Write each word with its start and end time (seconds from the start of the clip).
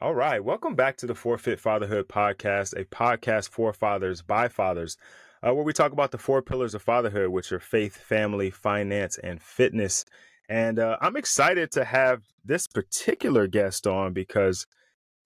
All 0.00 0.14
right. 0.14 0.44
Welcome 0.44 0.76
back 0.76 0.96
to 0.98 1.08
the 1.08 1.14
4Fit 1.14 1.58
Fatherhood 1.58 2.06
podcast, 2.06 2.72
a 2.80 2.84
podcast 2.84 3.48
for 3.48 3.72
fathers 3.72 4.22
by 4.22 4.46
fathers, 4.46 4.96
uh, 5.42 5.52
where 5.52 5.64
we 5.64 5.72
talk 5.72 5.90
about 5.90 6.12
the 6.12 6.18
four 6.18 6.40
pillars 6.40 6.72
of 6.72 6.82
fatherhood, 6.82 7.30
which 7.30 7.50
are 7.50 7.58
faith, 7.58 7.96
family, 7.96 8.48
finance, 8.48 9.18
and 9.18 9.42
fitness. 9.42 10.04
And 10.48 10.78
uh, 10.78 10.98
I'm 11.00 11.16
excited 11.16 11.72
to 11.72 11.84
have 11.84 12.22
this 12.44 12.68
particular 12.68 13.48
guest 13.48 13.88
on 13.88 14.12
because 14.12 14.66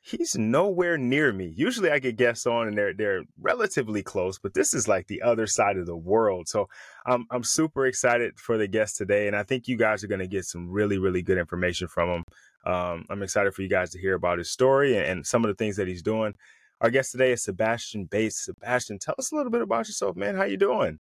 he's 0.01 0.37
nowhere 0.39 0.97
near 0.97 1.35
me. 1.35 1.53
Usually 1.55 1.91
I 1.91 1.99
get 1.99 2.17
guests 2.17 2.47
on 2.47 2.67
and 2.67 2.77
they're 2.77 2.95
they're 2.95 3.25
relatively 3.39 4.03
close, 4.03 4.39
but 4.39 4.55
this 4.55 4.73
is 4.73 4.89
like 4.89 5.07
the 5.07 5.21
other 5.21 5.47
side 5.47 5.77
of 5.77 5.85
the 5.85 5.97
world. 5.97 6.49
So 6.49 6.69
I'm 7.05 7.27
I'm 7.31 7.45
super 7.45 7.85
excited 7.85 8.39
for 8.39 8.57
the 8.57 8.69
guest 8.69 8.97
today, 8.97 9.27
and 9.27 9.37
I 9.37 9.43
think 9.43 9.69
you 9.69 9.77
guys 9.77 10.03
are 10.03 10.09
going 10.09 10.21
to 10.21 10.27
get 10.27 10.45
some 10.45 10.71
really 10.71 10.99
really 10.99 11.23
good 11.23 11.39
information 11.39 11.89
from 11.89 12.09
him. 12.09 12.25
Um, 12.65 13.07
I'm 13.11 13.23
excited 13.23 13.55
for 13.55 13.63
you 13.63 13.69
guys 13.69 13.91
to 13.91 13.99
hear 13.99 14.15
about 14.15 14.39
his 14.39 14.51
story 14.51 14.97
and, 14.97 15.07
and, 15.07 15.27
some 15.27 15.45
of 15.45 15.49
the 15.49 15.55
things 15.55 15.77
that 15.77 15.89
he's 15.89 16.03
doing. 16.03 16.35
Our 16.81 16.91
guest 16.91 17.13
today 17.13 17.33
is 17.33 17.43
Sebastian 17.43 18.05
Bates. 18.05 18.45
Sebastian, 18.45 18.99
tell 18.99 19.15
us 19.19 19.33
a 19.33 19.37
little 19.37 19.51
bit 19.51 19.63
about 19.63 19.89
yourself, 19.89 20.17
man. 20.17 20.37
How 20.37 20.45
you 20.45 20.57
doing? 20.57 20.99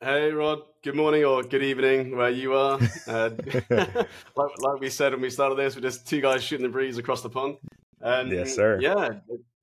Hey, 0.00 0.30
Rod. 0.30 0.60
Good 0.82 0.94
morning 0.94 1.24
or 1.24 1.42
good 1.42 1.62
evening 1.62 2.16
where 2.16 2.30
you 2.30 2.54
are. 2.54 2.78
Uh, 3.08 3.30
like, 3.70 4.50
like, 4.58 4.80
we 4.80 4.90
said 4.90 5.12
when 5.12 5.22
we 5.22 5.30
started 5.30 5.56
this, 5.56 5.76
we're 5.76 5.82
just 5.82 6.06
two 6.06 6.20
guys 6.20 6.42
shooting 6.42 6.66
the 6.66 6.72
breeze 6.72 6.98
across 6.98 7.22
the 7.22 7.30
pond. 7.30 7.56
And 8.00 8.30
yes, 8.30 8.54
sir. 8.54 8.78
Yeah, 8.80 9.10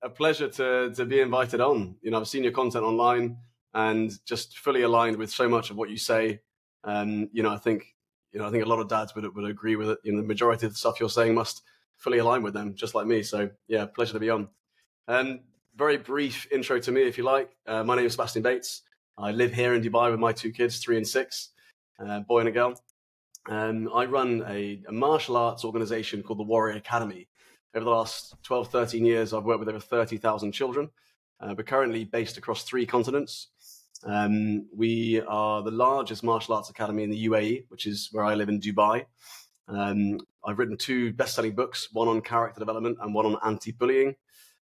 a 0.02 0.09
pleasure 0.09 0.47
to 0.47 0.94
to 0.95 1.05
be 1.05 1.20
invited 1.20 1.59
on. 1.61 1.95
You 2.02 2.11
know, 2.11 2.20
I've 2.20 2.27
seen 2.27 2.44
your 2.44 2.53
content 2.53 2.85
online 2.85 3.38
and 3.73 4.11
just 4.25 4.59
fully 4.59 4.83
aligned 4.83 5.17
with 5.17 5.30
so 5.30 5.49
much 5.49 5.70
of 5.70 5.75
what 5.75 5.89
you 5.89 5.97
say. 5.97 6.39
And 6.83 7.30
you 7.33 7.44
know, 7.44 7.49
I 7.49 7.58
think 7.58 7.85
you 8.34 8.40
know, 8.40 8.48
I 8.48 8.52
think 8.52 8.66
a 8.66 8.70
lot 8.70 8.80
of 8.80 8.90
dads 8.90 9.16
would 9.16 9.34
would 9.36 9.50
agree 9.50 9.76
with 9.76 9.90
it. 9.90 10.00
You 10.04 10.12
know, 10.12 10.22
the 10.22 10.28
majority 10.28 10.66
of 10.66 10.73
the 10.73 10.78
stuff 10.78 11.00
you're 11.00 11.10
saying 11.10 11.36
must 11.36 11.62
fully 11.98 12.18
align 12.18 12.44
with 12.44 12.54
them, 12.54 12.73
just 12.76 12.96
like 12.96 13.06
me. 13.06 13.23
So 13.23 13.50
yeah, 13.68 13.86
pleasure 13.86 14.14
to 14.14 14.20
be 14.20 14.30
on. 14.30 14.50
And 15.08 15.42
very 15.76 15.98
brief 15.98 16.48
intro 16.52 16.80
to 16.80 16.92
me, 16.92 17.03
if 17.03 17.17
you 17.17 17.23
like. 17.23 17.52
Uh, 17.67 17.84
my 17.84 17.95
name 17.95 18.06
is 18.06 18.14
Sebastian 18.14 18.42
Bates. 18.42 18.81
I 19.17 19.31
live 19.31 19.53
here 19.53 19.73
in 19.75 19.81
Dubai 19.81 20.09
with 20.09 20.20
my 20.20 20.34
two 20.34 20.52
kids, 20.52 20.80
three 20.80 20.98
and 20.98 21.08
six, 21.08 21.50
uh, 22.00 22.22
boy 22.22 22.40
and 22.40 22.50
a 22.50 22.52
girl. 22.52 22.80
And 23.48 23.90
I 23.94 24.06
run 24.06 24.44
a, 24.47 24.81
a, 24.88 24.92
martial 24.92 25.38
arts 25.38 25.66
organization 25.66 26.23
called 26.23 26.40
the 26.40 26.44
Warrior 26.44 26.78
Academy. 26.78 27.28
Over 27.75 27.84
the 27.84 27.92
last 27.92 28.36
12, 28.44 28.70
13 28.70 29.06
years, 29.06 29.34
I've 29.34 29.44
worked 29.44 29.59
with 29.59 29.70
over 29.70 29.80
30,000 29.80 30.52
children. 30.52 30.90
Uh, 31.40 31.53
we're 31.58 31.64
currently 31.64 32.06
based 32.06 32.38
across 32.38 32.64
three 32.64 32.86
continents. 32.86 33.50
Um, 34.06 34.68
we 34.76 35.22
are 35.22 35.64
the 35.64 35.72
largest 35.72 36.23
martial 36.23 36.56
arts 36.56 36.70
academy 36.70 37.04
in 37.04 37.09
the 37.09 37.26
UAE, 37.28 37.66
which 37.70 37.88
is 37.88 38.09
where 38.12 38.26
I 38.26 38.36
live 38.36 38.50
in 38.50 38.59
Dubai. 38.59 39.06
Um, 39.68 40.20
I've 40.46 40.59
written 40.59 40.78
two 40.78 41.14
best-selling 41.14 41.56
books, 41.56 41.88
one 41.94 42.08
on 42.08 42.22
character 42.22 42.59
development 42.59 42.98
and 43.02 43.14
one 43.14 43.26
on 43.26 43.38
anti-bullying. 43.46 44.16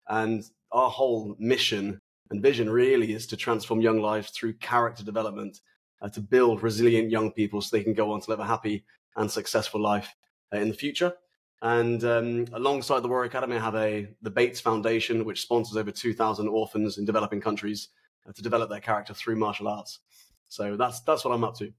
And 0.07 0.43
our 0.71 0.89
whole 0.89 1.35
mission 1.39 2.01
and 2.31 2.41
vision 2.41 2.69
really 2.69 3.13
is 3.13 3.27
to 3.27 3.37
transform 3.37 3.81
young 3.81 4.01
lives 4.01 4.31
through 4.31 4.53
character 4.53 5.03
development, 5.03 5.59
uh, 6.01 6.09
to 6.09 6.21
build 6.21 6.63
resilient 6.63 7.11
young 7.11 7.31
people 7.31 7.61
so 7.61 7.75
they 7.75 7.83
can 7.83 7.93
go 7.93 8.11
on 8.11 8.21
to 8.21 8.29
live 8.29 8.39
a 8.39 8.45
happy 8.45 8.85
and 9.15 9.29
successful 9.29 9.81
life 9.81 10.15
uh, 10.53 10.57
in 10.57 10.69
the 10.69 10.73
future. 10.73 11.13
And 11.61 12.03
um, 12.03 12.45
alongside 12.53 13.01
the 13.01 13.07
Warrior 13.07 13.29
Academy, 13.29 13.57
I 13.57 13.61
have 13.61 13.75
a 13.75 14.07
the 14.21 14.29
Bates 14.29 14.59
Foundation, 14.59 15.25
which 15.25 15.41
sponsors 15.41 15.77
over 15.77 15.91
2,000 15.91 16.47
orphans 16.47 16.97
in 16.97 17.05
developing 17.05 17.41
countries 17.41 17.89
to 18.33 18.41
develop 18.41 18.69
their 18.69 18.79
character 18.79 19.13
through 19.13 19.35
martial 19.35 19.67
arts. 19.67 19.99
So 20.47 20.77
that's 20.77 21.01
that's 21.01 21.25
what 21.25 21.33
I'm 21.33 21.43
up 21.43 21.57
to. 21.57 21.71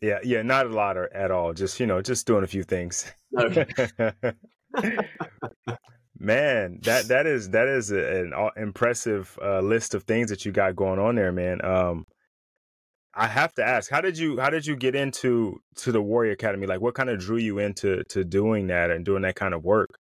Yeah, 0.00 0.18
yeah, 0.22 0.42
not 0.42 0.66
a 0.66 0.70
lot 0.70 0.96
or, 0.96 1.12
at 1.14 1.30
all. 1.30 1.52
Just 1.52 1.80
you 1.80 1.86
know, 1.86 2.02
just 2.02 2.26
doing 2.26 2.44
a 2.44 2.48
few 2.48 2.62
things. 2.62 3.10
No. 3.32 3.48
man, 6.18 6.80
that 6.82 7.08
that 7.08 7.26
is 7.26 7.50
that 7.50 7.68
is 7.68 7.90
an 7.90 8.32
impressive 8.56 9.38
uh, 9.42 9.60
list 9.60 9.94
of 9.94 10.04
things 10.04 10.30
that 10.30 10.44
you 10.44 10.52
got 10.52 10.76
going 10.76 10.98
on 10.98 11.14
there, 11.14 11.32
man. 11.32 11.64
Um, 11.64 12.06
I 13.14 13.28
have 13.28 13.54
to 13.54 13.64
ask, 13.64 13.90
how 13.90 14.00
did 14.00 14.18
you 14.18 14.38
how 14.40 14.50
did 14.50 14.66
you 14.66 14.76
get 14.76 14.94
into 14.94 15.60
to 15.76 15.92
the 15.92 16.02
Warrior 16.02 16.32
Academy? 16.32 16.66
Like, 16.66 16.80
what 16.80 16.94
kind 16.94 17.10
of 17.10 17.18
drew 17.20 17.36
you 17.36 17.58
into 17.58 18.02
to 18.04 18.24
doing 18.24 18.66
that 18.68 18.90
and 18.90 19.04
doing 19.04 19.22
that 19.22 19.36
kind 19.36 19.54
of 19.54 19.64
work? 19.64 19.98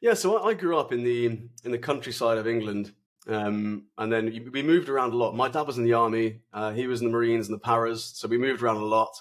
Yeah, 0.00 0.14
so 0.14 0.42
I 0.42 0.54
grew 0.54 0.76
up 0.78 0.92
in 0.92 1.02
the 1.02 1.26
in 1.64 1.70
the 1.72 1.78
countryside 1.78 2.38
of 2.38 2.46
England, 2.46 2.92
um, 3.26 3.84
and 3.96 4.12
then 4.12 4.50
we 4.52 4.62
moved 4.62 4.88
around 4.88 5.12
a 5.12 5.16
lot. 5.16 5.34
My 5.34 5.48
dad 5.48 5.66
was 5.66 5.78
in 5.78 5.84
the 5.84 5.94
army. 5.94 6.40
Uh, 6.52 6.72
he 6.72 6.86
was 6.86 7.00
in 7.00 7.06
the 7.06 7.12
Marines 7.12 7.48
and 7.48 7.54
the 7.54 7.60
Paras. 7.60 8.12
So 8.14 8.28
we 8.28 8.38
moved 8.38 8.62
around 8.62 8.76
a 8.76 8.84
lot, 8.84 9.16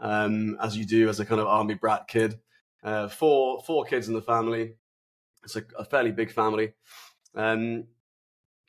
um, 0.00 0.58
as 0.60 0.76
you 0.76 0.84
do 0.84 1.08
as 1.08 1.20
a 1.20 1.24
kind 1.24 1.40
of 1.40 1.46
army 1.46 1.74
brat 1.74 2.08
kid. 2.08 2.38
Uh, 2.82 3.08
four, 3.08 3.62
four 3.62 3.84
kids 3.84 4.08
in 4.08 4.14
the 4.14 4.22
family. 4.22 4.74
It's 5.44 5.56
a, 5.56 5.64
a 5.78 5.84
fairly 5.84 6.12
big 6.12 6.30
family. 6.30 6.74
Um, 7.34 7.84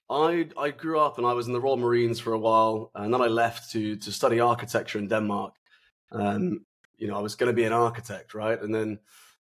I, 0.10 0.50
I 0.58 0.72
grew 0.72 1.00
up 1.00 1.18
and 1.18 1.28
I 1.28 1.34
was 1.34 1.48
in 1.48 1.54
the 1.54 1.62
Royal 1.62 1.78
Marines 1.78 2.20
for 2.20 2.34
a 2.34 2.40
while. 2.40 2.92
And 2.96 3.14
then 3.14 3.22
I 3.22 3.28
left 3.28 3.72
to, 3.72 3.98
to 3.98 4.12
study 4.12 4.40
architecture 4.40 4.98
in 4.98 5.08
Denmark. 5.08 5.54
Um, 6.12 6.66
you 6.98 7.08
know, 7.08 7.18
I 7.18 7.22
was 7.22 7.36
going 7.36 7.50
to 7.50 7.56
be 7.56 7.66
an 7.66 7.74
architect, 7.74 8.34
right? 8.34 8.60
And 8.60 8.74
then 8.74 9.00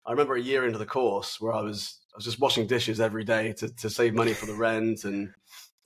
I 0.05 0.11
remember 0.11 0.35
a 0.35 0.41
year 0.41 0.65
into 0.65 0.77
the 0.77 0.85
course 0.85 1.41
where 1.41 1.53
I 1.53 1.61
was 1.61 1.99
I 2.13 2.17
was 2.17 2.25
just 2.25 2.39
washing 2.39 2.67
dishes 2.67 3.01
every 3.01 3.23
day 3.23 3.53
to, 3.53 3.69
to 3.75 3.89
save 3.89 4.13
money 4.13 4.33
for 4.33 4.45
the 4.45 4.53
rent 4.53 5.03
and 5.03 5.33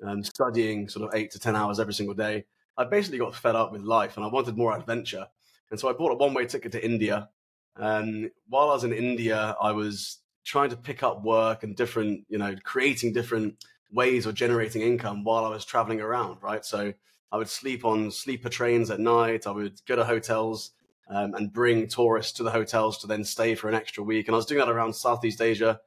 um, 0.05 0.23
studying 0.25 0.89
sort 0.89 1.07
of 1.07 1.15
eight 1.15 1.31
to 1.31 1.39
10 1.39 1.55
hours 1.55 1.79
every 1.79 1.93
single 1.93 2.15
day. 2.15 2.43
I 2.77 2.83
basically 2.83 3.19
got 3.19 3.33
fed 3.33 3.55
up 3.55 3.71
with 3.71 3.81
life 3.81 4.17
and 4.17 4.25
I 4.25 4.29
wanted 4.29 4.57
more 4.57 4.75
adventure. 4.75 5.27
And 5.71 5.79
so 5.79 5.87
I 5.87 5.93
bought 5.93 6.11
a 6.11 6.15
one 6.15 6.33
way 6.33 6.45
ticket 6.45 6.73
to 6.73 6.83
India. 6.83 7.29
And 7.77 8.29
while 8.49 8.69
I 8.69 8.73
was 8.73 8.83
in 8.83 8.91
India, 8.91 9.55
I 9.61 9.71
was 9.71 10.17
trying 10.43 10.69
to 10.71 10.75
pick 10.75 11.01
up 11.01 11.23
work 11.23 11.63
and 11.63 11.77
different, 11.77 12.25
you 12.27 12.37
know, 12.37 12.55
creating 12.61 13.13
different 13.13 13.63
ways 13.93 14.25
of 14.25 14.33
generating 14.33 14.81
income 14.81 15.23
while 15.23 15.45
I 15.45 15.49
was 15.49 15.63
traveling 15.63 16.01
around, 16.01 16.39
right? 16.41 16.65
So 16.65 16.93
I 17.31 17.37
would 17.37 17.49
sleep 17.49 17.85
on 17.85 18.11
sleeper 18.11 18.49
trains 18.49 18.91
at 18.91 18.99
night. 18.99 19.47
I 19.47 19.51
would 19.51 19.79
go 19.87 19.95
to 19.95 20.03
hotels 20.03 20.71
um, 21.09 21.35
and 21.35 21.53
bring 21.53 21.87
tourists 21.87 22.33
to 22.33 22.43
the 22.43 22.51
hotels 22.51 22.97
to 22.99 23.07
then 23.07 23.23
stay 23.23 23.55
for 23.55 23.69
an 23.69 23.75
extra 23.75 24.03
week. 24.03 24.27
And 24.27 24.35
I 24.35 24.37
was 24.37 24.45
doing 24.45 24.59
that 24.59 24.69
around 24.69 24.93
Southeast 24.93 25.41
Asia 25.41 25.79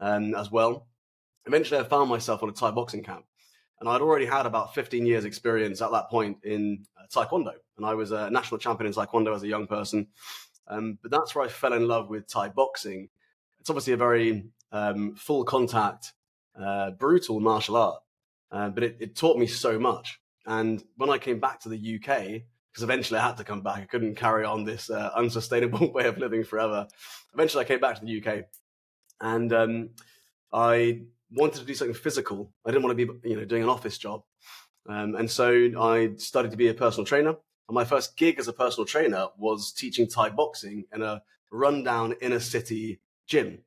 um, 0.00 0.34
as 0.34 0.50
well. 0.50 0.86
Eventually, 1.46 1.80
I 1.80 1.84
found 1.84 2.10
myself 2.10 2.42
on 2.42 2.48
a 2.48 2.52
Thai 2.52 2.70
boxing 2.70 3.02
camp, 3.02 3.24
and 3.80 3.88
I'd 3.88 4.00
already 4.00 4.26
had 4.26 4.46
about 4.46 4.74
15 4.74 5.06
years 5.06 5.24
experience 5.24 5.80
at 5.80 5.90
that 5.92 6.10
point 6.10 6.38
in 6.44 6.84
uh, 6.98 7.06
Taekwondo, 7.12 7.54
and 7.76 7.86
I 7.86 7.94
was 7.94 8.12
a 8.12 8.30
national 8.30 8.58
champion 8.58 8.86
in 8.86 8.92
Taekwondo 8.92 9.34
as 9.34 9.42
a 9.42 9.48
young 9.48 9.66
person. 9.66 10.06
Um, 10.66 10.98
but 11.00 11.10
that's 11.10 11.34
where 11.34 11.44
I 11.44 11.48
fell 11.48 11.72
in 11.72 11.88
love 11.88 12.10
with 12.10 12.28
Thai 12.28 12.50
boxing. 12.50 13.08
It's 13.60 13.70
obviously 13.70 13.94
a 13.94 13.96
very 13.96 14.44
um, 14.70 15.14
full 15.14 15.44
contact, 15.44 16.12
uh, 16.60 16.90
brutal 16.92 17.40
martial 17.40 17.76
art, 17.76 18.02
uh, 18.52 18.68
but 18.68 18.82
it, 18.82 18.96
it 19.00 19.16
taught 19.16 19.38
me 19.38 19.46
so 19.46 19.78
much. 19.78 20.20
And 20.46 20.82
when 20.96 21.10
I 21.10 21.18
came 21.18 21.40
back 21.40 21.60
to 21.60 21.68
the 21.68 22.00
UK, 22.00 22.42
because 22.78 22.84
eventually 22.84 23.18
I 23.18 23.26
had 23.26 23.36
to 23.38 23.44
come 23.44 23.60
back. 23.60 23.78
I 23.78 23.86
couldn't 23.86 24.14
carry 24.14 24.44
on 24.44 24.64
this 24.64 24.88
uh, 24.88 25.10
unsustainable 25.16 25.90
way 25.92 26.04
of 26.04 26.18
living 26.18 26.44
forever. 26.44 26.86
Eventually, 27.34 27.64
I 27.64 27.66
came 27.66 27.80
back 27.80 27.98
to 27.98 28.04
the 28.04 28.22
UK, 28.22 28.44
and 29.20 29.52
um, 29.52 29.90
I 30.52 31.02
wanted 31.30 31.60
to 31.60 31.66
do 31.66 31.74
something 31.74 31.94
physical. 31.94 32.52
I 32.64 32.70
didn't 32.70 32.84
want 32.84 32.98
to 32.98 33.06
be, 33.06 33.28
you 33.28 33.36
know, 33.36 33.44
doing 33.44 33.62
an 33.62 33.68
office 33.68 33.98
job, 33.98 34.22
um, 34.88 35.14
and 35.14 35.30
so 35.30 35.70
I 35.78 36.10
started 36.16 36.50
to 36.50 36.56
be 36.56 36.68
a 36.68 36.74
personal 36.74 37.06
trainer. 37.06 37.36
And 37.68 37.74
my 37.74 37.84
first 37.84 38.16
gig 38.16 38.38
as 38.38 38.48
a 38.48 38.52
personal 38.52 38.86
trainer 38.86 39.28
was 39.36 39.72
teaching 39.72 40.08
Thai 40.08 40.30
boxing 40.30 40.84
in 40.94 41.02
a 41.02 41.22
rundown 41.50 42.14
inner 42.22 42.40
city 42.40 43.00
gym. 43.26 43.58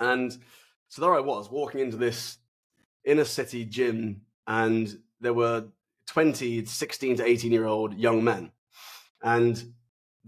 And 0.00 0.36
so 0.88 1.02
there 1.02 1.14
I 1.14 1.20
was 1.20 1.50
walking 1.50 1.80
into 1.80 1.98
this 1.98 2.38
inner 3.04 3.24
city 3.24 3.64
gym, 3.64 4.22
and 4.46 4.98
there 5.20 5.34
were 5.34 5.66
20, 6.06 6.64
16 6.64 7.16
to 7.16 7.24
18 7.26 7.52
year 7.52 7.66
old 7.66 7.94
young 7.94 8.24
men. 8.24 8.50
And 9.22 9.74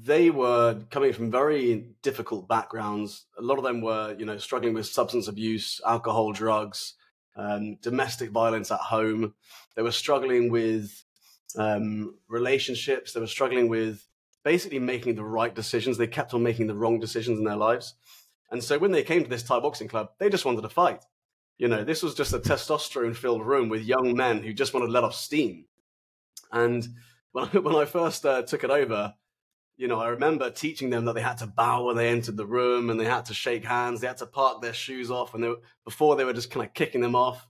they 0.02 0.30
were 0.30 0.80
coming 0.90 1.12
from 1.12 1.30
very 1.30 1.86
difficult 2.02 2.48
backgrounds. 2.48 3.26
A 3.38 3.42
lot 3.42 3.58
of 3.58 3.64
them 3.64 3.80
were, 3.80 4.16
you 4.18 4.24
know, 4.24 4.38
struggling 4.38 4.72
with 4.72 4.86
substance 4.86 5.28
abuse, 5.28 5.80
alcohol, 5.86 6.32
drugs, 6.32 6.94
um, 7.36 7.76
domestic 7.82 8.30
violence 8.30 8.70
at 8.70 8.80
home. 8.80 9.34
They 9.76 9.82
were 9.82 9.92
struggling 9.92 10.50
with 10.50 11.04
um, 11.56 12.14
relationships. 12.28 13.12
They 13.12 13.20
were 13.20 13.26
struggling 13.26 13.68
with 13.68 14.06
basically 14.42 14.78
making 14.78 15.16
the 15.16 15.24
right 15.24 15.54
decisions. 15.54 15.98
They 15.98 16.06
kept 16.06 16.32
on 16.32 16.42
making 16.42 16.66
the 16.66 16.76
wrong 16.76 16.98
decisions 16.98 17.38
in 17.38 17.44
their 17.44 17.56
lives. 17.56 17.94
And 18.50 18.64
so 18.64 18.78
when 18.78 18.92
they 18.92 19.02
came 19.02 19.22
to 19.22 19.30
this 19.30 19.42
Thai 19.42 19.60
boxing 19.60 19.88
club, 19.88 20.10
they 20.18 20.30
just 20.30 20.44
wanted 20.44 20.62
to 20.62 20.70
fight. 20.70 21.04
You 21.58 21.68
know, 21.68 21.84
this 21.84 22.02
was 22.02 22.14
just 22.14 22.32
a 22.32 22.38
testosterone 22.38 23.14
filled 23.14 23.44
room 23.44 23.68
with 23.68 23.82
young 23.82 24.16
men 24.16 24.42
who 24.42 24.54
just 24.54 24.72
wanted 24.72 24.86
to 24.86 24.92
let 24.92 25.04
off 25.04 25.14
steam. 25.14 25.66
And 26.50 26.88
when 27.32 27.44
I, 27.52 27.58
when 27.58 27.76
I 27.76 27.84
first 27.84 28.24
uh, 28.24 28.42
took 28.42 28.64
it 28.64 28.70
over, 28.70 29.14
you 29.80 29.88
know, 29.88 29.98
I 29.98 30.08
remember 30.08 30.50
teaching 30.50 30.90
them 30.90 31.06
that 31.06 31.14
they 31.14 31.22
had 31.22 31.38
to 31.38 31.46
bow 31.46 31.84
when 31.84 31.96
they 31.96 32.10
entered 32.10 32.36
the 32.36 32.44
room 32.44 32.90
and 32.90 33.00
they 33.00 33.06
had 33.06 33.24
to 33.24 33.34
shake 33.34 33.64
hands. 33.64 34.02
They 34.02 34.08
had 34.08 34.18
to 34.18 34.26
park 34.26 34.60
their 34.60 34.74
shoes 34.74 35.10
off, 35.10 35.32
and 35.32 35.42
they 35.42 35.48
were, 35.48 35.60
before 35.86 36.16
they 36.16 36.24
were 36.26 36.34
just 36.34 36.50
kind 36.50 36.66
of 36.66 36.74
kicking 36.74 37.00
them 37.00 37.16
off. 37.16 37.46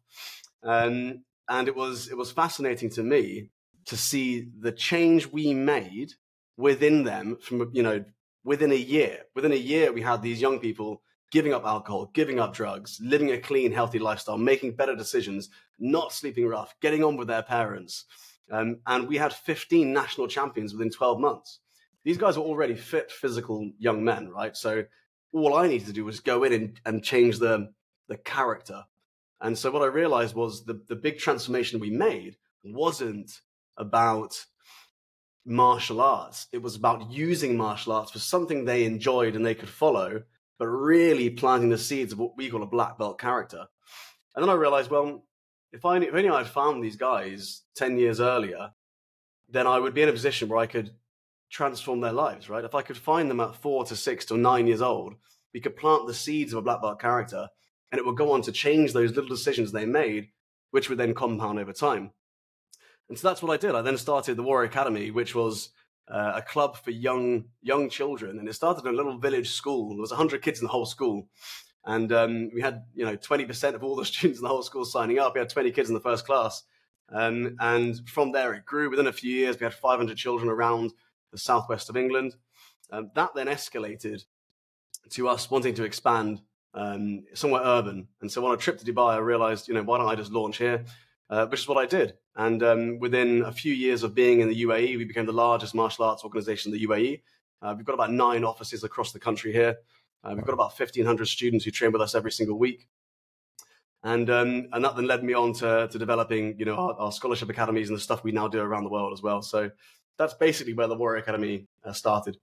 Um, 0.63 1.25
and 1.49 1.67
it 1.67 1.75
was 1.75 2.09
it 2.09 2.17
was 2.17 2.31
fascinating 2.31 2.89
to 2.91 3.03
me 3.03 3.49
to 3.87 3.97
see 3.97 4.47
the 4.61 4.71
change 4.71 5.27
we 5.27 5.55
made 5.55 6.13
within 6.57 7.03
them 7.03 7.37
from 7.43 7.69
you 7.73 7.83
know 7.83 8.05
within 8.45 8.71
a 8.71 8.77
year. 8.77 9.23
Within 9.35 9.51
a 9.51 9.57
year, 9.57 9.93
we 9.93 10.03
had 10.03 10.23
these 10.23 10.41
young 10.41 10.61
people 10.61 11.03
giving 11.33 11.53
up 11.53 11.65
alcohol, 11.65 12.13
giving 12.15 12.39
up 12.39 12.55
drugs, 12.55 13.01
living 13.03 13.33
a 13.33 13.39
clean, 13.39 13.73
healthy 13.73 13.99
lifestyle, 13.99 14.39
making 14.39 14.77
better 14.77 14.95
decisions, 14.95 15.49
not 15.81 16.13
sleeping 16.13 16.47
rough, 16.47 16.77
getting 16.81 17.03
on 17.03 17.17
with 17.17 17.27
their 17.27 17.43
parents. 17.43 18.05
Um, 18.53 18.79
and 18.87 19.09
we 19.09 19.17
had 19.17 19.33
15 19.33 19.93
national 19.93 20.29
champions 20.29 20.73
within 20.73 20.91
12 20.91 21.19
months. 21.19 21.59
These 22.05 22.19
guys 22.19 22.37
were 22.37 22.45
already 22.45 22.75
fit, 22.75 23.11
physical 23.11 23.71
young 23.79 24.05
men, 24.05 24.31
right? 24.31 24.57
So 24.57 24.85
all 25.33 25.55
I 25.55 25.69
needed 25.69 25.87
to 25.89 25.93
do 25.93 26.05
was 26.05 26.21
go 26.21 26.45
in 26.45 26.53
and, 26.53 26.81
and 26.85 27.05
change 27.05 27.39
the, 27.39 27.73
the 28.09 28.17
character. 28.17 28.85
And 29.41 29.57
so 29.57 29.71
what 29.71 29.83
I 29.83 29.87
realized 29.87 30.35
was 30.35 30.65
the, 30.65 30.83
the 30.89 30.97
big 30.97 31.19
transformation 31.19 31.81
we 31.81 31.91
made 31.91 32.37
wasn't 32.63 33.41
about 33.77 34.45
martial 35.45 36.01
arts. 36.01 36.47
It 36.53 36.63
was 36.63 36.77
about 36.77 37.11
using 37.11 37.57
martial 37.57 37.93
arts 37.93 38.13
for 38.13 38.19
something 38.19 38.65
they 38.65 38.85
enjoyed 38.85 39.37
and 39.37 39.45
they 39.45 39.55
could 39.55 39.69
follow, 39.69 40.23
but 40.59 40.67
really 40.67 41.31
planting 41.31 41.71
the 41.71 41.79
seeds 41.79 42.13
of 42.13 42.19
what 42.19 42.37
we 42.37 42.51
call 42.51 42.63
a 42.63 42.67
black 42.67 42.99
belt 42.99 43.19
character. 43.19 43.67
And 44.35 44.43
then 44.43 44.51
I 44.51 44.55
realized, 44.55 44.91
well, 44.91 45.25
if 45.73 45.85
I 45.85 45.97
if 45.99 46.15
only 46.15 46.29
I 46.29 46.39
had 46.39 46.47
found 46.47 46.83
these 46.83 46.97
guys 46.97 47.63
ten 47.75 47.99
years 47.99 48.21
earlier, 48.21 48.73
then 49.49 49.67
I 49.67 49.79
would 49.79 49.95
be 49.95 50.03
in 50.03 50.09
a 50.09 50.13
position 50.13 50.49
where 50.49 50.59
I 50.59 50.67
could 50.67 50.91
transform 51.51 52.01
their 52.01 52.13
lives. 52.13 52.49
Right? 52.49 52.65
If 52.65 52.75
I 52.75 52.83
could 52.83 52.97
find 52.97 53.31
them 53.31 53.41
at 53.41 53.57
four 53.57 53.85
to 53.85 53.97
six 53.97 54.25
to 54.27 54.37
nine 54.37 54.67
years 54.67 54.83
old, 54.83 55.15
we 55.53 55.61
could 55.61 55.77
plant 55.77 56.07
the 56.07 56.15
seeds 56.15 56.53
of 56.53 56.59
a 56.59 56.63
black 56.63 56.81
belt 56.81 57.01
character, 57.01 57.49
and 57.91 57.99
it 57.99 58.07
would 58.07 58.17
go 58.17 58.33
on 58.33 58.43
to 58.43 58.53
change 58.53 58.93
those 58.93 59.15
little 59.15 59.29
decisions 59.29 59.73
they 59.73 59.87
made, 59.87 60.29
which 60.71 60.89
would 60.89 60.99
then 60.99 61.15
compound 61.15 61.59
over 61.59 61.73
time. 61.73 62.13
And 63.09 63.19
so 63.19 63.29
that's 63.29 63.43
what 63.43 63.53
I 63.53 63.57
did. 63.57 63.75
I 63.75 63.83
then 63.83 63.99
started 63.99 64.37
the 64.37 64.43
Warrior 64.45 64.69
Academy, 64.69 65.11
which 65.11 65.35
was 65.35 65.71
uh, 66.09 66.35
a 66.37 66.43
club 66.43 66.77
for 66.77 66.91
young 66.91 67.45
young 67.63 67.89
children, 67.89 68.39
and 68.39 68.49
it 68.49 68.55
started 68.55 68.85
in 68.85 68.95
a 68.95 68.97
little 68.97 69.19
village 69.19 69.51
school. 69.51 69.91
There 69.91 70.01
was 70.01 70.11
100 70.11 70.43
kids 70.43 70.61
in 70.61 70.65
the 70.65 70.73
whole 70.73 70.87
school, 70.87 71.29
and 71.85 72.13
um, 72.13 72.51
we 72.55 72.61
had 72.61 72.85
you 72.95 73.05
know 73.05 73.17
20% 73.17 73.75
of 73.75 73.83
all 73.83 73.97
the 73.97 74.05
students 74.13 74.39
in 74.39 74.43
the 74.43 74.49
whole 74.49 74.63
school 74.63 74.85
signing 74.85 75.19
up. 75.19 75.35
We 75.35 75.41
had 75.41 75.49
20 75.49 75.73
kids 75.73 75.89
in 75.89 75.95
the 75.95 76.01
first 76.01 76.25
class, 76.25 76.63
um, 77.13 77.57
and 77.59 78.09
from 78.09 78.33
there 78.33 78.55
it 78.55 78.65
grew. 78.65 78.91
Within 78.91 79.09
a 79.09 79.13
few 79.13 79.35
years, 79.35 79.59
we 79.59 79.65
had 79.65 79.75
500 79.75 80.17
children 80.17 80.49
around 80.49 80.93
the 81.33 81.39
southwest 81.39 81.89
of 81.89 81.97
England. 81.97 82.35
Um, 82.91 83.11
that 83.15 83.35
then 83.35 83.47
escalated 83.47 84.25
to 85.11 85.29
us 85.29 85.51
wanting 85.51 85.75
to 85.75 85.85
expand 85.85 86.41
um, 86.75 87.25
somewhere 87.35 87.63
urban. 87.65 88.09
And 88.21 88.31
so 88.31 88.45
on 88.47 88.55
a 88.55 88.57
trip 88.57 88.79
to 88.79 88.85
Dubai, 88.85 89.15
I 89.15 89.19
realized, 89.19 89.69
you 89.69 89.75
know, 89.75 89.83
why 89.83 89.99
don't 89.99 90.09
I 90.09 90.15
just 90.15 90.33
launch 90.33 90.59
here? 90.59 90.85
Uh, 91.29 91.47
which 91.47 91.61
is 91.61 91.69
what 91.69 91.79
I 91.79 91.87
did. 91.87 92.15
And 92.35 92.61
um, 92.63 92.99
within 92.99 93.43
a 93.43 93.53
few 93.53 93.73
years 93.73 94.03
of 94.03 94.17
being 94.17 94.41
in 94.41 94.49
the 94.49 94.65
UAE, 94.65 94.97
we 94.99 95.05
became 95.05 95.27
the 95.27 95.33
largest 95.33 95.77
martial 95.77 96.05
arts 96.05 96.25
organization 96.25 96.73
in 96.73 96.79
the 96.81 96.87
UAE. 96.87 97.23
Uh, 97.63 97.75
we've 97.77 97.87
got 97.87 97.95
about 97.95 98.11
nine 98.11 98.43
offices 98.43 98.83
across 98.83 99.13
the 99.13 99.21
country 99.21 99.53
here. 99.53 99.77
Uh, 100.25 100.33
we've 100.35 100.45
got 100.45 100.55
about 100.55 100.79
1,500 100.79 101.27
students 101.27 101.65
who 101.65 101.71
train 101.71 101.93
with 101.93 102.03
us 102.03 102.17
every 102.17 102.33
single 102.33 102.59
week. 102.59 102.89
And, 104.03 104.29
um, 104.31 104.69
and 104.73 104.85
that 104.85 104.97
then 104.97 105.07
led 105.07 105.23
me 105.23 105.35
on 105.35 105.53
to, 105.55 105.89
to 105.89 105.99
developing, 105.99 106.59
you 106.59 106.65
know, 106.65 106.75
our, 106.75 106.95
our, 106.95 107.13
scholarship 107.13 107.51
academies 107.51 107.91
and 107.91 107.97
the 107.97 108.03
stuff 108.03 108.25
we 108.25 108.33
now 108.33 108.49
do 108.49 108.59
around 108.59 108.85
the 108.85 108.91
world 108.91 109.13
as 109.13 109.23
well. 109.23 109.43
So 109.43 109.71
that's 110.21 110.35
basically 110.35 110.75
where 110.75 110.87
the 110.87 110.95
Warrior 110.95 111.23
Academy 111.23 111.67
uh, 111.83 111.95
started. 111.95 112.37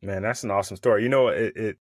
Man, 0.00 0.22
that's 0.22 0.42
an 0.42 0.50
awesome 0.50 0.78
story. 0.78 1.02
You 1.02 1.10
know, 1.10 1.28
it, 1.28 1.54
it 1.54 1.78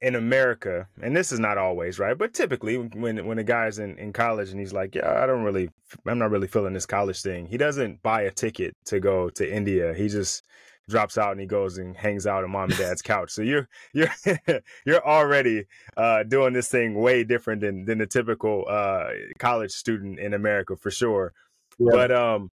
in 0.00 0.16
America, 0.16 0.88
and 1.00 1.16
this 1.16 1.30
is 1.30 1.38
not 1.38 1.56
always 1.56 2.00
right, 2.00 2.18
but 2.18 2.34
typically 2.34 2.76
when 2.78 3.24
when 3.26 3.38
a 3.38 3.44
guy's 3.44 3.78
in, 3.78 3.96
in 3.96 4.12
college 4.12 4.50
and 4.50 4.58
he's 4.58 4.72
like, 4.72 4.96
yeah, 4.96 5.22
I 5.22 5.26
don't 5.26 5.44
really, 5.44 5.70
I'm 6.04 6.18
not 6.18 6.32
really 6.32 6.48
feeling 6.48 6.72
this 6.72 6.84
college 6.84 7.22
thing. 7.22 7.46
He 7.46 7.56
doesn't 7.56 8.02
buy 8.02 8.22
a 8.22 8.30
ticket 8.32 8.76
to 8.86 8.98
go 8.98 9.30
to 9.30 9.54
India. 9.54 9.94
He 9.94 10.08
just 10.08 10.42
drops 10.88 11.16
out 11.16 11.32
and 11.32 11.40
he 11.40 11.46
goes 11.46 11.78
and 11.78 11.96
hangs 11.96 12.26
out 12.26 12.42
on 12.42 12.50
mom 12.50 12.70
and 12.70 12.78
dad's 12.78 13.02
couch. 13.12 13.30
So 13.30 13.42
you're 13.42 13.68
you're 13.92 14.10
you're 14.84 15.06
already 15.06 15.66
uh, 15.96 16.24
doing 16.24 16.54
this 16.54 16.68
thing 16.68 16.96
way 16.96 17.22
different 17.22 17.60
than 17.60 17.84
than 17.84 17.98
the 17.98 18.06
typical 18.06 18.64
uh, 18.68 19.10
college 19.38 19.70
student 19.70 20.18
in 20.18 20.34
America 20.34 20.74
for 20.74 20.90
sure. 20.90 21.32
Yeah. 21.78 21.90
But 21.92 22.10
um, 22.10 22.50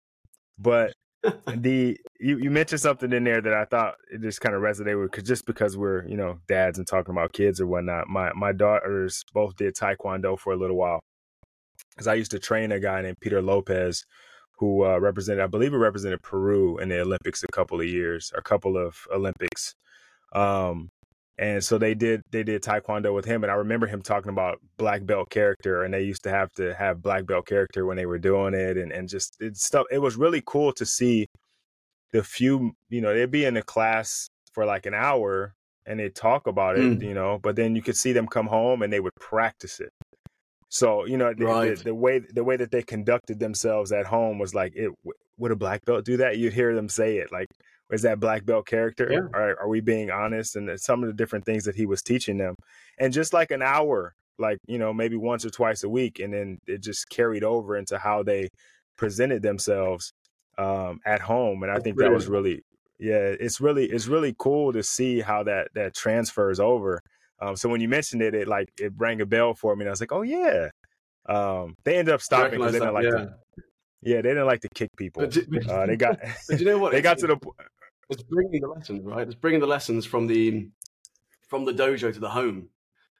but 0.56 0.94
the 1.22 1.98
you, 2.20 2.38
you 2.38 2.50
mentioned 2.50 2.80
something 2.80 3.12
in 3.12 3.24
there 3.24 3.40
that 3.40 3.52
I 3.52 3.64
thought 3.64 3.94
it 4.12 4.20
just 4.20 4.40
kind 4.40 4.54
of 4.54 4.62
resonated 4.62 5.00
with, 5.00 5.10
cause 5.10 5.24
just 5.24 5.46
because 5.46 5.76
we're 5.76 6.06
you 6.06 6.16
know 6.16 6.38
dads 6.48 6.78
and 6.78 6.86
talking 6.86 7.12
about 7.12 7.32
kids 7.32 7.60
or 7.60 7.66
whatnot. 7.66 8.08
My 8.08 8.32
my 8.34 8.52
daughters 8.52 9.24
both 9.32 9.56
did 9.56 9.74
taekwondo 9.74 10.38
for 10.38 10.52
a 10.52 10.56
little 10.56 10.76
while, 10.76 11.00
because 11.90 12.06
I 12.06 12.14
used 12.14 12.30
to 12.32 12.38
train 12.38 12.72
a 12.72 12.80
guy 12.80 13.02
named 13.02 13.16
Peter 13.20 13.42
Lopez, 13.42 14.04
who 14.58 14.84
uh, 14.84 14.98
represented 14.98 15.42
I 15.42 15.48
believe 15.48 15.72
he 15.72 15.76
represented 15.76 16.22
Peru 16.22 16.78
in 16.78 16.88
the 16.88 17.00
Olympics 17.00 17.42
a 17.42 17.52
couple 17.52 17.80
of 17.80 17.86
years, 17.86 18.32
a 18.36 18.42
couple 18.42 18.76
of 18.76 18.96
Olympics. 19.12 19.74
Um, 20.32 20.90
and 21.38 21.62
so 21.62 21.78
they 21.78 21.94
did 21.94 22.22
they 22.30 22.42
did 22.42 22.62
taekwondo 22.62 23.14
with 23.14 23.24
him 23.24 23.44
and 23.44 23.50
i 23.50 23.54
remember 23.54 23.86
him 23.86 24.02
talking 24.02 24.30
about 24.30 24.58
black 24.76 25.04
belt 25.06 25.30
character 25.30 25.84
and 25.84 25.94
they 25.94 26.02
used 26.02 26.22
to 26.22 26.30
have 26.30 26.50
to 26.52 26.74
have 26.74 27.02
black 27.02 27.26
belt 27.26 27.46
character 27.46 27.86
when 27.86 27.96
they 27.96 28.06
were 28.06 28.18
doing 28.18 28.54
it 28.54 28.76
and, 28.76 28.92
and 28.92 29.08
just 29.08 29.36
it 29.40 29.56
stuff 29.56 29.86
it 29.90 29.98
was 29.98 30.16
really 30.16 30.42
cool 30.44 30.72
to 30.72 30.84
see 30.84 31.26
the 32.12 32.22
few 32.22 32.72
you 32.88 33.00
know 33.00 33.14
they'd 33.14 33.30
be 33.30 33.44
in 33.44 33.56
a 33.56 33.62
class 33.62 34.28
for 34.52 34.64
like 34.64 34.86
an 34.86 34.94
hour 34.94 35.54
and 35.86 36.00
they'd 36.00 36.14
talk 36.14 36.46
about 36.46 36.76
it 36.76 36.98
mm. 36.98 37.02
you 37.02 37.14
know 37.14 37.38
but 37.42 37.56
then 37.56 37.76
you 37.76 37.82
could 37.82 37.96
see 37.96 38.12
them 38.12 38.26
come 38.26 38.46
home 38.46 38.82
and 38.82 38.92
they 38.92 39.00
would 39.00 39.14
practice 39.20 39.80
it 39.80 39.90
so 40.68 41.06
you 41.06 41.16
know 41.16 41.32
the, 41.32 41.44
right. 41.44 41.78
the, 41.78 41.84
the, 41.84 41.94
way 41.94 42.18
the 42.18 42.44
way 42.44 42.56
that 42.56 42.70
they 42.70 42.82
conducted 42.82 43.38
themselves 43.38 43.92
at 43.92 44.06
home 44.06 44.38
was 44.38 44.54
like 44.54 44.72
it 44.74 44.90
would 45.38 45.52
a 45.52 45.56
black 45.56 45.84
belt 45.84 46.04
do 46.04 46.16
that 46.16 46.36
you'd 46.36 46.52
hear 46.52 46.74
them 46.74 46.88
say 46.88 47.18
it 47.18 47.30
like 47.30 47.48
is 47.90 48.02
that 48.02 48.20
black 48.20 48.44
belt 48.44 48.66
character? 48.66 49.08
Yeah. 49.10 49.38
Are, 49.38 49.60
are 49.60 49.68
we 49.68 49.80
being 49.80 50.10
honest? 50.10 50.56
And 50.56 50.78
some 50.78 51.02
of 51.02 51.08
the 51.08 51.14
different 51.14 51.44
things 51.44 51.64
that 51.64 51.74
he 51.74 51.86
was 51.86 52.02
teaching 52.02 52.36
them. 52.36 52.54
And 52.98 53.12
just 53.12 53.32
like 53.32 53.50
an 53.50 53.62
hour, 53.62 54.14
like, 54.38 54.58
you 54.66 54.78
know, 54.78 54.92
maybe 54.92 55.16
once 55.16 55.44
or 55.44 55.50
twice 55.50 55.84
a 55.84 55.88
week. 55.88 56.18
And 56.18 56.32
then 56.32 56.58
it 56.66 56.82
just 56.82 57.08
carried 57.08 57.44
over 57.44 57.76
into 57.76 57.98
how 57.98 58.22
they 58.22 58.50
presented 58.96 59.42
themselves 59.42 60.12
um, 60.58 61.00
at 61.06 61.20
home. 61.20 61.62
And 61.62 61.72
I 61.72 61.78
think 61.78 61.96
that 61.98 62.12
was 62.12 62.26
really, 62.26 62.62
yeah, 62.98 63.34
it's 63.40 63.60
really, 63.60 63.86
it's 63.86 64.06
really 64.06 64.34
cool 64.38 64.72
to 64.72 64.82
see 64.82 65.20
how 65.20 65.44
that, 65.44 65.68
that 65.74 65.94
transfers 65.94 66.60
over. 66.60 67.00
Um, 67.40 67.56
so 67.56 67.68
when 67.68 67.80
you 67.80 67.88
mentioned 67.88 68.20
it, 68.20 68.34
it 68.34 68.48
like, 68.48 68.68
it 68.78 68.92
rang 68.96 69.20
a 69.20 69.26
bell 69.26 69.54
for 69.54 69.74
me. 69.74 69.82
And 69.82 69.88
I 69.88 69.92
was 69.92 70.00
like, 70.00 70.12
oh, 70.12 70.22
yeah. 70.22 70.68
Um, 71.26 71.74
they 71.84 71.96
ended 71.96 72.14
up 72.14 72.20
stopping 72.20 72.58
because 72.58 72.72
they 72.72 72.80
didn't 72.80 72.94
like 72.94 73.04
yeah. 73.04 73.10
to, 73.10 73.34
yeah, 74.02 74.16
they 74.16 74.30
didn't 74.30 74.46
like 74.46 74.60
to 74.60 74.68
kick 74.74 74.90
people. 74.96 75.22
But, 75.22 75.38
but, 75.48 75.68
uh, 75.68 75.86
they 75.86 75.96
got, 76.04 76.18
but 76.48 76.58
you 76.58 76.66
know 76.66 76.78
what? 76.78 76.92
they 76.92 77.00
got 77.00 77.18
to 77.18 77.26
the 77.26 77.36
it's 78.10 78.22
bringing 78.22 78.60
the 78.60 78.68
lessons, 78.68 79.04
right? 79.04 79.26
It's 79.26 79.34
bringing 79.34 79.60
the 79.60 79.66
lessons 79.66 80.06
from 80.06 80.26
the 80.26 80.68
from 81.48 81.64
the 81.64 81.72
dojo 81.72 82.12
to 82.12 82.20
the 82.20 82.30
home, 82.30 82.68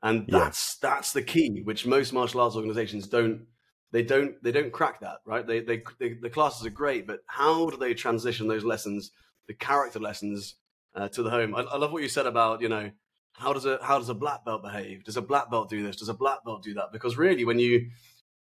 and 0.02 0.26
that's 0.28 0.78
yeah. 0.82 0.90
that's 0.90 1.12
the 1.12 1.22
key, 1.22 1.62
which 1.64 1.86
most 1.86 2.12
martial 2.12 2.40
arts 2.40 2.56
organizations 2.56 3.08
don't. 3.08 3.46
They 3.90 4.02
don't. 4.02 4.42
They 4.42 4.52
don't 4.52 4.72
crack 4.72 5.00
that, 5.00 5.18
right? 5.24 5.46
They, 5.46 5.60
they, 5.60 5.82
they 5.98 6.14
the 6.14 6.30
classes 6.30 6.66
are 6.66 6.70
great, 6.70 7.06
but 7.06 7.20
how 7.26 7.70
do 7.70 7.76
they 7.76 7.94
transition 7.94 8.48
those 8.48 8.64
lessons, 8.64 9.12
the 9.46 9.54
character 9.54 9.98
lessons, 9.98 10.56
uh, 10.94 11.08
to 11.08 11.22
the 11.22 11.30
home? 11.30 11.54
I, 11.54 11.62
I 11.62 11.76
love 11.76 11.92
what 11.92 12.02
you 12.02 12.08
said 12.08 12.26
about 12.26 12.60
you 12.60 12.68
know 12.68 12.90
how 13.38 13.52
does 13.52 13.66
a 13.66 13.78
how 13.82 13.98
does 13.98 14.08
a 14.08 14.14
black 14.14 14.44
belt 14.44 14.62
behave? 14.62 15.04
Does 15.04 15.16
a 15.16 15.22
black 15.22 15.50
belt 15.50 15.70
do 15.70 15.82
this? 15.82 15.96
Does 15.96 16.08
a 16.08 16.14
black 16.14 16.44
belt 16.44 16.62
do 16.62 16.74
that? 16.74 16.92
Because 16.92 17.16
really, 17.16 17.44
when 17.44 17.58
you 17.58 17.88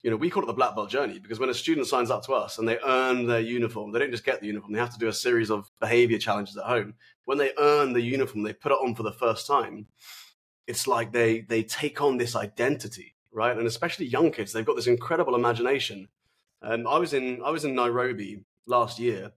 you 0.06 0.12
know, 0.12 0.18
we 0.18 0.30
call 0.30 0.44
it 0.44 0.46
the 0.46 0.54
black 0.54 0.76
belt 0.76 0.92
journey 0.92 1.18
because 1.18 1.40
when 1.40 1.50
a 1.50 1.54
student 1.56 1.88
signs 1.88 2.12
up 2.12 2.24
to 2.24 2.34
us 2.34 2.60
and 2.60 2.68
they 2.68 2.78
earn 2.86 3.26
their 3.26 3.40
uniform, 3.40 3.92
they 3.92 3.98
don't 3.98 4.12
just 4.12 4.24
get 4.24 4.40
the 4.40 4.46
uniform, 4.46 4.72
they 4.72 4.78
have 4.78 4.94
to 4.94 5.00
do 5.00 5.08
a 5.08 5.14
series 5.14 5.50
of 5.50 5.72
behavior 5.80 6.20
challenges 6.20 6.56
at 6.56 6.66
home. 6.66 6.94
When 7.24 7.40
they 7.40 7.54
earn 7.58 7.92
the 7.92 8.04
uniform, 8.04 8.44
they 8.44 8.54
put 8.54 8.72
it 8.72 8.76
on 8.76 8.94
for 8.94 9.02
the 9.02 9.12
first 9.12 9.48
time. 9.48 9.88
It's 10.68 10.86
like 10.86 11.12
they 11.12 11.42
they 11.42 11.64
take 11.64 12.04
on 12.04 12.18
this 12.18 12.36
identity, 12.36 13.16
right? 13.32 13.58
And 13.58 13.66
especially 13.66 14.06
young 14.06 14.30
kids, 14.30 14.54
they've 14.54 14.64
got 14.64 14.76
this 14.76 14.86
incredible 14.86 15.34
imagination. 15.34 16.10
And 16.62 16.88
I 16.88 17.00
was 17.00 17.16
in 17.16 17.42
I 17.44 17.50
was 17.50 17.66
in 17.66 17.74
Nairobi 17.74 18.42
last 18.68 19.00
year 19.00 19.32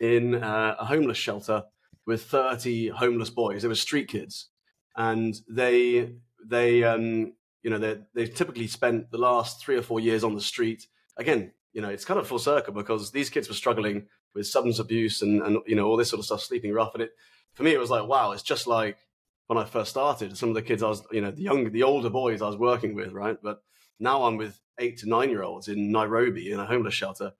in 0.00 0.34
uh, 0.34 0.74
a 0.76 0.86
homeless 0.86 1.18
shelter 1.18 1.66
with 2.04 2.24
30 2.24 2.88
homeless 2.88 3.30
boys. 3.30 3.62
They 3.62 3.68
were 3.68 3.76
street 3.76 4.08
kids, 4.08 4.48
and 4.96 5.36
they 5.48 6.14
they 6.44 6.82
um, 6.82 7.34
you 7.64 7.70
know, 7.70 7.78
they 7.78 7.98
they've 8.14 8.32
typically 8.32 8.68
spent 8.68 9.10
the 9.10 9.18
last 9.18 9.60
three 9.60 9.76
or 9.76 9.82
four 9.82 9.98
years 9.98 10.22
on 10.22 10.34
the 10.34 10.40
street. 10.40 10.86
Again, 11.16 11.52
you 11.72 11.80
know, 11.80 11.88
it's 11.88 12.04
kind 12.04 12.20
of 12.20 12.28
full 12.28 12.38
circle 12.38 12.74
because 12.74 13.10
these 13.10 13.30
kids 13.30 13.48
were 13.48 13.54
struggling 13.54 14.06
with 14.34 14.46
substance 14.46 14.78
abuse 14.78 15.22
and, 15.22 15.42
and 15.42 15.58
you 15.66 15.74
know 15.74 15.86
all 15.86 15.96
this 15.96 16.10
sort 16.10 16.20
of 16.20 16.26
stuff, 16.26 16.42
sleeping 16.42 16.72
rough. 16.72 16.94
And 16.94 17.04
it 17.04 17.12
for 17.54 17.62
me, 17.62 17.72
it 17.72 17.80
was 17.80 17.90
like, 17.90 18.06
wow, 18.06 18.32
it's 18.32 18.42
just 18.42 18.66
like 18.66 18.98
when 19.46 19.58
I 19.58 19.64
first 19.64 19.90
started. 19.90 20.36
Some 20.36 20.50
of 20.50 20.54
the 20.54 20.62
kids 20.62 20.82
I 20.82 20.88
was, 20.88 21.02
you 21.10 21.22
know, 21.22 21.30
the 21.30 21.42
young, 21.42 21.72
the 21.72 21.82
older 21.82 22.10
boys 22.10 22.42
I 22.42 22.46
was 22.46 22.56
working 22.56 22.94
with, 22.94 23.12
right? 23.12 23.38
But 23.42 23.62
now 23.98 24.24
I'm 24.24 24.36
with 24.36 24.60
eight 24.78 24.98
to 24.98 25.08
nine 25.08 25.30
year 25.30 25.42
olds 25.42 25.68
in 25.68 25.90
Nairobi 25.90 26.52
in 26.52 26.60
a 26.60 26.66
homeless 26.66 26.94
shelter, 26.94 27.32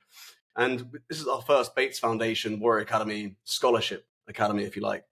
and 0.56 0.90
this 1.10 1.20
is 1.20 1.28
our 1.28 1.42
first 1.42 1.76
Bates 1.76 1.98
Foundation 1.98 2.60
Warrior 2.60 2.82
Academy 2.82 3.36
scholarship 3.44 4.06
academy, 4.26 4.64
if 4.64 4.74
you 4.74 4.80
like, 4.80 5.04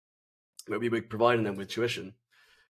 where 0.69 0.79
we 0.79 0.89
were 0.89 1.03
providing 1.03 1.45
them 1.45 1.57
with 1.57 1.69
tuition. 1.69 2.15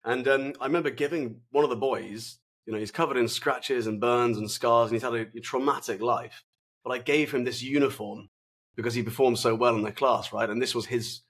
And 0.08 0.26
um, 0.30 0.54
I 0.62 0.68
remember 0.68 0.90
giving 0.90 1.42
one 1.52 1.66
of 1.66 1.70
the 1.70 1.76
boys, 1.76 2.38
you 2.66 2.72
know, 2.72 2.80
he's 2.80 2.92
covered 2.92 3.18
in 3.18 3.28
scratches 3.28 3.88
and 3.88 4.00
burns 4.00 4.38
and 4.38 4.50
scars, 4.50 4.90
and 4.90 4.96
he's 4.96 5.04
had 5.04 5.14
a, 5.14 5.28
a 5.36 5.42
traumatic 5.42 6.02
life. 6.02 6.46
But 6.86 6.92
I 6.92 7.00
gave 7.00 7.34
him 7.34 7.44
this 7.44 7.62
uniform 7.62 8.30
because 8.78 8.94
he 8.94 9.04
performed 9.04 9.38
so 9.38 9.54
well 9.54 9.76
in 9.76 9.84
the 9.84 9.92
class, 9.92 10.32
right? 10.32 10.50
And 10.50 10.62
this 10.62 10.74
was 10.74 10.86
his 10.86 11.24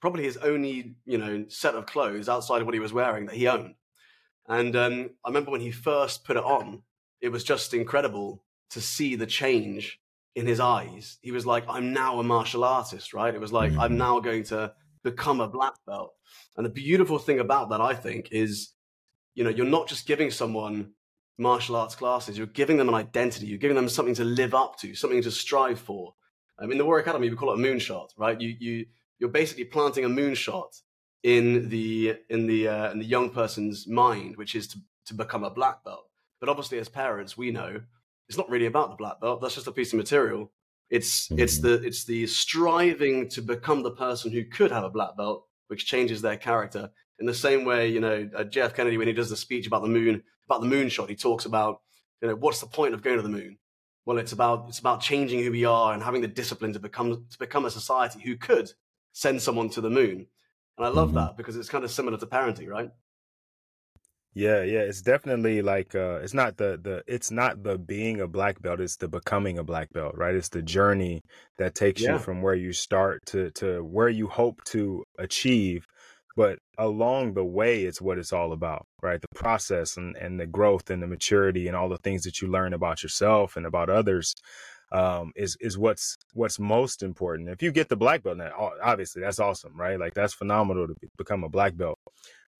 probably 0.00 0.24
his 0.24 0.36
only 0.38 0.96
you 1.06 1.16
know 1.16 1.44
set 1.48 1.76
of 1.76 1.86
clothes 1.86 2.28
outside 2.28 2.60
of 2.60 2.66
what 2.66 2.74
he 2.74 2.80
was 2.80 2.92
wearing 2.92 3.26
that 3.26 3.36
he 3.36 3.46
owned. 3.46 3.76
And 4.48 4.74
um, 4.74 5.10
I 5.24 5.28
remember 5.28 5.52
when 5.52 5.60
he 5.60 5.70
first 5.70 6.24
put 6.24 6.36
it 6.36 6.42
on, 6.42 6.82
it 7.20 7.28
was 7.28 7.44
just 7.44 7.72
incredible 7.72 8.42
to 8.70 8.80
see 8.80 9.14
the 9.14 9.26
change 9.26 10.00
in 10.34 10.48
his 10.48 10.58
eyes. 10.58 11.18
He 11.22 11.30
was 11.30 11.46
like, 11.46 11.66
"I'm 11.68 11.92
now 11.92 12.18
a 12.18 12.24
martial 12.24 12.64
artist," 12.64 13.14
right? 13.14 13.32
It 13.32 13.40
was 13.40 13.52
like, 13.52 13.70
mm-hmm. 13.70 13.80
"I'm 13.80 13.96
now 13.96 14.18
going 14.18 14.42
to 14.44 14.72
become 15.04 15.40
a 15.40 15.48
black 15.48 15.74
belt." 15.86 16.14
And 16.56 16.66
the 16.66 16.70
beautiful 16.70 17.18
thing 17.18 17.38
about 17.38 17.70
that, 17.70 17.80
I 17.80 17.94
think, 17.94 18.28
is 18.32 18.70
you 19.34 19.44
know 19.44 19.50
you're 19.50 19.66
not 19.66 19.88
just 19.88 20.06
giving 20.06 20.30
someone 20.30 20.92
martial 21.38 21.76
arts 21.76 21.94
classes; 21.94 22.36
you're 22.36 22.46
giving 22.48 22.76
them 22.76 22.88
an 22.88 22.94
identity. 22.94 23.46
You're 23.46 23.58
giving 23.58 23.76
them 23.76 23.88
something 23.88 24.14
to 24.16 24.24
live 24.24 24.54
up 24.54 24.78
to, 24.80 24.94
something 24.94 25.22
to 25.22 25.30
strive 25.30 25.78
for. 25.78 26.14
Um, 26.58 26.72
in 26.72 26.78
the 26.78 26.84
Warrior 26.84 27.02
Academy, 27.02 27.30
we 27.30 27.36
call 27.36 27.52
it 27.52 27.60
a 27.60 27.62
moonshot, 27.62 28.08
right? 28.16 28.40
You 28.40 28.56
you 28.58 28.86
you're 29.18 29.30
basically 29.30 29.64
planting 29.64 30.04
a 30.04 30.08
moonshot 30.08 30.80
in 31.22 31.68
the 31.68 32.16
in 32.30 32.46
the 32.46 32.68
uh, 32.68 32.90
in 32.92 32.98
the 32.98 33.04
young 33.04 33.30
person's 33.30 33.86
mind, 33.86 34.36
which 34.36 34.54
is 34.54 34.68
to 34.68 34.78
to 35.06 35.14
become 35.14 35.44
a 35.44 35.50
black 35.50 35.84
belt. 35.84 36.08
But 36.40 36.48
obviously, 36.48 36.78
as 36.78 36.88
parents, 36.88 37.36
we 37.36 37.50
know 37.50 37.80
it's 38.28 38.38
not 38.38 38.50
really 38.50 38.66
about 38.66 38.90
the 38.90 38.96
black 38.96 39.20
belt. 39.20 39.40
That's 39.40 39.54
just 39.54 39.66
a 39.66 39.72
piece 39.72 39.92
of 39.92 39.98
material. 39.98 40.50
It's 40.90 41.28
mm-hmm. 41.28 41.40
it's 41.40 41.58
the 41.58 41.74
it's 41.82 42.04
the 42.04 42.26
striving 42.26 43.28
to 43.30 43.42
become 43.42 43.82
the 43.82 43.90
person 43.90 44.30
who 44.30 44.44
could 44.44 44.70
have 44.70 44.84
a 44.84 44.90
black 44.90 45.16
belt, 45.16 45.46
which 45.68 45.86
changes 45.86 46.22
their 46.22 46.36
character. 46.36 46.90
In 47.18 47.26
the 47.26 47.34
same 47.34 47.64
way, 47.64 47.88
you 47.88 48.00
know, 48.00 48.28
uh, 48.36 48.44
Jeff 48.44 48.74
Kennedy, 48.74 48.98
when 48.98 49.06
he 49.06 49.12
does 49.12 49.30
the 49.30 49.36
speech 49.36 49.66
about 49.66 49.82
the 49.82 49.88
moon, 49.88 50.22
about 50.46 50.60
the 50.60 50.66
moonshot, 50.66 51.08
he 51.08 51.14
talks 51.14 51.44
about, 51.44 51.80
you 52.20 52.28
know, 52.28 52.34
what's 52.34 52.60
the 52.60 52.66
point 52.66 52.92
of 52.92 53.02
going 53.02 53.16
to 53.16 53.22
the 53.22 53.28
moon? 53.28 53.58
Well, 54.04 54.18
it's 54.18 54.32
about 54.32 54.66
it's 54.68 54.80
about 54.80 55.00
changing 55.00 55.42
who 55.42 55.50
we 55.50 55.64
are 55.64 55.94
and 55.94 56.02
having 56.02 56.20
the 56.20 56.28
discipline 56.28 56.72
to 56.74 56.80
become 56.80 57.26
to 57.30 57.38
become 57.38 57.64
a 57.64 57.70
society 57.70 58.20
who 58.20 58.36
could 58.36 58.70
send 59.12 59.40
someone 59.40 59.70
to 59.70 59.80
the 59.80 59.90
moon. 59.90 60.26
And 60.76 60.86
I 60.86 60.88
love 60.88 61.08
mm-hmm. 61.08 61.18
that 61.18 61.36
because 61.36 61.56
it's 61.56 61.68
kind 61.68 61.84
of 61.84 61.90
similar 61.90 62.18
to 62.18 62.26
parenting, 62.26 62.68
right? 62.68 62.90
Yeah, 64.36 64.62
yeah, 64.62 64.80
it's 64.80 65.00
definitely 65.00 65.62
like 65.62 65.94
uh 65.94 66.16
it's 66.16 66.34
not 66.34 66.56
the 66.56 66.78
the 66.82 67.04
it's 67.06 67.30
not 67.30 67.62
the 67.62 67.78
being 67.78 68.20
a 68.20 68.26
black 68.26 68.60
belt, 68.60 68.80
it's 68.80 68.96
the 68.96 69.06
becoming 69.06 69.58
a 69.58 69.64
black 69.64 69.92
belt, 69.92 70.16
right? 70.16 70.34
It's 70.34 70.48
the 70.48 70.62
journey 70.62 71.22
that 71.58 71.76
takes 71.76 72.02
yeah. 72.02 72.14
you 72.14 72.18
from 72.18 72.42
where 72.42 72.56
you 72.56 72.72
start 72.72 73.24
to 73.26 73.52
to 73.52 73.84
where 73.84 74.08
you 74.08 74.26
hope 74.26 74.62
to 74.66 75.04
achieve, 75.20 75.86
but 76.36 76.58
along 76.78 77.34
the 77.34 77.44
way 77.44 77.84
it's 77.84 78.00
what 78.02 78.18
it's 78.18 78.32
all 78.32 78.52
about, 78.52 78.86
right? 79.02 79.20
The 79.20 79.28
process 79.36 79.96
and 79.96 80.16
and 80.16 80.40
the 80.40 80.46
growth 80.46 80.90
and 80.90 81.00
the 81.00 81.06
maturity 81.06 81.68
and 81.68 81.76
all 81.76 81.88
the 81.88 81.98
things 81.98 82.24
that 82.24 82.42
you 82.42 82.48
learn 82.48 82.74
about 82.74 83.04
yourself 83.04 83.56
and 83.56 83.66
about 83.66 83.88
others 83.88 84.34
um 84.92 85.32
is 85.36 85.56
is 85.60 85.78
what's 85.78 86.16
what's 86.34 86.58
most 86.58 87.04
important. 87.04 87.50
If 87.50 87.62
you 87.62 87.70
get 87.70 87.88
the 87.88 87.96
black 87.96 88.24
belt, 88.24 88.38
now 88.38 88.72
obviously 88.82 89.22
that's 89.22 89.38
awesome, 89.38 89.76
right? 89.78 89.98
Like 89.98 90.14
that's 90.14 90.34
phenomenal 90.34 90.88
to 90.88 90.94
become 91.16 91.44
a 91.44 91.48
black 91.48 91.76
belt. 91.76 91.98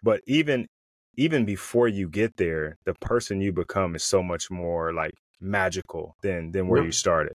But 0.04 0.20
even 0.26 0.68
even 1.16 1.44
before 1.44 1.88
you 1.88 2.08
get 2.08 2.36
there, 2.36 2.76
the 2.84 2.94
person 2.94 3.40
you 3.40 3.52
become 3.52 3.94
is 3.94 4.04
so 4.04 4.22
much 4.22 4.50
more 4.50 4.92
like 4.92 5.14
magical 5.40 6.16
than 6.22 6.52
than 6.52 6.68
where 6.68 6.82
you 6.82 6.92
started. 6.92 7.34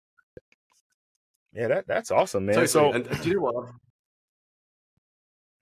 Yeah, 1.53 1.67
that 1.67 1.87
that's 1.87 2.11
awesome, 2.11 2.45
man. 2.45 2.55
Totally. 2.55 2.67
So, 2.67 2.91
and, 2.91 3.21
do 3.21 3.29
you 3.29 3.35
know 3.35 3.41
what? 3.41 3.69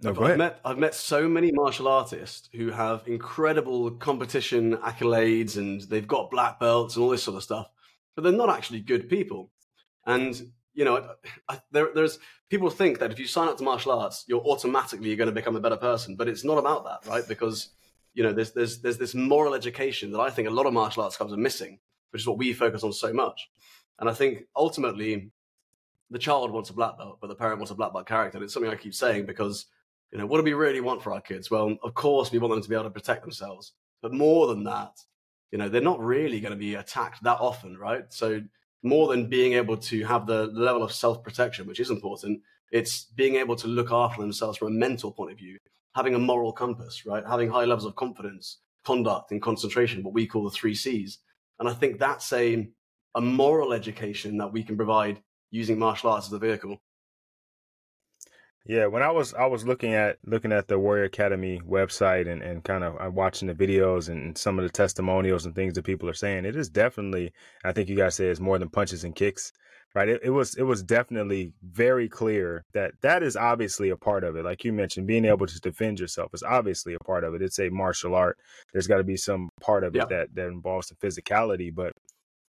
No, 0.01 0.09
I've, 0.09 0.21
I've 0.21 0.37
met 0.37 0.59
I've 0.65 0.77
met 0.77 0.93
so 0.93 1.27
many 1.27 1.51
martial 1.51 1.87
artists 1.87 2.49
who 2.53 2.69
have 2.71 3.03
incredible 3.07 3.91
competition 3.91 4.77
accolades 4.77 5.57
and 5.57 5.81
they've 5.81 6.07
got 6.07 6.31
black 6.31 6.59
belts 6.59 6.95
and 6.95 7.03
all 7.03 7.09
this 7.09 7.23
sort 7.23 7.37
of 7.37 7.43
stuff, 7.43 7.67
but 8.15 8.23
they're 8.23 8.33
not 8.33 8.49
actually 8.49 8.81
good 8.81 9.09
people. 9.09 9.51
And 10.05 10.51
you 10.73 10.83
know, 10.83 11.11
I, 11.47 11.61
there, 11.71 11.89
there's 11.95 12.19
people 12.49 12.69
think 12.69 12.99
that 12.99 13.11
if 13.11 13.19
you 13.19 13.27
sign 13.27 13.47
up 13.47 13.57
to 13.57 13.63
martial 13.63 13.93
arts, 13.93 14.25
you're 14.27 14.43
automatically 14.45 15.15
going 15.15 15.29
to 15.29 15.33
become 15.33 15.55
a 15.55 15.61
better 15.61 15.77
person, 15.77 16.17
but 16.17 16.27
it's 16.27 16.43
not 16.43 16.57
about 16.57 16.83
that, 16.83 17.09
right? 17.09 17.25
Because 17.25 17.69
you 18.15 18.23
know, 18.23 18.33
there's 18.33 18.51
there's 18.51 18.79
there's 18.79 18.97
this 18.97 19.13
moral 19.13 19.53
education 19.53 20.11
that 20.11 20.19
I 20.19 20.29
think 20.29 20.47
a 20.47 20.51
lot 20.51 20.65
of 20.65 20.73
martial 20.73 21.03
arts 21.03 21.17
clubs 21.17 21.33
are 21.33 21.37
missing, 21.37 21.79
which 22.11 22.23
is 22.23 22.27
what 22.27 22.37
we 22.37 22.53
focus 22.53 22.83
on 22.83 22.93
so 22.93 23.13
much. 23.13 23.49
And 23.99 24.09
I 24.09 24.13
think 24.13 24.45
ultimately, 24.55 25.29
the 26.09 26.19
child 26.19 26.51
wants 26.51 26.69
a 26.69 26.73
black 26.73 26.97
belt, 26.97 27.17
but 27.21 27.27
the 27.27 27.35
parent 27.35 27.59
wants 27.59 27.71
a 27.71 27.75
black 27.75 27.93
belt 27.93 28.07
character. 28.07 28.37
And 28.37 28.43
it's 28.43 28.53
something 28.53 28.71
I 28.71 28.75
keep 28.75 28.95
saying 28.95 29.25
because, 29.25 29.65
you 30.11 30.17
know, 30.17 30.25
what 30.25 30.37
do 30.37 30.43
we 30.43 30.53
really 30.53 30.81
want 30.81 31.03
for 31.03 31.13
our 31.13 31.21
kids? 31.21 31.51
Well, 31.51 31.77
of 31.83 31.93
course, 31.93 32.31
we 32.31 32.39
want 32.39 32.53
them 32.53 32.63
to 32.63 32.69
be 32.69 32.75
able 32.75 32.85
to 32.85 32.89
protect 32.89 33.21
themselves, 33.21 33.73
but 34.01 34.13
more 34.13 34.47
than 34.47 34.63
that, 34.63 34.97
you 35.51 35.57
know, 35.57 35.67
they're 35.69 35.81
not 35.81 35.99
really 35.99 36.39
going 36.39 36.53
to 36.53 36.57
be 36.57 36.75
attacked 36.75 37.23
that 37.23 37.39
often, 37.39 37.77
right? 37.77 38.05
So 38.09 38.41
more 38.81 39.07
than 39.09 39.27
being 39.27 39.53
able 39.53 39.77
to 39.77 40.05
have 40.05 40.25
the 40.25 40.47
level 40.47 40.83
of 40.83 40.93
self 40.93 41.21
protection, 41.21 41.67
which 41.67 41.79
is 41.81 41.89
important, 41.89 42.41
it's 42.71 43.05
being 43.15 43.35
able 43.35 43.55
to 43.57 43.67
look 43.67 43.91
after 43.91 44.21
themselves 44.21 44.57
from 44.57 44.69
a 44.69 44.71
mental 44.71 45.11
point 45.11 45.31
of 45.31 45.37
view 45.37 45.57
having 45.95 46.13
a 46.13 46.19
moral 46.19 46.51
compass, 46.51 47.05
right? 47.05 47.23
Having 47.25 47.49
high 47.49 47.65
levels 47.65 47.85
of 47.85 47.95
confidence, 47.95 48.59
conduct, 48.85 49.31
and 49.31 49.41
concentration, 49.41 50.03
what 50.03 50.13
we 50.13 50.27
call 50.27 50.43
the 50.43 50.49
three 50.51 50.75
C's. 50.75 51.19
And 51.59 51.69
I 51.69 51.73
think 51.73 51.99
that's 51.99 52.31
a, 52.33 52.67
a 53.15 53.21
moral 53.21 53.71
education 53.71 54.37
that 54.37 54.51
we 54.51 54.61
can 54.61 54.75
provide 54.75 55.21
using 55.51 55.79
martial 55.79 56.11
arts 56.11 56.27
as 56.27 56.33
a 56.33 56.39
vehicle. 56.39 56.77
Yeah, 58.67 58.87
when 58.87 59.03
I 59.03 59.11
was 59.11 59.33
I 59.35 59.45
was 59.45 59.63
looking 59.63 59.93
at 59.93 60.17
looking 60.25 60.51
at 60.51 60.67
the 60.67 60.79
Warrior 60.79 61.03
Academy 61.03 61.61
website 61.67 62.27
and, 62.27 62.41
and 62.41 62.63
kind 62.63 62.83
of 62.83 62.95
uh, 62.95 62.97
I'm 62.99 63.13
watching 63.13 63.47
the 63.47 63.53
videos 63.53 64.09
and 64.09 64.35
some 64.35 64.57
of 64.57 64.63
the 64.63 64.71
testimonials 64.71 65.45
and 65.45 65.53
things 65.53 65.75
that 65.75 65.85
people 65.85 66.09
are 66.09 66.15
saying, 66.15 66.45
it 66.45 66.55
is 66.55 66.67
definitely 66.67 67.31
I 67.63 67.73
think 67.73 67.89
you 67.89 67.95
guys 67.95 68.15
say 68.15 68.25
it's 68.25 68.39
more 68.39 68.57
than 68.57 68.69
punches 68.69 69.03
and 69.03 69.15
kicks 69.15 69.53
right? 69.95 70.09
It, 70.09 70.21
it, 70.25 70.29
was 70.29 70.55
it 70.55 70.63
was 70.63 70.83
definitely 70.83 71.53
very 71.63 72.07
clear 72.09 72.63
that 72.73 72.91
that 73.01 73.23
is 73.23 73.35
obviously 73.35 73.89
a 73.89 73.97
part 73.97 74.23
of 74.23 74.35
it. 74.35 74.43
Like 74.43 74.63
you 74.63 74.73
mentioned 74.73 75.07
being 75.07 75.25
able 75.25 75.47
to 75.47 75.59
defend 75.59 75.99
yourself 75.99 76.31
is 76.33 76.43
obviously 76.43 76.93
a 76.93 77.03
part 77.05 77.23
of 77.23 77.33
it. 77.33 77.41
It's 77.41 77.59
a 77.59 77.69
martial 77.69 78.13
art. 78.13 78.37
There's 78.73 78.87
got 78.87 78.97
to 78.97 79.03
be 79.03 79.17
some 79.17 79.49
part 79.61 79.83
of 79.83 79.95
it 79.95 80.09
that 80.09 80.35
that 80.35 80.47
involves 80.47 80.87
the 80.87 80.95
physicality 80.95 81.73
but 81.73 81.93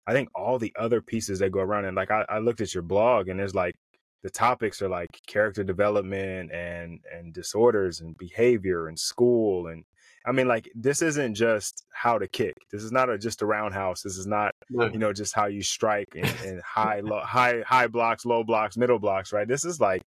i 0.07 0.12
think 0.12 0.29
all 0.35 0.59
the 0.59 0.73
other 0.79 1.00
pieces 1.00 1.38
that 1.38 1.50
go 1.50 1.61
around 1.61 1.85
and 1.85 1.97
like 1.97 2.11
I, 2.11 2.25
I 2.29 2.38
looked 2.38 2.61
at 2.61 2.75
your 2.75 2.83
blog 2.83 3.29
and 3.29 3.38
there's 3.38 3.55
like 3.55 3.75
the 4.23 4.31
topics 4.31 4.83
are 4.83 4.88
like 4.88 5.09
character 5.26 5.62
development 5.62 6.50
and 6.53 7.00
and 7.12 7.33
disorders 7.33 8.00
and 8.00 8.17
behavior 8.17 8.88
and 8.88 8.99
school 8.99 9.69
and 9.69 9.85
I 10.26 10.33
mean, 10.33 10.49
like 10.49 10.68
this 10.75 11.02
isn't 11.02 11.35
just 11.35 11.85
how 11.92 12.18
to 12.18 12.26
kick. 12.26 12.56
This 12.73 12.83
is 12.83 12.90
not 12.90 13.09
a, 13.09 13.16
just 13.16 13.42
a 13.42 13.47
roundhouse. 13.47 14.02
This 14.02 14.16
is 14.16 14.26
not, 14.26 14.54
you 14.68 14.99
know, 14.99 15.12
just 15.12 15.35
how 15.35 15.47
you 15.47 15.62
strike 15.62 16.09
and, 16.16 16.26
and 16.45 16.61
high, 16.62 17.00
low, 17.00 17.21
high, 17.21 17.62
high 17.64 17.87
blocks, 17.87 18.26
low 18.26 18.42
blocks, 18.42 18.76
middle 18.76 18.99
blocks. 18.99 19.33
Right. 19.33 19.47
This 19.47 19.64
is 19.64 19.80
like 19.80 20.02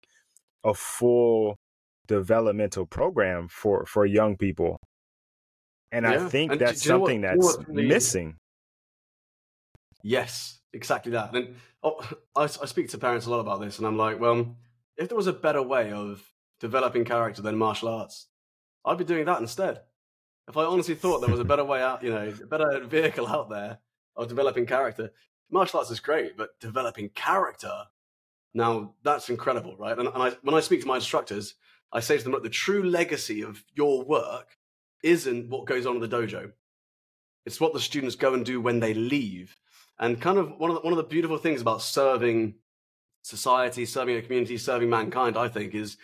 a 0.65 0.73
full 0.73 1.57
developmental 2.07 2.85
program 2.85 3.47
for 3.47 3.85
for 3.85 4.05
young 4.05 4.35
people, 4.35 4.77
and 5.91 6.03
yeah. 6.03 6.25
I 6.25 6.27
think 6.27 6.51
and 6.51 6.61
that's 6.61 6.83
something 6.83 7.21
that's 7.21 7.57
missing. 7.69 8.35
Yes, 10.03 10.59
exactly 10.73 11.13
that. 11.13 11.33
And 11.33 11.55
oh, 11.81 11.97
I, 12.35 12.43
I 12.43 12.65
speak 12.65 12.89
to 12.89 12.97
parents 12.97 13.25
a 13.25 13.29
lot 13.29 13.39
about 13.39 13.61
this, 13.61 13.77
and 13.77 13.88
I'm 13.88 13.97
like, 13.97 14.19
well, 14.19 14.57
if 14.97 15.07
there 15.07 15.17
was 15.17 15.27
a 15.27 15.33
better 15.33 15.61
way 15.61 15.93
of 15.93 16.21
developing 16.59 17.05
character 17.05 17.41
than 17.41 17.57
martial 17.57 17.88
arts, 17.88 18.27
I'd 18.83 18.97
be 18.97 19.05
doing 19.05 19.23
that 19.23 19.39
instead 19.39 19.79
if 20.49 20.57
I 20.57 20.63
honestly 20.63 20.95
thought 20.95 21.21
there 21.21 21.29
was 21.29 21.39
a 21.39 21.45
better 21.45 21.63
way 21.63 21.81
out, 21.81 22.03
you 22.03 22.09
know, 22.09 22.33
a 22.41 22.47
better 22.47 22.83
vehicle 22.83 23.27
out 23.27 23.49
there 23.49 23.77
of 24.15 24.27
developing 24.27 24.65
character, 24.65 25.11
martial 25.51 25.79
arts 25.79 25.91
is 25.91 25.99
great, 25.99 26.35
but 26.35 26.59
developing 26.59 27.09
character, 27.09 27.71
now 28.53 28.95
that's 29.03 29.29
incredible, 29.29 29.77
right? 29.77 29.97
And, 29.97 30.07
and 30.07 30.23
I, 30.23 30.31
when 30.41 30.55
I 30.55 30.59
speak 30.59 30.81
to 30.81 30.87
my 30.87 30.95
instructors, 30.95 31.53
I 31.93 31.99
say 31.99 32.17
to 32.17 32.23
them, 32.23 32.33
look, 32.33 32.43
the 32.43 32.49
true 32.49 32.83
legacy 32.83 33.43
of 33.43 33.63
your 33.75 34.03
work 34.03 34.57
isn't 35.03 35.49
what 35.49 35.67
goes 35.67 35.85
on 35.85 35.95
in 35.95 36.01
the 36.01 36.07
dojo. 36.07 36.51
It's 37.45 37.61
what 37.61 37.73
the 37.73 37.79
students 37.79 38.15
go 38.15 38.33
and 38.33 38.43
do 38.43 38.59
when 38.59 38.79
they 38.79 38.93
leave. 38.93 39.55
And 39.99 40.19
kind 40.19 40.39
of 40.39 40.57
one 40.57 40.71
of 40.71 40.77
the, 40.77 40.81
one 40.81 40.93
of 40.93 40.97
the 40.97 41.03
beautiful 41.03 41.37
things 41.37 41.61
about 41.61 41.81
serving 41.83 42.55
society, 43.21 43.85
serving 43.85 44.17
a 44.17 44.21
community, 44.21 44.57
serving 44.57 44.89
mankind, 44.89 45.37
I 45.37 45.47
think, 45.47 45.75
is 45.75 45.97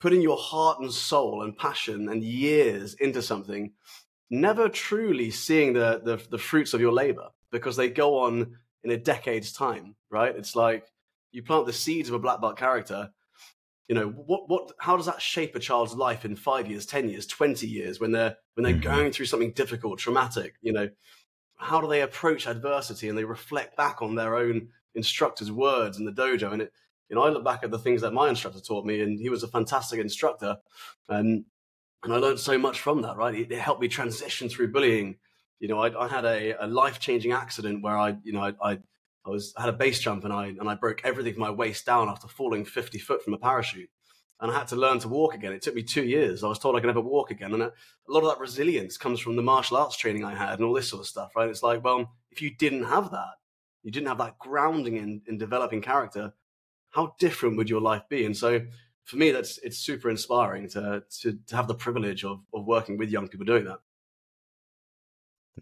putting 0.00 0.22
your 0.22 0.38
heart 0.38 0.80
and 0.80 0.92
soul 0.92 1.42
and 1.42 1.56
passion 1.56 2.08
and 2.08 2.24
years 2.24 2.94
into 2.94 3.22
something, 3.22 3.72
never 4.30 4.68
truly 4.68 5.30
seeing 5.30 5.74
the, 5.74 6.00
the, 6.04 6.20
the 6.30 6.38
fruits 6.38 6.72
of 6.74 6.80
your 6.80 6.92
labor 6.92 7.28
because 7.52 7.76
they 7.76 7.90
go 7.90 8.18
on 8.20 8.56
in 8.82 8.90
a 8.90 8.96
decade's 8.96 9.52
time, 9.52 9.94
right? 10.10 10.34
It's 10.34 10.56
like 10.56 10.86
you 11.32 11.42
plant 11.42 11.66
the 11.66 11.72
seeds 11.72 12.08
of 12.08 12.14
a 12.14 12.18
black 12.18 12.40
belt 12.40 12.56
character. 12.56 13.10
You 13.88 13.96
know 13.96 14.08
what? 14.08 14.48
What? 14.48 14.72
How 14.78 14.96
does 14.96 15.06
that 15.06 15.20
shape 15.20 15.56
a 15.56 15.58
child's 15.58 15.94
life 15.94 16.24
in 16.24 16.36
five 16.36 16.70
years, 16.70 16.86
ten 16.86 17.08
years, 17.08 17.26
twenty 17.26 17.66
years 17.66 17.98
when 17.98 18.12
they're 18.12 18.36
when 18.54 18.62
they're 18.62 18.72
mm-hmm. 18.74 18.82
going 18.82 19.12
through 19.12 19.26
something 19.26 19.52
difficult, 19.52 19.98
traumatic? 19.98 20.54
You 20.62 20.72
know, 20.72 20.88
how 21.56 21.80
do 21.80 21.88
they 21.88 22.02
approach 22.02 22.46
adversity 22.46 23.08
and 23.08 23.18
they 23.18 23.24
reflect 23.24 23.76
back 23.76 24.00
on 24.00 24.14
their 24.14 24.36
own 24.36 24.68
instructor's 24.94 25.50
words 25.50 25.98
in 25.98 26.04
the 26.04 26.12
dojo? 26.12 26.52
And 26.52 26.62
it 26.62 26.72
you 27.10 27.16
know, 27.16 27.22
I 27.22 27.28
look 27.28 27.44
back 27.44 27.64
at 27.64 27.72
the 27.72 27.78
things 27.78 28.02
that 28.02 28.12
my 28.12 28.28
instructor 28.28 28.60
taught 28.60 28.86
me, 28.86 29.00
and 29.00 29.18
he 29.18 29.28
was 29.28 29.42
a 29.42 29.48
fantastic 29.48 29.98
instructor. 29.98 30.56
Um, 31.08 31.44
and 32.02 32.14
I 32.14 32.16
learned 32.16 32.38
so 32.38 32.56
much 32.56 32.80
from 32.80 33.02
that, 33.02 33.16
right? 33.16 33.34
It, 33.34 33.50
it 33.50 33.58
helped 33.58 33.82
me 33.82 33.88
transition 33.88 34.48
through 34.48 34.72
bullying. 34.72 35.16
You 35.58 35.68
know, 35.68 35.80
I, 35.80 36.04
I 36.04 36.08
had 36.08 36.24
a, 36.24 36.64
a 36.64 36.66
life 36.68 37.00
changing 37.00 37.32
accident 37.32 37.82
where 37.82 37.98
I, 37.98 38.16
you 38.22 38.32
know, 38.32 38.40
I, 38.40 38.54
I, 38.62 38.78
I 39.26 39.28
was 39.28 39.52
I 39.58 39.62
had 39.62 39.74
a 39.74 39.76
base 39.76 39.98
jump 39.98 40.24
and 40.24 40.32
I 40.32 40.46
and 40.46 40.68
I 40.68 40.76
broke 40.76 41.02
everything 41.04 41.34
from 41.34 41.42
my 41.42 41.50
waist 41.50 41.84
down 41.84 42.08
after 42.08 42.28
falling 42.28 42.64
50 42.64 42.98
foot 43.00 43.22
from 43.22 43.34
a 43.34 43.38
parachute. 43.38 43.90
and 44.40 44.50
I 44.50 44.58
had 44.58 44.68
to 44.68 44.76
learn 44.76 45.00
to 45.00 45.08
walk 45.08 45.34
again. 45.34 45.52
It 45.52 45.62
took 45.62 45.74
me 45.74 45.82
two 45.82 46.04
years. 46.04 46.42
I 46.42 46.48
was 46.48 46.58
told 46.58 46.76
I 46.76 46.80
could 46.80 46.86
never 46.86 47.02
walk 47.02 47.30
again. 47.30 47.52
And 47.52 47.62
a 47.64 47.72
lot 48.08 48.22
of 48.22 48.30
that 48.30 48.40
resilience 48.40 48.96
comes 48.96 49.20
from 49.20 49.36
the 49.36 49.42
martial 49.42 49.76
arts 49.76 49.96
training 49.96 50.24
I 50.24 50.34
had 50.34 50.54
and 50.54 50.64
all 50.64 50.72
this 50.72 50.88
sort 50.88 51.00
of 51.00 51.08
stuff, 51.08 51.32
right? 51.36 51.50
It's 51.50 51.62
like, 51.62 51.84
well, 51.84 52.10
if 52.30 52.40
you 52.40 52.54
didn't 52.56 52.84
have 52.84 53.10
that, 53.10 53.34
you 53.82 53.90
didn't 53.90 54.08
have 54.08 54.18
that 54.18 54.38
grounding 54.38 54.96
in, 54.96 55.22
in 55.26 55.38
developing 55.38 55.82
character, 55.82 56.32
how 56.90 57.14
different 57.18 57.56
would 57.56 57.70
your 57.70 57.80
life 57.80 58.02
be? 58.08 58.24
And 58.24 58.36
so 58.36 58.60
for 59.04 59.16
me, 59.16 59.30
that's 59.30 59.58
it's 59.58 59.78
super 59.78 60.10
inspiring 60.10 60.68
to 60.70 61.02
to, 61.20 61.38
to 61.46 61.56
have 61.56 61.68
the 61.68 61.74
privilege 61.74 62.24
of, 62.24 62.40
of 62.54 62.66
working 62.66 62.98
with 62.98 63.10
young 63.10 63.28
people 63.28 63.46
doing 63.46 63.64
that. 63.64 63.80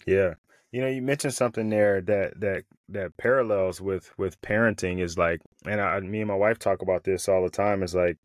Yeah. 0.06 0.34
You 0.70 0.82
know, 0.82 0.88
you 0.88 1.00
mentioned 1.00 1.34
something 1.34 1.70
there 1.70 2.00
that 2.02 2.40
that 2.40 2.64
that 2.90 3.16
parallels 3.16 3.80
with 3.80 4.12
with 4.18 4.40
parenting 4.42 5.00
is 5.00 5.16
like, 5.16 5.40
and 5.64 5.80
I, 5.80 6.00
me 6.00 6.20
and 6.20 6.28
my 6.28 6.34
wife 6.34 6.58
talk 6.58 6.82
about 6.82 7.04
this 7.04 7.28
all 7.28 7.42
the 7.42 7.50
time. 7.50 7.82
Is 7.82 7.94
like, 7.94 8.18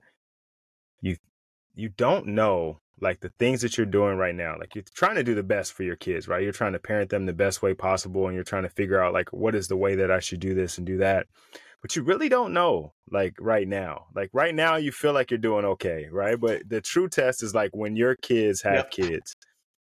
you 1.01 1.15
you 1.75 1.89
don't 1.89 2.27
know 2.27 2.79
like 3.01 3.19
the 3.19 3.31
things 3.39 3.61
that 3.61 3.77
you're 3.77 3.85
doing 3.85 4.17
right 4.17 4.35
now 4.35 4.55
like 4.57 4.75
you're 4.75 4.83
trying 4.93 5.15
to 5.15 5.23
do 5.23 5.35
the 5.35 5.43
best 5.43 5.73
for 5.73 5.83
your 5.83 5.95
kids 5.95 6.27
right 6.27 6.43
you're 6.43 6.51
trying 6.51 6.73
to 6.73 6.79
parent 6.79 7.09
them 7.09 7.25
the 7.25 7.33
best 7.33 7.61
way 7.61 7.73
possible 7.73 8.27
and 8.27 8.35
you're 8.35 8.43
trying 8.43 8.63
to 8.63 8.69
figure 8.69 9.01
out 9.01 9.13
like 9.13 9.31
what 9.33 9.55
is 9.55 9.67
the 9.67 9.75
way 9.75 9.95
that 9.95 10.11
i 10.11 10.19
should 10.19 10.39
do 10.39 10.53
this 10.53 10.77
and 10.77 10.87
do 10.87 10.97
that 10.97 11.27
but 11.83 11.95
you 11.95 12.01
really 12.01 12.29
don't 12.29 12.53
know 12.53 12.93
like 13.11 13.35
right 13.39 13.67
now 13.67 14.05
like 14.15 14.31
right 14.33 14.55
now 14.55 14.77
you 14.77 14.91
feel 14.91 15.13
like 15.13 15.29
you're 15.29 15.37
doing 15.37 15.65
okay 15.65 16.07
right 16.11 16.39
but 16.39 16.67
the 16.67 16.81
true 16.81 17.07
test 17.07 17.43
is 17.43 17.53
like 17.53 17.69
when 17.75 17.95
your 17.95 18.15
kids 18.15 18.63
have 18.63 18.73
yep. 18.73 18.91
kids 18.91 19.35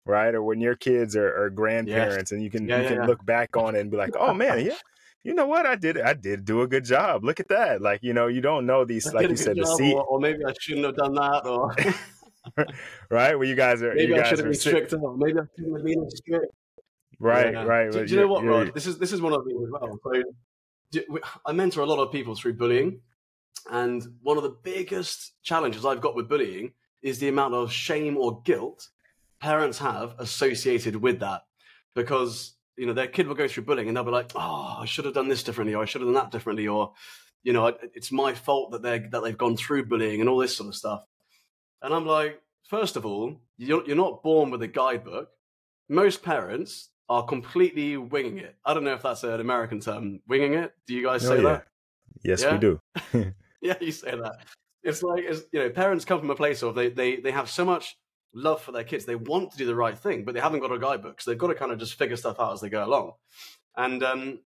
right 0.05 0.35
or 0.35 0.43
when 0.43 0.59
your 0.59 0.75
kids 0.75 1.15
are, 1.15 1.33
are 1.43 1.50
grandparents 1.50 2.31
yes. 2.31 2.31
and 2.31 2.43
you 2.43 2.50
can 2.50 2.67
yeah, 2.67 2.77
you 2.77 2.83
yeah, 2.83 2.89
can 2.89 2.97
yeah. 2.97 3.05
look 3.05 3.25
back 3.25 3.55
on 3.55 3.75
it 3.75 3.79
and 3.79 3.91
be 3.91 3.95
like 3.95 4.15
oh 4.19 4.33
man 4.33 4.65
yeah 4.65 4.75
you 5.25 5.33
know 5.33 5.45
what? 5.45 5.65
I 5.65 5.75
did 5.75 5.97
I 6.01 6.13
did 6.13 6.43
do 6.43 6.63
a 6.63 6.67
good 6.67 6.83
job. 6.83 7.23
Look 7.23 7.39
at 7.39 7.47
that. 7.47 7.81
Like, 7.81 8.03
you 8.03 8.13
know, 8.13 8.27
you 8.27 8.41
don't 8.41 8.65
know 8.65 8.83
these 8.83 9.13
like 9.13 9.29
you 9.29 9.38
said, 9.38 9.55
the 9.55 9.65
seat. 9.65 9.93
Or, 9.93 10.03
or, 10.03 10.19
maybe 10.19 10.43
I 10.45 10.51
shouldn't 10.59 10.85
have 10.85 10.97
done 10.97 11.13
that 11.13 11.45
or 11.45 11.73
right? 13.09 13.39
Well 13.39 13.47
you 13.47 13.55
guys 13.55 13.81
are 13.81 13.95
maybe 13.95 14.19
I 14.19 14.23
should 14.23 14.39
have 14.39 14.47
been 14.47 14.53
strict 14.53 14.93
Maybe 15.15 15.39
I 15.39 15.43
shouldn't 15.55 15.77
have 15.77 15.85
been 15.85 16.09
strict. 16.09 16.53
Right, 17.19 17.53
yeah. 17.53 17.63
right. 17.63 17.89
Do, 17.89 18.05
do 18.05 18.13
you 18.13 18.19
know 18.19 18.27
what, 18.27 18.43
Rod? 18.43 18.73
This 18.73 18.85
is 18.85 18.97
this 18.97 19.13
is 19.13 19.21
one 19.21 19.31
of 19.31 19.45
the 19.45 19.50
things 19.50 19.63
as 19.63 19.71
well. 19.71 19.97
So 20.03 20.23
I 21.45 21.51
mentor 21.51 21.81
a 21.81 21.85
lot 21.85 22.00
of 22.00 22.12
people 22.12 22.35
through 22.35 22.53
bullying, 22.53 23.01
and 23.71 24.03
one 24.21 24.38
of 24.38 24.43
the 24.43 24.57
biggest 24.63 25.33
challenges 25.43 25.85
I've 25.85 26.01
got 26.01 26.15
with 26.15 26.29
bullying 26.29 26.73
is 27.01 27.19
the 27.19 27.29
amount 27.29 27.53
of 27.53 27.71
shame 27.71 28.17
or 28.17 28.41
guilt 28.43 28.89
parents 29.39 29.77
have 29.79 30.15
associated 30.19 30.95
with 30.95 31.19
that. 31.19 31.43
Because 31.95 32.55
you 32.77 32.88
know, 32.88 32.93
their 32.93 33.07
kid 33.07 33.27
will 33.27 33.35
go 33.35 33.47
through 33.47 33.65
bullying 33.65 33.88
and 33.88 33.95
they'll 33.95 34.03
be 34.03 34.12
like, 34.12 34.31
"Oh, 34.35 34.77
I 34.79 34.85
should 34.85 35.05
have 35.05 35.13
done 35.13 35.27
this 35.27 35.43
differently, 35.43 35.75
or 35.75 35.83
I 35.83 35.85
should 35.85 36.01
have 36.01 36.07
done 36.07 36.15
that 36.15 36.31
differently, 36.31 36.67
or 36.67 36.93
you 37.43 37.53
know, 37.53 37.67
it's 37.93 38.12
my 38.12 38.33
fault 38.33 38.71
that 38.71 38.81
they 38.81 39.00
that 39.00 39.23
they've 39.23 39.38
gone 39.38 39.57
through 39.57 39.85
bullying 39.85 40.21
and 40.21 40.29
all 40.29 40.39
this 40.39 40.55
sort 40.55 40.69
of 40.69 40.75
stuff." 40.75 41.03
And 41.81 41.93
I'm 41.93 42.05
like, 42.05 42.41
first 42.63 42.95
of 42.95 43.05
all, 43.05 43.41
you're 43.57 43.85
you're 43.85 43.95
not 43.95 44.23
born 44.23 44.50
with 44.50 44.63
a 44.63 44.67
guidebook. 44.67 45.29
Most 45.89 46.23
parents 46.23 46.89
are 47.10 47.24
completely 47.24 47.98
winging 47.98 48.38
it. 48.38 48.55
I 48.65 48.74
don't 48.74 48.83
know 48.83 48.93
if 48.93 49.01
that's 49.01 49.24
an 49.24 49.39
American 49.39 49.79
term, 49.79 50.22
winging 50.27 50.53
it. 50.53 50.74
Do 50.88 50.93
you 50.93 51.03
guys 51.03 51.25
oh, 51.25 51.29
say 51.29 51.43
yeah. 51.43 51.50
that? 51.50 51.67
Yes, 52.24 52.41
yeah? 52.43 52.53
we 52.53 52.60
do. 52.60 52.79
yeah, 53.62 53.75
you 53.79 53.91
say 53.91 54.12
that. 54.12 54.38
It's 54.83 55.03
like 55.03 55.24
it's, 55.24 55.41
you 55.51 55.60
know, 55.60 55.69
parents 55.69 56.05
come 56.05 56.19
from 56.19 56.29
a 56.29 56.36
place 56.36 56.62
of 56.62 56.75
they 56.75 56.89
they 56.89 57.17
they 57.17 57.31
have 57.31 57.50
so 57.50 57.65
much 57.65 57.98
love 58.33 58.62
for 58.62 58.72
their 58.72 58.83
kids. 58.83 59.05
They 59.05 59.15
want 59.15 59.51
to 59.51 59.57
do 59.57 59.65
the 59.65 59.75
right 59.75 59.98
thing, 59.98 60.25
but 60.25 60.33
they 60.33 60.41
haven't 60.41 60.60
got 60.60 60.72
a 60.72 60.79
guidebook. 60.79 61.22
So 61.22 61.31
they've 61.31 61.38
got 61.38 61.48
to 61.48 61.55
kind 61.55 61.72
of 61.72 61.79
just 61.79 61.95
figure 61.95 62.17
stuff 62.17 62.39
out 62.39 62.53
as 62.53 62.62
they 62.62 62.69
go 62.69 62.83
along. 62.83 63.13
And 63.77 64.03
um, 64.03 64.39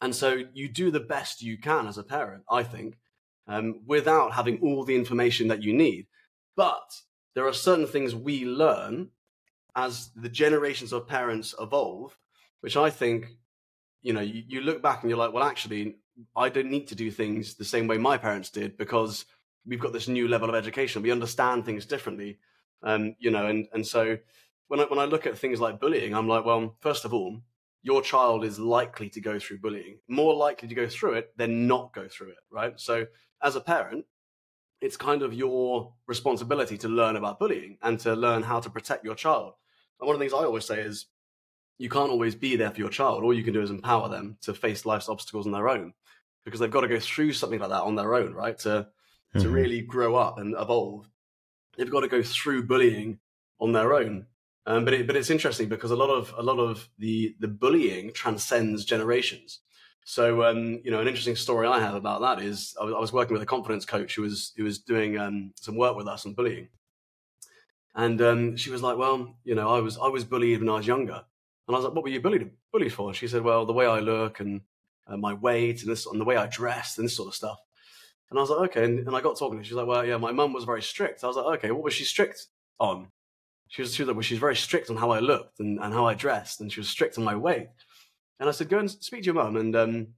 and 0.00 0.14
so 0.14 0.42
you 0.52 0.68
do 0.68 0.90
the 0.90 1.00
best 1.00 1.42
you 1.42 1.58
can 1.58 1.86
as 1.86 1.98
a 1.98 2.02
parent, 2.02 2.44
I 2.50 2.64
think, 2.64 2.98
um, 3.46 3.80
without 3.86 4.32
having 4.32 4.58
all 4.60 4.84
the 4.84 4.96
information 4.96 5.48
that 5.48 5.62
you 5.62 5.72
need. 5.72 6.06
But 6.56 6.90
there 7.34 7.46
are 7.46 7.52
certain 7.52 7.86
things 7.86 8.14
we 8.14 8.44
learn 8.44 9.10
as 9.76 10.10
the 10.16 10.28
generations 10.28 10.92
of 10.92 11.06
parents 11.06 11.54
evolve, 11.60 12.16
which 12.60 12.76
I 12.76 12.90
think, 12.90 13.36
you 14.02 14.12
know, 14.12 14.20
you, 14.20 14.42
you 14.46 14.60
look 14.60 14.82
back 14.82 15.02
and 15.02 15.10
you're 15.10 15.18
like, 15.18 15.32
well, 15.32 15.44
actually, 15.44 15.96
I 16.36 16.48
don't 16.48 16.70
need 16.70 16.88
to 16.88 16.94
do 16.94 17.10
things 17.10 17.54
the 17.54 17.64
same 17.64 17.86
way 17.86 17.98
my 17.98 18.18
parents 18.18 18.50
did 18.50 18.76
because 18.76 19.24
we've 19.66 19.80
got 19.80 19.92
this 19.92 20.08
new 20.08 20.28
level 20.28 20.48
of 20.48 20.54
education. 20.54 21.02
We 21.02 21.10
understand 21.10 21.64
things 21.64 21.86
differently. 21.86 22.38
Um, 22.82 23.14
you 23.18 23.30
know, 23.30 23.46
and 23.46 23.68
and 23.72 23.86
so 23.86 24.18
when 24.68 24.80
I 24.80 24.84
when 24.84 24.98
I 24.98 25.04
look 25.04 25.26
at 25.26 25.38
things 25.38 25.60
like 25.60 25.80
bullying, 25.80 26.14
I'm 26.14 26.28
like, 26.28 26.44
well, 26.44 26.76
first 26.80 27.04
of 27.04 27.14
all, 27.14 27.40
your 27.82 28.02
child 28.02 28.44
is 28.44 28.58
likely 28.58 29.08
to 29.10 29.20
go 29.20 29.38
through 29.38 29.58
bullying, 29.58 29.98
more 30.08 30.34
likely 30.34 30.68
to 30.68 30.74
go 30.74 30.88
through 30.88 31.14
it 31.14 31.36
than 31.36 31.66
not 31.66 31.92
go 31.94 32.08
through 32.08 32.30
it, 32.30 32.38
right? 32.50 32.78
So 32.78 33.06
as 33.42 33.56
a 33.56 33.60
parent, 33.60 34.04
it's 34.82 34.96
kind 34.96 35.22
of 35.22 35.32
your 35.32 35.94
responsibility 36.06 36.76
to 36.78 36.88
learn 36.88 37.16
about 37.16 37.38
bullying 37.38 37.78
and 37.82 37.98
to 38.00 38.14
learn 38.14 38.42
how 38.42 38.60
to 38.60 38.68
protect 38.68 39.04
your 39.04 39.14
child. 39.14 39.54
And 39.98 40.06
one 40.06 40.14
of 40.14 40.20
the 40.20 40.24
things 40.24 40.34
I 40.34 40.44
always 40.44 40.66
say 40.66 40.80
is 40.80 41.06
you 41.78 41.88
can't 41.88 42.10
always 42.10 42.34
be 42.34 42.56
there 42.56 42.70
for 42.70 42.80
your 42.80 42.90
child. 42.90 43.22
All 43.22 43.32
you 43.32 43.44
can 43.44 43.54
do 43.54 43.62
is 43.62 43.70
empower 43.70 44.08
them 44.10 44.36
to 44.42 44.52
face 44.52 44.84
life's 44.84 45.08
obstacles 45.08 45.46
on 45.46 45.52
their 45.52 45.68
own 45.68 45.94
because 46.44 46.60
they've 46.60 46.70
got 46.70 46.82
to 46.82 46.88
go 46.88 47.00
through 47.00 47.32
something 47.32 47.60
like 47.60 47.70
that 47.70 47.82
on 47.82 47.94
their 47.94 48.14
own, 48.14 48.34
right? 48.34 48.58
To 48.58 48.68
mm-hmm. 48.68 49.40
to 49.40 49.48
really 49.48 49.80
grow 49.80 50.16
up 50.16 50.38
and 50.38 50.54
evolve 50.58 51.08
they've 51.76 51.90
got 51.90 52.00
to 52.00 52.08
go 52.08 52.22
through 52.22 52.66
bullying 52.66 53.18
on 53.60 53.72
their 53.72 53.94
own. 53.94 54.26
Um, 54.64 54.84
but 54.84 54.94
it, 54.94 55.06
but 55.06 55.16
it's 55.16 55.30
interesting 55.30 55.68
because 55.68 55.90
a 55.90 55.96
lot 55.96 56.10
of 56.10 56.32
a 56.36 56.42
lot 56.42 56.58
of 56.58 56.88
the 56.98 57.34
the 57.40 57.48
bullying 57.48 58.12
transcends 58.12 58.84
generations. 58.84 59.60
So 60.04 60.44
um, 60.44 60.80
you 60.84 60.90
know, 60.90 61.00
an 61.00 61.08
interesting 61.08 61.36
story 61.36 61.66
I 61.66 61.80
have 61.80 61.94
about 61.94 62.20
that 62.22 62.44
is 62.44 62.76
I 62.80 62.84
was, 62.84 62.94
I 62.94 62.98
was 62.98 63.12
working 63.12 63.34
with 63.34 63.42
a 63.42 63.46
confidence 63.46 63.84
coach 63.84 64.16
who 64.16 64.22
was 64.22 64.52
who 64.56 64.64
was 64.64 64.78
doing 64.78 65.18
um, 65.18 65.52
some 65.54 65.76
work 65.76 65.96
with 65.96 66.08
us 66.08 66.26
on 66.26 66.34
bullying, 66.34 66.68
and 67.94 68.20
um, 68.20 68.56
she 68.56 68.70
was 68.70 68.82
like, 68.82 68.96
"Well, 68.96 69.34
you 69.44 69.54
know, 69.54 69.68
I 69.68 69.80
was 69.80 69.98
I 69.98 70.08
was 70.08 70.24
bullied 70.24 70.60
when 70.60 70.68
I 70.68 70.76
was 70.76 70.86
younger," 70.86 71.22
and 71.68 71.74
I 71.74 71.78
was 71.78 71.84
like, 71.84 71.94
"What 71.94 72.04
were 72.04 72.10
you 72.10 72.20
bullied 72.20 72.50
bullied 72.72 72.92
for?" 72.92 73.08
And 73.08 73.16
she 73.16 73.28
said, 73.28 73.42
"Well, 73.42 73.64
the 73.64 73.72
way 73.72 73.86
I 73.86 74.00
look 74.00 74.40
and 74.40 74.60
uh, 75.06 75.16
my 75.16 75.34
weight 75.34 75.82
and 75.82 75.90
this 75.90 76.06
and 76.06 76.20
the 76.20 76.24
way 76.24 76.36
I 76.36 76.46
dressed 76.46 76.98
and 76.98 77.06
this 77.06 77.16
sort 77.16 77.28
of 77.28 77.34
stuff." 77.34 77.58
And 78.32 78.38
I 78.38 78.42
was 78.42 78.50
like, 78.50 78.70
okay. 78.70 78.84
And, 78.86 79.06
and 79.06 79.14
I 79.14 79.20
got 79.20 79.38
talking 79.38 79.58
to 79.58 79.58
her. 79.58 79.64
She's 79.64 79.74
like, 79.74 79.86
well, 79.86 80.06
yeah, 80.06 80.16
my 80.16 80.32
mum 80.32 80.54
was 80.54 80.64
very 80.64 80.80
strict. 80.80 81.22
I 81.22 81.26
was 81.26 81.36
like, 81.36 81.58
okay, 81.58 81.70
what 81.70 81.84
was 81.84 81.92
she 81.92 82.04
strict 82.04 82.46
on? 82.80 83.08
She 83.68 83.82
was, 83.82 83.94
she 83.94 84.02
was 84.02 84.08
like, 84.08 84.16
well, 84.16 84.22
she's 84.22 84.38
very 84.38 84.56
strict 84.56 84.88
on 84.88 84.96
how 84.96 85.10
I 85.10 85.18
looked 85.18 85.60
and, 85.60 85.78
and 85.78 85.92
how 85.92 86.06
I 86.06 86.14
dressed, 86.14 86.62
and 86.62 86.72
she 86.72 86.80
was 86.80 86.88
strict 86.88 87.18
on 87.18 87.24
my 87.24 87.36
weight. 87.36 87.68
And 88.42 88.48
I 88.48 88.52
said, 88.52 88.68
go 88.68 88.80
and 88.80 88.90
speak 88.90 89.20
to 89.20 89.26
your 89.26 89.36
mum 89.36 89.54
and 89.54 89.76
um, 89.76 90.08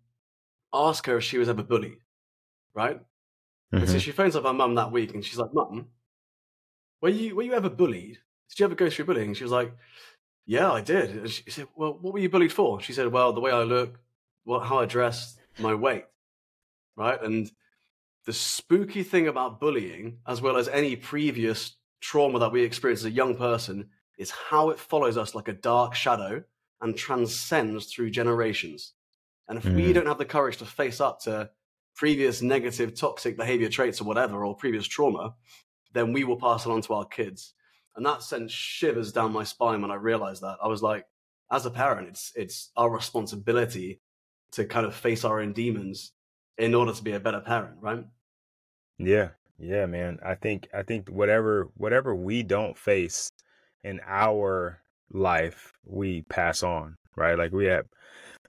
ask 0.72 1.04
her 1.04 1.18
if 1.18 1.24
she 1.24 1.37
was 1.37 1.50
ever 1.50 1.62
bullied, 1.62 1.98
right? 2.74 2.96
Mm-hmm. 2.96 3.76
And 3.76 3.87
so 3.87 3.96
mm-hmm. 3.96 3.98
she 3.98 4.12
phones 4.12 4.34
up 4.34 4.44
her 4.44 4.52
mum 4.54 4.76
that 4.76 4.90
week, 4.90 5.12
and 5.12 5.22
she's 5.22 5.37
like, 5.37 5.52
mum, 5.52 5.88
were 7.02 7.10
you 7.10 7.37
were 7.37 7.42
you 7.42 7.52
ever 7.52 7.68
bullied? 7.68 8.16
Did 8.48 8.58
you 8.58 8.64
ever 8.64 8.74
go 8.74 8.88
through 8.88 9.04
bullying? 9.04 9.26
And 9.28 9.37
she 9.37 9.44
was 9.44 9.52
like, 9.52 9.76
yeah, 10.46 10.72
I 10.72 10.80
did. 10.80 11.10
And 11.10 11.30
she 11.30 11.50
said, 11.50 11.66
well, 11.76 11.98
what 12.00 12.14
were 12.14 12.18
you 12.18 12.30
bullied 12.30 12.50
for? 12.50 12.80
She 12.80 12.94
said, 12.94 13.08
well, 13.08 13.34
the 13.34 13.42
way 13.42 13.50
I 13.50 13.62
look, 13.62 14.00
what, 14.44 14.64
how 14.64 14.78
I 14.78 14.87
dress, 14.87 15.37
my 15.58 15.74
weight, 15.74 16.06
right? 16.96 17.22
And 17.22 17.52
the 18.24 18.32
spooky 18.32 19.02
thing 19.02 19.28
about 19.28 19.60
bullying, 19.60 20.20
as 20.26 20.40
well 20.40 20.56
as 20.56 20.68
any 20.68 20.96
previous 20.96 21.76
trauma 22.00 22.38
that 22.38 22.52
we 22.52 22.62
experience 22.62 23.02
as 23.02 23.06
a 23.06 23.10
young 23.10 23.37
person, 23.37 23.90
is 24.16 24.30
how 24.30 24.70
it 24.70 24.78
follows 24.78 25.18
us 25.18 25.34
like 25.34 25.48
a 25.48 25.52
dark 25.52 25.94
shadow 25.94 26.42
and 26.80 26.96
transcends 26.96 27.87
through 27.87 28.10
generations. 28.10 28.94
And 29.48 29.58
if 29.58 29.64
mm. 29.64 29.74
we 29.76 29.92
don't 29.92 30.06
have 30.06 30.18
the 30.18 30.24
courage 30.24 30.58
to 30.58 30.66
face 30.66 31.00
up 31.00 31.20
to 31.20 31.50
previous 31.94 32.42
negative, 32.42 32.94
toxic 32.94 33.37
behavior 33.37 33.68
traits 33.68 34.00
or 34.00 34.04
whatever, 34.04 34.44
or 34.44 34.56
previous 34.56 34.87
trauma, 34.87 35.34
then 35.92 36.12
we 36.12 36.24
will 36.24 36.37
pass 36.37 36.66
it 36.66 36.70
on 36.70 36.82
to 36.82 36.94
our 36.94 37.04
kids. 37.04 37.54
And 37.96 38.04
that 38.04 38.22
sent 38.22 38.50
shivers 38.50 39.12
down 39.12 39.32
my 39.32 39.44
spine 39.44 39.82
when 39.82 39.90
I 39.90 39.96
realized 39.96 40.42
that. 40.42 40.58
I 40.62 40.66
was 40.66 40.82
like, 40.82 41.06
as 41.52 41.66
a 41.66 41.70
parent, 41.70 42.08
it's 42.08 42.32
it's 42.34 42.70
our 42.76 42.90
responsibility 42.90 44.00
to 44.52 44.64
kind 44.64 44.87
of 44.87 44.94
face 44.94 45.24
our 45.24 45.40
own 45.40 45.52
demons 45.52 46.12
in 46.58 46.74
order 46.74 46.92
to 46.92 47.02
be 47.02 47.12
a 47.12 47.20
better 47.20 47.40
parent, 47.40 47.76
right? 47.80 48.04
Yeah. 48.98 49.30
Yeah, 49.58 49.87
man. 49.87 50.18
I 50.24 50.34
think 50.34 50.68
I 50.74 50.82
think 50.82 51.08
whatever 51.08 51.70
whatever 51.76 52.14
we 52.14 52.42
don't 52.42 52.76
face 52.76 53.30
in 53.84 54.00
our 54.04 54.80
life, 55.14 55.72
we 55.85 56.22
pass 56.29 56.62
on, 56.62 56.96
right? 57.16 57.38
Like 57.38 57.53
we 57.53 57.66
have 57.66 57.87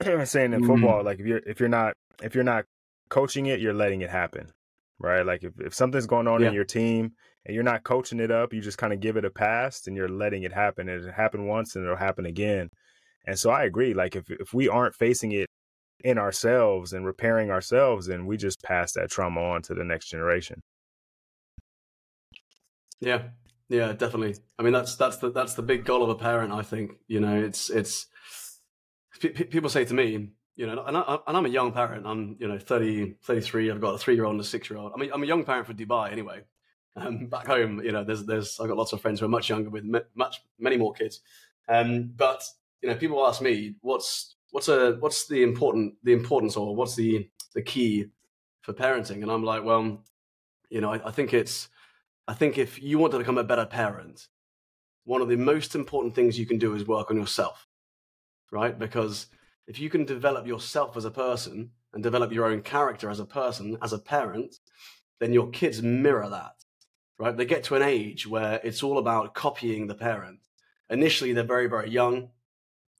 saying 0.28 0.52
in 0.52 0.60
mm-hmm. 0.60 0.66
football, 0.66 1.04
like 1.04 1.20
if 1.20 1.26
you're 1.26 1.42
if 1.46 1.60
you're 1.60 1.68
not 1.68 1.94
if 2.22 2.34
you're 2.34 2.44
not 2.44 2.64
coaching 3.08 3.46
it, 3.46 3.60
you're 3.60 3.72
letting 3.72 4.02
it 4.02 4.10
happen. 4.10 4.50
Right? 4.98 5.24
Like 5.24 5.44
if, 5.44 5.52
if 5.60 5.74
something's 5.74 6.06
going 6.06 6.26
on 6.26 6.40
yeah. 6.40 6.48
in 6.48 6.54
your 6.54 6.64
team 6.64 7.12
and 7.44 7.54
you're 7.54 7.64
not 7.64 7.84
coaching 7.84 8.18
it 8.18 8.30
up, 8.30 8.52
you 8.52 8.60
just 8.60 8.78
kind 8.78 8.92
of 8.92 9.00
give 9.00 9.16
it 9.16 9.26
a 9.26 9.30
pass 9.30 9.86
and 9.86 9.94
you're 9.96 10.08
letting 10.08 10.42
it 10.42 10.52
happen. 10.52 10.88
It 10.88 11.12
happened 11.14 11.46
once 11.46 11.76
and 11.76 11.84
it'll 11.84 11.96
happen 11.96 12.24
again. 12.26 12.70
And 13.26 13.38
so 13.38 13.50
I 13.50 13.64
agree. 13.64 13.94
Like 13.94 14.16
if 14.16 14.24
if 14.30 14.52
we 14.54 14.68
aren't 14.68 14.94
facing 14.94 15.32
it 15.32 15.48
in 16.04 16.18
ourselves 16.18 16.92
and 16.92 17.06
repairing 17.06 17.50
ourselves, 17.50 18.08
and 18.08 18.26
we 18.26 18.36
just 18.36 18.62
pass 18.62 18.92
that 18.92 19.10
trauma 19.10 19.40
on 19.40 19.62
to 19.62 19.74
the 19.74 19.84
next 19.84 20.08
generation. 20.08 20.60
Yeah, 23.00 23.22
yeah, 23.68 23.92
definitely. 23.92 24.36
I 24.58 24.62
mean, 24.62 24.72
that's 24.72 24.96
that's 24.96 25.16
the 25.18 25.30
that's 25.30 25.54
the 25.54 25.62
big 25.62 25.84
goal 25.84 26.02
of 26.02 26.10
a 26.10 26.14
parent. 26.14 26.52
I 26.52 26.62
think 26.62 26.92
you 27.08 27.20
know, 27.20 27.36
it's 27.36 27.70
it's 27.70 28.06
p- 29.20 29.30
people 29.30 29.68
say 29.68 29.84
to 29.84 29.94
me, 29.94 30.30
you 30.56 30.66
know, 30.66 30.84
and, 30.84 30.96
I, 30.96 31.18
and 31.26 31.36
I'm 31.36 31.46
a 31.46 31.50
young 31.50 31.72
parent. 31.72 32.06
I'm 32.06 32.36
you 32.38 32.48
know 32.48 32.58
30, 32.58 33.16
33. 33.22 33.70
I've 33.70 33.80
got 33.80 33.94
a 33.94 33.98
three 33.98 34.14
year 34.14 34.24
old 34.24 34.32
and 34.32 34.40
a 34.40 34.44
six 34.44 34.70
year 34.70 34.78
old. 34.78 34.92
I 34.94 34.98
mean, 34.98 35.10
I'm 35.12 35.22
a 35.22 35.26
young 35.26 35.44
parent 35.44 35.66
for 35.66 35.74
Dubai 35.74 36.12
anyway. 36.12 36.42
Um, 36.96 37.26
back 37.26 37.46
home, 37.46 37.82
you 37.82 37.92
know, 37.92 38.04
there's 38.04 38.24
there's 38.24 38.58
I've 38.60 38.68
got 38.68 38.76
lots 38.76 38.92
of 38.92 39.00
friends 39.00 39.20
who 39.20 39.26
are 39.26 39.30
much 39.30 39.50
younger 39.50 39.68
with 39.68 39.84
much 40.14 40.42
many 40.58 40.76
more 40.76 40.92
kids. 40.94 41.20
Um, 41.68 42.12
but 42.16 42.42
you 42.82 42.88
know, 42.88 42.94
people 42.94 43.26
ask 43.26 43.42
me 43.42 43.74
what's 43.80 44.36
what's 44.50 44.68
a 44.68 44.96
what's 45.00 45.26
the 45.26 45.42
important 45.42 45.94
the 46.04 46.12
importance 46.12 46.56
or 46.56 46.74
what's 46.74 46.94
the 46.94 47.28
the 47.54 47.62
key 47.62 48.06
for 48.62 48.72
parenting, 48.72 49.22
and 49.22 49.30
I'm 49.30 49.44
like, 49.44 49.64
well, 49.64 50.02
you 50.70 50.80
know, 50.80 50.92
I, 50.92 51.08
I 51.08 51.10
think 51.10 51.34
it's 51.34 51.68
I 52.28 52.34
think 52.34 52.58
if 52.58 52.82
you 52.82 52.98
want 52.98 53.12
to 53.12 53.18
become 53.18 53.38
a 53.38 53.44
better 53.44 53.66
parent, 53.66 54.26
one 55.04 55.22
of 55.22 55.28
the 55.28 55.36
most 55.36 55.74
important 55.74 56.14
things 56.14 56.38
you 56.38 56.46
can 56.46 56.58
do 56.58 56.74
is 56.74 56.86
work 56.86 57.10
on 57.10 57.16
yourself, 57.16 57.68
right? 58.50 58.76
Because 58.76 59.26
if 59.68 59.78
you 59.78 59.88
can 59.88 60.04
develop 60.04 60.46
yourself 60.46 60.96
as 60.96 61.04
a 61.04 61.10
person 61.10 61.70
and 61.92 62.02
develop 62.02 62.32
your 62.32 62.46
own 62.46 62.62
character 62.62 63.08
as 63.08 63.20
a 63.20 63.24
person, 63.24 63.78
as 63.80 63.92
a 63.92 63.98
parent, 63.98 64.56
then 65.20 65.32
your 65.32 65.50
kids 65.50 65.82
mirror 65.82 66.28
that, 66.28 66.54
right? 67.18 67.36
They 67.36 67.44
get 67.44 67.62
to 67.64 67.76
an 67.76 67.82
age 67.82 68.26
where 68.26 68.60
it's 68.64 68.82
all 68.82 68.98
about 68.98 69.34
copying 69.34 69.86
the 69.86 69.94
parent. 69.94 70.40
Initially, 70.90 71.32
they're 71.32 71.44
very, 71.44 71.68
very 71.68 71.90
young, 71.90 72.30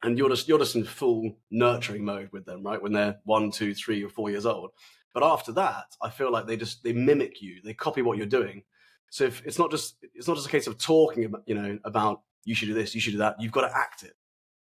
and 0.02 0.16
you're 0.16 0.28
just 0.28 0.48
you're 0.48 0.58
just 0.58 0.76
in 0.76 0.84
full 0.84 1.36
nurturing 1.50 2.04
mode 2.04 2.30
with 2.32 2.46
them, 2.46 2.62
right? 2.62 2.80
When 2.80 2.92
they're 2.92 3.18
one, 3.24 3.50
two, 3.50 3.74
three, 3.74 4.04
or 4.04 4.08
four 4.08 4.30
years 4.30 4.46
old. 4.46 4.70
But 5.12 5.24
after 5.24 5.52
that, 5.52 5.96
I 6.02 6.10
feel 6.10 6.30
like 6.30 6.46
they 6.46 6.56
just 6.56 6.84
they 6.84 6.92
mimic 6.92 7.42
you, 7.42 7.60
they 7.64 7.74
copy 7.74 8.02
what 8.02 8.18
you're 8.18 8.26
doing. 8.26 8.62
So 9.11 9.25
if 9.25 9.45
it's 9.47 9.59
not 9.59 9.71
just 9.71 9.97
it's 10.14 10.29
not 10.29 10.37
just 10.37 10.47
a 10.47 10.51
case 10.51 10.66
of 10.66 10.79
talking 10.79 11.25
about 11.25 11.42
you 11.47 11.55
know 11.55 11.79
about 11.85 12.23
you 12.45 12.55
should 12.55 12.69
do 12.69 12.75
this, 12.75 12.95
you 12.95 13.01
should 13.01 13.12
do 13.12 13.19
that. 13.19 13.40
You've 13.40 13.53
got 13.53 13.62
to 13.62 13.77
act 13.77 14.03
it, 14.03 14.14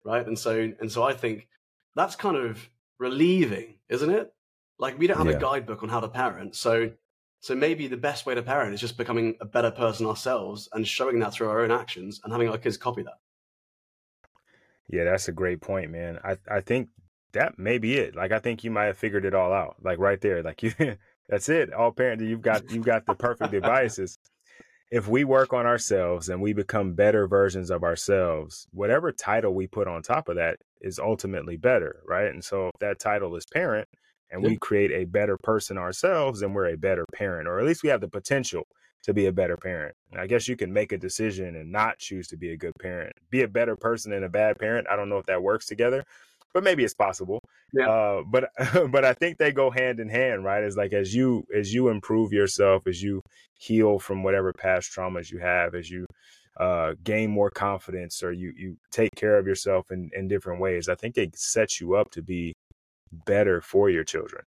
right? 0.04 0.26
And 0.26 0.38
so 0.38 0.72
and 0.80 0.90
so 0.90 1.02
I 1.02 1.12
think 1.12 1.48
that's 1.94 2.16
kind 2.16 2.36
of 2.36 2.68
relieving, 2.98 3.76
isn't 3.88 4.10
it? 4.10 4.32
Like 4.78 4.98
we 4.98 5.06
don't 5.06 5.18
have 5.18 5.26
yeah. 5.26 5.34
a 5.34 5.40
guidebook 5.40 5.82
on 5.82 5.88
how 5.88 6.00
to 6.00 6.08
parent, 6.08 6.56
so 6.56 6.90
so 7.40 7.54
maybe 7.54 7.86
the 7.88 7.96
best 7.96 8.24
way 8.24 8.34
to 8.34 8.42
parent 8.42 8.72
is 8.72 8.80
just 8.80 8.96
becoming 8.96 9.36
a 9.40 9.44
better 9.44 9.70
person 9.70 10.06
ourselves 10.06 10.68
and 10.72 10.86
showing 10.86 11.18
that 11.18 11.34
through 11.34 11.48
our 11.48 11.60
own 11.60 11.70
actions 11.70 12.20
and 12.24 12.32
having 12.32 12.48
our 12.48 12.56
kids 12.56 12.78
copy 12.78 13.02
that. 13.02 13.18
Yeah, 14.88 15.04
that's 15.04 15.28
a 15.28 15.32
great 15.32 15.60
point, 15.60 15.90
man. 15.90 16.18
I 16.24 16.36
I 16.50 16.60
think 16.60 16.88
that 17.32 17.58
may 17.58 17.78
be 17.78 17.94
it. 17.94 18.16
Like 18.16 18.32
I 18.32 18.38
think 18.38 18.64
you 18.64 18.70
might 18.70 18.86
have 18.86 18.98
figured 18.98 19.24
it 19.24 19.34
all 19.34 19.52
out. 19.52 19.76
Like 19.82 19.98
right 19.98 20.20
there. 20.20 20.42
Like 20.42 20.62
you 20.62 20.72
that's 21.28 21.48
it. 21.48 21.72
All 21.72 21.92
parenting, 21.92 22.28
you've 22.28 22.42
got 22.42 22.70
you've 22.70 22.84
got 22.84 23.06
the 23.06 23.14
perfect 23.14 23.50
devices. 23.60 24.18
If 24.94 25.08
we 25.08 25.24
work 25.24 25.52
on 25.52 25.66
ourselves 25.66 26.28
and 26.28 26.40
we 26.40 26.52
become 26.52 26.92
better 26.92 27.26
versions 27.26 27.68
of 27.68 27.82
ourselves, 27.82 28.68
whatever 28.70 29.10
title 29.10 29.52
we 29.52 29.66
put 29.66 29.88
on 29.88 30.02
top 30.02 30.28
of 30.28 30.36
that 30.36 30.58
is 30.80 31.00
ultimately 31.00 31.56
better, 31.56 32.00
right? 32.06 32.28
And 32.28 32.44
so 32.44 32.68
if 32.68 32.78
that 32.78 33.00
title 33.00 33.34
is 33.34 33.44
parent 33.52 33.88
and 34.30 34.40
we 34.40 34.56
create 34.56 34.92
a 34.92 35.04
better 35.04 35.36
person 35.36 35.78
ourselves, 35.78 36.38
then 36.38 36.52
we're 36.52 36.68
a 36.68 36.76
better 36.76 37.04
parent, 37.12 37.48
or 37.48 37.58
at 37.58 37.66
least 37.66 37.82
we 37.82 37.88
have 37.88 38.02
the 38.02 38.08
potential 38.08 38.68
to 39.02 39.12
be 39.12 39.26
a 39.26 39.32
better 39.32 39.56
parent. 39.56 39.96
And 40.12 40.20
I 40.20 40.28
guess 40.28 40.46
you 40.46 40.56
can 40.56 40.72
make 40.72 40.92
a 40.92 40.96
decision 40.96 41.56
and 41.56 41.72
not 41.72 41.98
choose 41.98 42.28
to 42.28 42.36
be 42.36 42.52
a 42.52 42.56
good 42.56 42.74
parent. 42.80 43.14
Be 43.30 43.42
a 43.42 43.48
better 43.48 43.74
person 43.74 44.12
and 44.12 44.24
a 44.24 44.28
bad 44.28 44.60
parent. 44.60 44.86
I 44.88 44.94
don't 44.94 45.08
know 45.08 45.18
if 45.18 45.26
that 45.26 45.42
works 45.42 45.66
together, 45.66 46.04
but 46.54 46.64
maybe 46.64 46.84
it's 46.84 46.94
possible. 46.94 47.40
Yeah. 47.72 47.88
Uh, 47.88 48.22
but 48.26 48.50
but 48.90 49.04
I 49.04 49.12
think 49.12 49.38
they 49.38 49.52
go 49.52 49.70
hand 49.70 50.00
in 50.00 50.08
hand, 50.08 50.44
right? 50.44 50.62
It's 50.62 50.76
like 50.76 50.92
as 50.92 51.14
you 51.14 51.44
as 51.54 51.74
you 51.74 51.88
improve 51.88 52.32
yourself, 52.32 52.86
as 52.86 53.02
you 53.02 53.20
heal 53.58 53.98
from 53.98 54.22
whatever 54.22 54.52
past 54.52 54.90
traumas 54.90 55.30
you 55.30 55.38
have, 55.38 55.74
as 55.74 55.90
you 55.90 56.06
uh, 56.58 56.94
gain 57.02 57.30
more 57.30 57.50
confidence 57.50 58.22
or 58.22 58.32
you 58.32 58.52
you 58.56 58.76
take 58.90 59.14
care 59.16 59.38
of 59.38 59.46
yourself 59.46 59.90
in 59.90 60.10
in 60.14 60.28
different 60.28 60.60
ways. 60.60 60.88
I 60.88 60.94
think 60.94 61.18
it 61.18 61.36
sets 61.36 61.80
you 61.80 61.94
up 61.94 62.10
to 62.12 62.22
be 62.22 62.54
better 63.26 63.60
for 63.60 63.90
your 63.90 64.04
children. 64.04 64.44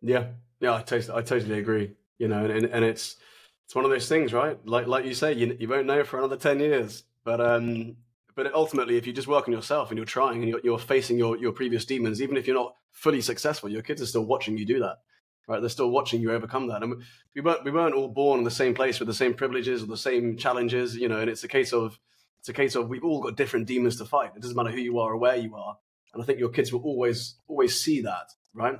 Yeah, 0.00 0.28
yeah, 0.60 0.76
I 0.76 0.82
totally 0.82 1.18
I 1.18 1.22
totally 1.22 1.58
agree 1.58 1.96
you 2.20 2.28
know, 2.28 2.44
and, 2.44 2.66
and 2.66 2.84
it's 2.84 3.16
it's 3.64 3.74
one 3.74 3.84
of 3.84 3.90
those 3.90 4.08
things, 4.08 4.32
right? 4.32 4.56
Like 4.64 4.86
like 4.86 5.04
you 5.06 5.14
say, 5.14 5.32
you, 5.32 5.56
you 5.58 5.66
won't 5.66 5.86
know 5.86 6.04
for 6.04 6.18
another 6.18 6.36
ten 6.36 6.60
years, 6.60 7.02
but 7.24 7.40
um, 7.40 7.96
but 8.34 8.52
ultimately, 8.54 8.96
if 8.96 9.06
you 9.06 9.12
just 9.12 9.28
work 9.28 9.48
on 9.48 9.54
yourself 9.54 9.90
and 9.90 9.98
you're 9.98 10.06
trying 10.06 10.40
and 10.40 10.48
you're, 10.48 10.60
you're 10.62 10.78
facing 10.78 11.18
your 11.18 11.36
your 11.36 11.52
previous 11.52 11.84
demons, 11.84 12.22
even 12.22 12.36
if 12.36 12.46
you're 12.46 12.56
not 12.56 12.74
fully 12.92 13.20
successful, 13.20 13.68
your 13.68 13.82
kids 13.82 14.02
are 14.02 14.06
still 14.06 14.24
watching 14.24 14.56
you 14.56 14.66
do 14.66 14.80
that, 14.80 14.96
right? 15.48 15.60
They're 15.60 15.68
still 15.68 15.90
watching 15.90 16.20
you 16.20 16.32
overcome 16.32 16.68
that, 16.68 16.82
and 16.82 17.02
we 17.34 17.40
weren't 17.40 17.64
we 17.64 17.70
weren't 17.70 17.94
all 17.94 18.08
born 18.08 18.38
in 18.38 18.44
the 18.44 18.50
same 18.50 18.74
place 18.74 18.98
with 18.98 19.08
the 19.08 19.14
same 19.14 19.34
privileges 19.34 19.82
or 19.82 19.86
the 19.86 19.96
same 19.96 20.36
challenges, 20.36 20.96
you 20.96 21.08
know, 21.08 21.20
and 21.20 21.30
it's 21.30 21.44
a 21.44 21.48
case 21.48 21.72
of 21.72 21.98
it's 22.38 22.48
a 22.48 22.54
case 22.54 22.74
of 22.74 22.88
we've 22.88 23.04
all 23.04 23.20
got 23.20 23.36
different 23.36 23.66
demons 23.66 23.96
to 23.96 24.04
fight. 24.04 24.32
It 24.34 24.42
doesn't 24.42 24.56
matter 24.56 24.70
who 24.70 24.80
you 24.80 24.98
are 24.98 25.12
or 25.12 25.16
where 25.16 25.36
you 25.36 25.56
are, 25.56 25.76
and 26.14 26.22
I 26.22 26.26
think 26.26 26.38
your 26.38 26.50
kids 26.50 26.72
will 26.72 26.82
always 26.82 27.36
always 27.48 27.80
see 27.80 28.02
that, 28.02 28.32
right? 28.54 28.78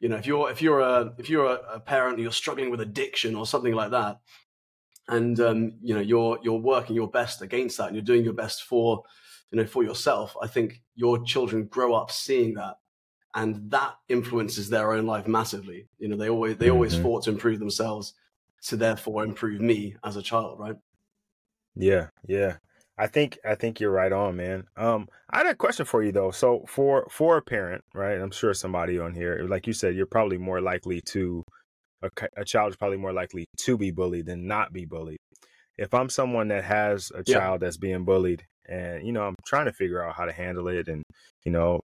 You 0.00 0.10
know, 0.10 0.16
if 0.16 0.26
you're 0.26 0.50
if 0.50 0.60
you're 0.60 0.80
a 0.80 1.14
if 1.18 1.30
you're 1.30 1.46
a, 1.46 1.74
a 1.74 1.80
parent 1.80 2.14
and 2.14 2.22
you're 2.22 2.32
struggling 2.32 2.70
with 2.70 2.80
addiction 2.80 3.34
or 3.34 3.46
something 3.46 3.74
like 3.74 3.92
that, 3.92 4.18
and 5.08 5.38
um, 5.40 5.74
you 5.82 5.94
know 5.94 6.00
you're 6.00 6.38
you're 6.42 6.58
working 6.58 6.96
your 6.96 7.08
best 7.08 7.42
against 7.42 7.78
that 7.78 7.86
and 7.86 7.96
you're 7.96 8.04
doing 8.04 8.24
your 8.24 8.32
best 8.32 8.64
for 8.64 9.02
you 9.50 9.58
know 9.58 9.66
for 9.66 9.84
yourself, 9.84 10.36
I 10.42 10.46
think 10.46 10.82
your 10.94 11.22
children 11.24 11.66
grow 11.66 11.94
up 11.94 12.10
seeing 12.10 12.54
that, 12.54 12.76
and 13.34 13.70
that 13.70 13.94
influences 14.08 14.68
their 14.68 14.92
own 14.92 15.06
life 15.06 15.26
massively. 15.26 15.88
You 15.98 16.08
know, 16.08 16.16
they 16.16 16.28
always 16.28 16.56
they 16.56 16.70
always 16.70 16.94
mm-hmm. 16.94 17.02
fought 17.02 17.24
to 17.24 17.30
improve 17.30 17.58
themselves, 17.58 18.14
to 18.64 18.76
therefore 18.76 19.24
improve 19.24 19.60
me 19.60 19.96
as 20.04 20.16
a 20.16 20.22
child, 20.22 20.58
right? 20.58 20.76
Yeah, 21.74 22.08
yeah. 22.26 22.56
I 22.98 23.06
think 23.06 23.38
I 23.44 23.54
think 23.54 23.78
you're 23.78 23.90
right 23.90 24.12
on, 24.12 24.36
man. 24.36 24.64
Um, 24.76 25.08
I 25.30 25.38
had 25.38 25.46
a 25.46 25.54
question 25.54 25.84
for 25.84 26.02
you 26.02 26.12
though. 26.12 26.30
So 26.30 26.64
for 26.66 27.06
for 27.10 27.36
a 27.36 27.42
parent, 27.42 27.84
right? 27.94 28.18
I'm 28.18 28.30
sure 28.30 28.54
somebody 28.54 28.98
on 28.98 29.14
here, 29.14 29.46
like 29.48 29.66
you 29.66 29.74
said, 29.74 29.94
you're 29.94 30.06
probably 30.06 30.38
more 30.38 30.62
likely 30.62 31.02
to 31.02 31.44
a, 32.02 32.10
a 32.36 32.44
child 32.44 32.70
is 32.70 32.76
probably 32.76 32.98
more 32.98 33.12
likely 33.12 33.46
to 33.58 33.76
be 33.76 33.90
bullied 33.90 34.26
than 34.26 34.46
not 34.46 34.72
be 34.72 34.84
bullied. 34.84 35.18
If 35.78 35.92
I'm 35.92 36.08
someone 36.08 36.48
that 36.48 36.64
has 36.64 37.12
a 37.14 37.22
yeah. 37.26 37.38
child 37.38 37.60
that's 37.60 37.76
being 37.76 38.04
bullied, 38.04 38.44
and 38.68 39.06
you 39.06 39.12
know, 39.12 39.26
I'm 39.26 39.36
trying 39.44 39.66
to 39.66 39.72
figure 39.72 40.02
out 40.02 40.14
how 40.14 40.24
to 40.24 40.32
handle 40.32 40.68
it, 40.68 40.88
and 40.88 41.02
you 41.44 41.52
know, 41.52 41.80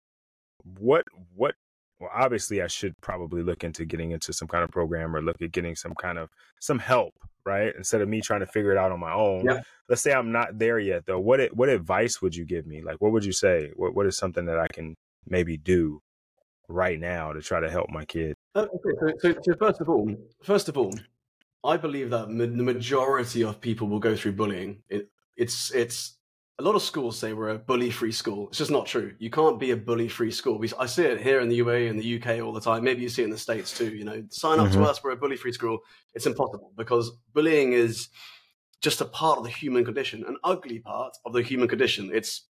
what 0.79 1.05
what 1.35 1.55
well, 1.99 2.09
obviously 2.13 2.61
I 2.61 2.67
should 2.67 2.93
probably 3.01 3.43
look 3.43 3.63
into 3.63 3.85
getting 3.85 4.11
into 4.11 4.33
some 4.33 4.47
kind 4.47 4.63
of 4.63 4.71
program 4.71 5.15
or 5.15 5.21
look 5.21 5.41
at 5.41 5.51
getting 5.51 5.75
some 5.75 5.93
kind 5.93 6.17
of 6.17 6.29
some 6.59 6.79
help, 6.79 7.13
right? 7.45 7.73
Instead 7.77 8.01
of 8.01 8.09
me 8.09 8.21
trying 8.21 8.39
to 8.39 8.47
figure 8.47 8.71
it 8.71 8.77
out 8.77 8.91
on 8.91 8.99
my 8.99 9.13
own. 9.13 9.45
Yeah. 9.45 9.61
Let's 9.87 10.01
say 10.01 10.13
I'm 10.13 10.31
not 10.31 10.57
there 10.57 10.79
yet 10.79 11.05
though. 11.05 11.19
What 11.19 11.55
what 11.55 11.69
advice 11.69 12.21
would 12.21 12.35
you 12.35 12.45
give 12.45 12.65
me? 12.65 12.81
Like 12.81 12.97
what 12.99 13.11
would 13.11 13.25
you 13.25 13.33
say? 13.33 13.71
What 13.75 13.93
what 13.93 14.07
is 14.07 14.17
something 14.17 14.45
that 14.45 14.59
I 14.59 14.67
can 14.67 14.95
maybe 15.27 15.57
do 15.57 16.01
right 16.71 16.99
now 16.99 17.33
to 17.33 17.41
try 17.41 17.59
to 17.59 17.69
help 17.69 17.89
my 17.89 18.05
kid? 18.05 18.35
Uh, 18.55 18.67
okay, 18.73 19.13
so, 19.19 19.33
so, 19.33 19.39
so 19.43 19.55
first 19.57 19.81
of 19.81 19.89
all, 19.89 20.15
first 20.43 20.69
of 20.69 20.77
all, 20.77 20.93
I 21.63 21.77
believe 21.77 22.09
that 22.09 22.27
the 22.27 22.47
majority 22.47 23.43
of 23.43 23.61
people 23.61 23.87
will 23.87 23.99
go 23.99 24.15
through 24.15 24.33
bullying. 24.33 24.81
It, 24.89 25.09
it's 25.37 25.71
it's 25.73 26.17
a 26.59 26.63
lot 26.63 26.75
of 26.75 26.81
schools 26.81 27.17
say 27.17 27.33
we're 27.33 27.49
a 27.49 27.57
bully-free 27.57 28.11
school. 28.11 28.47
It's 28.49 28.57
just 28.57 28.71
not 28.71 28.85
true. 28.85 29.13
You 29.19 29.29
can't 29.29 29.59
be 29.59 29.71
a 29.71 29.77
bully-free 29.77 30.31
school. 30.31 30.59
We, 30.59 30.69
I 30.79 30.85
see 30.85 31.03
it 31.03 31.19
here 31.21 31.39
in 31.39 31.49
the 31.49 31.59
UAE 31.59 31.89
and 31.89 31.99
the 31.99 32.21
UK 32.21 32.43
all 32.43 32.53
the 32.53 32.61
time. 32.61 32.83
Maybe 32.83 33.01
you 33.01 33.09
see 33.09 33.23
it 33.23 33.25
in 33.25 33.31
the 33.31 33.37
States 33.37 33.75
too. 33.75 33.89
You 33.89 34.03
know, 34.03 34.23
sign 34.29 34.59
up 34.59 34.67
mm-hmm. 34.67 34.83
to 34.83 34.89
us. 34.89 35.03
We're 35.03 35.11
a 35.11 35.17
bully-free 35.17 35.53
school. 35.53 35.79
It's 36.13 36.25
impossible 36.25 36.71
because 36.77 37.11
bullying 37.33 37.73
is 37.73 38.09
just 38.81 39.01
a 39.01 39.05
part 39.05 39.37
of 39.37 39.43
the 39.43 39.49
human 39.49 39.85
condition, 39.85 40.23
an 40.27 40.37
ugly 40.43 40.79
part 40.79 41.15
of 41.25 41.33
the 41.33 41.41
human 41.41 41.67
condition. 41.67 42.11
It's 42.13 42.47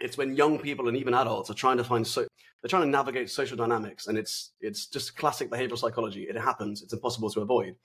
it's 0.00 0.16
when 0.16 0.34
young 0.34 0.58
people 0.58 0.88
and 0.88 0.96
even 0.96 1.14
adults 1.14 1.50
are 1.50 1.54
trying 1.54 1.76
to 1.76 1.84
find 1.84 2.06
so 2.06 2.26
they're 2.62 2.68
trying 2.68 2.82
to 2.84 2.88
navigate 2.88 3.30
social 3.30 3.56
dynamics, 3.56 4.06
and 4.06 4.16
it's 4.16 4.52
it's 4.60 4.86
just 4.86 5.16
classic 5.16 5.50
behavioral 5.50 5.78
psychology. 5.78 6.22
It 6.22 6.36
happens. 6.36 6.82
It's 6.82 6.92
impossible 6.92 7.30
to 7.30 7.40
avoid. 7.40 7.76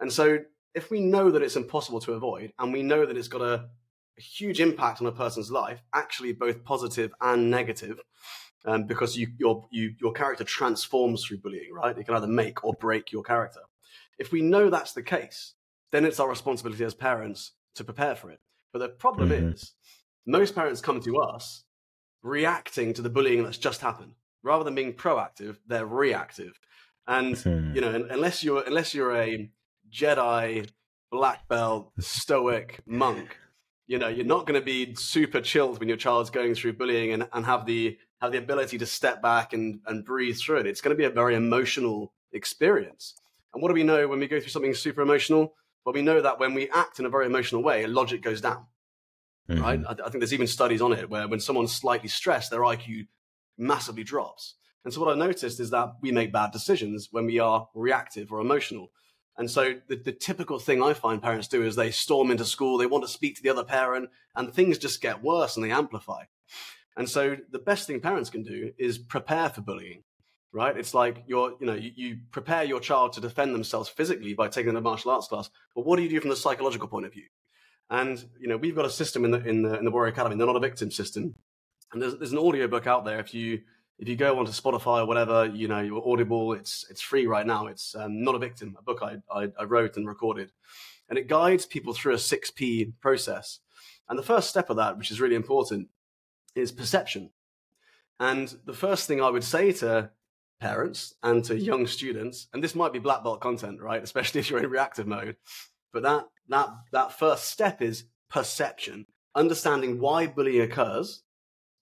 And 0.00 0.12
so, 0.12 0.38
if 0.74 0.90
we 0.90 1.00
know 1.00 1.30
that 1.30 1.42
it's 1.42 1.56
impossible 1.56 2.00
to 2.00 2.12
avoid, 2.14 2.52
and 2.58 2.72
we 2.72 2.82
know 2.82 3.06
that 3.06 3.16
it's 3.16 3.28
got 3.28 3.42
a 3.42 3.68
a 4.18 4.20
huge 4.20 4.60
impact 4.60 5.00
on 5.00 5.06
a 5.06 5.12
person's 5.12 5.50
life, 5.50 5.82
actually 5.92 6.32
both 6.32 6.64
positive 6.64 7.12
and 7.20 7.50
negative, 7.50 8.00
um, 8.64 8.84
because 8.84 9.16
you, 9.16 9.28
your, 9.38 9.66
you, 9.70 9.94
your 10.00 10.12
character 10.12 10.44
transforms 10.44 11.24
through 11.24 11.38
bullying, 11.38 11.72
right? 11.72 11.96
It 11.96 12.06
can 12.06 12.14
either 12.14 12.26
make 12.26 12.64
or 12.64 12.74
break 12.74 13.12
your 13.12 13.22
character. 13.22 13.60
If 14.18 14.32
we 14.32 14.42
know 14.42 14.70
that's 14.70 14.92
the 14.92 15.02
case, 15.02 15.54
then 15.90 16.04
it's 16.04 16.20
our 16.20 16.28
responsibility 16.28 16.84
as 16.84 16.94
parents 16.94 17.52
to 17.74 17.84
prepare 17.84 18.14
for 18.14 18.30
it. 18.30 18.40
But 18.72 18.78
the 18.80 18.88
problem 18.88 19.30
mm-hmm. 19.30 19.48
is, 19.50 19.72
most 20.26 20.54
parents 20.54 20.80
come 20.80 21.00
to 21.02 21.18
us 21.18 21.64
reacting 22.22 22.94
to 22.94 23.02
the 23.02 23.10
bullying 23.10 23.42
that's 23.42 23.58
just 23.58 23.80
happened. 23.80 24.12
Rather 24.44 24.62
than 24.62 24.74
being 24.74 24.92
proactive, 24.92 25.56
they're 25.66 25.86
reactive. 25.86 26.52
And 27.06 27.34
mm-hmm. 27.34 27.74
you 27.74 27.80
know, 27.80 28.06
unless 28.10 28.44
you're 28.44 28.62
unless 28.62 28.94
you're 28.94 29.16
a 29.16 29.50
Jedi 29.92 30.68
black 31.10 31.48
belt 31.48 31.92
stoic 32.00 32.80
monk 32.86 33.38
you 33.86 33.98
know 33.98 34.08
you're 34.08 34.26
not 34.26 34.46
going 34.46 34.58
to 34.58 34.64
be 34.64 34.94
super 34.94 35.40
chilled 35.40 35.78
when 35.78 35.88
your 35.88 35.96
child's 35.96 36.30
going 36.30 36.54
through 36.54 36.72
bullying 36.72 37.12
and, 37.12 37.28
and 37.32 37.44
have 37.46 37.66
the 37.66 37.96
have 38.20 38.32
the 38.32 38.38
ability 38.38 38.78
to 38.78 38.86
step 38.86 39.20
back 39.20 39.52
and, 39.52 39.80
and 39.86 40.04
breathe 40.04 40.36
through 40.36 40.58
it 40.58 40.66
it's 40.66 40.80
going 40.80 40.94
to 40.94 40.98
be 40.98 41.04
a 41.04 41.10
very 41.10 41.34
emotional 41.34 42.12
experience 42.32 43.14
and 43.52 43.62
what 43.62 43.68
do 43.68 43.74
we 43.74 43.82
know 43.82 44.08
when 44.08 44.18
we 44.18 44.26
go 44.26 44.40
through 44.40 44.48
something 44.48 44.74
super 44.74 45.02
emotional 45.02 45.54
well 45.84 45.92
we 45.92 46.02
know 46.02 46.20
that 46.20 46.40
when 46.40 46.54
we 46.54 46.68
act 46.70 46.98
in 46.98 47.06
a 47.06 47.10
very 47.10 47.26
emotional 47.26 47.62
way 47.62 47.86
logic 47.86 48.22
goes 48.22 48.40
down 48.40 48.66
mm-hmm. 49.48 49.62
right 49.62 49.80
I, 49.86 49.92
I 49.92 50.08
think 50.08 50.20
there's 50.20 50.34
even 50.34 50.46
studies 50.46 50.82
on 50.82 50.92
it 50.92 51.08
where 51.08 51.28
when 51.28 51.40
someone's 51.40 51.72
slightly 51.72 52.08
stressed 52.08 52.50
their 52.50 52.60
iq 52.60 53.06
massively 53.58 54.04
drops 54.04 54.54
and 54.84 54.92
so 54.92 55.00
what 55.00 55.10
I've 55.10 55.18
noticed 55.18 55.60
is 55.60 55.70
that 55.70 55.94
we 56.02 56.12
make 56.12 56.32
bad 56.32 56.52
decisions 56.52 57.08
when 57.10 57.26
we 57.26 57.38
are 57.38 57.68
reactive 57.74 58.30
or 58.30 58.40
emotional 58.40 58.90
And 59.36 59.50
so 59.50 59.74
the, 59.88 59.96
the 59.96 60.12
typical 60.12 60.58
thing 60.58 60.82
I 60.82 60.92
find 60.92 61.22
parents 61.22 61.48
do 61.48 61.62
is 61.62 61.74
they 61.74 61.90
storm 61.90 62.30
into 62.30 62.44
school, 62.44 62.78
they 62.78 62.86
want 62.86 63.04
to 63.04 63.08
speak 63.10 63.36
to 63.36 63.42
the 63.42 63.48
other 63.50 63.64
parent, 63.64 64.10
and 64.36 64.52
things 64.52 64.78
just 64.78 65.00
get 65.00 65.22
worse 65.22 65.56
and 65.56 65.64
they 65.64 65.72
amplify. 65.72 66.24
And 66.96 67.08
so 67.08 67.36
the 67.50 67.58
best 67.58 67.86
thing 67.86 68.00
parents 68.00 68.30
can 68.30 68.44
do 68.44 68.72
is 68.78 68.98
prepare 68.98 69.48
for 69.48 69.62
bullying, 69.62 70.04
right? 70.52 70.76
It's 70.76 70.94
like 70.94 71.24
you're, 71.26 71.54
you 71.58 71.66
know, 71.66 71.74
you, 71.74 71.90
you 71.96 72.18
prepare 72.30 72.62
your 72.62 72.78
child 72.78 73.14
to 73.14 73.20
defend 73.20 73.54
themselves 73.54 73.88
physically 73.88 74.34
by 74.34 74.48
taking 74.48 74.76
a 74.76 74.80
martial 74.80 75.10
arts 75.10 75.26
class, 75.26 75.50
but 75.74 75.84
what 75.84 75.96
do 75.96 76.02
you 76.02 76.08
do 76.08 76.20
from 76.20 76.30
the 76.30 76.36
psychological 76.36 76.86
point 76.86 77.06
of 77.06 77.12
view? 77.12 77.24
And 77.90 78.24
you 78.38 78.48
know, 78.48 78.56
we've 78.56 78.76
got 78.76 78.84
a 78.84 78.90
system 78.90 79.24
in 79.24 79.30
the 79.32 79.44
in 79.44 79.62
the 79.62 79.78
in 79.78 79.84
the 79.84 79.90
Warrior 79.90 80.12
Academy. 80.12 80.36
They're 80.36 80.46
not 80.46 80.56
a 80.56 80.60
victim 80.60 80.90
system, 80.90 81.34
and 81.94 82.02
there's 82.02 82.16
there's 82.18 82.32
an 82.32 82.38
audio 82.38 82.66
book 82.66 82.86
out 82.86 83.04
there. 83.04 83.20
If 83.20 83.32
you 83.32 83.62
if 83.98 84.08
you 84.08 84.16
go 84.16 84.38
onto 84.38 84.50
Spotify 84.50 85.00
or 85.00 85.06
whatever, 85.06 85.46
you 85.46 85.68
know, 85.68 85.80
your 85.80 86.06
Audible, 86.06 86.52
it's 86.52 86.84
it's 86.90 87.00
free 87.00 87.26
right 87.26 87.46
now. 87.46 87.68
It's 87.68 87.94
um, 87.94 88.22
not 88.22 88.34
a 88.34 88.38
victim, 88.38 88.76
a 88.78 88.82
book 88.82 89.00
I, 89.02 89.16
I, 89.32 89.48
I 89.58 89.64
wrote 89.64 89.96
and 89.96 90.06
recorded, 90.06 90.52
and 91.08 91.18
it 91.18 91.28
guides 91.28 91.64
people 91.64 91.94
through 91.94 92.14
a 92.14 92.18
six 92.18 92.50
P 92.50 92.92
process. 93.00 93.60
And 94.08 94.18
the 94.18 94.24
first 94.24 94.50
step 94.50 94.68
of 94.68 94.76
that, 94.76 94.98
which 94.98 95.10
is 95.10 95.20
really 95.20 95.36
important, 95.36 95.88
is 96.54 96.72
perception. 96.72 97.30
And 98.20 98.54
the 98.66 98.74
first 98.74 99.06
thing 99.06 99.22
I 99.22 99.30
would 99.30 99.44
say 99.44 99.72
to 99.72 100.10
parents 100.60 101.14
and 101.22 101.42
to 101.44 101.58
young 101.58 101.86
students, 101.86 102.48
and 102.52 102.62
this 102.62 102.74
might 102.74 102.92
be 102.92 102.98
black 102.98 103.24
belt 103.24 103.40
content, 103.40 103.80
right? 103.80 104.02
Especially 104.02 104.40
if 104.40 104.50
you're 104.50 104.62
in 104.62 104.68
reactive 104.68 105.06
mode, 105.06 105.36
but 105.92 106.02
that 106.02 106.26
that 106.48 106.70
that 106.90 107.18
first 107.18 107.44
step 107.44 107.80
is 107.80 108.04
perception, 108.28 109.06
understanding 109.36 110.00
why 110.00 110.26
bullying 110.26 110.62
occurs 110.62 111.22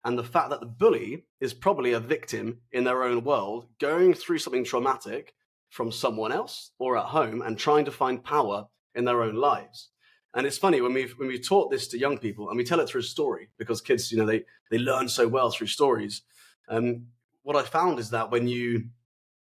and 0.07 0.17
the 0.17 0.23
fact 0.23 0.51
that 0.51 0.61
the 0.61 0.67
bully 0.67 1.25
is 1.41 1.53
probably 1.53 1.93
a 1.93 2.01
victim 2.01 2.59
in 2.71 2.85
their 2.85 3.03
own 3.03 3.25
world, 3.25 3.67
going 3.81 4.15
through 4.15 4.39
something 4.39 4.65
traumatic 4.65 5.35
from 5.69 5.91
someone 5.91 6.31
else 6.31 6.71
or 6.79 6.97
at 6.97 7.07
home 7.07 7.43
and 7.43 7.59
trying 7.59 7.85
to 7.85 7.91
find 7.91 8.23
power 8.23 8.67
in 8.95 9.05
their 9.05 9.21
own 9.21 9.35
lives. 9.35 9.89
And 10.33 10.47
it's 10.47 10.59
funny 10.59 10.81
when 10.81 10.93
we've 10.93 11.13
when 11.19 11.27
we've 11.27 11.45
taught 11.45 11.73
this 11.73 11.89
to 11.89 11.99
young 11.99 12.19
people 12.19 12.49
and 12.49 12.57
we 12.57 12.63
tell 12.63 12.79
it 12.79 12.89
through 12.89 13.01
a 13.01 13.05
story 13.05 13.49
because 13.59 13.81
kids, 13.81 14.13
you 14.13 14.19
know, 14.19 14.27
they 14.27 14.45
they 14.71 14.79
learn 14.79 15.09
so 15.09 15.27
well 15.27 15.51
through 15.51 15.67
stories. 15.67 16.23
Um, 16.69 17.07
what 17.43 17.57
I 17.57 17.63
found 17.63 17.99
is 17.99 18.11
that 18.11 18.31
when 18.31 18.47
you 18.47 18.85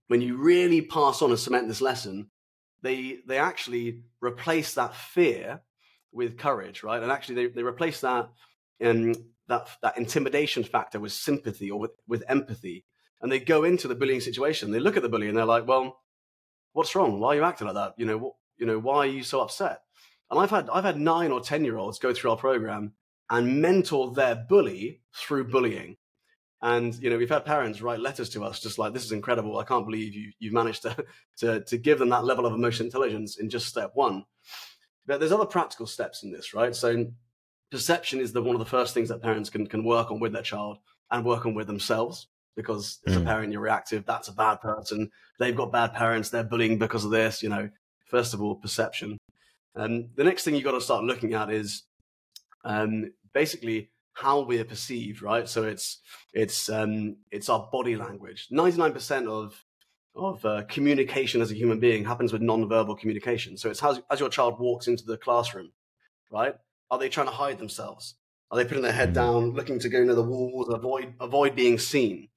when 0.08 0.22
you 0.22 0.38
really 0.38 0.82
pass 0.82 1.22
on 1.22 1.32
and 1.32 1.40
cement 1.40 1.68
this 1.68 1.82
lesson, 1.82 2.30
they 2.82 3.18
they 3.28 3.40
actually 3.40 4.04
replace 4.22 4.74
that 4.76 4.96
fear 4.96 5.60
with 6.14 6.38
courage, 6.38 6.82
right? 6.82 7.04
And 7.04 7.12
actually 7.12 7.36
they, 7.36 7.48
they 7.48 7.64
replace 7.64 8.00
that 8.00 8.30
um, 8.82 9.14
that 9.48 9.68
that 9.82 9.98
intimidation 9.98 10.64
factor 10.64 11.00
with 11.00 11.12
sympathy 11.12 11.70
or 11.70 11.80
with, 11.80 11.92
with 12.08 12.24
empathy. 12.28 12.86
And 13.22 13.32
they 13.32 13.40
go 13.40 13.64
into 13.64 13.88
the 13.88 13.96
bullying 13.96 14.22
situation. 14.22 14.72
They 14.72 14.80
look 14.80 14.98
at 14.98 15.04
the 15.04 15.10
bully 15.10 15.28
and 15.28 15.38
they're 15.38 15.46
like, 15.46 15.68
"Well, 15.68 16.00
what's 16.74 16.96
wrong? 16.96 17.20
Why 17.20 17.30
are 17.30 17.36
you 17.36 17.44
acting 17.44 17.68
like 17.68 17.76
that? 17.76 17.94
You 17.98 18.06
know, 18.06 18.36
you 18.58 18.66
know, 18.66 18.80
why 18.80 18.98
are 18.98 19.06
you 19.06 19.24
so 19.24 19.42
upset?" 19.42 19.82
And 20.30 20.40
I've 20.40 20.50
had 20.50 20.70
I've 20.70 20.84
had 20.84 21.00
nine 21.00 21.32
or 21.32 21.42
ten 21.42 21.64
year 21.64 21.78
olds 21.78 22.00
go 22.00 22.14
through 22.14 22.32
our 22.32 22.38
program 22.38 22.94
and 23.30 23.62
mentor 23.62 24.14
their 24.14 24.36
bully 24.36 25.02
through 25.16 25.46
bullying. 25.46 25.98
And 26.62 26.96
you 26.96 27.10
know, 27.10 27.18
we've 27.18 27.30
had 27.30 27.46
parents 27.46 27.82
write 27.82 28.00
letters 28.00 28.30
to 28.30 28.44
us 28.44 28.60
just 28.60 28.80
like, 28.80 28.94
"This 28.94 29.06
is 29.06 29.12
incredible! 29.12 29.60
I 29.60 29.64
can't 29.64 29.86
believe 29.86 30.14
you 30.14 30.32
you've 30.40 30.54
managed 30.54 30.84
to 30.84 31.06
to 31.38 31.62
to 31.62 31.78
give 31.78 32.00
them 32.00 32.10
that 32.10 32.26
level 32.26 32.46
of 32.46 32.54
emotional 32.54 32.88
intelligence 32.88 33.38
in 33.38 33.50
just 33.50 33.68
step 33.68 33.92
one." 33.94 34.26
But 35.06 35.20
there's 35.20 35.32
other 35.32 35.46
practical 35.46 35.86
steps 35.86 36.24
in 36.24 36.32
this, 36.32 36.54
right? 36.54 36.76
So 36.76 37.06
perception 37.72 38.20
is 38.20 38.34
the 38.34 38.42
one 38.42 38.56
of 38.56 38.60
the 38.60 38.66
first 38.66 38.94
things 38.94 39.10
that 39.10 39.22
parents 39.22 39.50
can 39.50 39.68
can 39.68 39.84
work 39.84 40.12
on 40.12 40.20
with 40.20 40.34
their 40.34 40.42
child 40.42 40.78
and 41.12 41.26
work 41.26 41.46
on 41.46 41.54
with 41.54 41.68
themselves 41.68 42.28
because 42.56 43.00
as 43.06 43.18
mm. 43.18 43.22
a 43.22 43.26
parent 43.26 43.52
you're 43.52 43.62
reactive 43.62 44.06
that's 44.06 44.28
a 44.28 44.34
bad 44.34 44.62
person. 44.62 45.10
They've 45.40 45.56
got 45.56 45.72
bad 45.72 45.94
parents 45.94 46.30
they're 46.30 46.44
bullying 46.44 46.78
because 46.78 47.06
of 47.06 47.12
this 47.12 47.44
you 47.44 47.50
know. 47.50 47.70
First 48.06 48.34
of 48.34 48.42
all 48.42 48.56
perception. 48.56 49.18
And 49.74 50.04
um, 50.06 50.10
the 50.16 50.24
next 50.24 50.44
thing 50.44 50.56
you've 50.56 50.64
got 50.64 50.72
to 50.72 50.82
start 50.82 51.04
looking 51.04 51.34
at 51.34 51.52
is 51.52 51.84
um, 52.64 53.12
basically 53.34 53.90
how 54.14 54.42
we're 54.42 54.64
perceived 54.64 55.22
right? 55.22 55.50
So 55.50 55.64
it's 55.64 56.00
it's 56.34 56.70
um, 56.70 57.18
it's 57.32 57.50
our 57.50 57.68
body 57.72 57.96
language. 57.96 58.48
99% 58.52 59.28
of 59.28 59.66
of 60.16 60.46
uh, 60.46 60.64
communication 60.70 61.42
as 61.42 61.52
a 61.52 61.56
human 61.56 61.80
being 61.80 62.06
happens 62.06 62.32
with 62.32 62.42
non-verbal 62.42 62.96
communication. 62.96 63.58
So 63.58 63.70
it's 63.70 63.82
how 63.82 63.98
as 64.10 64.20
your 64.20 64.30
child 64.30 64.60
walks 64.60 64.88
into 64.88 65.04
the 65.04 65.18
classroom 65.18 65.72
right 66.32 66.56
are 66.92 67.00
they 67.00 67.10
trying 67.10 67.28
to 67.28 67.34
hide 67.34 67.58
themselves? 67.58 68.16
Are 68.52 68.58
they 68.58 68.66
putting 68.66 68.84
their 68.84 68.92
head 68.92 69.12
mm. 69.12 69.16
down, 69.16 69.52
looking 69.52 69.80
to 69.80 69.90
go 69.90 70.04
near 70.04 70.16
the 70.16 70.24
walls, 70.24 70.70
avoid 70.70 71.14
avoid 71.20 71.56
being 71.56 71.80
seen? 71.80 72.30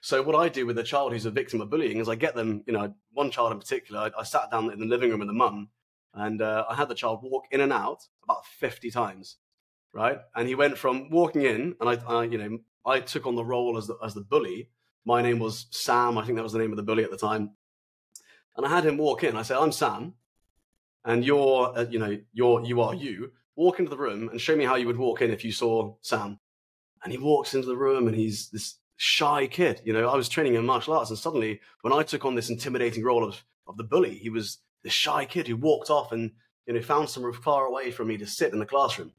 So 0.00 0.22
what 0.22 0.36
I 0.36 0.48
do 0.48 0.66
with 0.66 0.78
a 0.78 0.84
child 0.84 1.12
who's 1.12 1.26
a 1.26 1.30
victim 1.30 1.60
of 1.60 1.70
bullying 1.70 1.98
is 1.98 2.08
I 2.08 2.14
get 2.14 2.36
them, 2.36 2.62
you 2.66 2.72
know, 2.72 2.94
one 3.12 3.30
child 3.30 3.52
in 3.52 3.58
particular, 3.58 4.00
I, 4.00 4.20
I 4.20 4.22
sat 4.22 4.50
down 4.50 4.72
in 4.72 4.78
the 4.78 4.86
living 4.86 5.10
room 5.10 5.18
with 5.18 5.28
the 5.28 5.34
mum 5.34 5.70
and 6.14 6.40
uh, 6.40 6.64
I 6.68 6.74
had 6.74 6.88
the 6.88 6.94
child 6.94 7.20
walk 7.22 7.46
in 7.50 7.60
and 7.60 7.72
out 7.72 8.04
about 8.22 8.46
50 8.46 8.90
times, 8.90 9.36
right? 9.92 10.20
And 10.36 10.46
he 10.46 10.54
went 10.54 10.78
from 10.78 11.10
walking 11.10 11.42
in 11.42 11.74
and 11.80 11.88
I, 11.88 11.94
I 12.06 12.24
you 12.24 12.38
know, 12.38 12.58
I 12.84 13.00
took 13.00 13.26
on 13.26 13.34
the 13.34 13.44
role 13.44 13.76
as 13.76 13.88
the, 13.88 13.96
as 14.04 14.14
the 14.14 14.20
bully. 14.20 14.70
My 15.04 15.22
name 15.22 15.40
was 15.40 15.66
Sam. 15.70 16.18
I 16.18 16.24
think 16.24 16.36
that 16.36 16.44
was 16.44 16.52
the 16.52 16.60
name 16.60 16.70
of 16.70 16.76
the 16.76 16.84
bully 16.84 17.02
at 17.02 17.10
the 17.10 17.16
time. 17.16 17.56
And 18.56 18.64
I 18.64 18.68
had 18.68 18.86
him 18.86 18.98
walk 18.98 19.24
in. 19.24 19.36
I 19.36 19.42
said, 19.42 19.58
I'm 19.58 19.72
Sam 19.72 20.14
and 21.04 21.24
you're, 21.24 21.76
uh, 21.76 21.86
you 21.88 21.98
know, 21.98 22.16
you're, 22.32 22.64
you 22.64 22.80
are 22.80 22.94
you 22.94 23.32
walk 23.56 23.78
into 23.78 23.90
the 23.90 23.96
room 23.96 24.28
and 24.28 24.40
show 24.40 24.54
me 24.54 24.64
how 24.64 24.76
you 24.76 24.86
would 24.86 24.98
walk 24.98 25.22
in 25.22 25.30
if 25.30 25.44
you 25.44 25.52
saw 25.52 25.94
Sam. 26.02 26.38
And 27.02 27.12
he 27.12 27.18
walks 27.18 27.54
into 27.54 27.66
the 27.66 27.76
room 27.76 28.06
and 28.06 28.16
he's 28.16 28.48
this 28.50 28.76
shy 28.96 29.46
kid. 29.46 29.80
You 29.84 29.92
know, 29.92 30.08
I 30.08 30.16
was 30.16 30.28
training 30.28 30.54
in 30.54 30.66
martial 30.66 30.94
arts, 30.94 31.10
and 31.10 31.18
suddenly 31.18 31.60
when 31.82 31.92
I 31.92 32.02
took 32.02 32.24
on 32.24 32.34
this 32.34 32.50
intimidating 32.50 33.04
role 33.04 33.24
of, 33.24 33.42
of 33.66 33.76
the 33.76 33.84
bully, 33.84 34.14
he 34.14 34.30
was 34.30 34.58
this 34.82 34.92
shy 34.92 35.24
kid 35.24 35.48
who 35.48 35.56
walked 35.56 35.90
off 35.90 36.12
and 36.12 36.32
you 36.66 36.74
know 36.74 36.82
found 36.82 37.08
somewhere 37.08 37.32
far 37.32 37.66
away 37.66 37.90
from 37.90 38.08
me 38.08 38.16
to 38.18 38.26
sit 38.26 38.52
in 38.52 38.58
the 38.58 38.66
classroom. 38.66 39.12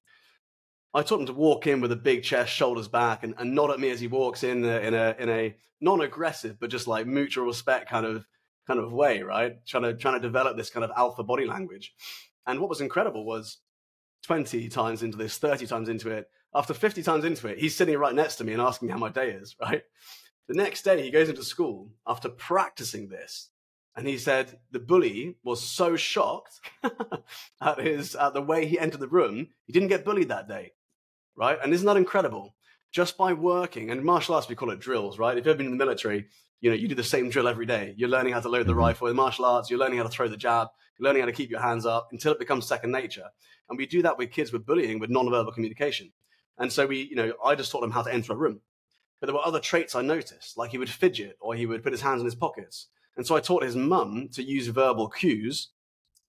I 0.94 1.04
taught 1.04 1.20
him 1.20 1.26
to 1.28 1.34
walk 1.34 1.68
in 1.68 1.82
with 1.82 1.92
a 1.92 1.98
big 1.98 2.24
chest, 2.24 2.52
shoulders 2.52 2.88
back, 2.88 3.24
and, 3.24 3.36
and 3.38 3.54
nod 3.54 3.72
at 3.72 3.80
me 3.80 3.90
as 3.90 4.00
he 4.00 4.08
walks 4.08 4.44
in 4.44 4.64
a, 4.66 4.80
in 4.80 4.94
a 4.94 5.16
in 5.20 5.30
a 5.30 5.56
non-aggressive 5.80 6.60
but 6.60 6.72
just 6.72 6.88
like 6.88 7.06
mutual 7.06 7.46
respect 7.46 7.90
kind 7.90 8.06
of 8.06 8.26
kind 8.66 8.80
of 8.80 8.92
way, 8.92 9.22
right? 9.22 9.66
Trying 9.66 9.84
to 9.84 9.94
trying 9.96 10.16
to 10.16 10.28
develop 10.28 10.58
this 10.58 10.70
kind 10.70 10.84
of 10.84 10.92
alpha 10.98 11.24
body 11.24 11.46
language. 11.46 11.94
And 12.46 12.60
what 12.60 12.70
was 12.70 12.82
incredible 12.82 13.26
was 13.26 13.58
20 14.28 14.68
times 14.68 15.04
into 15.04 15.18
this, 15.18 15.38
30 15.38 15.68
times 15.68 15.88
into 15.88 16.10
it. 16.12 16.30
After 16.54 16.74
50 16.74 17.02
times 17.02 17.24
into 17.24 17.48
it, 17.48 17.60
he's 17.60 17.76
sitting 17.76 17.98
right 17.98 18.14
next 18.14 18.36
to 18.36 18.44
me 18.44 18.52
and 18.52 18.62
asking 18.62 18.88
me 18.88 18.92
how 18.92 19.00
my 19.00 19.10
day 19.10 19.30
is, 19.30 19.56
right? 19.62 19.84
The 20.50 20.54
next 20.54 20.84
day, 20.84 21.02
he 21.02 21.12
goes 21.12 21.30
into 21.30 21.44
school 21.44 21.92
after 22.06 22.30
practicing 22.30 23.08
this. 23.08 23.50
And 23.96 24.06
he 24.06 24.18
said 24.18 24.60
the 24.72 24.80
bully 24.80 25.38
was 25.44 25.62
so 25.62 25.96
shocked 25.96 26.60
at 27.62 27.80
his 27.80 28.16
at 28.16 28.34
the 28.34 28.42
way 28.42 28.68
he 28.68 28.78
entered 28.78 29.00
the 29.00 29.08
room, 29.08 29.48
he 29.66 29.74
didn't 29.74 29.88
get 29.88 30.06
bullied 30.06 30.30
that 30.30 30.48
day, 30.48 30.74
right? 31.36 31.58
And 31.64 31.74
isn't 31.74 31.86
that 31.88 31.98
incredible? 31.98 32.54
Just 32.92 33.18
by 33.18 33.34
working, 33.34 33.90
and 33.90 34.04
martial 34.04 34.36
arts 34.36 34.48
we 34.48 34.56
call 34.56 34.70
it 34.70 34.80
drills, 34.80 35.18
right? 35.18 35.36
If 35.36 35.46
you've 35.46 35.48
ever 35.48 35.58
been 35.58 35.66
in 35.66 35.72
the 35.72 35.84
military, 35.84 36.28
you 36.62 36.70
know 36.70 36.76
you 36.76 36.88
do 36.88 36.96
the 36.96 37.04
same 37.04 37.30
drill 37.30 37.48
every 37.48 37.66
day. 37.66 37.96
You're 37.98 38.10
learning 38.10 38.34
how 38.34 38.40
to 38.42 38.50
load 38.50 38.68
the 38.68 38.74
mm-hmm. 38.74 38.82
rifle. 38.82 39.08
In 39.08 39.16
martial 39.16 39.46
arts, 39.46 39.70
you're 39.70 39.80
learning 39.80 39.98
how 39.98 40.04
to 40.04 40.10
throw 40.10 40.28
the 40.28 40.38
jab. 40.38 40.68
Learning 41.00 41.22
how 41.22 41.26
to 41.28 41.32
keep 41.32 41.50
your 41.50 41.62
hands 41.62 41.86
up 41.86 42.10
until 42.12 42.32
it 42.32 42.40
becomes 42.40 42.68
second 42.68 42.92
nature. 42.92 43.26
And 43.70 43.78
we 43.78 43.86
do 43.86 44.02
that 44.02 44.18
with 44.18 44.32
kids 44.32 44.52
with 44.52 44.66
bullying, 44.66 45.00
with 45.00 45.10
non-verbal 45.10 45.52
communication. 45.52 46.12
And 46.58 46.72
so 46.72 46.88
we, 46.88 47.04
you 47.04 47.16
know, 47.16 47.34
I 47.44 47.56
just 47.56 47.72
taught 47.72 47.84
him 47.84 47.92
how 47.92 48.02
to 48.02 48.14
enter 48.14 48.34
a 48.34 48.38
room. 48.38 48.62
But 49.20 49.28
there 49.28 49.36
were 49.36 49.46
other 49.46 49.60
traits 49.60 49.96
I 49.96 50.02
noticed, 50.02 50.58
like 50.58 50.72
he 50.72 50.78
would 50.78 50.90
fidget 50.90 51.38
or 51.40 51.56
he 51.56 51.66
would 51.66 51.84
put 51.84 51.92
his 51.92 52.02
hands 52.02 52.22
in 52.22 52.26
his 52.26 52.36
pockets. 52.36 52.88
And 53.16 53.26
so 53.26 53.36
I 53.36 53.40
taught 53.40 53.64
his 53.64 53.76
mum 53.76 54.30
to 54.34 54.44
use 54.44 54.68
verbal 54.68 55.10
cues 55.10 55.70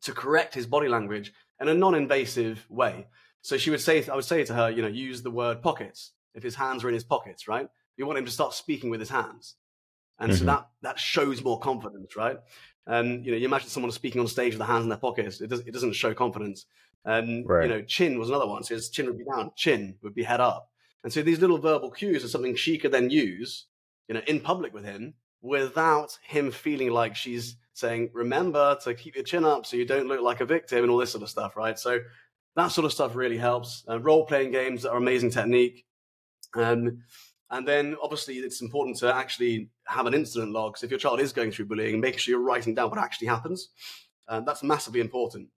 to 0.02 0.12
correct 0.12 0.54
his 0.54 0.66
body 0.66 0.88
language 0.88 1.32
in 1.60 1.68
a 1.68 1.74
non-invasive 1.74 2.66
way. 2.68 3.08
So 3.42 3.56
she 3.56 3.70
would 3.70 3.80
say, 3.80 4.06
I 4.08 4.14
would 4.14 4.24
say 4.24 4.44
to 4.44 4.54
her, 4.54 4.70
you 4.70 4.82
know, 4.82 4.88
use 4.88 5.22
the 5.22 5.30
word 5.30 5.62
pockets 5.62 6.12
if 6.34 6.42
his 6.42 6.54
hands 6.54 6.84
are 6.84 6.88
in 6.88 6.94
his 6.94 7.04
pockets, 7.04 7.48
right? 7.48 7.68
You 7.96 8.06
want 8.06 8.18
him 8.18 8.24
to 8.24 8.30
start 8.30 8.54
speaking 8.54 8.90
with 8.90 9.00
his 9.00 9.10
hands. 9.10 9.56
And 10.18 10.30
mm-hmm. 10.30 10.38
so 10.38 10.44
that, 10.46 10.68
that 10.82 10.98
shows 10.98 11.42
more 11.42 11.60
confidence, 11.60 12.16
right? 12.16 12.38
And, 12.86 13.24
you 13.24 13.32
know, 13.32 13.38
you 13.38 13.46
imagine 13.46 13.68
someone 13.68 13.92
speaking 13.92 14.20
on 14.20 14.26
stage 14.26 14.54
with 14.54 14.58
their 14.58 14.66
hands 14.66 14.84
in 14.84 14.88
their 14.88 14.98
pockets. 14.98 15.40
It, 15.40 15.48
does, 15.48 15.60
it 15.60 15.72
doesn't 15.72 15.92
show 15.92 16.14
confidence. 16.14 16.66
And 17.04 17.48
right. 17.48 17.64
you 17.64 17.68
know, 17.68 17.82
chin 17.82 18.18
was 18.18 18.28
another 18.28 18.46
one. 18.46 18.64
So 18.64 18.74
his 18.74 18.90
chin 18.90 19.06
would 19.06 19.18
be 19.18 19.24
down, 19.24 19.52
chin 19.56 19.96
would 20.02 20.14
be 20.14 20.24
head 20.24 20.40
up. 20.40 20.70
And 21.04 21.12
so 21.12 21.22
these 21.22 21.40
little 21.40 21.58
verbal 21.58 21.90
cues 21.90 22.24
are 22.24 22.28
something 22.28 22.56
she 22.56 22.78
could 22.78 22.92
then 22.92 23.10
use, 23.10 23.66
you 24.08 24.14
know, 24.14 24.22
in 24.26 24.40
public 24.40 24.74
with 24.74 24.84
him 24.84 25.14
without 25.40 26.18
him 26.22 26.50
feeling 26.50 26.90
like 26.90 27.14
she's 27.14 27.56
saying, 27.72 28.10
remember 28.12 28.76
to 28.82 28.94
keep 28.94 29.14
your 29.14 29.24
chin 29.24 29.44
up 29.44 29.64
so 29.64 29.76
you 29.76 29.84
don't 29.84 30.08
look 30.08 30.20
like 30.20 30.40
a 30.40 30.44
victim 30.44 30.82
and 30.82 30.90
all 30.90 30.98
this 30.98 31.12
sort 31.12 31.22
of 31.22 31.30
stuff, 31.30 31.56
right? 31.56 31.78
So 31.78 32.00
that 32.56 32.68
sort 32.68 32.84
of 32.84 32.92
stuff 32.92 33.14
really 33.14 33.38
helps. 33.38 33.84
Uh, 33.88 34.00
role 34.00 34.26
playing 34.26 34.50
games 34.50 34.84
are 34.84 34.96
amazing 34.96 35.30
technique. 35.30 35.86
Um, 36.54 37.02
and 37.50 37.66
then 37.66 37.96
obviously 38.02 38.34
it's 38.36 38.60
important 38.60 38.96
to 38.98 39.14
actually 39.14 39.70
have 39.86 40.06
an 40.06 40.14
incident 40.14 40.52
log. 40.52 40.76
So 40.76 40.84
if 40.84 40.90
your 40.90 41.00
child 41.00 41.20
is 41.20 41.32
going 41.32 41.50
through 41.50 41.66
bullying, 41.66 42.00
make 42.00 42.18
sure 42.18 42.32
you're 42.32 42.44
writing 42.44 42.74
down 42.74 42.90
what 42.90 42.98
actually 42.98 43.28
happens. 43.28 43.68
Uh, 44.26 44.40
that's 44.40 44.62
massively 44.62 45.00
important. 45.00 45.48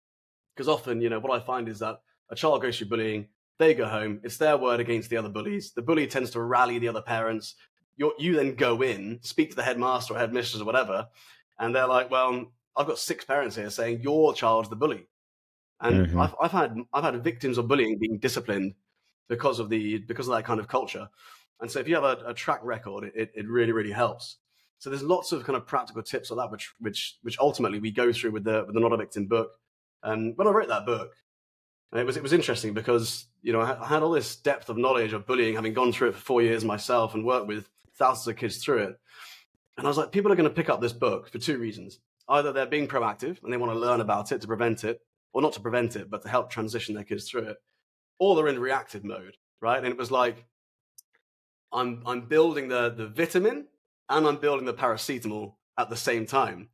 Because 0.55 0.68
often, 0.68 1.00
you 1.00 1.09
know, 1.09 1.18
what 1.18 1.33
I 1.33 1.44
find 1.44 1.68
is 1.68 1.81
that 1.81 2.00
a 2.29 2.37
child 2.37 2.62
goes 2.62 2.79
through 2.79 2.88
bullying, 2.88 3.29
they 3.59 3.74
go 3.74 3.87
home, 3.87 4.20
it's 4.22 4.37
their 4.37 4.57
word 4.57 4.81
against 4.81 5.11
the 5.11 5.16
other 5.16 5.29
bullies. 5.29 5.72
The 5.72 5.83
bully 5.83 6.07
tends 6.07 6.31
to 6.31 6.42
rally 6.42 6.79
the 6.79 6.88
other 6.88 7.03
parents. 7.03 7.57
You're, 7.96 8.14
you 8.18 8.37
then 8.37 8.55
go 8.55 8.83
in, 8.83 9.18
speak 9.22 9.50
to 9.50 9.57
the 9.57 9.62
headmaster 9.62 10.14
or 10.14 10.18
headmistress 10.18 10.62
or 10.62 10.64
whatever, 10.64 11.09
and 11.59 11.74
they're 11.74 11.87
like, 11.87 12.11
well, 12.11 12.46
I've 12.76 12.87
got 12.87 12.98
six 12.98 13.24
parents 13.24 13.57
here 13.57 13.68
saying 13.68 14.00
your 14.00 14.33
child's 14.33 14.70
the 14.70 14.76
bully, 14.76 15.07
and 15.81 16.07
mm-hmm. 16.07 16.20
I've, 16.20 16.35
I've 16.40 16.53
had 16.53 16.79
I've 16.94 17.05
had 17.05 17.22
victims 17.22 17.59
of 17.59 17.68
bullying 17.68 17.98
being 17.98 18.18
disciplined 18.18 18.74
because 19.29 19.59
of 19.59 19.68
the 19.68 19.98
because 19.98 20.29
of 20.29 20.35
that 20.35 20.44
kind 20.44 20.61
of 20.61 20.68
culture. 20.68 21.09
And 21.61 21.70
so 21.70 21.79
if 21.79 21.88
you 21.88 21.94
have 21.94 22.05
a, 22.05 22.23
a 22.27 22.35
track 22.35 22.61
record, 22.62 23.11
it, 23.14 23.31
it 23.35 23.49
really 23.49 23.73
really 23.73 23.92
helps. 23.92 24.37
So 24.79 24.88
there's 24.88 25.03
lots 25.03 25.33
of 25.33 25.44
kind 25.44 25.57
of 25.57 25.66
practical 25.66 26.03
tips 26.03 26.31
like 26.31 26.38
that, 26.38 26.51
which 26.51 26.73
which 26.79 27.18
which 27.23 27.38
ultimately 27.38 27.81
we 27.81 27.90
go 27.90 28.12
through 28.12 28.33
with 28.33 28.44
the 28.44 28.64
with 28.64 28.75
the 28.75 28.81
not 28.81 28.92
a 28.92 28.96
victim 28.96 29.27
book. 29.27 29.51
And 30.03 30.37
when 30.37 30.49
I 30.49 30.51
wrote 30.51 30.68
that 30.68 30.87
book, 30.87 31.12
it 31.92 32.07
was 32.07 32.16
it 32.16 32.23
was 32.23 32.33
interesting 32.33 32.73
because 32.73 33.27
you 33.42 33.53
know 33.53 33.61
I 33.61 33.87
had 33.87 34.03
all 34.03 34.11
this 34.11 34.37
depth 34.37 34.68
of 34.68 34.79
knowledge 34.79 35.12
of 35.12 35.27
bullying, 35.27 35.55
having 35.55 35.75
gone 35.75 35.92
through 35.92 36.09
it 36.09 36.14
for 36.14 36.20
four 36.20 36.42
years 36.42 36.64
myself 36.64 37.14
and 37.14 37.27
worked 37.27 37.46
with 37.46 37.68
thousands 37.96 38.29
of 38.29 38.37
kids 38.37 38.59
through 38.59 38.85
it. 38.85 39.01
And 39.77 39.87
I 39.87 39.90
was 39.90 39.99
like, 39.99 40.12
people 40.12 40.33
are 40.33 40.37
going 40.37 40.49
to 40.49 40.55
pick 40.55 40.68
up 40.68 40.81
this 40.81 40.92
book 40.92 41.29
for 41.29 41.38
two 41.38 41.59
reasons: 41.59 41.99
either 42.29 42.53
they're 42.53 42.66
being 42.66 42.88
proactive 42.88 43.42
and 43.42 43.53
they 43.53 43.57
want 43.59 43.73
to 43.73 43.79
learn 43.79 44.01
about 44.01 44.33
it 44.33 44.40
to 44.40 44.46
prevent 44.46 44.85
it, 44.85 45.01
or 45.33 45.42
not 45.42 45.53
to 45.55 45.61
prevent 45.61 45.96
it, 45.96 46.09
but 46.09 46.23
to 46.23 46.29
help 46.29 46.51
transition 46.51 46.94
their 46.94 47.05
kids 47.05 47.29
through 47.29 47.42
it, 47.42 47.57
or 48.18 48.35
they're 48.35 48.49
in 48.49 48.59
reactive 48.59 49.05
mode, 49.05 49.37
right? 49.61 49.79
And 49.79 49.88
it 49.88 49.99
was 49.99 50.11
like, 50.11 50.46
I'm 51.72 52.02
I'm 52.06 52.22
building 52.22 52.68
the 52.68 52.90
the 52.90 53.06
vitamin 53.06 53.66
and 54.09 54.26
I'm 54.26 54.37
building 54.37 54.66
the 54.66 54.74
paracetamol 54.74 55.54
at 55.78 55.88
the 55.88 55.96
same 55.96 56.26
time, 56.26 56.68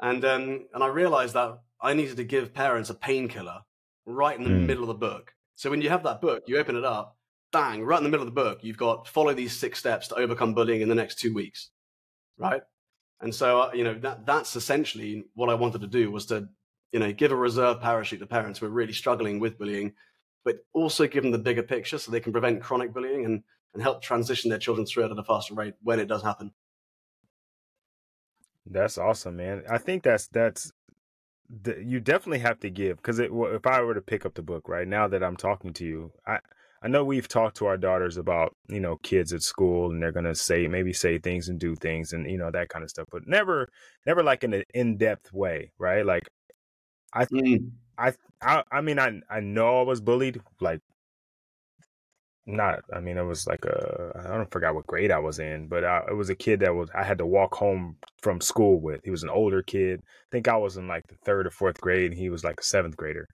and 0.00 0.24
um 0.24 0.66
and 0.74 0.82
I 0.82 0.88
realized 0.88 1.34
that 1.34 1.58
I 1.80 1.94
needed 1.94 2.16
to 2.16 2.24
give 2.24 2.54
parents 2.54 2.90
a 2.90 2.94
painkiller 2.94 3.60
right 4.06 4.36
in 4.38 4.44
the 4.44 4.50
mm. 4.50 4.66
middle 4.66 4.84
of 4.84 4.88
the 4.88 4.94
book. 4.94 5.34
So 5.54 5.70
when 5.70 5.82
you 5.82 5.88
have 5.90 6.02
that 6.02 6.20
book, 6.20 6.44
you 6.46 6.58
open 6.58 6.76
it 6.76 6.84
up, 6.84 7.16
bang, 7.52 7.84
right 7.84 7.98
in 7.98 8.04
the 8.04 8.10
middle 8.10 8.26
of 8.26 8.34
the 8.34 8.40
book, 8.40 8.60
you've 8.62 8.76
got 8.76 9.06
follow 9.06 9.34
these 9.34 9.56
six 9.56 9.78
steps 9.78 10.08
to 10.08 10.16
overcome 10.16 10.54
bullying 10.54 10.80
in 10.80 10.88
the 10.88 10.94
next 10.94 11.18
two 11.18 11.32
weeks, 11.32 11.70
right? 12.36 12.62
And 13.20 13.34
so 13.34 13.62
uh, 13.62 13.70
you 13.72 13.84
know 13.84 13.94
that 14.00 14.26
that's 14.26 14.56
essentially 14.56 15.24
what 15.34 15.48
I 15.48 15.54
wanted 15.54 15.80
to 15.82 15.86
do 15.86 16.10
was 16.10 16.26
to 16.26 16.48
you 16.92 17.00
know 17.00 17.12
give 17.12 17.32
a 17.32 17.36
reserve 17.36 17.80
parachute 17.80 18.20
to 18.20 18.26
parents 18.26 18.58
who 18.58 18.66
are 18.66 18.70
really 18.70 18.92
struggling 18.92 19.38
with 19.38 19.58
bullying, 19.58 19.94
but 20.44 20.56
also 20.72 21.06
give 21.06 21.22
them 21.22 21.32
the 21.32 21.38
bigger 21.38 21.62
picture 21.62 21.98
so 21.98 22.10
they 22.10 22.20
can 22.20 22.32
prevent 22.32 22.62
chronic 22.62 22.92
bullying 22.92 23.24
and 23.24 23.42
and 23.74 23.82
help 23.82 24.02
transition 24.02 24.50
their 24.50 24.58
children 24.58 24.86
through 24.86 25.04
it 25.04 25.10
at 25.10 25.18
a 25.18 25.24
faster 25.24 25.54
rate 25.54 25.74
when 25.82 26.00
it 26.00 26.06
does 26.06 26.22
happen. 26.22 26.52
That's 28.66 28.96
awesome, 28.96 29.36
man. 29.36 29.62
I 29.70 29.78
think 29.78 30.02
that's 30.02 30.28
that's 30.28 30.72
you 31.66 32.00
definitely 32.00 32.38
have 32.38 32.58
to 32.60 32.70
give 32.70 32.96
because 32.96 33.18
if 33.18 33.66
I 33.66 33.82
were 33.82 33.94
to 33.94 34.00
pick 34.00 34.24
up 34.24 34.34
the 34.34 34.42
book 34.42 34.68
right 34.68 34.88
now 34.88 35.06
that 35.08 35.22
I'm 35.22 35.36
talking 35.36 35.74
to 35.74 35.84
you, 35.84 36.12
I 36.26 36.38
I 36.82 36.88
know 36.88 37.04
we've 37.04 37.28
talked 37.28 37.58
to 37.58 37.66
our 37.66 37.76
daughters 37.76 38.16
about 38.16 38.56
you 38.68 38.80
know 38.80 38.96
kids 39.02 39.32
at 39.32 39.42
school 39.42 39.90
and 39.90 40.02
they're 40.02 40.12
gonna 40.12 40.34
say 40.34 40.66
maybe 40.66 40.92
say 40.92 41.18
things 41.18 41.48
and 41.48 41.60
do 41.60 41.74
things 41.76 42.12
and 42.12 42.30
you 42.30 42.38
know 42.38 42.50
that 42.50 42.70
kind 42.70 42.82
of 42.82 42.90
stuff, 42.90 43.08
but 43.12 43.26
never 43.26 43.68
never 44.06 44.22
like 44.22 44.44
in 44.44 44.54
an 44.54 44.64
in 44.74 44.96
depth 44.96 45.32
way, 45.32 45.72
right? 45.78 46.06
Like 46.06 46.28
I 47.12 47.26
mm. 47.26 47.70
I 47.98 48.12
I 48.40 48.64
I 48.72 48.80
mean 48.80 48.98
I 48.98 49.20
I 49.30 49.40
know 49.40 49.80
I 49.80 49.82
was 49.82 50.00
bullied 50.00 50.40
like 50.60 50.80
not 52.46 52.80
i 52.92 53.00
mean 53.00 53.16
it 53.16 53.22
was 53.22 53.46
like 53.46 53.64
a 53.64 54.22
i 54.26 54.36
don't 54.36 54.50
forgot 54.50 54.74
what 54.74 54.86
grade 54.86 55.10
i 55.10 55.18
was 55.18 55.38
in 55.38 55.66
but 55.66 55.82
I, 55.82 56.02
it 56.08 56.14
was 56.14 56.28
a 56.28 56.34
kid 56.34 56.60
that 56.60 56.74
was 56.74 56.90
i 56.94 57.02
had 57.02 57.18
to 57.18 57.26
walk 57.26 57.54
home 57.54 57.96
from 58.24 58.40
school 58.40 58.80
with. 58.80 59.04
He 59.04 59.10
was 59.10 59.22
an 59.22 59.28
older 59.28 59.62
kid. 59.62 60.00
I 60.02 60.28
think 60.32 60.48
i 60.48 60.56
was 60.56 60.78
in 60.78 60.88
like 60.88 61.06
the 61.06 61.16
third 61.26 61.46
or 61.46 61.50
fourth 61.50 61.80
grade 61.80 62.10
and 62.10 62.18
he 62.18 62.30
was 62.30 62.42
like 62.42 62.58
a 62.58 62.64
seventh 62.64 62.96
grader. 62.96 63.28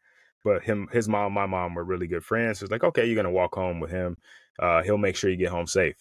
But 0.44 0.64
him 0.64 0.88
his 0.92 1.08
mom 1.08 1.32
my 1.32 1.46
mom 1.46 1.74
were 1.74 1.84
really 1.84 2.08
good 2.08 2.24
friends. 2.24 2.58
So 2.58 2.64
it's 2.64 2.72
like 2.72 2.84
okay 2.84 3.06
you're 3.06 3.16
gonna 3.16 3.30
walk 3.30 3.54
home 3.54 3.78
with 3.80 3.90
him. 3.92 4.16
Uh, 4.58 4.82
he'll 4.82 4.98
make 4.98 5.16
sure 5.16 5.30
you 5.30 5.36
get 5.36 5.50
home 5.50 5.68
safe. 5.68 5.94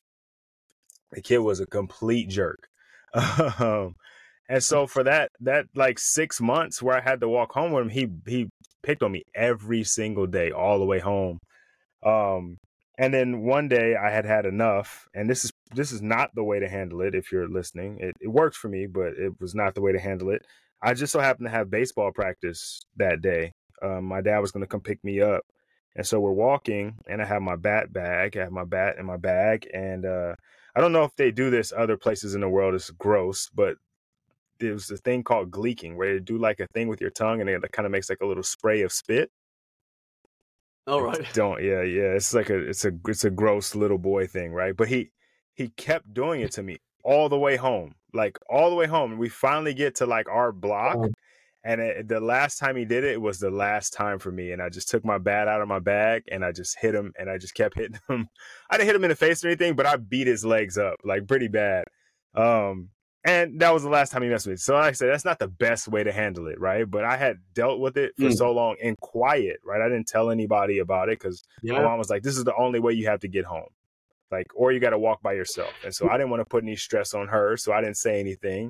The 1.11 1.21
kid 1.21 1.37
was 1.37 1.59
a 1.61 1.67
complete 1.67 2.29
jerk. 2.29 2.67
Um, 3.59 3.95
and 4.49 4.63
so 4.63 4.87
for 4.87 5.03
that 5.03 5.31
that 5.41 5.65
like 5.75 5.99
six 5.99 6.41
months 6.41 6.81
where 6.81 6.97
i 6.97 7.01
had 7.01 7.21
to 7.21 7.29
walk 7.29 7.51
home 7.51 7.71
with 7.71 7.83
him 7.83 7.89
he 7.89 8.07
he 8.27 8.49
picked 8.83 9.03
on 9.03 9.11
me 9.11 9.23
every 9.35 9.83
single 9.83 10.27
day 10.27 10.51
all 10.51 10.79
the 10.79 10.85
way 10.85 10.99
home. 10.99 11.39
Um 12.03 12.57
and 12.99 13.13
then 13.13 13.43
one 13.43 13.69
day 13.69 13.95
I 13.95 14.11
had 14.11 14.25
had 14.25 14.45
enough, 14.45 15.07
and 15.15 15.29
this 15.29 15.45
is 15.45 15.53
this 15.73 15.93
is 15.93 16.01
not 16.01 16.35
the 16.35 16.43
way 16.43 16.59
to 16.59 16.67
handle 16.67 17.01
it. 17.01 17.15
If 17.15 17.31
you're 17.31 17.47
listening, 17.47 17.97
it, 18.01 18.13
it 18.19 18.27
worked 18.27 18.57
for 18.57 18.67
me, 18.67 18.87
but 18.87 19.13
it 19.13 19.39
was 19.39 19.55
not 19.55 19.73
the 19.73 19.81
way 19.81 19.93
to 19.93 19.99
handle 19.99 20.31
it. 20.31 20.45
I 20.81 20.93
just 20.93 21.13
so 21.13 21.19
happened 21.21 21.47
to 21.47 21.51
have 21.51 21.71
baseball 21.71 22.11
practice 22.11 22.81
that 22.97 23.21
day. 23.21 23.53
Um, 23.81 24.03
my 24.03 24.19
dad 24.19 24.39
was 24.39 24.51
going 24.51 24.65
to 24.65 24.67
come 24.67 24.81
pick 24.81 25.01
me 25.01 25.21
up, 25.21 25.43
and 25.95 26.05
so 26.05 26.19
we're 26.19 26.33
walking, 26.33 26.97
and 27.07 27.21
I 27.21 27.25
have 27.25 27.41
my 27.41 27.55
bat 27.55 27.93
bag. 27.93 28.35
I 28.35 28.41
have 28.41 28.51
my 28.51 28.65
bat 28.65 28.97
in 28.99 29.05
my 29.05 29.17
bag, 29.17 29.69
and 29.73 30.05
uh, 30.05 30.35
I 30.75 30.81
don't 30.81 30.91
know 30.91 31.05
if 31.05 31.15
they 31.15 31.31
do 31.31 31.49
this 31.49 31.71
other 31.71 31.95
places 31.95 32.35
in 32.35 32.41
the 32.41 32.49
world. 32.49 32.75
It's 32.75 32.89
gross, 32.91 33.49
but 33.55 33.77
there's 34.59 34.91
a 34.91 34.97
thing 34.97 35.23
called 35.23 35.51
gleeking 35.51 35.95
where 35.95 36.15
they 36.15 36.19
do 36.19 36.37
like 36.37 36.59
a 36.59 36.67
thing 36.73 36.89
with 36.89 36.99
your 36.99 37.11
tongue, 37.11 37.39
and 37.39 37.49
it 37.49 37.71
kind 37.71 37.85
of 37.85 37.93
makes 37.93 38.09
like 38.09 38.19
a 38.21 38.25
little 38.25 38.43
spray 38.43 38.81
of 38.81 38.91
spit. 38.91 39.31
All 40.89 41.01
right. 41.03 41.21
Don't 41.33 41.63
yeah, 41.63 41.83
yeah. 41.83 42.15
It's 42.15 42.33
like 42.33 42.49
a 42.49 42.57
it's 42.57 42.83
a 42.83 42.91
it's 43.07 43.23
a 43.23 43.29
gross 43.29 43.75
little 43.75 43.99
boy 43.99 44.25
thing, 44.25 44.51
right? 44.51 44.75
But 44.75 44.87
he 44.87 45.11
he 45.53 45.69
kept 45.69 46.13
doing 46.13 46.41
it 46.41 46.51
to 46.53 46.63
me 46.63 46.79
all 47.03 47.29
the 47.29 47.37
way 47.37 47.57
home. 47.57 47.93
Like 48.13 48.39
all 48.49 48.69
the 48.71 48.75
way 48.75 48.87
home. 48.87 49.17
We 49.17 49.29
finally 49.29 49.73
get 49.73 49.95
to 49.95 50.07
like 50.07 50.27
our 50.29 50.51
block. 50.51 50.97
Oh. 50.97 51.09
And 51.63 51.81
it, 51.81 52.07
the 52.07 52.21
last 52.21 52.57
time 52.57 52.75
he 52.75 52.85
did 52.85 53.03
it, 53.03 53.13
it 53.13 53.21
was 53.21 53.37
the 53.37 53.51
last 53.51 53.93
time 53.93 54.17
for 54.17 54.31
me. 54.31 54.51
And 54.51 54.61
I 54.61 54.69
just 54.69 54.89
took 54.89 55.05
my 55.05 55.17
bat 55.17 55.47
out 55.47 55.61
of 55.61 55.67
my 55.67 55.79
bag 55.79 56.23
and 56.31 56.43
I 56.43 56.51
just 56.53 56.79
hit 56.79 56.95
him 56.95 57.13
and 57.19 57.29
I 57.29 57.37
just 57.37 57.53
kept 57.53 57.75
hitting 57.75 57.99
him. 58.09 58.27
I 58.69 58.77
didn't 58.77 58.87
hit 58.87 58.95
him 58.95 59.03
in 59.03 59.09
the 59.09 59.15
face 59.15 59.43
or 59.43 59.49
anything, 59.49 59.75
but 59.75 59.85
I 59.85 59.97
beat 59.97 60.25
his 60.25 60.43
legs 60.43 60.77
up 60.77 60.95
like 61.03 61.27
pretty 61.27 61.49
bad. 61.49 61.85
Um, 62.33 62.89
and 63.25 63.59
that 63.59 63.73
was 63.73 63.83
the 63.83 63.89
last 63.89 64.11
time 64.11 64.23
he 64.23 64.29
messed 64.29 64.45
with 64.45 64.53
me. 64.53 64.57
So 64.57 64.75
like 64.75 64.85
I 64.85 64.91
said, 64.93 65.09
that's 65.09 65.25
not 65.25 65.39
the 65.39 65.47
best 65.47 65.87
way 65.87 66.03
to 66.03 66.11
handle 66.11 66.47
it, 66.47 66.59
right? 66.59 66.89
But 66.89 67.03
I 67.03 67.17
had 67.17 67.37
dealt 67.53 67.79
with 67.79 67.97
it 67.97 68.13
for 68.17 68.27
mm. 68.27 68.37
so 68.37 68.51
long 68.51 68.75
in 68.79 68.95
quiet, 69.01 69.57
right? 69.65 69.81
I 69.81 69.89
didn't 69.89 70.07
tell 70.07 70.29
anybody 70.29 70.79
about 70.79 71.09
it 71.09 71.19
because 71.19 71.43
yeah. 71.61 71.73
my 71.73 71.83
mom 71.83 71.97
was 71.97 72.09
like, 72.09 72.23
"This 72.23 72.37
is 72.37 72.45
the 72.45 72.55
only 72.55 72.79
way 72.79 72.93
you 72.93 73.07
have 73.07 73.19
to 73.21 73.27
get 73.27 73.45
home, 73.45 73.67
like, 74.31 74.47
or 74.55 74.71
you 74.71 74.79
got 74.79 74.91
to 74.91 74.99
walk 74.99 75.21
by 75.21 75.33
yourself." 75.33 75.71
And 75.83 75.93
so 75.93 76.09
I 76.09 76.17
didn't 76.17 76.29
want 76.29 76.41
to 76.41 76.45
put 76.45 76.63
any 76.63 76.77
stress 76.77 77.13
on 77.13 77.27
her, 77.27 77.57
so 77.57 77.73
I 77.73 77.81
didn't 77.81 77.97
say 77.97 78.19
anything. 78.19 78.69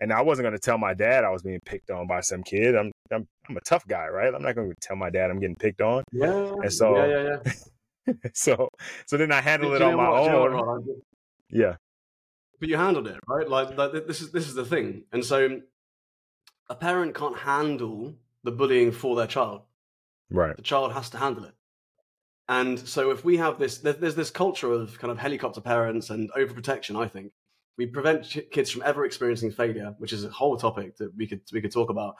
And 0.00 0.12
I 0.12 0.22
wasn't 0.22 0.44
going 0.44 0.54
to 0.54 0.60
tell 0.60 0.78
my 0.78 0.94
dad 0.94 1.24
I 1.24 1.30
was 1.30 1.42
being 1.42 1.58
picked 1.64 1.90
on 1.90 2.06
by 2.06 2.20
some 2.20 2.42
kid. 2.42 2.76
I'm 2.76 2.92
I'm 3.10 3.26
I'm 3.48 3.56
a 3.56 3.60
tough 3.62 3.86
guy, 3.86 4.06
right? 4.08 4.32
I'm 4.32 4.42
not 4.42 4.54
going 4.54 4.68
to 4.68 4.76
tell 4.82 4.96
my 4.96 5.08
dad 5.08 5.30
I'm 5.30 5.40
getting 5.40 5.56
picked 5.56 5.80
on. 5.80 6.04
Yeah. 6.12 6.52
And 6.62 6.72
so 6.72 6.94
yeah, 6.94 7.06
yeah, 7.06 7.52
yeah. 8.06 8.14
so 8.34 8.68
so 9.06 9.16
then 9.16 9.32
I 9.32 9.40
handled 9.40 9.74
it 9.74 9.82
on 9.82 9.96
my 9.96 10.06
own. 10.06 10.84
Yeah 11.50 11.76
but 12.58 12.68
you 12.68 12.76
handled 12.76 13.06
it 13.06 13.18
right? 13.26 13.48
Like, 13.48 13.76
like 13.76 13.92
this 14.06 14.20
is 14.20 14.32
this 14.32 14.48
is 14.48 14.54
the 14.54 14.64
thing. 14.64 15.04
And 15.12 15.24
so 15.24 15.60
a 16.68 16.74
parent 16.74 17.14
can't 17.14 17.38
handle 17.38 18.14
the 18.44 18.50
bullying 18.50 18.92
for 18.92 19.16
their 19.16 19.26
child. 19.26 19.62
Right. 20.30 20.56
The 20.56 20.62
child 20.62 20.92
has 20.92 21.10
to 21.10 21.18
handle 21.18 21.44
it. 21.44 21.54
And 22.48 22.78
so 22.78 23.10
if 23.10 23.24
we 23.24 23.36
have 23.36 23.58
this 23.58 23.78
there's 23.78 24.14
this 24.14 24.30
culture 24.30 24.72
of 24.72 24.98
kind 24.98 25.10
of 25.10 25.18
helicopter 25.18 25.60
parents 25.60 26.10
and 26.10 26.30
overprotection 26.32 27.00
i 27.02 27.08
think. 27.08 27.32
We 27.76 27.86
prevent 27.86 28.36
kids 28.50 28.70
from 28.70 28.82
ever 28.84 29.04
experiencing 29.04 29.52
failure 29.52 29.94
which 29.98 30.12
is 30.12 30.24
a 30.24 30.30
whole 30.30 30.56
topic 30.56 30.96
that 30.96 31.14
we 31.16 31.26
could 31.26 31.42
we 31.52 31.60
could 31.60 31.72
talk 31.72 31.90
about. 31.90 32.16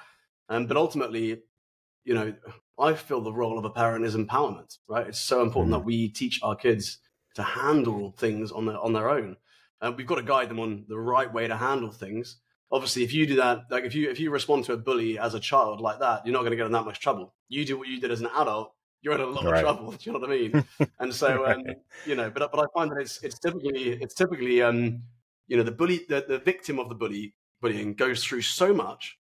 Um, 0.49 0.67
but 0.67 0.77
ultimately 0.77 1.43
you 2.05 2.15
know 2.15 2.33
i 2.79 2.95
feel 2.95 3.21
the 3.21 3.33
role 3.33 3.59
of 3.59 3.65
a 3.65 3.71
parent 3.71 4.05
is 4.05 4.17
empowerment 4.17 4.79
right? 4.89 5.09
It's 5.09 5.21
so 5.21 5.43
important 5.43 5.75
mm-hmm. 5.75 5.81
that 5.81 5.87
we 5.87 6.09
teach 6.09 6.41
our 6.43 6.57
kids 6.57 6.99
to 7.35 7.43
handle 7.43 8.15
things 8.17 8.51
on 8.53 8.67
their 8.67 8.79
on 8.79 8.93
their 8.93 9.11
own 9.11 9.37
uh, 9.81 9.93
we've 9.97 10.07
got 10.07 10.17
to 10.17 10.23
guide 10.23 10.49
them 10.49 10.61
on 10.61 10.85
the 10.89 10.99
right 10.99 11.33
way 11.33 11.47
to 11.47 11.57
handle 11.57 11.91
things. 11.91 12.39
Obviously, 12.71 13.03
if 13.03 13.13
you 13.13 13.27
do 13.27 13.37
that, 13.37 13.63
like 13.71 13.85
if 13.85 13.95
you 13.95 14.11
if 14.11 14.21
you 14.21 14.31
respond 14.31 14.65
to 14.65 14.75
a 14.75 14.77
bully 14.77 15.19
as 15.19 15.35
a 15.35 15.41
child 15.41 15.81
like 15.81 16.01
that, 16.01 16.27
you're 16.27 16.35
not 16.35 16.41
going 16.41 16.51
to 16.51 16.57
get 16.57 16.67
in 16.67 16.73
that 16.73 16.85
much 16.85 17.01
trouble. 17.01 17.35
You 17.49 17.65
do 17.65 17.79
what 17.79 17.89
you 17.89 18.01
did 18.01 18.11
as 18.11 18.21
an 18.21 18.29
adult, 18.37 18.73
you're 19.03 19.15
in 19.15 19.21
a 19.21 19.27
lot 19.27 19.45
right. 19.45 19.55
of 19.55 19.61
trouble. 19.61 19.93
Do 19.99 19.99
you 20.03 20.13
know 20.13 20.19
what 20.19 20.31
I 20.31 20.33
mean? 20.33 20.65
and 20.99 21.15
so, 21.15 21.47
um, 21.47 21.65
you 22.05 22.15
know, 22.15 22.31
but 22.31 22.51
but 22.51 22.61
I 22.61 22.67
find 22.75 22.91
that 22.91 23.01
it's 23.01 23.23
it's 23.23 23.39
typically 23.39 23.93
it's 23.93 24.15
typically 24.15 24.63
um, 24.63 25.03
you 25.47 25.57
know 25.57 25.63
the 25.63 25.73
bully 25.73 26.01
the, 26.09 26.25
the 26.27 26.39
victim 26.39 26.79
of 26.79 26.89
the 26.89 26.95
bully 26.95 27.35
bullying 27.61 27.95
goes 27.95 28.25
through 28.25 28.43
so 28.43 28.75
much, 28.75 29.19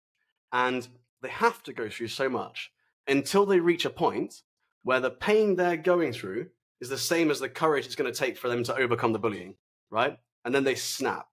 and 0.52 0.86
they 1.22 1.28
have 1.28 1.62
to 1.64 1.72
go 1.72 1.88
through 1.88 2.08
so 2.08 2.28
much 2.28 2.72
until 3.06 3.46
they 3.46 3.60
reach 3.60 3.84
a 3.84 3.90
point 3.90 4.42
where 4.82 5.00
the 5.00 5.10
pain 5.10 5.56
they're 5.56 5.76
going 5.76 6.12
through 6.12 6.46
is 6.80 6.88
the 6.88 6.98
same 6.98 7.30
as 7.30 7.40
the 7.40 7.48
courage 7.48 7.86
it's 7.86 7.96
going 7.96 8.12
to 8.12 8.18
take 8.18 8.36
for 8.36 8.48
them 8.48 8.62
to 8.62 8.76
overcome 8.76 9.12
the 9.12 9.18
bullying, 9.18 9.54
right? 9.90 10.18
And 10.46 10.54
then 10.54 10.64
they 10.64 10.76
snap. 10.76 11.26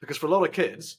Because 0.00 0.18
for 0.18 0.26
a 0.26 0.30
lot 0.30 0.44
of 0.44 0.52
kids, 0.52 0.98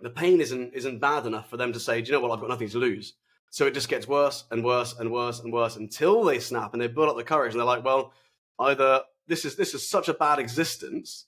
the 0.00 0.10
pain 0.10 0.40
isn't 0.40 0.74
isn't 0.74 1.00
bad 1.00 1.26
enough 1.26 1.50
for 1.50 1.56
them 1.56 1.72
to 1.72 1.80
say, 1.80 2.00
"Do 2.00 2.06
you 2.06 2.12
know 2.12 2.20
what? 2.20 2.30
I've 2.30 2.40
got 2.40 2.50
nothing 2.50 2.68
to 2.68 2.78
lose." 2.78 3.14
So 3.50 3.66
it 3.66 3.74
just 3.74 3.88
gets 3.88 4.06
worse 4.06 4.44
and 4.50 4.62
worse 4.62 4.94
and 4.96 5.10
worse 5.10 5.40
and 5.40 5.52
worse 5.52 5.76
until 5.76 6.22
they 6.22 6.38
snap 6.38 6.72
and 6.72 6.80
they 6.80 6.86
build 6.86 7.08
up 7.08 7.16
the 7.16 7.24
courage 7.24 7.52
and 7.52 7.58
they're 7.58 7.66
like, 7.66 7.84
"Well, 7.84 8.12
either 8.60 9.02
this 9.26 9.44
is 9.44 9.56
this 9.56 9.74
is 9.74 9.88
such 9.88 10.08
a 10.08 10.14
bad 10.14 10.38
existence. 10.38 11.26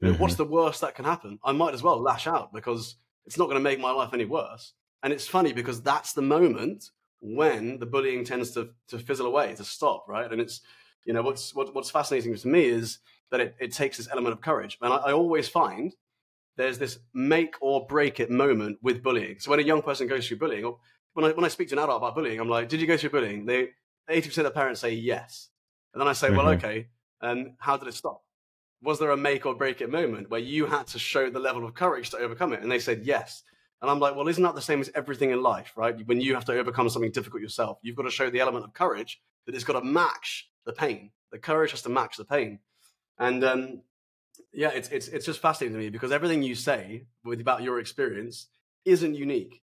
Mm-hmm. 0.00 0.22
What's 0.22 0.36
the 0.36 0.44
worst 0.44 0.82
that 0.82 0.94
can 0.94 1.06
happen? 1.06 1.40
I 1.42 1.52
might 1.52 1.74
as 1.74 1.82
well 1.82 2.00
lash 2.00 2.28
out 2.28 2.52
because 2.52 2.96
it's 3.24 3.38
not 3.38 3.46
going 3.46 3.56
to 3.56 3.68
make 3.68 3.80
my 3.80 3.90
life 3.90 4.10
any 4.12 4.26
worse." 4.26 4.74
And 5.02 5.12
it's 5.12 5.26
funny 5.26 5.52
because 5.52 5.82
that's 5.82 6.12
the 6.12 6.22
moment 6.22 6.90
when 7.20 7.78
the 7.78 7.86
bullying 7.86 8.24
tends 8.24 8.52
to 8.52 8.70
to 8.88 8.98
fizzle 8.98 9.26
away, 9.26 9.54
to 9.54 9.64
stop, 9.64 10.04
right? 10.06 10.30
And 10.30 10.40
it's 10.40 10.60
you 11.06 11.14
know 11.14 11.22
what's 11.22 11.54
what, 11.54 11.74
what's 11.74 11.90
fascinating 11.90 12.36
to 12.36 12.48
me 12.48 12.66
is 12.66 12.98
that 13.30 13.40
it, 13.40 13.56
it 13.60 13.72
takes 13.72 13.96
this 13.96 14.08
element 14.10 14.32
of 14.32 14.40
courage. 14.40 14.78
And 14.80 14.92
I, 14.92 14.96
I 14.96 15.12
always 15.12 15.48
find 15.48 15.94
there's 16.56 16.78
this 16.78 16.98
make 17.14 17.54
or 17.60 17.86
break 17.86 18.20
it 18.20 18.30
moment 18.30 18.78
with 18.82 19.02
bullying. 19.02 19.38
So 19.38 19.50
when 19.50 19.60
a 19.60 19.62
young 19.62 19.82
person 19.82 20.06
goes 20.06 20.26
through 20.26 20.38
bullying, 20.38 20.64
or 20.64 20.78
when 21.14 21.24
I 21.24 21.30
when 21.30 21.44
I 21.44 21.48
speak 21.48 21.68
to 21.68 21.74
an 21.74 21.78
adult 21.78 21.98
about 21.98 22.14
bullying, 22.14 22.40
I'm 22.40 22.48
like, 22.48 22.68
"Did 22.68 22.80
you 22.80 22.86
go 22.86 22.96
through 22.96 23.10
bullying?" 23.10 23.46
They 23.46 23.70
eighty 24.08 24.28
percent 24.28 24.46
of 24.46 24.54
parents 24.54 24.80
say 24.80 24.92
yes, 24.92 25.50
and 25.94 26.00
then 26.00 26.08
I 26.08 26.12
say, 26.12 26.28
mm-hmm. 26.28 26.36
"Well, 26.36 26.48
okay, 26.50 26.88
and 27.20 27.54
how 27.58 27.76
did 27.76 27.88
it 27.88 27.94
stop?" 27.94 28.22
Was 28.82 29.00
there 29.00 29.10
a 29.10 29.16
make 29.16 29.44
or 29.44 29.54
break 29.54 29.80
it 29.80 29.90
moment 29.90 30.30
where 30.30 30.40
you 30.40 30.66
had 30.66 30.86
to 30.88 31.00
show 31.00 31.30
the 31.30 31.40
level 31.40 31.64
of 31.64 31.74
courage 31.74 32.10
to 32.10 32.18
overcome 32.18 32.52
it? 32.52 32.62
And 32.62 32.70
they 32.70 32.78
said 32.78 33.04
yes. 33.04 33.42
And 33.80 33.90
I'm 33.90 33.98
like, 33.98 34.16
well, 34.16 34.28
isn't 34.28 34.42
that 34.42 34.54
the 34.54 34.60
same 34.60 34.80
as 34.80 34.90
everything 34.94 35.30
in 35.30 35.42
life, 35.42 35.72
right? 35.76 36.06
When 36.06 36.20
you 36.20 36.34
have 36.34 36.44
to 36.46 36.52
overcome 36.52 36.88
something 36.88 37.12
difficult 37.12 37.42
yourself, 37.42 37.78
you've 37.82 37.96
got 37.96 38.04
to 38.04 38.10
show 38.10 38.30
the 38.30 38.40
element 38.40 38.64
of 38.64 38.72
courage 38.74 39.20
that 39.46 39.54
it's 39.54 39.64
got 39.64 39.74
to 39.74 39.84
match 39.84 40.50
the 40.64 40.72
pain. 40.72 41.10
The 41.32 41.38
courage 41.38 41.70
has 41.72 41.82
to 41.82 41.88
match 41.88 42.16
the 42.16 42.24
pain. 42.24 42.60
And 43.18 43.44
um, 43.44 43.82
yeah, 44.52 44.70
it's 44.70 44.88
it's 44.88 45.08
it's 45.08 45.26
just 45.26 45.40
fascinating 45.40 45.74
to 45.74 45.82
me 45.82 45.90
because 45.90 46.12
everything 46.12 46.42
you 46.42 46.54
say 46.54 47.04
with 47.24 47.40
about 47.40 47.62
your 47.62 47.78
experience 47.78 48.46
isn't 48.84 49.14
unique, 49.14 49.62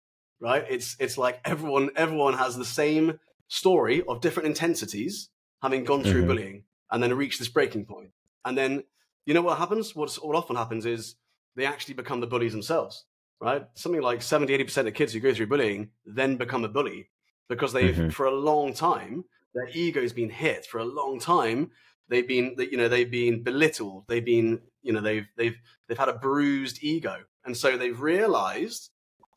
right? 0.40 0.64
It's 0.68 0.96
it's 0.98 1.16
like 1.18 1.40
everyone 1.44 1.90
everyone 1.96 2.34
has 2.34 2.56
the 2.56 2.64
same 2.64 3.18
story 3.48 4.02
of 4.08 4.20
different 4.20 4.48
intensities 4.48 5.28
having 5.62 5.84
gone 5.84 6.02
through 6.02 6.20
mm-hmm. 6.20 6.28
bullying 6.28 6.62
and 6.90 7.02
then 7.02 7.14
reached 7.14 7.38
this 7.38 7.48
breaking 7.48 7.84
point. 7.84 8.10
And 8.44 8.56
then 8.58 8.84
you 9.24 9.34
know 9.34 9.42
what 9.42 9.58
happens? 9.58 9.94
What's, 9.94 10.20
what 10.20 10.36
often 10.36 10.56
happens 10.56 10.86
is 10.86 11.16
they 11.56 11.64
actually 11.64 11.94
become 11.94 12.20
the 12.20 12.26
bullies 12.26 12.52
themselves 12.52 13.04
right? 13.40 13.66
Something 13.74 14.02
like 14.02 14.22
70, 14.22 14.56
80% 14.58 14.88
of 14.88 14.94
kids 14.94 15.12
who 15.12 15.20
go 15.20 15.34
through 15.34 15.48
bullying 15.48 15.90
then 16.04 16.36
become 16.36 16.64
a 16.64 16.68
bully 16.68 17.10
because 17.48 17.72
they've, 17.72 17.94
mm-hmm. 17.94 18.08
for 18.10 18.26
a 18.26 18.34
long 18.34 18.72
time, 18.74 19.24
their 19.54 19.68
ego's 19.68 20.12
been 20.12 20.30
hit. 20.30 20.66
For 20.66 20.78
a 20.78 20.84
long 20.84 21.20
time, 21.20 21.70
they've 22.08 22.26
been, 22.26 22.56
you 22.58 22.76
know, 22.76 22.88
they've 22.88 23.10
been 23.10 23.42
belittled. 23.42 24.04
They've 24.08 24.24
been, 24.24 24.60
you 24.82 24.92
know, 24.92 25.00
they've, 25.00 25.26
they've, 25.36 25.56
they've 25.88 25.98
had 25.98 26.08
a 26.08 26.14
bruised 26.14 26.82
ego. 26.82 27.18
And 27.44 27.56
so 27.56 27.76
they've 27.76 28.00
realized 28.00 28.90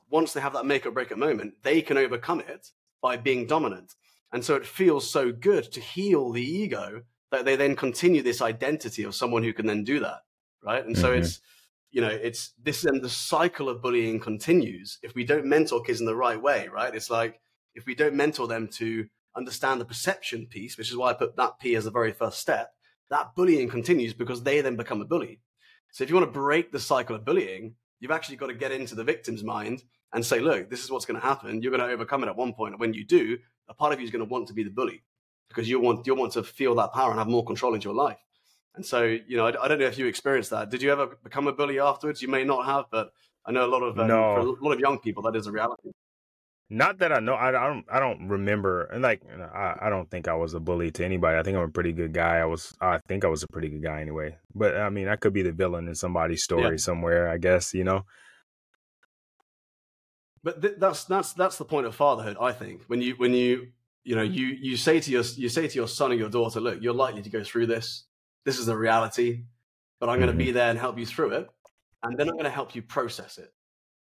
once 0.10 0.34
they 0.34 0.42
have 0.42 0.54
that 0.54 0.66
make 0.66 0.86
or 0.86 0.92
break 0.92 1.16
moment, 1.16 1.54
they 1.64 1.82
can 1.82 1.98
overcome 1.98 2.40
it 2.40 2.72
by 3.02 3.18
being 3.18 3.46
dominant. 3.46 3.94
And 4.32 4.44
so 4.44 4.56
it 4.56 4.66
feels 4.66 5.10
so 5.10 5.32
good 5.32 5.72
to 5.72 5.80
heal 5.80 6.32
the 6.32 6.44
ego 6.44 7.04
that 7.32 7.46
they 7.46 7.56
then 7.56 7.76
continue 7.76 8.22
this 8.22 8.42
identity 8.42 9.04
of 9.04 9.16
someone 9.16 9.44
who 9.44 9.54
can 9.54 9.68
then 9.68 9.84
do 9.84 10.00
that. 10.00 10.22
Right. 10.64 10.86
And 10.86 10.96
mm-hmm. 10.96 11.02
so 11.02 11.14
it's, 11.14 11.40
you 11.92 12.02
know, 12.02 12.10
it's 12.10 12.54
this 12.62 12.86
and 12.86 13.02
the 13.02 13.10
cycle 13.10 13.70
of 13.70 13.82
bullying 13.82 14.20
continues 14.20 15.00
if 15.02 15.16
we 15.16 15.24
don't 15.24 15.46
mentor 15.46 15.82
kids 15.82 16.00
in 16.00 16.06
the 16.06 16.16
right 16.16 16.42
way, 16.42 16.68
right? 16.68 16.94
It's 16.94 17.10
like 17.10 17.40
if 17.76 17.86
we 17.86 17.96
don't 17.96 18.16
mentor 18.16 18.48
them 18.48 18.68
to 18.74 19.08
understand 19.40 19.82
the 19.82 19.86
perception 19.86 20.46
piece, 20.46 20.78
which 20.78 20.90
is 20.90 20.98
why 20.98 21.10
I 21.10 21.14
put 21.14 21.36
that 21.38 21.60
P 21.60 21.76
as 21.76 21.86
the 21.86 21.92
very 21.92 22.12
first 22.12 22.40
step, 22.40 22.72
that 23.10 23.34
bullying 23.36 23.70
continues 23.70 24.14
because 24.14 24.44
they 24.44 24.62
then 24.62 24.76
become 24.76 25.02
a 25.02 25.06
bully. 25.06 25.42
So 25.92 26.04
if 26.04 26.10
you 26.10 26.16
want 26.16 26.28
to 26.28 26.40
break 26.40 26.72
the 26.72 26.80
cycle 26.80 27.16
of 27.16 27.26
bullying, 27.26 27.76
you've 28.00 28.12
actually 28.12 28.36
got 28.36 28.48
to 28.48 28.54
get 28.54 28.72
into 28.72 28.96
the 28.96 29.04
victim's 29.04 29.44
mind 29.44 29.84
and 30.14 30.26
say, 30.26 30.40
look, 30.40 30.70
this 30.70 30.84
is 30.84 30.92
what's 30.92 31.06
going 31.06 31.20
to 31.20 31.26
happen. 31.26 31.62
You're 31.62 31.76
going 31.76 31.88
to 31.88 31.94
overcome 31.94 32.24
it 32.24 32.28
at 32.28 32.36
one 32.36 32.54
point. 32.54 32.74
And 32.74 32.80
when 32.80 32.94
you 32.94 33.06
do, 33.06 33.38
a 33.68 33.74
part 33.74 33.94
of 33.94 34.00
you 34.00 34.06
is 34.06 34.12
going 34.12 34.26
to 34.26 34.32
want 34.32 34.48
to 34.48 34.54
be 34.54 34.64
the 34.64 34.70
bully 34.70 35.04
because 35.48 35.70
you 35.70 35.80
want 35.80 36.06
you'll 36.06 36.18
want 36.18 36.34
to 36.34 36.44
feel 36.44 36.76
that 36.76 36.94
power 36.94 37.10
and 37.10 37.20
have 37.20 37.28
more 37.28 37.46
control 37.46 37.74
into 37.74 37.86
your 37.86 37.96
life. 37.96 38.20
And 38.76 38.86
so, 38.86 39.04
you 39.04 39.36
know, 39.36 39.48
I, 39.48 39.64
I, 39.64 39.68
don't 39.68 39.80
know 39.80 39.86
if 39.86 39.98
you 39.98 40.06
experienced 40.06 40.52
that. 40.52 40.70
Did 40.70 40.82
you 40.82 40.92
ever 40.92 41.18
become 41.24 41.48
a 41.48 41.52
bully 41.52 41.80
afterwards? 41.80 42.22
You 42.22 42.28
may 42.28 42.44
not 42.44 42.66
have, 42.66 42.86
but 42.92 43.12
I 43.46 43.52
know 43.52 43.66
a 43.66 43.68
lot 43.68 43.82
of 43.82 44.00
um, 44.00 44.08
no. 44.08 44.36
for 44.36 44.40
a 44.40 44.64
lot 44.64 44.74
of 44.74 44.80
young 44.80 45.00
people 45.00 45.24
that 45.24 45.36
is 45.36 45.48
a 45.48 45.52
reality. 45.52 45.90
Not 46.70 47.00
that 47.00 47.12
I 47.12 47.20
know. 47.20 47.34
I, 47.34 47.50
I 47.50 47.68
don't. 47.68 47.86
I 47.92 48.00
don't 48.00 48.28
remember. 48.28 48.84
And 48.84 49.02
like, 49.02 49.24
I, 49.28 49.76
I 49.82 49.90
don't 49.90 50.10
think 50.10 50.28
I 50.28 50.36
was 50.36 50.54
a 50.54 50.60
bully 50.60 50.92
to 50.92 51.06
anybody. 51.06 51.38
I 51.38 51.44
think 51.44 51.58
I'm 51.58 51.64
a 51.64 51.70
pretty 51.70 51.94
good 51.94 52.14
guy. 52.14 52.38
I 52.38 52.46
was. 52.46 52.74
I 52.80 53.00
think 53.08 53.26
I 53.26 53.28
was 53.28 53.42
a 53.42 53.48
pretty 53.48 53.70
good 53.70 53.82
guy 53.82 54.02
anyway. 54.02 54.38
But 54.54 54.78
I 54.78 54.90
mean, 54.90 55.08
I 55.08 55.16
could 55.16 55.34
be 55.34 55.42
the 55.42 55.52
villain 55.52 55.88
in 55.88 55.96
somebody's 55.96 56.44
story 56.44 56.72
yeah. 56.72 56.78
somewhere. 56.78 57.30
I 57.30 57.38
guess 57.38 57.74
you 57.74 57.84
know. 57.84 58.06
But 60.44 60.62
th- 60.62 60.76
that's 60.78 61.06
that's 61.06 61.34
that's 61.34 61.58
the 61.58 61.66
point 61.66 61.88
of 61.88 61.96
fatherhood. 61.96 62.38
I 62.40 62.52
think 62.52 62.84
when 62.86 63.02
you 63.02 63.16
when 63.16 63.34
you 63.34 63.70
you 64.04 64.16
know 64.16 64.22
you 64.22 64.46
you 64.46 64.78
say 64.78 65.00
to 65.00 65.12
your 65.12 65.24
you 65.24 65.50
say 65.50 65.68
to 65.68 65.76
your 65.76 65.88
son 65.88 66.12
or 66.12 66.16
your 66.16 66.30
daughter, 66.30 66.60
look, 66.60 66.82
you're 66.82 66.94
likely 66.94 67.24
to 67.24 67.30
go 67.32 67.44
through 67.44 67.66
this 67.66 68.06
this 68.46 68.60
is 68.60 68.66
the 68.66 68.78
reality, 68.78 69.44
but 70.00 70.10
I'm 70.10 70.18
going 70.20 70.32
to 70.32 70.36
be 70.36 70.46
mm-hmm. 70.46 70.54
there 70.54 70.70
and 70.70 70.80
help 70.80 70.98
you 70.98 71.06
through 71.06 71.32
it. 71.32 71.50
And 72.04 72.18
then 72.18 72.30
I'm 72.30 72.36
going 72.36 72.46
to 72.46 72.50
help 72.50 72.76
you 72.76 72.82
process 72.82 73.38
it, 73.38 73.54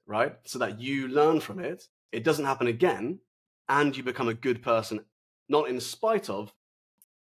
right? 0.06 0.36
So 0.44 0.58
that 0.58 0.80
you 0.80 1.08
learn 1.08 1.40
from 1.40 1.58
it. 1.58 1.88
It 2.12 2.24
doesn't 2.24 2.44
happen 2.44 2.66
again. 2.66 3.20
And 3.68 3.96
you 3.96 4.02
become 4.02 4.28
a 4.28 4.34
good 4.34 4.62
person, 4.62 5.00
not 5.48 5.68
in 5.68 5.78
spite 5.80 6.30
of, 6.30 6.54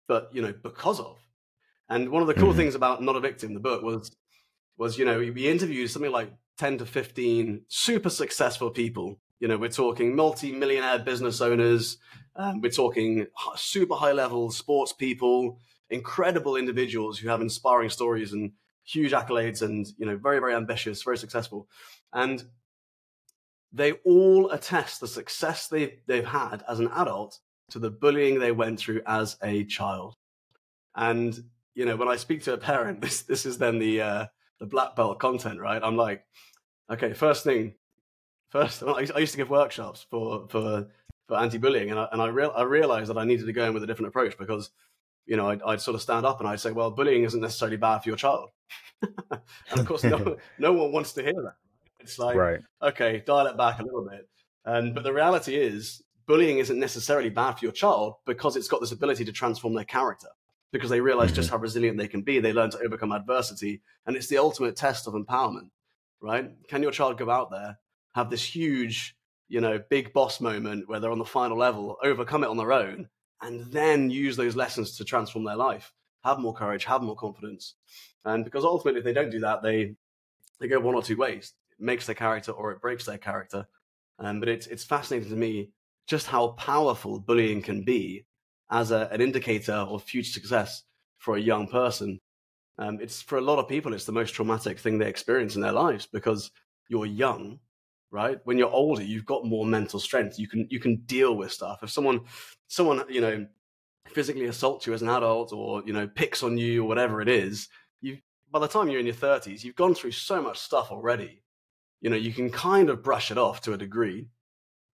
but, 0.08 0.30
you 0.32 0.42
know, 0.42 0.54
because 0.64 1.00
of. 1.00 1.20
And 1.90 2.10
one 2.10 2.22
of 2.22 2.28
the 2.28 2.34
cool 2.34 2.50
mm-hmm. 2.50 2.58
things 2.58 2.76
about 2.76 3.04
Not 3.04 3.18
a 3.18 3.20
Victim, 3.20 3.54
the 3.54 3.60
book, 3.60 3.84
was, 3.84 4.16
was, 4.78 4.98
you 4.98 5.04
know, 5.04 5.18
we 5.20 5.48
interviewed 5.48 5.90
something 5.90 6.12
like 6.12 6.32
10 6.58 6.78
to 6.80 6.86
15 6.86 7.64
super 7.68 8.10
successful 8.10 8.70
people. 8.70 9.20
You 9.40 9.50
know, 9.50 9.58
we're 9.58 9.70
talking 9.70 10.16
multi-millionaire 10.16 11.00
business 11.00 11.42
owners. 11.42 11.98
Um, 12.36 12.62
we're 12.62 12.72
talking 12.72 13.28
super 13.56 13.96
high 13.96 14.14
level 14.14 14.50
sports 14.52 14.94
people, 14.94 15.60
incredible 15.90 16.56
individuals 16.56 17.20
who 17.20 17.30
have 17.30 17.42
inspiring 17.42 17.90
stories 17.90 18.32
and 18.32 18.54
huge 18.88 19.12
accolades 19.12 19.62
and 19.62 19.86
you 19.98 20.06
know 20.06 20.16
very 20.16 20.40
very 20.40 20.56
ambitious 20.56 21.04
very 21.04 21.18
successful 21.18 21.68
and 22.14 22.46
they 23.78 23.94
all 24.06 24.50
attest 24.52 25.00
the 25.00 25.08
success 25.08 25.68
they've, 25.68 26.00
they've 26.08 26.26
had 26.26 26.64
as 26.68 26.80
an 26.80 26.90
adult 26.96 27.40
to 27.70 27.80
the 27.80 27.92
bullying 27.92 28.40
they 28.40 28.52
went 28.52 28.80
through 28.80 29.02
as 29.06 29.38
a 29.44 29.64
child 29.66 30.16
and 30.96 31.44
you 31.76 31.86
know 31.86 31.96
when 31.96 32.08
i 32.08 32.16
speak 32.16 32.42
to 32.44 32.54
a 32.54 32.58
parent 32.58 33.02
this 33.02 33.22
this 33.24 33.46
is 33.46 33.58
then 33.58 33.78
the 33.80 34.02
uh, 34.02 34.26
the 34.60 34.66
black 34.66 34.96
belt 34.96 35.20
content 35.20 35.60
right 35.60 35.82
i'm 35.84 35.98
like 35.98 36.26
okay 36.90 37.14
first 37.14 37.44
thing 37.44 37.74
first 38.50 38.84
i 38.88 39.20
used 39.20 39.34
to 39.34 39.38
give 39.38 39.50
workshops 39.50 40.06
for 40.10 40.48
for 40.50 40.88
for 41.28 41.38
anti-bullying 41.38 41.92
and 41.92 42.00
i 42.00 42.08
and 42.12 42.22
i, 42.22 42.28
real, 42.28 42.54
I 42.56 42.64
realized 42.64 43.10
that 43.10 43.18
i 43.18 43.26
needed 43.26 43.46
to 43.46 43.54
go 43.54 43.66
in 43.66 43.74
with 43.74 43.84
a 43.84 43.88
different 43.88 44.08
approach 44.08 44.38
because 44.38 44.72
you 45.28 45.36
know, 45.36 45.50
I'd, 45.50 45.62
I'd, 45.62 45.82
sort 45.82 45.96
of 45.96 46.02
stand 46.02 46.26
up 46.26 46.40
and 46.40 46.48
I'd 46.48 46.60
say, 46.62 46.72
well, 46.72 46.90
bullying 46.90 47.24
isn't 47.24 47.42
necessarily 47.42 47.76
bad 47.76 48.00
for 48.00 48.10
your 48.10 48.16
child. 48.16 48.50
and 49.02 49.42
of 49.80 49.86
course, 49.86 50.04
no, 50.04 50.38
no 50.58 50.72
one 50.72 50.92
wants 50.94 51.12
to 51.14 51.22
hear 51.22 51.34
that. 51.34 51.56
It's 52.00 52.20
like, 52.20 52.36
right. 52.36 52.60
okay, 52.82 53.24
dial 53.26 53.48
it 53.48 53.58
back 53.58 53.80
a 53.80 53.84
little 53.84 54.08
bit. 54.10 54.28
And, 54.66 54.94
but 54.94 55.04
the 55.04 55.14
reality 55.14 55.56
is, 55.56 56.02
bullying 56.28 56.60
isn't 56.60 56.80
necessarily 56.80 57.30
bad 57.30 57.54
for 57.54 57.66
your 57.66 57.72
child 57.72 58.16
because 58.26 58.56
it's 58.56 58.68
got 58.68 58.82
this 58.82 58.92
ability 58.92 59.26
to 59.26 59.32
transform 59.32 59.74
their 59.74 59.86
character 59.86 60.28
because 60.72 60.90
they 60.90 61.02
realize 61.02 61.30
mm-hmm. 61.30 61.36
just 61.36 61.50
how 61.50 61.58
resilient 61.58 61.98
they 61.98 62.08
can 62.08 62.22
be. 62.22 62.40
They 62.40 62.54
learn 62.54 62.70
to 62.72 62.80
overcome 62.80 63.12
adversity. 63.12 63.82
And 64.06 64.16
it's 64.16 64.28
the 64.28 64.38
ultimate 64.38 64.76
test 64.76 65.08
of 65.08 65.14
empowerment, 65.14 65.70
right? 66.22 66.52
Can 66.68 66.84
your 66.84 66.92
child 66.92 67.18
go 67.18 67.30
out 67.30 67.50
there, 67.52 67.80
have 68.14 68.30
this 68.30 68.44
huge, 68.44 69.16
you 69.48 69.62
know, 69.62 69.80
big 69.90 70.14
boss 70.14 70.42
moment 70.42 70.88
where 70.88 71.00
they're 71.00 71.12
on 71.12 71.20
the 71.20 71.26
final 71.26 71.58
level, 71.58 71.98
overcome 72.04 72.44
it 72.44 72.50
on 72.50 72.58
their 72.58 72.74
own, 72.74 73.08
and 73.42 73.72
then 73.72 74.10
use 74.10 74.36
those 74.36 74.56
lessons 74.56 74.98
to 74.98 75.06
transform 75.06 75.46
their 75.46 75.56
life, 75.56 75.94
have 76.24 76.40
more 76.40 76.54
courage, 76.54 76.86
have 76.86 77.02
more 77.02 77.16
confidence. 77.16 77.76
And 78.26 78.44
because 78.44 78.66
ultimately, 78.66 79.00
if 79.00 79.06
they 79.06 79.14
don't 79.14 79.30
do 79.30 79.40
that, 79.40 79.62
they 79.62 79.96
they 80.60 80.68
go 80.68 80.80
one 80.80 80.96
or 80.96 81.04
two 81.04 81.16
ways. 81.16 81.54
Makes 81.80 82.06
their 82.06 82.16
character 82.16 82.52
or 82.52 82.72
it 82.72 82.82
breaks 82.82 83.06
their 83.06 83.18
character. 83.18 83.68
Um, 84.20 84.40
but 84.40 84.50
it's 84.50 84.68
it's 84.68 84.84
fascinating 84.84 85.30
to 85.30 85.36
me 85.36 85.70
just 86.08 86.28
how 86.28 86.50
powerful 86.50 87.20
bullying 87.20 87.62
can 87.62 87.84
be 87.84 88.26
as 88.72 88.92
a, 88.92 89.10
an 89.12 89.22
indicator 89.22 89.74
of 89.74 90.04
future 90.04 90.32
success 90.32 90.84
for 91.18 91.36
a 91.36 91.42
young 91.42 91.68
person. 91.68 92.20
Um, 92.80 93.00
it's 93.02 93.22
for 93.22 93.38
a 93.38 93.42
lot 93.42 93.60
of 93.60 93.68
people, 93.68 93.94
it's 93.94 94.06
the 94.06 94.12
most 94.12 94.34
traumatic 94.34 94.80
thing 94.80 94.98
they 94.98 95.10
experience 95.10 95.56
in 95.56 95.62
their 95.62 95.72
lives 95.72 96.08
because 96.12 96.52
you're 96.90 97.06
young 97.06 97.60
right? 98.12 98.40
When 98.46 98.58
you're 98.58 98.72
older, 98.72 99.04
you've 99.04 99.26
got 99.26 99.46
more 99.46 99.66
mental 99.66 100.00
strength. 100.00 100.40
You 100.40 100.48
can 100.48 100.68
you 100.70 100.80
can 100.80 100.98
deal 101.06 101.36
with 101.36 101.52
stuff. 101.52 101.80
If 101.84 101.90
someone 101.90 102.22
someone 102.68 103.04
you 103.10 103.22
know 103.22 103.46
physically 104.08 104.46
assaults 104.46 104.88
you 104.88 104.94
as 104.94 105.02
an 105.02 105.10
adult, 105.10 105.54
or 105.54 105.84
you 105.86 105.94
know 105.94 106.08
picks 106.08 106.44
on 106.44 106.58
you, 106.58 106.84
or 106.84 106.88
whatever 106.88 107.22
it 107.22 107.30
is, 107.30 107.70
you 108.02 108.18
by 108.52 108.60
the 108.60 108.68
time 108.68 108.90
you're 108.90 109.00
in 109.00 109.06
your 109.06 109.16
30s, 109.16 109.64
you've 109.64 109.76
gone 109.76 109.94
through 109.94 110.12
so 110.12 110.42
much 110.42 110.60
stuff 110.60 110.92
already. 110.92 111.42
You 112.02 112.10
know, 112.10 112.16
you 112.16 112.34
can 112.34 112.50
kind 112.50 112.90
of 112.90 113.04
brush 113.04 113.32
it 113.32 113.38
off 113.38 113.62
to 113.62 113.74
a 113.74 113.78
degree. 113.78 114.28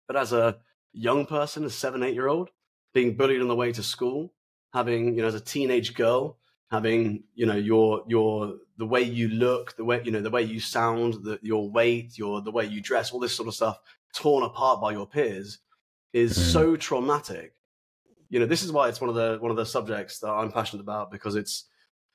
But 0.07 0.15
as 0.15 0.33
a 0.33 0.57
young 0.91 1.25
person, 1.25 1.65
a 1.65 1.69
seven, 1.69 2.03
eight 2.03 2.13
year 2.13 2.27
old, 2.27 2.49
being 2.93 3.15
bullied 3.15 3.41
on 3.41 3.47
the 3.47 3.55
way 3.55 3.71
to 3.71 3.83
school, 3.83 4.33
having, 4.73 5.15
you 5.15 5.21
know, 5.21 5.27
as 5.27 5.35
a 5.35 5.39
teenage 5.39 5.93
girl, 5.93 6.37
having 6.73 7.23
you 7.35 7.45
know 7.45 7.55
your 7.55 8.03
your 8.07 8.55
the 8.79 8.85
way 8.85 9.03
you 9.03 9.27
look 9.27 9.75
the 9.77 9.85
way 9.85 10.01
you 10.03 10.09
know 10.09 10.21
the 10.21 10.31
way 10.31 10.41
you 10.41 10.59
sound 10.59 11.13
the, 11.23 11.37
your 11.43 11.69
weight 11.69 12.17
your 12.17 12.41
the 12.41 12.51
way 12.51 12.65
you 12.65 12.81
dress 12.81 13.11
all 13.11 13.19
this 13.19 13.35
sort 13.35 13.47
of 13.47 13.53
stuff 13.53 13.77
torn 14.15 14.43
apart 14.43 14.81
by 14.81 14.91
your 14.91 15.05
peers 15.05 15.59
is 16.13 16.35
so 16.51 16.75
traumatic 16.75 17.53
you 18.29 18.39
know 18.39 18.47
this 18.47 18.63
is 18.63 18.71
why 18.71 18.89
it's 18.89 18.99
one 18.99 19.09
of 19.09 19.15
the 19.15 19.37
one 19.39 19.51
of 19.51 19.57
the 19.57 19.65
subjects 19.65 20.17
that 20.17 20.31
i'm 20.31 20.51
passionate 20.51 20.81
about 20.81 21.11
because 21.11 21.35
it's 21.35 21.65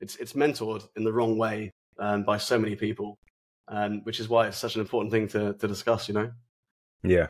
it's 0.01 0.17
it's 0.17 0.33
mentored 0.33 0.83
in 0.97 1.05
the 1.05 1.13
wrong 1.13 1.39
way 1.39 1.73
um, 2.01 2.25
by 2.25 2.37
so 2.37 2.59
many 2.59 2.75
people 2.75 3.17
and 3.69 4.05
which 4.05 4.21
is 4.21 4.29
why 4.29 4.47
it's 4.47 4.57
such 4.59 4.75
an 4.75 4.81
important 4.81 5.13
thing 5.13 5.29
to 5.29 5.53
to 5.55 5.69
discuss 5.69 6.09
you 6.09 6.15
know 6.15 6.31
yeah 7.03 7.27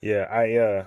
yeah 0.00 0.26
i 0.30 0.54
uh 0.56 0.84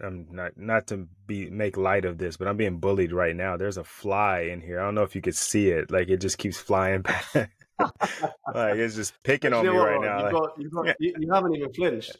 I'm 0.00 0.28
not 0.30 0.56
not 0.56 0.86
to 0.88 1.08
be 1.26 1.50
make 1.50 1.76
light 1.76 2.04
of 2.04 2.18
this, 2.18 2.36
but 2.36 2.46
I'm 2.46 2.56
being 2.56 2.78
bullied 2.78 3.10
right 3.12 3.34
now. 3.34 3.56
There's 3.56 3.78
a 3.78 3.82
fly 3.82 4.42
in 4.42 4.60
here. 4.60 4.78
I 4.80 4.84
don't 4.84 4.94
know 4.94 5.02
if 5.02 5.16
you 5.16 5.20
could 5.20 5.34
see 5.34 5.70
it. 5.70 5.90
Like 5.90 6.08
it 6.08 6.18
just 6.18 6.38
keeps 6.38 6.56
flying 6.56 7.02
back. 7.08 7.26
like 7.34 8.76
it's 8.76 8.94
just 8.94 9.20
picking 9.24 9.52
on 9.52 9.64
You 9.64 9.72
me 9.72 9.76
what, 9.78 9.88
right 9.90 10.00
now. 10.00 10.22
Like- 10.22 10.32
got, 10.32 10.50
you've 10.56 10.70
got, 10.72 10.94
you, 11.00 11.14
you 11.18 11.32
haven't 11.32 11.56
even 11.56 11.72
flinched. 11.72 12.16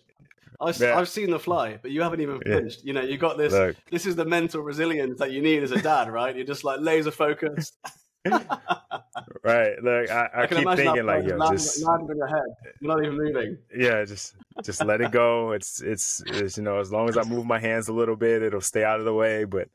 I've, 0.61 0.77
Yeah. 0.81 0.97
have 0.97 1.09
seen 1.09 1.31
the 1.31 1.39
fly, 1.39 1.79
but 1.81 1.93
you 1.93 2.03
haven't 2.03 2.21
even 2.21 2.41
Yeah. 2.45 2.55
flinched. 2.57 2.83
You 2.85 2.95
know, 2.95 3.03
you 3.03 3.17
got 3.17 3.39
this. 3.39 3.53
Look, 3.53 3.77
This 3.93 4.07
is 4.07 4.17
the 4.17 4.25
mental 4.25 4.61
resilience 4.63 5.21
that 5.21 5.31
you 5.31 5.41
need 5.41 5.63
as 5.63 5.71
a 5.71 5.81
dad, 5.81 6.11
right? 6.11 6.35
You're 6.35 6.45
just 6.47 6.65
like 6.65 6.81
laser 6.81 7.13
focused. 7.13 7.77
right. 9.45 9.83
Look, 9.83 10.11
I, 10.11 10.29
I, 10.35 10.43
I 10.43 10.47
keep 10.47 10.69
thinking 10.77 11.07
like, 11.07 11.25
yo, 11.25 11.37
landing, 11.37 11.57
just 11.57 11.81
your 11.81 12.27
head. 12.27 12.43
You're 12.81 12.97
not 12.97 13.05
even 13.05 13.17
moving. 13.17 13.59
yeah, 13.77 14.05
just 14.05 14.35
just 14.65 14.85
let 14.85 15.01
it 15.01 15.11
go. 15.11 15.53
It's, 15.53 15.81
it's 15.81 16.23
it's 16.27 16.57
you 16.57 16.63
know, 16.63 16.79
as 16.79 16.93
long 16.93 17.09
as 17.09 17.17
I 17.17 17.23
move 17.23 17.47
my 17.47 17.59
hands 17.59 17.89
a 17.89 17.93
little 17.93 18.17
bit, 18.17 18.43
it'll 18.43 18.61
stay 18.61 18.85
out 18.85 18.99
of 18.99 19.05
the 19.05 19.15
way. 19.15 19.45
But 19.45 19.69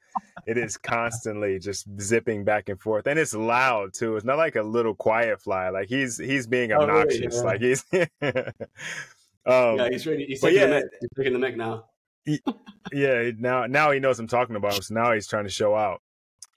it 0.46 0.58
is 0.58 0.78
constantly 0.78 1.60
just 1.60 1.88
zipping 2.00 2.44
back 2.44 2.70
and 2.70 2.80
forth, 2.80 3.08
and 3.08 3.18
it's 3.20 3.34
loud 3.34 3.94
too. 3.94 4.16
It's 4.16 4.26
not 4.26 4.38
like 4.38 4.56
a 4.56 4.64
little 4.64 4.96
quiet 4.96 5.42
fly. 5.42 5.70
Like 5.70 5.90
he's 5.90 6.18
he's 6.18 6.48
being 6.48 6.72
Oh, 6.72 6.86
really? 6.86 7.02
obnoxious. 7.02 7.36
Yeah. 7.36 7.42
Like 7.42 7.62
he's. 7.62 7.86
um, 9.46 9.78
yeah, 9.78 9.90
he's 9.90 10.06
really 10.06 10.26
he's 10.26 10.42
taking 10.42 10.60
yeah, 10.60 10.68
the 10.68 10.74
mic. 10.76 10.86
He's 11.00 11.10
taking 11.18 11.40
the 11.40 11.50
now. 11.52 11.86
yeah 12.94 13.32
now 13.38 13.66
now 13.66 13.92
he 13.92 14.00
knows 14.00 14.18
i'm 14.18 14.28
talking 14.28 14.56
about 14.56 14.74
him 14.76 14.82
so 14.82 14.94
now 14.94 15.12
he's 15.12 15.28
trying 15.28 15.44
to 15.44 15.50
show 15.50 15.76
out 15.76 16.02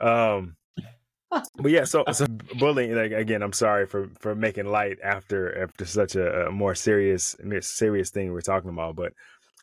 um 0.01 0.57
but 1.57 1.71
yeah 1.71 1.85
so 1.85 2.05
so 2.13 2.27
bullying 2.59 2.95
like 2.95 3.13
again 3.13 3.43
i'm 3.43 3.53
sorry 3.53 3.87
for 3.87 4.09
for 4.21 4.35
making 4.35 4.67
light 4.67 4.99
after 5.03 5.63
after 5.63 5.85
such 5.85 6.15
a, 6.15 6.47
a 6.47 6.51
more 6.53 6.75
serious 6.75 7.37
serious 7.61 8.11
thing 8.11 8.33
we're 8.33 8.41
talking 8.41 8.71
about 8.71 8.95
but 8.95 9.13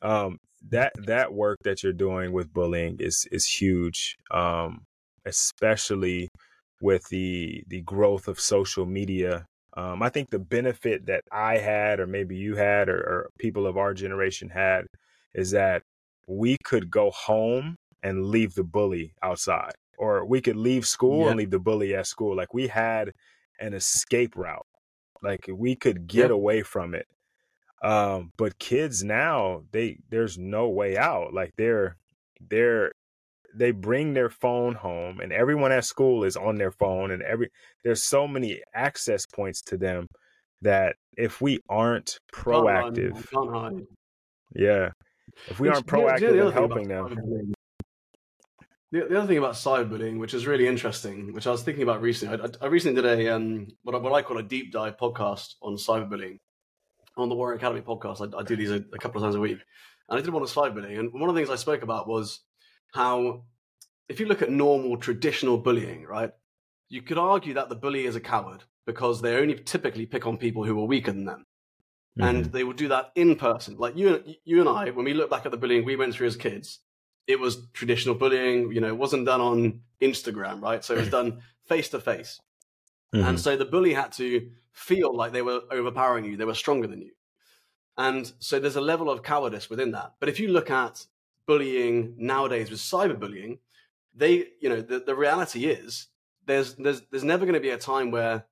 um 0.01 0.37
that 0.69 0.91
that 1.05 1.33
work 1.33 1.57
that 1.63 1.83
you're 1.83 1.93
doing 1.93 2.31
with 2.33 2.53
bullying 2.53 2.97
is 2.99 3.27
is 3.31 3.45
huge 3.45 4.17
um 4.31 4.81
especially 5.25 6.29
with 6.81 7.07
the 7.09 7.63
the 7.67 7.81
growth 7.81 8.27
of 8.27 8.39
social 8.39 8.85
media. 8.85 9.45
Um 9.77 10.03
i 10.03 10.09
think 10.09 10.29
the 10.29 10.39
benefit 10.39 11.05
that 11.05 11.23
i 11.31 11.57
had 11.57 11.99
or 11.99 12.07
maybe 12.07 12.35
you 12.35 12.55
had 12.55 12.89
or, 12.89 12.97
or 12.97 13.29
people 13.39 13.65
of 13.65 13.77
our 13.77 13.93
generation 13.93 14.49
had 14.49 14.85
is 15.33 15.51
that 15.51 15.81
we 16.27 16.57
could 16.63 16.91
go 16.91 17.09
home 17.11 17.75
and 18.03 18.25
leave 18.25 18.53
the 18.53 18.63
bully 18.63 19.13
outside 19.23 19.73
or 19.97 20.25
we 20.25 20.41
could 20.41 20.55
leave 20.55 20.85
school 20.85 21.23
Yeah. 21.25 21.29
and 21.29 21.37
leave 21.37 21.51
the 21.51 21.59
bully 21.59 21.95
at 21.95 22.07
school 22.07 22.35
like 22.35 22.53
we 22.53 22.67
had 22.67 23.13
an 23.59 23.73
escape 23.73 24.35
route 24.35 24.65
like 25.21 25.45
we 25.53 25.75
could 25.75 26.07
get 26.07 26.29
Yeah. 26.29 26.35
away 26.35 26.63
from 26.63 26.95
it 26.95 27.07
um 27.83 28.31
but 28.37 28.57
kids 28.59 29.03
now 29.03 29.63
they 29.71 29.97
there's 30.09 30.37
no 30.37 30.69
way 30.69 30.97
out 30.97 31.33
like 31.33 31.53
they're 31.57 31.97
they're 32.49 32.91
they 33.55 33.71
bring 33.71 34.13
their 34.13 34.29
phone 34.29 34.73
home 34.73 35.19
and 35.19 35.31
everyone 35.31 35.71
at 35.71 35.85
school 35.85 36.23
is 36.23 36.35
on 36.35 36.55
their 36.55 36.71
phone 36.71 37.11
and 37.11 37.21
every 37.21 37.49
there's 37.83 38.03
so 38.03 38.27
many 38.27 38.61
access 38.73 39.25
points 39.25 39.61
to 39.61 39.77
them 39.77 40.07
that 40.61 40.95
if 41.17 41.41
we 41.41 41.59
aren't 41.69 42.17
Can't 42.33 42.47
run, 42.47 42.95
proactive 42.95 43.29
Can't 43.29 43.49
hide. 43.53 43.87
yeah 44.55 44.89
if 45.47 45.59
we 45.59 45.67
aren't 45.69 45.85
do 45.85 45.97
you 45.97 46.03
know- 46.05 46.15
do 46.17 46.25
you 46.25 46.31
know 46.31 46.35
proactive 46.37 46.47
in 46.47 46.53
helping 46.53 46.87
them? 46.87 47.53
The, 48.93 49.07
the 49.09 49.17
other 49.17 49.25
thing 49.27 49.39
about 49.39 49.55
cyberbullying, 49.55 50.19
which 50.19 50.35
is 50.35 50.45
really 50.45 50.67
interesting, 50.67 51.33
which 51.33 51.47
I 51.47 51.51
was 51.51 51.63
thinking 51.63 51.81
about 51.81 52.03
recently, 52.03 52.37
I, 52.39 52.65
I- 52.65 52.67
recently 52.67 53.01
did 53.01 53.19
a 53.19 53.35
um, 53.35 53.67
what, 53.81 53.95
I, 53.95 53.97
what 53.97 54.13
I 54.13 54.21
call 54.21 54.37
a 54.37 54.43
deep 54.43 54.71
dive 54.71 54.97
podcast 54.97 55.55
on 55.63 55.77
cyberbullying 55.77 56.37
on 57.17 57.27
the 57.27 57.33
Warrior 57.33 57.57
Academy 57.57 57.81
podcast. 57.81 58.21
I, 58.21 58.37
I 58.37 58.43
do 58.43 58.55
these 58.55 58.69
a, 58.69 58.83
a 58.93 58.99
couple 58.99 59.19
of 59.19 59.25
times 59.25 59.33
a 59.33 59.39
week, 59.39 59.57
and 60.09 60.19
I 60.19 60.21
did 60.21 60.31
one 60.31 60.43
on 60.43 60.47
cyberbullying. 60.47 60.99
And 60.99 61.11
one 61.11 61.27
of 61.27 61.33
the 61.33 61.39
things 61.41 61.49
I 61.49 61.55
spoke 61.55 61.81
about 61.81 62.07
was 62.07 62.41
how, 62.93 63.45
if 64.09 64.19
you 64.19 64.27
look 64.27 64.43
at 64.43 64.51
normal 64.51 64.97
traditional 64.97 65.57
bullying, 65.57 66.03
right, 66.05 66.29
you 66.87 67.01
could 67.01 67.17
argue 67.17 67.55
that 67.55 67.69
the 67.69 67.75
bully 67.75 68.05
is 68.05 68.15
a 68.15 68.19
coward 68.21 68.63
because 68.85 69.23
they 69.23 69.37
only 69.37 69.55
typically 69.55 70.05
pick 70.05 70.27
on 70.27 70.37
people 70.37 70.63
who 70.65 70.79
are 70.79 70.85
weaker 70.85 71.11
than 71.11 71.25
them 71.25 71.45
and 72.19 72.45
they 72.51 72.63
will 72.63 72.73
do 72.73 72.89
that 72.89 73.11
in 73.15 73.35
person. 73.37 73.75
Like 73.79 73.97
you, 73.97 74.23
you 74.45 74.59
and 74.59 74.69
I, 74.69 74.91
when 74.91 75.05
we 75.05 75.15
look 75.15 75.31
back 75.31 75.47
at 75.47 75.51
the 75.51 75.57
bullying 75.57 75.83
we 75.83 75.95
went 75.95 76.13
through 76.13 76.27
as 76.27 76.35
kids, 76.35 76.79
it 77.27 77.39
was 77.39 77.67
traditional 77.73 78.15
bullying. 78.15 78.71
You 78.71 78.81
know, 78.81 78.87
it 78.87 78.97
wasn't 78.97 79.25
done 79.25 79.41
on 79.41 79.81
Instagram, 80.01 80.61
right? 80.61 80.83
So 80.83 80.93
it 80.95 80.99
was 80.99 81.09
done 81.09 81.41
face 81.65 81.89
to 81.89 81.99
face, 81.99 82.39
and 83.13 83.39
so 83.39 83.55
the 83.55 83.65
bully 83.65 83.93
had 83.93 84.11
to 84.13 84.49
feel 84.71 85.15
like 85.15 85.31
they 85.31 85.41
were 85.43 85.61
overpowering 85.71 86.25
you, 86.25 86.35
they 86.35 86.45
were 86.45 86.53
stronger 86.55 86.87
than 86.87 87.01
you, 87.01 87.11
and 87.97 88.31
so 88.39 88.59
there's 88.59 88.75
a 88.75 88.81
level 88.81 89.09
of 89.09 89.23
cowardice 89.23 89.69
within 89.69 89.91
that. 89.91 90.13
But 90.19 90.29
if 90.29 90.39
you 90.39 90.47
look 90.49 90.69
at 90.71 91.05
bullying 91.45 92.15
nowadays 92.17 92.69
with 92.69 92.79
cyberbullying, 92.79 93.59
they, 94.15 94.47
you 94.59 94.69
know, 94.69 94.81
the, 94.81 94.99
the 94.99 95.15
reality 95.15 95.65
is 95.65 96.07
there's 96.45 96.75
there's 96.75 97.01
there's 97.11 97.23
never 97.23 97.45
going 97.45 97.53
to 97.53 97.59
be 97.59 97.69
a 97.69 97.77
time 97.77 98.11
where 98.11 98.45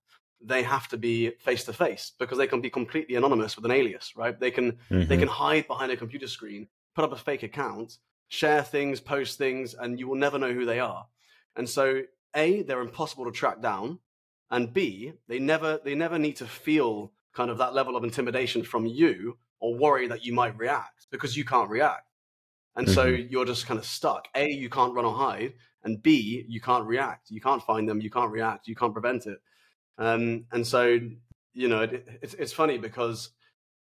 they 0.43 0.63
have 0.63 0.87
to 0.87 0.97
be 0.97 1.31
face 1.39 1.63
to 1.65 1.73
face 1.73 2.13
because 2.17 2.37
they 2.37 2.47
can 2.47 2.61
be 2.61 2.69
completely 2.69 3.15
anonymous 3.15 3.55
with 3.55 3.65
an 3.65 3.71
alias, 3.71 4.15
right? 4.15 4.39
They 4.39 4.51
can 4.51 4.77
they 4.89 5.17
Mhm. 5.17 5.19
can 5.19 5.27
hide 5.27 5.67
behind 5.67 5.91
a 5.91 5.97
computer 5.97 6.27
screen, 6.27 6.67
put 6.95 7.03
up 7.05 7.11
a 7.11 7.15
fake 7.17 7.43
account, 7.43 7.97
share 8.31 8.63
things, 8.63 9.01
post 9.01 9.37
things, 9.37 9.73
and 9.73 9.99
you 9.99 10.07
will 10.07 10.15
never 10.15 10.39
know 10.39 10.53
who 10.53 10.65
they 10.65 10.79
are. 10.79 11.05
And 11.57 11.69
so, 11.69 12.01
a 12.33 12.63
they're 12.63 12.79
impossible 12.79 13.25
to 13.25 13.31
track 13.31 13.61
down, 13.61 13.99
and 14.49 14.73
b 14.73 15.11
they 15.27 15.37
never 15.37 15.79
they 15.83 15.95
never 15.95 16.17
need 16.17 16.37
to 16.37 16.45
feel 16.47 17.11
kind 17.33 17.51
of 17.51 17.57
that 17.57 17.73
level 17.73 17.97
of 17.97 18.05
intimidation 18.05 18.63
from 18.63 18.85
you 18.85 19.37
or 19.59 19.77
worry 19.77 20.07
that 20.07 20.23
you 20.23 20.33
might 20.33 20.57
react 20.57 21.07
because 21.11 21.35
you 21.35 21.43
can't 21.43 21.69
react. 21.69 22.07
And 22.77 22.89
so 22.89 23.05
you're 23.05 23.45
just 23.45 23.67
kind 23.67 23.77
of 23.77 23.85
stuck. 23.85 24.29
A, 24.33 24.49
you 24.49 24.69
can't 24.69 24.93
run 24.93 25.03
or 25.03 25.13
hide, 25.13 25.53
and 25.83 26.01
B, 26.01 26.45
you 26.47 26.61
can't 26.61 26.87
react. 26.87 27.29
You 27.29 27.41
can't 27.41 27.61
find 27.61 27.87
them. 27.87 27.99
You 27.99 28.09
can't 28.09 28.31
react. 28.31 28.65
You 28.65 28.75
can't 28.75 28.93
prevent 28.93 29.25
it. 29.27 29.39
Um, 29.97 30.45
and 30.53 30.65
so, 30.65 30.99
you 31.53 31.67
know, 31.67 31.81
it, 31.81 32.07
it's 32.21 32.33
it's 32.35 32.53
funny 32.53 32.77
because 32.77 33.31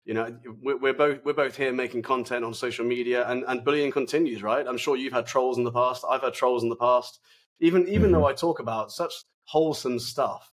you 0.04 0.14
know 0.14 0.36
we're, 0.62 0.92
both 0.92 1.18
we're 1.24 1.34
both 1.34 1.56
here 1.56 1.72
making 1.72 2.02
content 2.02 2.44
on 2.44 2.54
social 2.54 2.84
media, 2.84 3.28
and 3.28 3.44
and 3.46 3.64
bullying 3.64 3.92
continues, 3.92 4.42
right? 4.42 4.66
I'm 4.66 4.78
sure 4.78 4.96
you've 4.96 5.12
had 5.12 5.26
trolls 5.26 5.58
in 5.58 5.64
the 5.64 5.72
past. 5.72 6.04
I've 6.08 6.22
had 6.22 6.34
trolls 6.34 6.62
in 6.62 6.68
the 6.68 6.76
past. 6.76 7.20
Even 7.60 7.86
even 7.88 8.10
though 8.10 8.18
mm-hmm. 8.18 8.26
I 8.26 8.32
talk 8.32 8.60
about 8.60 8.90
such 8.92 9.12
wholesome 9.44 9.98
stuff, 9.98 10.50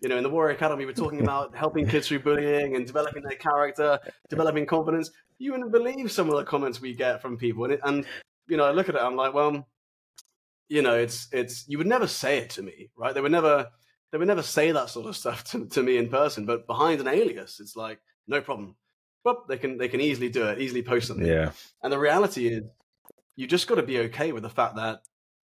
you 0.00 0.08
know, 0.08 0.16
in 0.16 0.22
the 0.22 0.30
Warrior 0.30 0.54
Academy, 0.54 0.84
we're 0.84 0.92
talking 0.92 1.22
about 1.22 1.56
helping 1.56 1.86
kids 1.86 2.08
through 2.08 2.20
bullying 2.20 2.76
and 2.76 2.86
developing 2.86 3.22
their 3.22 3.38
character, 3.38 3.98
developing 4.28 4.66
confidence. 4.66 5.10
You 5.38 5.52
wouldn't 5.52 5.72
believe 5.72 6.12
some 6.12 6.28
of 6.28 6.36
the 6.36 6.44
comments 6.44 6.80
we 6.80 6.94
get 6.94 7.22
from 7.22 7.38
people, 7.38 7.64
and, 7.64 7.72
it, 7.74 7.80
and 7.84 8.04
you 8.48 8.56
know, 8.56 8.64
I 8.64 8.72
look 8.72 8.88
at 8.88 8.94
it, 8.94 9.00
I'm 9.00 9.16
like, 9.16 9.32
well, 9.32 9.66
you 10.68 10.82
know, 10.82 10.94
it's 10.94 11.28
it's 11.32 11.64
you 11.68 11.78
would 11.78 11.86
never 11.86 12.06
say 12.06 12.38
it 12.38 12.50
to 12.50 12.62
me, 12.62 12.90
right? 12.96 13.14
They 13.14 13.20
would 13.20 13.32
never 13.32 13.68
they 14.10 14.18
would 14.18 14.28
never 14.28 14.42
say 14.42 14.72
that 14.72 14.90
sort 14.90 15.06
of 15.06 15.16
stuff 15.16 15.44
to, 15.50 15.66
to 15.66 15.82
me 15.82 15.96
in 15.96 16.08
person, 16.08 16.46
but 16.46 16.66
behind 16.66 17.00
an 17.00 17.08
alias, 17.08 17.60
it's 17.60 17.76
like 17.76 17.98
no 18.26 18.40
problem. 18.40 18.76
But 19.24 19.46
they 19.48 19.56
can 19.56 19.78
they 19.78 19.88
can 19.88 20.00
easily 20.00 20.28
do 20.28 20.44
it, 20.46 20.60
easily 20.60 20.82
post 20.82 21.08
something. 21.08 21.26
yeah 21.26 21.52
And 21.82 21.92
the 21.92 21.98
reality 21.98 22.48
is, 22.48 22.64
you 23.36 23.46
just 23.46 23.66
got 23.68 23.76
to 23.76 23.82
be 23.82 23.98
okay 24.00 24.32
with 24.32 24.42
the 24.42 24.50
fact 24.50 24.76
that 24.76 25.02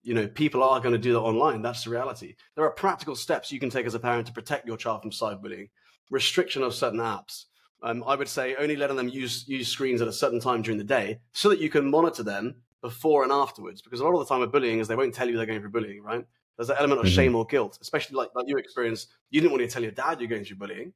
you 0.03 0.14
know 0.14 0.29
people 0.29 0.62
are 0.62 0.81
going 0.81 0.93
to 0.93 0.99
do 0.99 1.12
that 1.14 1.21
online. 1.21 1.62
That's 1.62 1.85
the 1.85 1.91
reality. 1.91 2.37
There 2.55 2.64
are 2.64 2.71
practical 2.71 3.17
steps 3.17 3.51
you 3.51 3.61
can 3.61 3.71
take 3.71 3.87
as 3.87 3.95
a 3.95 3.99
parent 3.99 4.27
to 4.29 4.33
protect 4.33 4.67
your 4.67 4.77
child 4.77 5.03
from 5.03 5.11
cyberbullying. 5.11 5.71
Restriction 6.11 6.62
of 6.62 6.75
certain 6.75 7.01
apps. 7.01 7.47
Um, 7.83 8.05
I 8.07 8.14
would 8.14 8.29
say 8.29 8.55
only 8.57 8.77
letting 8.77 8.97
them 8.97 9.09
use 9.09 9.47
use 9.49 9.69
screens 9.69 10.01
at 10.01 10.09
a 10.09 10.12
certain 10.12 10.41
time 10.41 10.62
during 10.62 10.79
the 10.79 10.85
day, 10.85 11.19
so 11.33 11.49
that 11.49 11.61
you 11.61 11.69
can 11.69 11.91
monitor 11.91 12.23
them 12.23 12.62
before 12.83 13.25
and 13.25 13.33
afterwards. 13.33 13.83
Because 13.83 14.01
a 14.01 14.05
lot 14.05 14.14
of 14.14 14.21
the 14.21 14.27
time 14.33 14.41
with 14.41 14.53
bullying 14.53 14.79
is 14.79 14.87
they 14.89 14.97
won't 14.97 15.12
tell 15.14 15.29
you 15.29 15.37
they're 15.37 15.47
going 15.47 15.61
through 15.61 15.71
bullying, 15.71 16.03
right? 16.03 16.25
There's 16.57 16.71
an 16.71 16.77
element 16.79 17.01
of 17.01 17.07
Mhm. 17.07 17.14
shame 17.14 17.35
or 17.35 17.45
guilt, 17.45 17.79
especially 17.83 18.17
like, 18.17 18.31
like 18.35 18.47
you 18.49 18.57
experienced. 18.57 19.09
You 19.31 19.41
didn't 19.41 19.53
want 19.53 19.62
to 19.62 19.69
tell 19.69 19.83
your 19.83 19.93
dad 19.93 20.21
you're 20.21 20.29
going 20.29 20.45
through 20.45 20.57
bullying, 20.57 20.95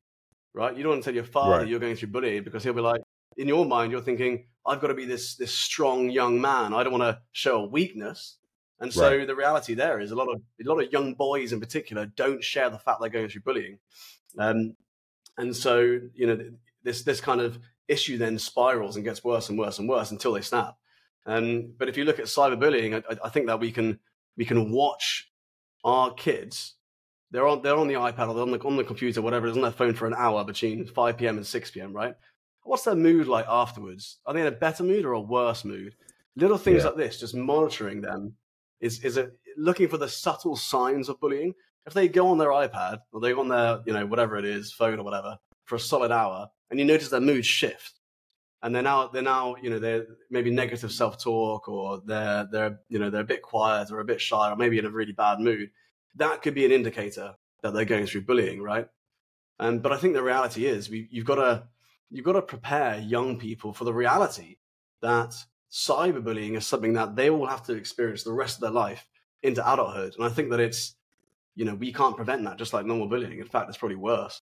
right? 0.55 0.77
You 0.77 0.83
don't 0.83 0.93
want 0.93 1.03
to 1.05 1.11
tell 1.11 1.15
your 1.15 1.25
father 1.25 1.59
Right. 1.59 1.69
you're 1.69 1.81
going 1.81 1.97
through 1.97 2.09
bullying 2.11 2.43
because 2.45 2.63
he'll 2.65 2.73
be 2.73 2.81
like, 2.81 3.01
in 3.37 3.49
your 3.49 3.65
mind, 3.65 3.93
you're 3.93 4.01
thinking, 4.03 4.47
I've 4.67 4.81
got 4.81 4.89
to 4.89 4.95
be 4.95 5.05
this 5.07 5.37
this 5.37 5.55
strong 5.55 6.11
young 6.11 6.41
man. 6.41 6.75
I 6.75 6.83
don't 6.83 6.93
want 6.93 7.03
to 7.05 7.23
show 7.33 7.63
a 7.63 7.67
weakness. 7.67 8.37
And 8.81 8.93
so 8.93 9.17
Right. 9.19 9.27
the 9.27 9.37
reality 9.37 9.75
there 9.75 10.01
is 10.01 10.11
a 10.11 10.15
lot 10.17 10.29
of 10.29 10.41
a 10.65 10.69
lot 10.69 10.83
of 10.83 10.93
young 10.93 11.15
boys 11.15 11.53
in 11.53 11.61
particular 11.61 12.07
don't 12.07 12.43
share 12.43 12.71
the 12.71 12.79
fact 12.79 13.01
they're 13.01 13.11
going 13.11 13.29
through 13.29 13.43
bullying. 13.43 13.79
Um, 14.39 14.77
and 15.39 15.55
so 15.57 15.81
you 16.15 16.27
know 16.27 16.39
this 16.83 17.03
this 17.03 17.21
kind 17.21 17.41
of 17.41 17.59
issue 17.89 18.19
then 18.19 18.39
spirals 18.39 18.97
and 18.97 19.05
gets 19.05 19.23
worse 19.25 19.49
and 19.49 19.59
worse 19.59 19.79
and 19.79 19.89
worse 19.89 20.11
until 20.11 20.33
they 20.33 20.41
snap. 20.43 20.77
Um, 21.27 21.75
but 21.79 21.89
if 21.89 21.97
you 21.97 22.05
look 22.05 22.19
at 22.19 22.27
cyberbullying, 22.27 22.95
I, 22.95 23.13
I- 23.15 23.27
I 23.27 23.29
think 23.29 23.47
that 23.47 23.61
we 23.61 23.71
can 23.73 23.99
we 24.37 24.45
can 24.45 24.71
watch 24.73 25.31
our 25.85 26.13
kids. 26.15 26.75
They're 27.33 27.47
on 27.47 27.63
they're 27.63 27.77
on 27.77 27.89
the 27.89 27.95
iPad 27.95 28.29
or 28.29 28.35
they're 28.35 28.43
on 28.43 28.51
the 28.51 28.61
on 28.65 28.77
the 28.77 28.85
computer, 28.85 29.23
whatever 29.23 29.47
it 29.47 29.51
is, 29.51 29.57
on 29.57 29.63
their 29.63 29.71
phone 29.73 29.95
for 29.95 30.07
an 30.07 30.15
hour 30.17 30.45
between 30.45 30.85
5 30.87 31.17
p.m. 31.17 31.37
and 31.37 31.47
6 31.47 31.71
p.m. 31.71 31.93
Right? 31.93 32.15
What's 32.65 32.85
their 32.85 32.95
mood 32.95 33.27
like 33.27 33.47
afterwards? 33.49 34.19
Are 34.27 34.35
they 34.35 34.41
in 34.41 34.47
a 34.47 34.51
better 34.53 34.83
mood 34.83 35.05
or 35.05 35.13
a 35.13 35.21
worse 35.21 35.65
mood? 35.65 35.95
Little 36.37 36.59
things 36.59 36.83
Yeah. 36.83 36.89
like 36.91 36.97
this, 36.97 37.21
just 37.21 37.35
monitoring 37.35 38.01
them, 38.01 38.35
is 38.81 39.03
is 39.05 39.17
a, 39.17 39.31
looking 39.57 39.89
for 39.89 39.97
the 39.99 40.09
subtle 40.09 40.57
signs 40.57 41.09
of 41.09 41.21
bullying. 41.21 41.55
If 41.87 41.95
they 41.95 42.09
go 42.09 42.29
on 42.29 42.39
their 42.39 42.51
iPad 42.51 43.01
or 43.13 43.21
they 43.21 43.33
go 43.33 43.41
on 43.41 43.49
their 43.49 43.81
you 43.87 43.93
know 43.93 44.07
whatever 44.07 44.37
it 44.37 44.45
is 44.45 44.73
phone 44.73 44.99
or 44.99 45.03
whatever 45.05 45.39
for 45.65 45.77
a 45.77 45.81
solid 45.81 46.11
hour, 46.13 46.49
and 46.71 46.79
you 46.79 46.85
notice 46.85 47.09
their 47.11 47.21
mood 47.21 47.47
shift, 47.47 47.95
and 48.63 48.75
they're 48.75 48.83
now 48.83 49.09
they're 49.09 49.23
now 49.23 49.57
you 49.63 49.71
know 49.71 49.79
they're 49.79 50.07
maybe 50.31 50.51
negative 50.51 50.93
self 50.93 51.17
talk 51.23 51.69
or 51.69 52.01
they're 52.05 52.47
they're 52.51 52.81
you 52.89 52.99
know 52.99 53.09
they're 53.11 53.23
a 53.23 53.25
bit 53.33 53.43
quiet 53.43 53.91
or 53.91 54.01
a 54.01 54.05
bit 54.05 54.21
shy 54.21 54.51
or 54.51 54.57
maybe 54.57 54.79
in 54.79 54.87
a 54.87 54.91
really 54.91 55.13
bad 55.13 55.41
mood, 55.41 55.71
that 56.17 56.43
could 56.43 56.55
be 56.55 56.65
an 56.65 56.73
indicator 56.73 57.35
that 57.63 57.75
they're 57.75 57.85
going 57.85 58.07
through 58.07 58.23
bullying, 58.23 58.63
right? 58.63 58.89
Um, 59.59 59.81
but 59.81 59.93
I 59.93 59.99
think 59.99 60.15
the 60.15 60.23
reality 60.23 60.67
is 60.67 60.89
we, 60.89 61.09
you've 61.11 61.27
got 61.27 61.37
to 61.37 61.65
you've 62.11 62.25
got 62.25 62.33
to 62.33 62.43
prepare 62.43 62.99
young 62.99 63.39
people 63.39 63.73
for 63.73 63.85
the 63.85 63.95
reality 63.95 64.57
that 65.03 65.35
cyberbullying 65.71 66.57
is 66.57 66.67
something 66.67 66.95
that 66.95 67.15
they 67.15 67.31
will 67.31 67.47
have 67.47 67.63
to 67.65 67.75
experience 67.75 68.25
the 68.25 68.33
rest 68.33 68.57
of 68.57 68.63
their 68.63 68.71
life 68.71 69.07
into 69.43 69.73
adulthood. 69.73 70.15
And 70.17 70.25
I 70.25 70.29
think 70.29 70.51
that 70.51 70.61
it's 70.61 70.97
you 71.55 71.65
know 71.65 71.75
we 71.75 71.93
can't 71.93 72.17
prevent 72.17 72.45
that 72.45 72.59
just 72.59 72.73
like 72.73 72.87
normal 72.87 73.09
bullying. 73.09 73.39
In 73.39 73.47
fact, 73.47 73.69
it's 73.69 73.79
probably 73.79 73.97
worse. 73.97 74.41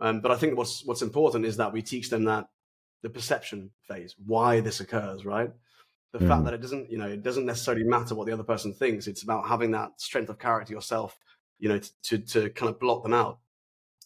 Um, 0.00 0.20
but 0.20 0.30
I 0.30 0.36
think 0.36 0.56
what's 0.56 0.84
what's 0.84 1.02
important 1.02 1.44
is 1.44 1.56
that 1.56 1.72
we 1.72 1.82
teach 1.82 2.10
them 2.10 2.24
that 2.24 2.48
the 3.02 3.10
perception 3.10 3.70
phase, 3.82 4.14
why 4.26 4.60
this 4.60 4.80
occurs, 4.80 5.24
right? 5.24 5.50
The 6.12 6.20
mm. 6.20 6.28
fact 6.28 6.44
that 6.44 6.54
it 6.54 6.62
doesn't, 6.62 6.90
you 6.90 6.98
know, 6.98 7.08
it 7.08 7.22
doesn't 7.22 7.46
necessarily 7.46 7.84
matter 7.84 8.14
what 8.14 8.26
the 8.26 8.32
other 8.32 8.42
person 8.42 8.72
thinks. 8.72 9.06
It's 9.06 9.22
about 9.22 9.48
having 9.48 9.72
that 9.72 10.00
strength 10.00 10.30
of 10.30 10.38
character 10.38 10.72
yourself, 10.72 11.18
you 11.58 11.68
know, 11.68 11.78
to, 11.78 11.90
to, 12.02 12.18
to 12.18 12.50
kind 12.50 12.70
of 12.70 12.80
block 12.80 13.02
them 13.02 13.14
out 13.14 13.38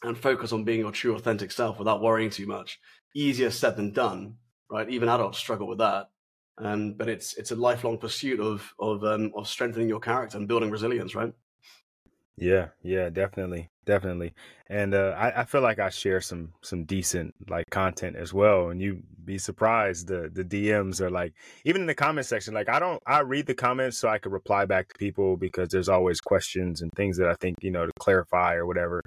and 0.02 0.18
focus 0.18 0.52
on 0.52 0.64
being 0.64 0.80
your 0.80 0.92
true 0.92 1.14
authentic 1.14 1.52
self 1.52 1.78
without 1.78 2.02
worrying 2.02 2.30
too 2.30 2.46
much. 2.46 2.80
Easier 3.14 3.50
said 3.50 3.76
than 3.76 3.92
done, 3.92 4.36
right? 4.70 4.88
Even 4.88 5.08
adults 5.08 5.38
struggle 5.38 5.68
with 5.68 5.78
that. 5.78 6.10
Um, 6.58 6.94
but 6.94 7.08
it's 7.08 7.34
it's 7.34 7.50
a 7.50 7.56
lifelong 7.56 7.98
pursuit 7.98 8.38
of 8.38 8.74
of 8.78 9.02
um, 9.04 9.32
of 9.34 9.48
strengthening 9.48 9.88
your 9.88 10.00
character 10.00 10.36
and 10.36 10.46
building 10.46 10.70
resilience, 10.70 11.14
right? 11.14 11.32
Yeah, 12.36 12.68
yeah, 12.82 13.08
definitely, 13.08 13.70
definitely. 13.84 14.32
And 14.68 14.94
uh, 14.94 15.14
I, 15.18 15.42
I 15.42 15.44
feel 15.44 15.60
like 15.60 15.78
I 15.78 15.90
share 15.90 16.20
some 16.20 16.52
some 16.62 16.84
decent 16.84 17.34
like 17.48 17.68
content 17.70 18.16
as 18.16 18.32
well. 18.32 18.70
And 18.70 18.80
you 18.80 19.02
be 19.24 19.38
surprised 19.38 20.08
the 20.08 20.30
the 20.32 20.44
DMs 20.44 21.00
are 21.00 21.10
like 21.10 21.34
even 21.64 21.82
in 21.82 21.86
the 21.86 21.94
comment 21.94 22.26
section. 22.26 22.54
Like 22.54 22.68
I 22.68 22.78
don't 22.78 23.02
I 23.06 23.20
read 23.20 23.46
the 23.46 23.54
comments 23.54 23.98
so 23.98 24.08
I 24.08 24.18
can 24.18 24.32
reply 24.32 24.64
back 24.64 24.88
to 24.88 24.98
people 24.98 25.36
because 25.36 25.68
there's 25.68 25.88
always 25.88 26.20
questions 26.20 26.82
and 26.82 26.90
things 26.92 27.16
that 27.18 27.28
I 27.28 27.34
think 27.34 27.56
you 27.62 27.70
know 27.70 27.86
to 27.86 27.92
clarify 27.98 28.54
or 28.54 28.66
whatever. 28.66 29.02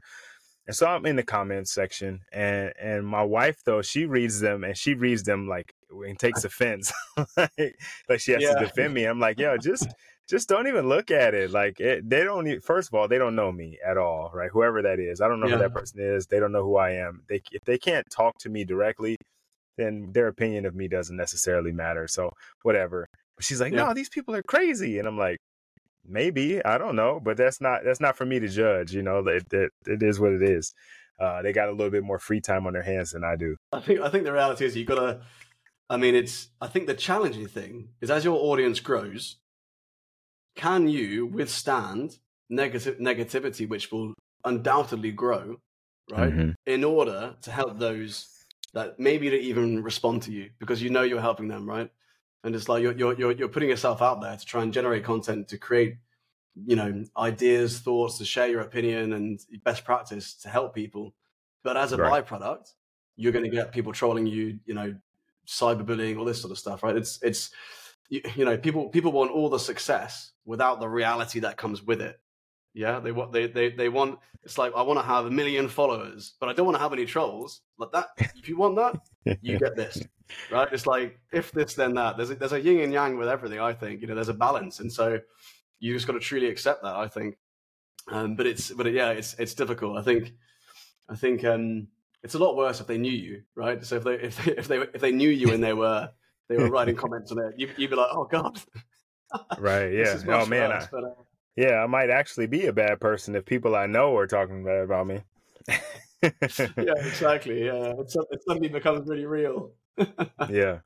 And 0.67 0.75
so 0.75 0.87
I'm 0.87 1.05
in 1.05 1.15
the 1.15 1.23
comments 1.23 1.73
section, 1.73 2.21
and 2.31 2.73
and 2.81 3.05
my 3.05 3.23
wife 3.23 3.57
though 3.65 3.81
she 3.81 4.05
reads 4.05 4.39
them 4.39 4.63
and 4.63 4.75
she 4.75 4.95
reads 4.95 5.23
them 5.23 5.47
like 5.47 5.73
and 5.91 6.17
takes 6.17 6.43
offense, 6.43 6.91
like 7.37 8.19
she 8.19 8.31
has 8.31 8.41
yeah. 8.41 8.55
to 8.55 8.65
defend 8.65 8.93
me. 8.93 9.05
I'm 9.05 9.19
like, 9.19 9.39
yo, 9.39 9.57
just 9.57 9.87
just 10.27 10.49
don't 10.49 10.67
even 10.67 10.89
look 10.89 11.11
at 11.11 11.33
it. 11.33 11.51
Like 11.51 11.79
it, 11.79 12.09
they 12.09 12.23
don't. 12.23 12.47
Even, 12.47 12.61
first 12.61 12.89
of 12.89 12.93
all, 12.93 13.07
they 13.07 13.17
don't 13.17 13.35
know 13.35 13.51
me 13.51 13.77
at 13.85 13.97
all, 13.97 14.31
right? 14.33 14.49
Whoever 14.51 14.81
that 14.81 14.99
is, 14.99 15.21
I 15.21 15.27
don't 15.27 15.39
know 15.39 15.47
yeah. 15.47 15.55
who 15.55 15.61
that 15.61 15.73
person 15.73 15.99
is. 16.01 16.27
They 16.27 16.39
don't 16.39 16.51
know 16.51 16.63
who 16.63 16.77
I 16.77 16.91
am. 16.91 17.23
They 17.29 17.41
if 17.51 17.63
they 17.65 17.77
can't 17.77 18.05
talk 18.09 18.37
to 18.39 18.49
me 18.49 18.63
directly, 18.63 19.17
then 19.77 20.11
their 20.13 20.27
opinion 20.27 20.65
of 20.65 20.75
me 20.75 20.87
doesn't 20.87 21.15
necessarily 21.15 21.71
matter. 21.71 22.07
So 22.07 22.31
whatever. 22.63 23.07
But 23.35 23.45
she's 23.45 23.61
like, 23.61 23.73
yeah. 23.73 23.87
no, 23.87 23.93
these 23.93 24.09
people 24.09 24.35
are 24.35 24.43
crazy, 24.43 24.97
and 24.97 25.07
I'm 25.07 25.17
like, 25.17 25.37
maybe 26.07 26.63
I 26.63 26.77
don't 26.77 26.95
know, 26.95 27.19
but 27.23 27.37
that's 27.37 27.61
not 27.61 27.81
that's 27.83 27.99
not 27.99 28.15
for 28.15 28.25
me 28.25 28.39
to 28.39 28.47
judge. 28.47 28.93
You 28.93 29.03
know, 29.03 29.19
it 29.27 29.43
it, 29.51 29.71
it 29.85 30.03
is 30.03 30.19
what 30.19 30.31
it 30.31 30.43
is. 30.43 30.73
Uh, 31.19 31.41
they 31.41 31.53
got 31.53 31.69
a 31.69 31.71
little 31.71 31.91
bit 31.91 32.03
more 32.03 32.19
free 32.19 32.41
time 32.41 32.67
on 32.67 32.73
their 32.73 32.83
hands 32.83 33.11
than 33.11 33.23
I 33.23 33.35
do. 33.35 33.55
I 33.71 33.79
think 33.79 33.99
I 34.01 34.09
think 34.09 34.23
the 34.23 34.33
reality 34.33 34.65
is 34.65 34.75
you 34.75 34.85
got 34.85 34.95
to. 34.95 35.21
I 35.89 35.97
mean, 35.97 36.15
it's. 36.15 36.49
I 36.59 36.67
think 36.67 36.87
the 36.87 36.93
challenging 36.95 37.47
thing 37.47 37.89
is 38.01 38.09
as 38.09 38.25
your 38.25 38.37
audience 38.37 38.79
grows, 38.79 39.37
can 40.55 40.87
you 40.87 41.25
withstand 41.25 42.17
negative 42.49 42.97
negativity, 42.99 43.67
which 43.67 43.91
will 43.91 44.13
undoubtedly 44.43 45.11
grow, 45.11 45.57
right? 46.11 46.31
Mm-hmm. 46.31 46.51
In 46.65 46.83
order 46.83 47.35
to 47.41 47.51
help 47.51 47.79
those 47.79 48.29
that 48.73 48.99
maybe 48.99 49.29
don't 49.29 49.41
even 49.41 49.83
respond 49.83 50.21
to 50.23 50.31
you 50.31 50.49
because 50.59 50.81
you 50.81 50.89
know 50.89 51.01
you're 51.01 51.21
helping 51.21 51.47
them, 51.47 51.67
right? 51.67 51.89
And 52.43 52.55
it's 52.55 52.69
like 52.69 52.83
you're 52.83 52.93
you're 52.93 53.31
you're 53.31 53.49
putting 53.49 53.69
yourself 53.69 54.01
out 54.01 54.21
there 54.21 54.35
to 54.35 54.45
try 54.45 54.61
and 54.63 54.71
generate 54.71 55.03
content 55.03 55.47
to 55.49 55.57
create, 55.57 55.97
you 56.65 56.75
know, 56.75 57.03
ideas, 57.17 57.79
thoughts, 57.79 58.19
to 58.19 58.25
share 58.25 58.47
your 58.47 58.61
opinion 58.61 59.13
and 59.13 59.39
best 59.63 59.83
practice 59.83 60.35
to 60.35 60.49
help 60.49 60.75
people. 60.75 61.13
But 61.63 61.77
as 61.77 61.91
a 61.91 61.97
right. 61.97 62.23
byproduct, 62.23 62.71
you're 63.15 63.31
going 63.31 63.45
to 63.45 63.51
get 63.51 63.71
people 63.71 63.93
trolling 63.93 64.27
you, 64.27 64.59
you 64.65 64.75
know, 64.75 64.95
cyberbullying, 65.47 66.19
all 66.19 66.25
this 66.25 66.39
sort 66.39 66.51
of 66.51 66.59
stuff, 66.59 66.83
right? 66.83 66.95
It's 66.95 67.19
it's 67.23 67.49
you, 68.09 68.21
you 68.35 68.45
know 68.45 68.57
people 68.57 68.89
people 68.89 69.11
want 69.11 69.31
all 69.31 69.49
the 69.49 69.59
success 69.59 70.31
without 70.45 70.79
the 70.79 70.87
reality 70.87 71.39
that 71.41 71.57
comes 71.57 71.83
with 71.83 72.01
it. 72.01 72.19
Yeah, 72.73 72.99
they 72.99 73.11
want 73.11 73.31
they 73.31 73.47
they 73.47 73.69
they 73.69 73.89
want. 73.89 74.19
It's 74.43 74.57
like 74.57 74.73
I 74.75 74.81
want 74.81 74.99
to 74.99 75.05
have 75.05 75.25
a 75.25 75.31
million 75.31 75.67
followers, 75.69 76.33
but 76.39 76.49
I 76.49 76.53
don't 76.53 76.65
want 76.65 76.75
to 76.75 76.81
have 76.81 76.93
any 76.93 77.05
trolls. 77.05 77.61
Like 77.77 77.91
that, 77.93 78.07
if 78.35 78.49
you 78.49 78.57
want 78.57 78.75
that, 78.75 79.39
you 79.41 79.57
get 79.57 79.75
this, 79.75 80.01
right? 80.51 80.67
It's 80.71 80.85
like 80.85 81.19
if 81.31 81.51
this, 81.51 81.73
then 81.73 81.93
that. 81.95 82.17
There's 82.17 82.31
a, 82.31 82.35
there's 82.35 82.51
a 82.51 82.61
yin 82.61 82.81
and 82.81 82.93
yang 82.93 83.17
with 83.17 83.29
everything. 83.29 83.59
I 83.59 83.73
think 83.73 84.01
you 84.01 84.07
know 84.07 84.15
there's 84.15 84.29
a 84.29 84.33
balance, 84.33 84.81
and 84.81 84.91
so 84.91 85.19
you 85.79 85.93
just 85.93 86.05
got 86.05 86.13
to 86.13 86.19
truly 86.19 86.47
accept 86.47 86.83
that. 86.83 86.95
I 86.95 87.07
think, 87.07 87.37
um, 88.09 88.35
but 88.35 88.45
it's 88.45 88.71
but 88.71 88.91
yeah, 88.91 89.11
it's 89.11 89.35
it's 89.39 89.53
difficult. 89.53 89.97
I 89.97 90.01
think 90.01 90.33
I 91.09 91.15
think 91.15 91.45
um, 91.45 91.87
it's 92.23 92.35
a 92.35 92.39
lot 92.39 92.57
worse 92.57 92.81
if 92.81 92.87
they 92.87 92.97
knew 92.97 93.11
you, 93.11 93.43
right? 93.55 93.83
So 93.85 93.95
if 93.95 94.03
they 94.03 94.15
if 94.15 94.43
they 94.43 94.51
if 94.57 94.67
they 94.67 94.79
if 94.79 95.01
they 95.01 95.11
knew 95.11 95.29
you 95.29 95.53
and 95.53 95.63
they 95.63 95.73
were 95.85 96.09
they 96.49 96.57
were 96.57 96.69
writing 96.69 96.95
comments 97.03 97.31
on 97.31 97.39
it, 97.39 97.55
you, 97.57 97.67
would 97.67 97.75
be 97.77 97.87
like, 97.95 98.07
oh 98.11 98.25
god, 98.25 98.59
right? 99.59 99.91
Yeah. 99.91 100.17
Oh 100.27 100.45
man. 100.45 100.71
I, 100.71 100.87
but, 100.91 101.03
uh, 101.03 101.09
yeah, 101.55 101.83
I 101.83 101.87
might 101.87 102.09
actually 102.09 102.47
be 102.47 102.65
a 102.65 102.73
bad 102.73 102.99
person 102.99 103.35
if 103.35 103.45
people 103.45 103.75
I 103.75 103.85
know 103.85 104.15
are 104.17 104.27
talking 104.27 104.63
bad 104.63 104.83
about 104.83 105.07
me. 105.07 105.21
yeah, 106.21 106.93
exactly. 106.97 107.65
Yeah, 107.65 107.93
it's, 107.99 108.15
it 108.15 108.43
suddenly 108.45 108.67
becomes 108.67 109.07
really 109.07 109.25
real. 109.25 109.71
yeah. 110.49 110.79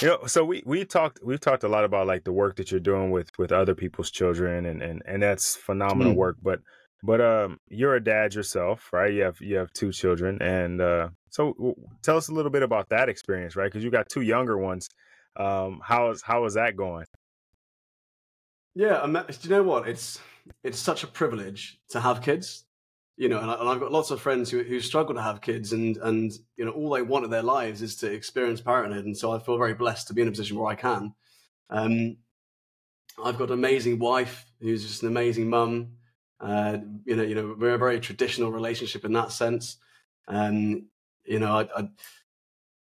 You 0.00 0.08
know, 0.08 0.26
so 0.26 0.44
we 0.44 0.62
we 0.66 0.84
talked 0.84 1.20
we've 1.24 1.40
talked 1.40 1.64
a 1.64 1.68
lot 1.68 1.84
about 1.84 2.06
like 2.06 2.24
the 2.24 2.32
work 2.32 2.56
that 2.56 2.70
you're 2.70 2.80
doing 2.80 3.10
with 3.10 3.30
with 3.38 3.52
other 3.52 3.74
people's 3.74 4.10
children 4.10 4.66
and 4.66 4.82
and 4.82 5.02
and 5.06 5.22
that's 5.22 5.56
phenomenal 5.56 6.12
mm. 6.12 6.16
work. 6.16 6.36
But 6.42 6.60
but 7.02 7.20
um, 7.20 7.58
you're 7.68 7.94
a 7.94 8.02
dad 8.02 8.34
yourself, 8.34 8.92
right? 8.92 9.12
You 9.12 9.22
have 9.22 9.40
you 9.40 9.56
have 9.56 9.72
two 9.72 9.92
children, 9.92 10.40
and 10.40 10.80
uh, 10.80 11.08
so 11.30 11.52
w- 11.54 11.74
tell 12.02 12.16
us 12.16 12.28
a 12.28 12.32
little 12.32 12.50
bit 12.50 12.62
about 12.62 12.88
that 12.90 13.08
experience, 13.08 13.56
right? 13.56 13.66
Because 13.66 13.82
you 13.84 13.90
got 13.90 14.08
two 14.08 14.20
younger 14.20 14.56
ones. 14.56 14.88
Um, 15.36 15.80
how 15.82 16.10
is 16.10 16.22
how 16.22 16.44
is 16.44 16.54
that 16.54 16.76
going? 16.76 17.06
Yeah, 18.74 19.04
do 19.06 19.24
you 19.42 19.50
know 19.50 19.62
what? 19.62 19.88
It's 19.88 20.20
it's 20.62 20.78
such 20.78 21.02
a 21.02 21.06
privilege 21.06 21.78
to 21.90 22.00
have 22.00 22.22
kids, 22.22 22.64
you 23.16 23.28
know, 23.28 23.38
and, 23.38 23.50
I, 23.50 23.72
have 23.72 23.80
got 23.80 23.92
lots 23.92 24.10
of 24.10 24.20
friends 24.20 24.50
who, 24.50 24.62
who 24.62 24.80
struggle 24.80 25.14
to 25.14 25.22
have 25.22 25.40
kids, 25.40 25.72
and 25.72 25.96
and 25.98 26.32
you 26.56 26.64
know, 26.64 26.70
all 26.70 26.90
they 26.90 27.02
want 27.02 27.24
in 27.24 27.30
their 27.30 27.42
lives 27.42 27.82
is 27.82 27.96
to 27.96 28.12
experience 28.12 28.60
parenthood, 28.60 29.04
and 29.04 29.16
so 29.16 29.32
I 29.32 29.38
feel 29.38 29.58
very 29.58 29.74
blessed 29.74 30.08
to 30.08 30.14
be 30.14 30.22
in 30.22 30.28
a 30.28 30.30
position 30.30 30.56
where 30.56 30.70
I 30.70 30.76
can. 30.76 31.14
Um, 31.68 32.16
I've 33.22 33.38
got 33.38 33.48
an 33.48 33.54
amazing 33.54 33.98
wife 33.98 34.46
who's 34.60 34.82
just 34.86 35.02
an 35.02 35.08
amazing 35.08 35.50
mum. 35.50 35.96
Uh, 36.42 36.78
you 37.04 37.14
know, 37.16 37.22
you 37.22 37.34
know, 37.36 37.56
we're 37.58 37.74
a 37.74 37.78
very 37.78 38.00
traditional 38.00 38.50
relationship 38.50 39.04
in 39.04 39.12
that 39.12 39.32
sense. 39.32 39.76
and 40.26 40.84
you 41.24 41.38
know, 41.38 41.58
I, 41.58 41.68
I, 41.76 41.88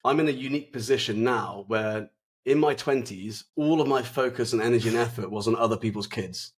I'm 0.05 0.21
in 0.21 0.29
a 0.29 0.33
unique 0.33 0.73
position 0.73 1.23
now 1.23 1.65
where 1.69 2.11
in 2.47 2.59
my 2.59 2.75
20s, 2.75 3.45
all 3.57 3.81
of 3.81 3.89
my 3.89 4.03
focus 4.03 4.53
and 4.53 4.63
energy 4.63 4.89
and 4.89 4.97
effort 4.97 5.31
was 5.31 5.47
on 5.47 5.57
other 5.57 5.77
people's 5.77 6.07
kids. 6.07 6.53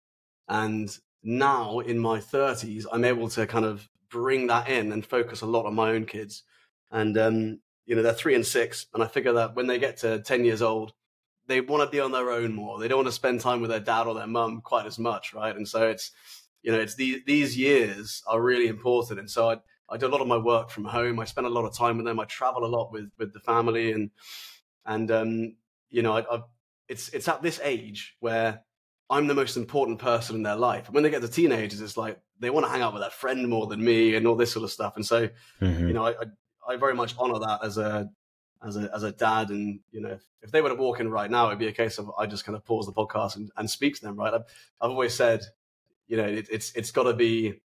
And 0.49 0.97
now 1.23 1.81
in 1.81 1.99
my 1.99 2.19
30s, 2.19 2.87
I'm 2.93 3.05
able 3.05 3.29
to 3.31 3.47
kind 3.47 3.65
of 3.65 3.89
bring 4.09 4.47
that 4.47 4.69
in 4.69 4.93
and 4.93 5.05
focus 5.05 5.41
a 5.41 5.47
lot 5.47 5.67
on 5.67 5.75
my 5.75 5.91
own 5.91 6.05
kids. 6.05 6.45
And, 6.91 7.19
um, 7.19 7.61
you 7.87 7.97
know, 7.97 8.03
they're 8.03 8.13
three 8.13 8.35
and 8.35 8.47
six. 8.47 8.87
And 8.95 9.03
I 9.03 9.07
figure 9.09 9.33
that 9.33 9.57
when 9.57 9.67
they 9.67 9.79
get 9.79 9.97
to 9.99 10.21
10 10.21 10.45
years 10.45 10.63
old, 10.63 10.93
they 11.49 11.61
want 11.61 11.83
to 11.83 11.91
be 11.91 12.01
on 12.01 12.13
their 12.13 12.31
own 12.31 12.53
more. 12.53 12.79
They 12.79 12.87
don't 12.87 12.99
want 12.99 13.09
to 13.09 13.13
spend 13.13 13.41
time 13.41 13.61
with 13.61 13.71
their 13.71 13.81
dad 13.81 14.07
or 14.07 14.15
their 14.15 14.29
mum 14.29 14.61
quite 14.61 14.87
as 14.87 14.99
much, 14.99 15.35
right? 15.35 15.57
And 15.57 15.67
so 15.67 15.89
it's, 15.89 16.13
you 16.63 16.73
know, 16.73 16.79
it's 16.79 16.95
these, 16.95 17.23
these 17.27 17.57
years 17.57 18.23
are 18.27 18.41
really 18.41 18.69
important. 18.69 19.21
And 19.21 19.31
so 19.31 19.51
I, 19.51 19.57
I 19.89 19.97
do 19.97 20.07
a 20.07 20.09
lot 20.09 20.21
of 20.21 20.27
my 20.27 20.37
work 20.37 20.71
from 20.71 20.85
home. 20.85 21.21
I 21.21 21.25
spend 21.25 21.47
a 21.47 21.51
lot 21.51 21.65
of 21.65 21.77
time 21.77 21.97
with 21.97 22.07
them. 22.07 22.21
I 22.21 22.25
travel 22.25 22.65
a 22.65 22.67
lot 22.67 22.93
with, 22.93 23.11
with 23.19 23.33
the 23.33 23.41
family 23.41 23.93
and, 23.93 24.11
and, 24.87 25.11
um, 25.11 25.57
you 25.91 26.03
know, 26.03 26.17
I, 26.17 26.21
I, 26.21 26.41
it's 26.89 27.09
it's 27.11 27.29
at 27.29 27.43
this 27.43 27.61
age 27.63 28.17
where 28.21 28.63
I'm 29.09 29.27
the 29.27 29.35
most 29.35 29.57
important 29.57 29.99
person 29.99 30.37
in 30.37 30.43
their 30.43 30.57
life. 30.57 30.91
When 30.91 31.03
they 31.03 31.11
get 31.11 31.23
to 31.23 31.29
teenagers, 31.29 31.81
it's 31.81 31.97
like 31.97 32.19
they 32.41 32.51
want 32.51 32.67
to 32.67 32.73
hang 32.73 32.83
out 32.83 32.93
with 32.93 33.03
their 33.03 33.11
friend 33.11 33.49
more 33.49 33.67
than 33.67 33.85
me 33.85 34.15
and 34.15 34.27
all 34.27 34.37
this 34.37 34.53
sort 34.53 34.65
of 34.65 34.71
stuff. 34.71 34.97
And 34.97 35.05
so, 35.05 35.29
mm-hmm. 35.61 35.87
you 35.87 35.93
know, 35.93 36.07
I, 36.07 36.11
I, 36.13 36.73
I 36.73 36.77
very 36.77 36.95
much 36.95 37.15
honor 37.19 37.39
that 37.39 37.61
as 37.63 37.79
a 37.79 38.11
as 38.65 38.77
a 38.77 38.91
as 38.95 39.03
a 39.03 39.13
dad. 39.13 39.51
And 39.51 39.81
you 39.91 40.01
know, 40.01 40.11
if, 40.11 40.23
if, 40.43 40.51
they 40.51 40.63
were 40.63 40.71
to 40.71 40.75
walk 40.75 41.01
in 41.01 41.11
right 41.11 41.31
now, 41.31 41.47
it'd 41.47 41.59
be 41.59 41.69
a 41.69 41.73
case 41.73 41.99
of 41.99 42.11
I 42.19 42.27
just 42.27 42.45
kind 42.45 42.57
of 42.57 42.65
pause 42.65 42.87
the 42.87 42.93
podcast 42.93 43.37
and, 43.37 43.51
and 43.57 43.69
speak 43.69 43.97
to 43.97 44.03
them. 44.03 44.17
Right? 44.17 44.35
I've, 44.35 44.45
I've 44.81 44.91
always 44.91 45.15
said, 45.15 45.43
you 46.09 46.17
know, 46.17 46.25
it, 46.27 46.49
it's 46.51 46.73
it's 46.73 46.91
got 46.91 47.05
to 47.05 47.15
be. 47.15 47.61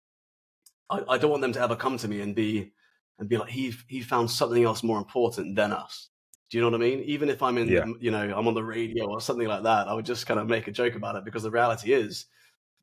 I, 0.88 1.02
I 1.08 1.18
don't 1.18 1.30
want 1.30 1.42
them 1.42 1.52
to 1.52 1.60
ever 1.60 1.76
come 1.76 1.98
to 1.98 2.08
me 2.08 2.20
and 2.20 2.34
be 2.34 2.72
and 3.18 3.28
be 3.28 3.36
like 3.36 3.50
he 3.50 3.74
he 3.88 4.00
found 4.00 4.30
something 4.30 4.62
else 4.62 4.82
more 4.82 4.98
important 4.98 5.56
than 5.56 5.72
us. 5.72 6.10
Do 6.48 6.58
you 6.58 6.62
know 6.62 6.70
what 6.70 6.80
I 6.80 6.84
mean? 6.84 7.00
Even 7.00 7.28
if 7.28 7.42
I'm 7.42 7.58
in, 7.58 7.68
yeah. 7.68 7.86
you 7.98 8.12
know, 8.12 8.22
I'm 8.22 8.46
on 8.46 8.54
the 8.54 8.62
radio 8.62 9.06
or 9.06 9.20
something 9.20 9.48
like 9.48 9.64
that, 9.64 9.88
I 9.88 9.94
would 9.94 10.06
just 10.06 10.26
kind 10.26 10.38
of 10.38 10.46
make 10.46 10.68
a 10.68 10.72
joke 10.72 10.94
about 10.94 11.16
it 11.16 11.24
because 11.24 11.42
the 11.42 11.50
reality 11.50 11.92
is 11.92 12.26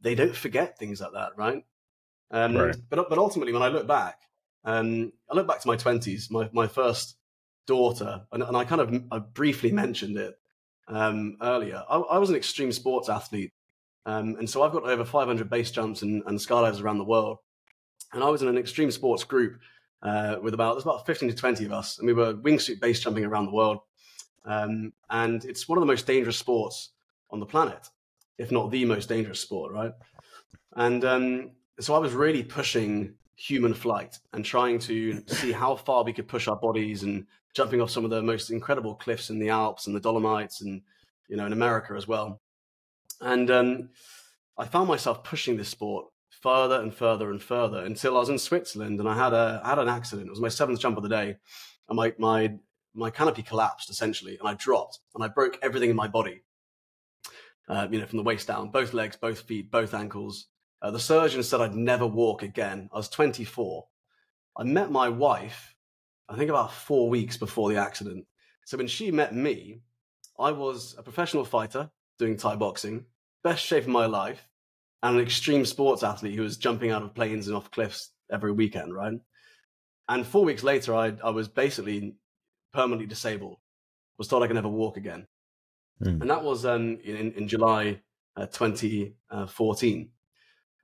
they 0.01 0.15
don't 0.15 0.35
forget 0.35 0.77
things 0.77 0.99
like 0.99 1.13
that, 1.13 1.31
right? 1.37 1.63
Um, 2.31 2.57
right. 2.57 2.75
But 2.89 3.09
but 3.09 3.17
ultimately, 3.17 3.53
when 3.53 3.61
I 3.61 3.69
look 3.69 3.87
back, 3.87 4.19
um, 4.65 5.13
I 5.29 5.35
look 5.35 5.47
back 5.47 5.61
to 5.61 5.67
my 5.67 5.77
twenties, 5.77 6.29
my 6.29 6.49
my 6.51 6.67
first 6.67 7.15
daughter, 7.65 8.21
and, 8.31 8.43
and 8.43 8.57
I 8.57 8.65
kind 8.65 8.81
of 8.81 9.03
I 9.11 9.19
briefly 9.19 9.71
mentioned 9.71 10.17
it 10.17 10.37
um, 10.87 11.37
earlier. 11.41 11.83
I, 11.89 11.97
I, 11.97 12.17
was 12.17 12.29
an 12.29 12.35
extreme 12.35 12.71
sports 12.71 13.09
athlete, 13.09 13.53
um, 14.05 14.35
and 14.37 14.49
so 14.49 14.63
I've 14.63 14.71
got 14.71 14.83
over 14.83 15.05
500 15.05 15.49
base 15.49 15.71
jumps 15.71 16.01
and, 16.01 16.23
and 16.25 16.37
skydives 16.37 16.81
around 16.81 16.97
the 16.97 17.03
world. 17.03 17.37
And 18.13 18.23
I 18.23 18.29
was 18.29 18.41
in 18.41 18.47
an 18.47 18.57
extreme 18.57 18.91
sports 18.91 19.23
group 19.23 19.59
uh, 20.01 20.35
with 20.41 20.53
about 20.53 20.73
there's 20.73 20.83
about 20.83 21.05
15 21.05 21.29
to 21.29 21.35
20 21.35 21.65
of 21.65 21.71
us, 21.71 21.97
and 21.97 22.07
we 22.07 22.13
were 22.13 22.33
wingsuit 22.33 22.79
base 22.81 22.99
jumping 22.99 23.25
around 23.25 23.45
the 23.45 23.53
world. 23.53 23.79
Um, 24.45 24.93
and 25.09 25.43
it's 25.45 25.69
one 25.69 25.77
of 25.77 25.81
the 25.81 25.87
most 25.87 26.05
dangerous 26.05 26.37
sports 26.37 26.89
on 27.31 27.39
the 27.39 27.45
planet, 27.45 27.87
if 28.37 28.51
not 28.51 28.71
the 28.71 28.85
most 28.85 29.07
dangerous 29.07 29.39
sport, 29.39 29.71
right? 29.71 29.93
And 30.75 31.05
um, 31.05 31.51
so 31.79 31.95
I 31.95 31.99
was 31.99 32.13
really 32.13 32.43
pushing 32.43 33.13
human 33.35 33.73
flight 33.73 34.19
and 34.33 34.43
trying 34.43 34.79
to 34.79 35.23
see 35.27 35.51
how 35.51 35.75
far 35.75 36.03
we 36.03 36.13
could 36.13 36.27
push 36.27 36.47
our 36.47 36.57
bodies 36.57 37.03
and 37.03 37.25
jumping 37.55 37.81
off 37.81 37.89
some 37.89 38.03
of 38.03 38.11
the 38.11 38.21
most 38.21 38.51
incredible 38.51 38.95
cliffs 38.95 39.29
in 39.29 39.39
the 39.39 39.49
Alps 39.49 39.87
and 39.87 39.95
the 39.95 39.99
Dolomites 39.99 40.61
and 40.61 40.81
you 41.29 41.37
know 41.37 41.45
in 41.45 41.53
America 41.53 41.93
as 41.95 42.07
well. 42.07 42.41
And 43.23 43.49
um, 43.49 43.89
I 44.57 44.65
found 44.65 44.87
myself 44.87 45.23
pushing 45.23 45.57
this 45.57 45.69
sport 45.69 46.05
further 46.41 46.81
and 46.81 46.93
further 46.93 47.31
and 47.31 47.41
further 47.41 47.79
until 47.85 48.17
I 48.17 48.19
was 48.19 48.29
in 48.29 48.37
Switzerland 48.37 48.99
and 48.99 49.07
I 49.07 49.15
had 49.15 49.33
a 49.33 49.61
I 49.63 49.69
had 49.69 49.79
an 49.79 49.87
accident. 49.87 50.27
It 50.27 50.31
was 50.31 50.41
my 50.41 50.49
seventh 50.49 50.79
jump 50.79 50.97
of 50.97 51.03
the 51.03 51.09
day, 51.09 51.37
and 51.87 51.95
my 51.95 52.13
my 52.17 52.55
my 52.93 53.09
canopy 53.09 53.43
collapsed 53.43 53.89
essentially, 53.89 54.37
and 54.37 54.47
I 54.47 54.53
dropped 54.55 54.99
and 55.15 55.23
I 55.23 55.29
broke 55.29 55.57
everything 55.61 55.89
in 55.89 55.95
my 55.95 56.07
body. 56.07 56.43
Uh, 57.69 57.87
you 57.89 57.99
know, 57.99 58.05
from 58.05 58.17
the 58.17 58.23
waist 58.23 58.47
down, 58.47 58.71
both 58.71 58.93
legs, 58.93 59.15
both 59.15 59.39
feet, 59.41 59.71
both 59.71 59.93
ankles. 59.93 60.47
Uh, 60.81 60.91
the 60.91 60.99
surgeon 60.99 61.41
said 61.41 61.61
I'd 61.61 61.73
never 61.73 62.05
walk 62.05 62.43
again. 62.43 62.89
I 62.91 62.97
was 62.97 63.07
24. 63.07 63.85
I 64.57 64.63
met 64.63 64.91
my 64.91 65.07
wife, 65.07 65.73
I 66.27 66.35
think 66.35 66.49
about 66.49 66.73
four 66.73 67.09
weeks 67.09 67.37
before 67.37 67.71
the 67.71 67.79
accident. 67.79 68.25
So 68.65 68.77
when 68.77 68.87
she 68.87 69.11
met 69.11 69.33
me, 69.33 69.79
I 70.37 70.51
was 70.51 70.93
a 70.97 71.03
professional 71.03 71.45
fighter 71.45 71.89
doing 72.19 72.35
Thai 72.35 72.57
boxing, 72.57 73.05
best 73.43 73.65
shape 73.65 73.83
of 73.83 73.89
my 73.89 74.05
life, 74.05 74.47
and 75.01 75.17
an 75.17 75.21
extreme 75.21 75.65
sports 75.65 76.03
athlete 76.03 76.35
who 76.35 76.43
was 76.43 76.57
jumping 76.57 76.91
out 76.91 77.03
of 77.03 77.13
planes 77.13 77.47
and 77.47 77.55
off 77.55 77.71
cliffs 77.71 78.11
every 78.31 78.51
weekend, 78.51 78.93
right? 78.93 79.19
And 80.09 80.25
four 80.25 80.43
weeks 80.45 80.63
later, 80.63 80.95
I, 80.95 81.13
I 81.23 81.29
was 81.29 81.47
basically 81.47 82.15
permanently 82.73 83.07
disabled, 83.07 83.57
was 84.17 84.27
told 84.27 84.43
I 84.43 84.47
could 84.47 84.55
never 84.55 84.69
walk 84.69 84.97
again. 84.97 85.27
Mm. 86.01 86.21
And 86.21 86.29
that 86.29 86.43
was 86.43 86.65
um, 86.65 86.99
in, 87.03 87.33
in 87.33 87.47
July 87.47 87.99
uh, 88.35 88.47
2014. 88.47 90.09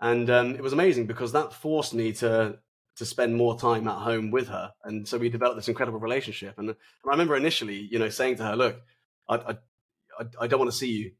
And 0.01 0.29
um, 0.29 0.55
it 0.55 0.61
was 0.61 0.73
amazing 0.73 1.07
because 1.07 1.31
that 1.33 1.53
forced 1.53 1.93
me 1.93 2.13
to 2.13 2.59
to 2.95 3.05
spend 3.05 3.33
more 3.33 3.57
time 3.57 3.87
at 3.87 3.95
home 3.95 4.29
with 4.29 4.49
her. 4.49 4.73
And 4.83 5.07
so 5.07 5.17
we 5.17 5.29
developed 5.29 5.55
this 5.55 5.69
incredible 5.69 5.99
relationship. 5.99 6.57
And, 6.57 6.67
and 6.67 6.77
I 7.05 7.11
remember 7.11 7.37
initially, 7.37 7.87
you 7.89 7.97
know, 7.97 8.09
saying 8.09 8.35
to 8.37 8.43
her, 8.43 8.57
look, 8.57 8.81
I, 9.29 9.35
I, 10.19 10.25
I 10.41 10.47
don't 10.47 10.59
want 10.59 10.69
to 10.69 10.77
see 10.77 10.91
you 10.91 11.11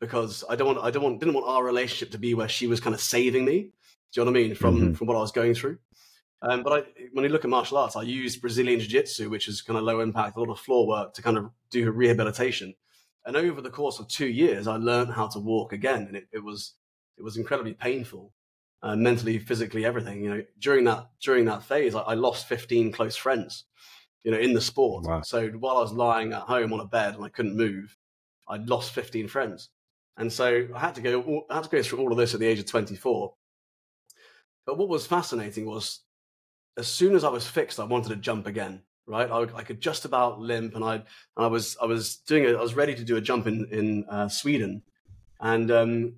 because 0.00 0.44
I 0.48 0.56
don't 0.56 0.66
want, 0.66 0.78
I 0.78 0.90
don't 0.90 1.02
want, 1.02 1.20
didn't 1.20 1.34
want 1.34 1.46
our 1.48 1.64
relationship 1.64 2.10
to 2.12 2.18
be 2.18 2.34
where 2.34 2.48
she 2.48 2.66
was 2.66 2.80
kind 2.80 2.94
of 2.94 3.00
saving 3.00 3.44
me. 3.44 3.72
Do 4.12 4.20
you 4.20 4.24
know 4.24 4.30
what 4.30 4.38
I 4.38 4.42
mean? 4.42 4.54
From, 4.54 4.76
mm-hmm. 4.76 4.92
from 4.94 5.06
what 5.06 5.16
I 5.16 5.20
was 5.20 5.32
going 5.32 5.54
through. 5.54 5.78
Um, 6.40 6.62
but 6.62 6.72
I, 6.72 6.86
when 7.12 7.24
you 7.24 7.30
look 7.30 7.44
at 7.44 7.50
martial 7.50 7.78
arts, 7.78 7.96
I 7.96 8.02
use 8.02 8.36
Brazilian 8.36 8.78
Jiu 8.80 8.88
Jitsu, 8.88 9.28
which 9.28 9.48
is 9.48 9.60
kind 9.60 9.78
of 9.78 9.84
low 9.84 10.00
impact, 10.00 10.36
a 10.36 10.40
lot 10.40 10.50
of 10.50 10.60
floor 10.60 10.86
work 10.86 11.14
to 11.14 11.22
kind 11.22 11.36
of 11.36 11.50
do 11.70 11.90
rehabilitation. 11.90 12.74
And 13.26 13.36
over 13.36 13.60
the 13.60 13.70
course 13.70 13.98
of 13.98 14.08
two 14.08 14.28
years, 14.28 14.68
I 14.68 14.76
learned 14.76 15.12
how 15.12 15.26
to 15.28 15.38
walk 15.40 15.72
again, 15.72 16.06
and 16.06 16.16
it, 16.16 16.28
it 16.32 16.44
was 16.44 16.74
it 17.18 17.22
was 17.22 17.36
incredibly 17.36 17.74
painful, 17.74 18.32
uh, 18.82 18.94
mentally, 18.94 19.38
physically, 19.38 19.84
everything. 19.84 20.22
You 20.22 20.30
know, 20.30 20.44
during 20.60 20.84
that 20.84 21.08
during 21.20 21.44
that 21.46 21.64
phase, 21.64 21.94
I, 21.94 22.00
I 22.00 22.14
lost 22.14 22.46
15 22.46 22.92
close 22.92 23.16
friends. 23.16 23.64
You 24.24 24.32
know, 24.32 24.38
in 24.38 24.52
the 24.52 24.60
sport. 24.60 25.06
Wow. 25.06 25.22
So 25.22 25.48
while 25.50 25.78
I 25.78 25.80
was 25.80 25.92
lying 25.92 26.32
at 26.32 26.42
home 26.42 26.72
on 26.72 26.80
a 26.80 26.86
bed 26.86 27.14
and 27.14 27.24
I 27.24 27.28
couldn't 27.28 27.56
move, 27.56 27.96
I'd 28.48 28.68
lost 28.68 28.92
15 28.92 29.28
friends, 29.28 29.70
and 30.18 30.32
so 30.32 30.68
I 30.74 30.78
had 30.78 30.94
to 30.96 31.00
go 31.00 31.46
I 31.48 31.54
had 31.54 31.64
to 31.64 31.70
go 31.70 31.82
through 31.82 32.00
all 32.00 32.12
of 32.12 32.18
this 32.18 32.34
at 32.34 32.40
the 32.40 32.46
age 32.46 32.58
of 32.58 32.66
24. 32.66 33.34
But 34.66 34.76
what 34.76 34.88
was 34.88 35.06
fascinating 35.06 35.64
was, 35.64 36.00
as 36.76 36.86
soon 36.86 37.16
as 37.16 37.24
I 37.24 37.30
was 37.30 37.46
fixed, 37.46 37.80
I 37.80 37.84
wanted 37.84 38.10
to 38.10 38.16
jump 38.16 38.46
again 38.46 38.82
right? 39.06 39.30
I, 39.30 39.40
I, 39.56 39.62
could 39.62 39.80
just 39.80 40.04
about 40.04 40.38
limp, 40.38 40.74
and 40.74 40.84
I 40.84 40.96
and 40.96 41.04
I 41.38 41.46
was 41.46 41.78
I 41.80 41.86
was 41.86 42.16
doing 42.16 42.44
it. 42.44 42.54
I 42.54 42.60
was 42.60 42.74
ready 42.74 42.94
to 42.94 43.04
do 43.04 43.16
a 43.16 43.22
jump 43.22 43.46
in 43.46 43.66
in 43.70 44.04
uh, 44.04 44.28
Sweden, 44.28 44.82
and 45.40 45.70
um, 45.70 46.12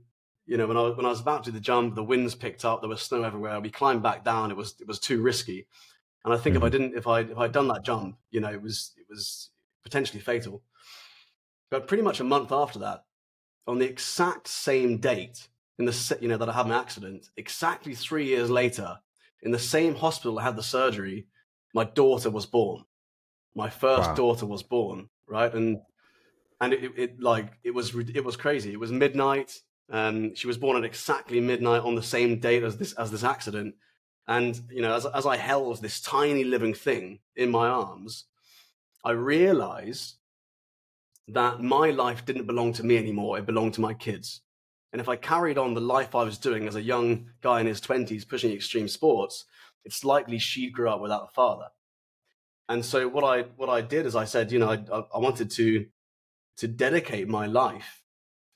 you 0.51 0.57
know, 0.57 0.67
when 0.67 0.77
I, 0.77 0.89
when 0.89 1.07
I 1.07 1.11
was 1.11 1.21
about 1.21 1.45
to 1.45 1.53
do 1.53 1.55
the 1.55 1.61
jump, 1.61 1.95
the 1.95 2.03
winds 2.03 2.35
picked 2.35 2.65
up, 2.65 2.81
there 2.81 2.89
was 2.89 3.03
snow 3.03 3.23
everywhere. 3.23 3.61
We 3.61 3.71
climbed 3.71 4.03
back 4.03 4.25
down. 4.25 4.51
It 4.51 4.57
was, 4.57 4.75
it 4.81 4.89
was 4.89 4.99
too 4.99 5.23
risky. 5.23 5.69
And 6.25 6.35
I 6.35 6.37
think 6.37 6.57
mm-hmm. 6.57 6.65
if 6.65 6.73
I 6.73 6.77
mm-hmm. 6.77 6.83
didn't, 6.83 6.99
if 6.99 7.07
I, 7.07 7.21
if 7.21 7.39
I'd 7.39 7.53
done 7.53 7.69
that 7.69 7.85
jump, 7.85 8.17
you 8.33 8.41
know, 8.41 8.51
it 8.51 8.61
was, 8.61 8.93
it 8.97 9.07
was 9.09 9.51
potentially 9.85 10.21
fatal. 10.21 10.65
But 11.71 11.87
pretty 11.87 12.03
much 12.03 12.19
a 12.19 12.25
month 12.25 12.51
after 12.51 12.81
that, 12.81 13.05
on 13.67 13.79
the 13.79 13.89
exact 13.89 14.49
same 14.49 14.99
date 14.99 15.49
in 15.79 15.85
the, 15.85 16.19
you 16.21 16.29
know, 16.29 16.37
that 16.37 16.49
I 16.49 16.53
had 16.53 16.67
an 16.67 16.73
accident, 16.73 17.31
exactly 17.37 17.95
three 17.95 18.27
years 18.27 18.51
later, 18.51 18.99
in 19.43 19.51
the 19.51 19.59
same 19.59 19.95
hospital 19.95 20.39
I 20.39 20.45
had 20.45 20.57
the 20.57 20.63
surgery, 20.63 21.27
my 21.75 21.85
daughter 21.85 22.31
was 22.31 22.47
born. 22.47 22.85
My 23.55 23.71
first 23.71 24.11
wow. 24.11 24.15
daughter 24.15 24.47
was 24.47 24.63
born, 24.63 25.09
right? 25.27 25.53
And, 25.53 25.79
and 26.61 26.73
it, 26.73 26.93
it 26.97 27.21
like, 27.21 27.53
it 27.65 27.73
was, 27.73 27.95
it 27.95 28.25
was 28.25 28.37
crazy. 28.37 28.73
It 28.73 28.81
was 28.81 28.93
midnight 28.93 29.61
um, 29.91 30.35
she 30.35 30.47
was 30.47 30.57
born 30.57 30.77
at 30.77 30.85
exactly 30.85 31.41
midnight 31.41 31.83
on 31.83 31.97
the 31.97 32.03
same 32.03 32.39
date 32.39 32.63
as 32.63 32.77
this 32.77 32.93
as 32.93 33.11
this 33.11 33.25
accident. 33.25 33.75
And 34.29 34.61
you 34.71 34.83
know, 34.83 34.95
as 34.95 35.05
as 35.07 35.27
I 35.27 35.37
held 35.37 35.83
this 35.83 36.01
tiny 36.01 36.45
living 36.45 36.75
thing 36.75 37.19
in 37.35 37.51
my 37.51 37.69
arms, 37.69 38.27
I 39.05 39.11
realized 39.11 40.15
that 41.33 41.61
my 41.61 41.91
life 41.91 42.25
didn't 42.25 42.47
belong 42.47 42.73
to 42.75 42.85
me 42.85 42.97
anymore. 42.97 43.39
It 43.39 43.47
belonged 43.47 43.75
to 43.75 43.81
my 43.81 43.95
kids. 43.95 44.43
And 44.93 45.01
if 45.01 45.09
I 45.09 45.17
carried 45.17 45.59
on 45.59 45.75
the 45.75 45.81
life 45.81 46.15
I 46.15 46.25
was 46.25 46.39
doing 46.39 46.67
as 46.67 46.75
a 46.75 46.83
young 46.83 47.31
guy 47.43 47.61
in 47.61 47.67
his 47.67 47.81
twenties 47.81 48.25
pushing 48.25 48.53
extreme 48.53 48.89
sports, 48.89 49.45
it's 49.85 50.05
likely 50.05 50.39
she 50.39 50.71
grew 50.71 50.91
up 50.91 51.01
without 51.01 51.29
a 51.31 51.33
father. 51.33 51.67
And 52.69 52.85
so 52.85 53.09
what 53.09 53.25
I 53.25 53.43
what 53.57 53.69
I 53.69 53.81
did 53.81 54.07
is 54.07 54.17
I 54.17 54.25
said, 54.25 54.53
you 54.53 54.59
know, 54.59 54.71
I, 54.71 55.05
I 55.15 55.19
wanted 55.19 55.51
to 55.53 55.87
to 56.59 56.69
dedicate 56.69 57.29
my 57.29 57.47
life 57.47 58.03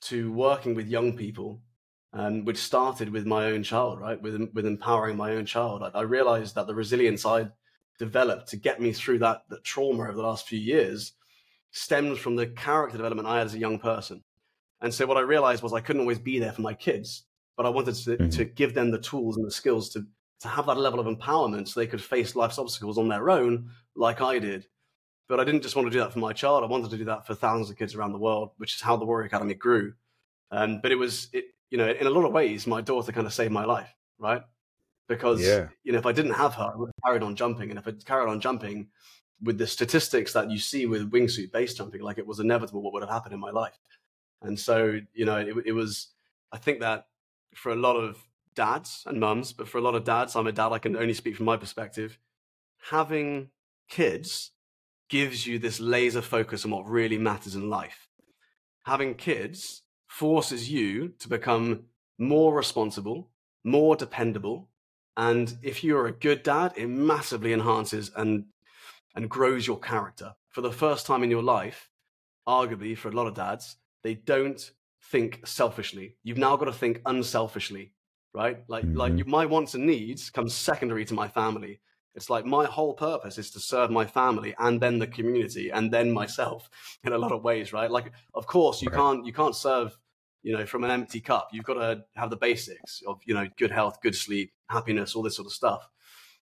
to 0.01 0.31
working 0.31 0.75
with 0.75 0.87
young 0.87 1.17
people, 1.17 1.61
um, 2.13 2.45
which 2.45 2.57
started 2.57 3.09
with 3.09 3.25
my 3.25 3.45
own 3.45 3.63
child, 3.63 3.99
right? 3.99 4.21
With 4.21 4.49
with 4.53 4.65
empowering 4.65 5.17
my 5.17 5.31
own 5.31 5.45
child. 5.45 5.83
I, 5.83 5.99
I 5.99 6.01
realized 6.01 6.55
that 6.55 6.67
the 6.67 6.75
resilience 6.75 7.25
I 7.25 7.49
developed 7.97 8.49
to 8.49 8.57
get 8.57 8.81
me 8.81 8.91
through 8.91 9.19
that 9.19 9.43
that 9.49 9.63
trauma 9.63 10.03
over 10.03 10.13
the 10.13 10.21
last 10.21 10.47
few 10.47 10.59
years 10.59 11.13
stemmed 11.75 12.17
from 12.17 12.37
the 12.37 12.47
character 12.47 12.95
development 12.95 13.27
I 13.27 13.39
had 13.39 13.47
as 13.47 13.53
a 13.53 13.59
young 13.59 13.79
person. 13.79 14.23
And 14.81 14.93
so 14.93 15.05
what 15.05 15.17
I 15.17 15.21
realized 15.21 15.61
was 15.61 15.73
I 15.73 15.81
couldn't 15.81 16.01
always 16.01 16.19
be 16.19 16.39
there 16.39 16.53
for 16.53 16.61
my 16.61 16.73
kids, 16.73 17.25
but 17.57 17.65
I 17.65 17.69
wanted 17.69 17.95
to, 17.95 18.17
mm-hmm. 18.17 18.29
to 18.29 18.45
give 18.45 18.73
them 18.73 18.91
the 18.91 18.97
tools 18.97 19.35
and 19.35 19.45
the 19.45 19.51
skills 19.51 19.89
to 19.89 20.05
to 20.41 20.47
have 20.49 20.65
that 20.65 20.77
level 20.77 20.99
of 20.99 21.07
empowerment 21.07 21.67
so 21.67 21.79
they 21.79 21.87
could 21.87 22.01
face 22.01 22.35
life's 22.35 22.57
obstacles 22.59 22.97
on 22.97 23.07
their 23.07 23.29
own, 23.29 23.69
like 23.95 24.21
I 24.21 24.37
did. 24.37 24.67
But 25.29 25.39
I 25.39 25.45
didn't 25.45 25.61
just 25.63 25.75
want 25.75 25.87
to 25.87 25.91
do 25.91 25.99
that 25.99 26.11
for 26.11 26.19
my 26.19 26.33
child. 26.33 26.63
I 26.63 26.67
wanted 26.67 26.91
to 26.91 26.97
do 26.97 27.05
that 27.05 27.25
for 27.25 27.33
thousands 27.33 27.69
of 27.69 27.77
kids 27.77 27.95
around 27.95 28.11
the 28.11 28.19
world, 28.19 28.51
which 28.57 28.75
is 28.75 28.81
how 28.81 28.97
the 28.97 29.05
Warrior 29.05 29.27
Academy 29.27 29.53
grew. 29.53 29.93
Um, 30.51 30.81
but 30.81 30.91
it 30.91 30.95
was, 30.95 31.29
it, 31.31 31.45
you 31.71 31.77
know, 31.77 31.89
in 31.89 32.05
a 32.05 32.09
lot 32.09 32.25
of 32.25 32.33
ways, 32.33 32.67
my 32.67 32.81
daughter 32.81 33.13
kind 33.13 33.25
of 33.25 33.33
saved 33.33 33.51
my 33.51 33.63
life, 33.63 33.89
right? 34.19 34.41
Because, 35.07 35.41
yeah. 35.41 35.69
you 35.83 35.93
know, 35.93 35.99
if 35.99 36.05
I 36.05 36.11
didn't 36.11 36.33
have 36.33 36.53
her, 36.55 36.71
I 36.73 36.75
would 36.75 36.87
have 36.89 37.03
carried 37.05 37.23
on 37.23 37.35
jumping. 37.35 37.69
And 37.69 37.79
if 37.79 37.87
I 37.87 37.91
carried 38.05 38.29
on 38.29 38.41
jumping 38.41 38.89
with 39.41 39.57
the 39.57 39.67
statistics 39.67 40.33
that 40.33 40.49
you 40.49 40.57
see 40.57 40.85
with 40.85 41.11
wingsuit 41.11 41.51
base 41.51 41.73
jumping, 41.73 42.01
like 42.01 42.17
it 42.17 42.27
was 42.27 42.39
inevitable 42.39 42.81
what 42.81 42.93
would 42.93 43.03
have 43.03 43.11
happened 43.11 43.33
in 43.33 43.39
my 43.39 43.51
life. 43.51 43.77
And 44.41 44.59
so, 44.59 44.99
you 45.13 45.25
know, 45.25 45.37
it, 45.37 45.55
it 45.65 45.71
was, 45.71 46.09
I 46.51 46.57
think 46.57 46.79
that 46.79 47.07
for 47.53 47.71
a 47.71 47.75
lot 47.75 47.95
of 47.95 48.17
dads 48.55 49.03
and 49.05 49.19
mums, 49.19 49.53
but 49.53 49.67
for 49.67 49.77
a 49.77 49.81
lot 49.81 49.95
of 49.95 50.03
dads, 50.03 50.35
I'm 50.35 50.47
a 50.47 50.51
dad, 50.51 50.71
I 50.71 50.79
can 50.79 50.95
only 50.95 51.13
speak 51.13 51.35
from 51.35 51.45
my 51.45 51.57
perspective. 51.57 52.17
Having 52.89 53.49
kids 53.89 54.51
gives 55.09 55.45
you 55.45 55.59
this 55.59 55.79
laser 55.79 56.21
focus 56.21 56.65
on 56.65 56.71
what 56.71 56.87
really 56.87 57.17
matters 57.17 57.55
in 57.55 57.69
life. 57.69 58.07
Having 58.85 59.15
kids 59.15 59.83
forces 60.07 60.71
you 60.71 61.09
to 61.19 61.27
become 61.27 61.85
more 62.17 62.53
responsible, 62.53 63.29
more 63.63 63.95
dependable. 63.95 64.69
And 65.17 65.57
if 65.61 65.83
you're 65.83 66.07
a 66.07 66.11
good 66.11 66.43
dad, 66.43 66.73
it 66.75 66.87
massively 66.87 67.51
enhances 67.53 68.11
and, 68.15 68.45
and 69.15 69.29
grows 69.29 69.65
your 69.65 69.79
character. 69.79 70.33
For 70.49 70.61
the 70.61 70.71
first 70.71 71.05
time 71.05 71.23
in 71.23 71.31
your 71.31 71.43
life, 71.43 71.89
arguably 72.47 72.97
for 72.97 73.09
a 73.09 73.13
lot 73.13 73.27
of 73.27 73.33
dads, 73.33 73.77
they 74.03 74.15
don't 74.15 74.71
think 75.11 75.45
selfishly. 75.45 76.17
You've 76.23 76.37
now 76.37 76.55
got 76.55 76.65
to 76.65 76.73
think 76.73 77.01
unselfishly, 77.05 77.93
right? 78.33 78.59
Like, 78.67 78.85
mm-hmm. 78.85 78.97
like 78.97 79.27
my 79.27 79.45
wants 79.45 79.73
and 79.73 79.85
needs 79.85 80.29
come 80.29 80.49
secondary 80.49 81.05
to 81.05 81.13
my 81.13 81.27
family. 81.27 81.81
It's 82.15 82.29
like 82.29 82.45
my 82.45 82.65
whole 82.65 82.93
purpose 82.93 83.37
is 83.37 83.51
to 83.51 83.59
serve 83.59 83.91
my 83.91 84.05
family 84.05 84.55
and 84.57 84.79
then 84.79 84.99
the 84.99 85.07
community 85.07 85.69
and 85.69 85.91
then 85.91 86.11
myself 86.11 86.69
in 87.03 87.13
a 87.13 87.17
lot 87.17 87.31
of 87.31 87.43
ways, 87.43 87.73
right? 87.73 87.91
Like, 87.91 88.11
of 88.33 88.47
course, 88.47 88.81
you 88.81 88.89
right. 88.89 88.97
can't 88.97 89.25
you 89.25 89.33
can't 89.33 89.55
serve 89.55 89.97
you 90.43 90.55
know 90.55 90.65
from 90.65 90.83
an 90.83 90.91
empty 90.91 91.19
cup. 91.19 91.49
You've 91.51 91.65
got 91.65 91.73
to 91.73 92.05
have 92.15 92.29
the 92.29 92.37
basics 92.37 93.01
of 93.05 93.19
you 93.25 93.33
know 93.33 93.47
good 93.57 93.71
health, 93.71 93.99
good 94.01 94.15
sleep, 94.15 94.53
happiness, 94.69 95.15
all 95.15 95.23
this 95.23 95.35
sort 95.35 95.47
of 95.47 95.53
stuff. 95.53 95.89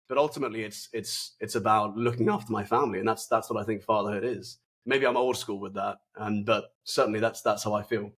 But 0.09 0.17
ultimately, 0.17 0.63
it's 0.63 0.89
it's 0.93 1.35
it's 1.39 1.55
about 1.55 1.97
looking 1.97 2.29
after 2.29 2.51
my 2.51 2.63
family, 2.63 2.99
and 2.99 3.07
that's 3.07 3.27
that's 3.27 3.49
what 3.49 3.61
I 3.61 3.65
think 3.65 3.83
fatherhood 3.83 4.23
is. 4.23 4.59
Maybe 4.85 5.05
I'm 5.05 5.17
old 5.17 5.37
school 5.37 5.59
with 5.59 5.73
that, 5.73 5.97
and 6.15 6.45
but 6.45 6.65
certainly 6.83 7.19
that's 7.19 7.41
that's 7.41 7.63
how 7.63 7.73
I 7.73 7.83
feel. 7.83 8.11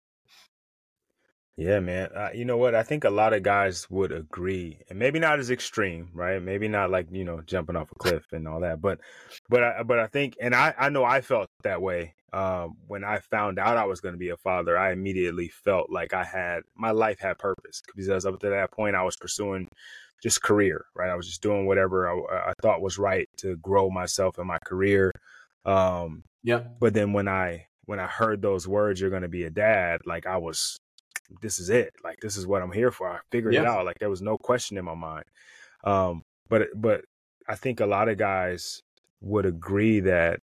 Yeah, 1.57 1.81
man. 1.81 2.11
Uh, 2.15 2.29
you 2.33 2.45
know 2.45 2.57
what? 2.57 2.77
I 2.77 2.85
think 2.85 3.03
a 3.03 3.11
lot 3.11 3.33
of 3.33 3.43
guys 3.43 3.91
would 3.91 4.13
agree, 4.13 4.81
and 4.89 4.99
maybe 4.99 5.19
not 5.19 5.41
as 5.41 5.51
extreme, 5.51 6.09
right? 6.15 6.41
Maybe 6.41 6.69
not 6.69 6.91
like 6.91 7.09
you 7.11 7.25
know 7.25 7.41
jumping 7.41 7.75
off 7.75 7.91
a 7.91 7.97
cliff 7.97 8.33
and 8.33 8.47
all 8.47 8.61
that, 8.61 8.81
but, 8.81 9.01
but, 9.49 9.65
I, 9.65 9.83
but 9.83 9.99
I 9.99 10.07
think, 10.07 10.37
and 10.41 10.55
I, 10.55 10.73
I 10.79 10.89
know 10.89 11.03
I 11.05 11.21
felt 11.21 11.49
that 11.65 11.83
way 11.83 12.15
um, 12.33 12.77
when 12.87 13.05
I 13.05 13.19
found 13.19 13.59
out 13.59 13.77
I 13.77 13.87
was 13.87 14.01
going 14.01 14.15
to 14.15 14.19
be 14.19 14.31
a 14.31 14.37
father. 14.37 14.79
I 14.79 14.93
immediately 14.93 15.49
felt 15.49 15.91
like 15.91 16.13
I 16.13 16.25
had 16.25 16.61
my 16.77 16.91
life 16.91 17.21
had 17.21 17.39
purpose 17.39 17.83
because 17.97 18.27
up 18.27 18.39
to 18.41 18.51
that 18.51 18.71
point 18.71 18.97
I 18.97 19.03
was 19.03 19.17
pursuing 19.17 19.69
just 20.23 20.43
career, 20.43 20.85
right? 20.95 21.11
I 21.11 21.15
was 21.15 21.27
just 21.27 21.43
doing 21.43 21.67
whatever 21.67 22.09
I, 22.09 22.51
I 22.51 22.53
thought 22.61 22.83
was 22.83 22.99
right 22.99 23.29
to 23.39 23.57
grow 23.57 23.89
myself 23.89 24.39
in 24.39 24.47
my 24.47 24.59
career. 24.65 25.13
Um, 25.65 26.25
yeah. 26.43 26.65
But 26.81 26.95
then 26.95 27.13
when 27.13 27.29
I 27.29 27.67
when 27.87 28.01
I 28.01 28.07
heard 28.07 28.43
those 28.43 28.69
words, 28.69 29.01
"You're 29.01 29.11
going 29.11 29.23
to 29.23 29.29
be 29.29 29.45
a 29.45 29.51
dad," 29.51 30.01
like 30.05 30.27
I 30.27 30.37
was 30.37 30.79
this 31.41 31.59
is 31.59 31.71
it. 31.71 31.95
Like 32.05 32.19
this 32.21 32.37
is 32.37 32.47
what 32.47 32.63
I'm 32.63 32.73
here 32.73 32.91
for. 32.91 33.09
I 33.09 33.19
figured 33.31 33.55
yeah. 33.55 33.63
it 33.63 33.67
out. 33.67 33.85
Like 33.87 33.99
there 33.99 34.11
was 34.11 34.23
no 34.23 34.37
question 34.37 34.77
in 34.77 34.85
my 34.85 34.95
mind. 34.95 35.25
Um, 35.85 36.23
but 36.49 36.69
but 36.75 37.05
I 37.49 37.55
think 37.55 37.81
a 37.81 37.87
lot 37.87 38.09
of 38.09 38.19
guys 38.19 38.83
would 39.21 39.47
agree 39.47 40.01
that 40.01 40.41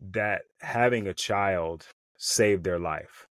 that 0.00 0.42
having 0.60 1.06
a 1.06 1.14
child 1.14 1.86
saved 2.16 2.64
their 2.64 2.78
life. 2.78 3.26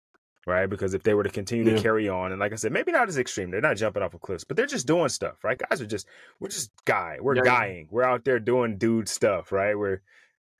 Right, 0.47 0.67
because 0.67 0.95
if 0.95 1.03
they 1.03 1.13
were 1.13 1.23
to 1.23 1.29
continue 1.29 1.65
yeah. 1.65 1.77
to 1.77 1.83
carry 1.83 2.09
on, 2.09 2.33
and 2.33 2.41
like 2.41 2.53
I 2.53 2.57
said, 2.57 2.73
maybe 2.73 2.91
not 2.91 3.09
as 3.09 3.19
extreme, 3.19 3.51
they're 3.51 3.61
not 3.61 3.77
jumping 3.77 4.03
off 4.03 4.15
of 4.15 4.23
cliffs, 4.23 4.43
but 4.43 4.57
they're 4.57 4.67
just 4.67 4.87
doing 4.87 5.11
stuff, 5.11 5.45
right? 5.45 5.61
Guys 5.69 5.83
are 5.83 5.87
just, 5.87 6.09
we're 6.41 6.49
just 6.49 6.73
guy, 6.87 7.19
we're 7.21 7.37
yeah. 7.37 7.45
guying, 7.45 7.89
we're 7.91 8.03
out 8.03 8.25
there 8.25 8.41
doing 8.41 8.79
dude 8.79 9.09
stuff, 9.09 9.53
right? 9.53 9.79
We're 9.79 10.01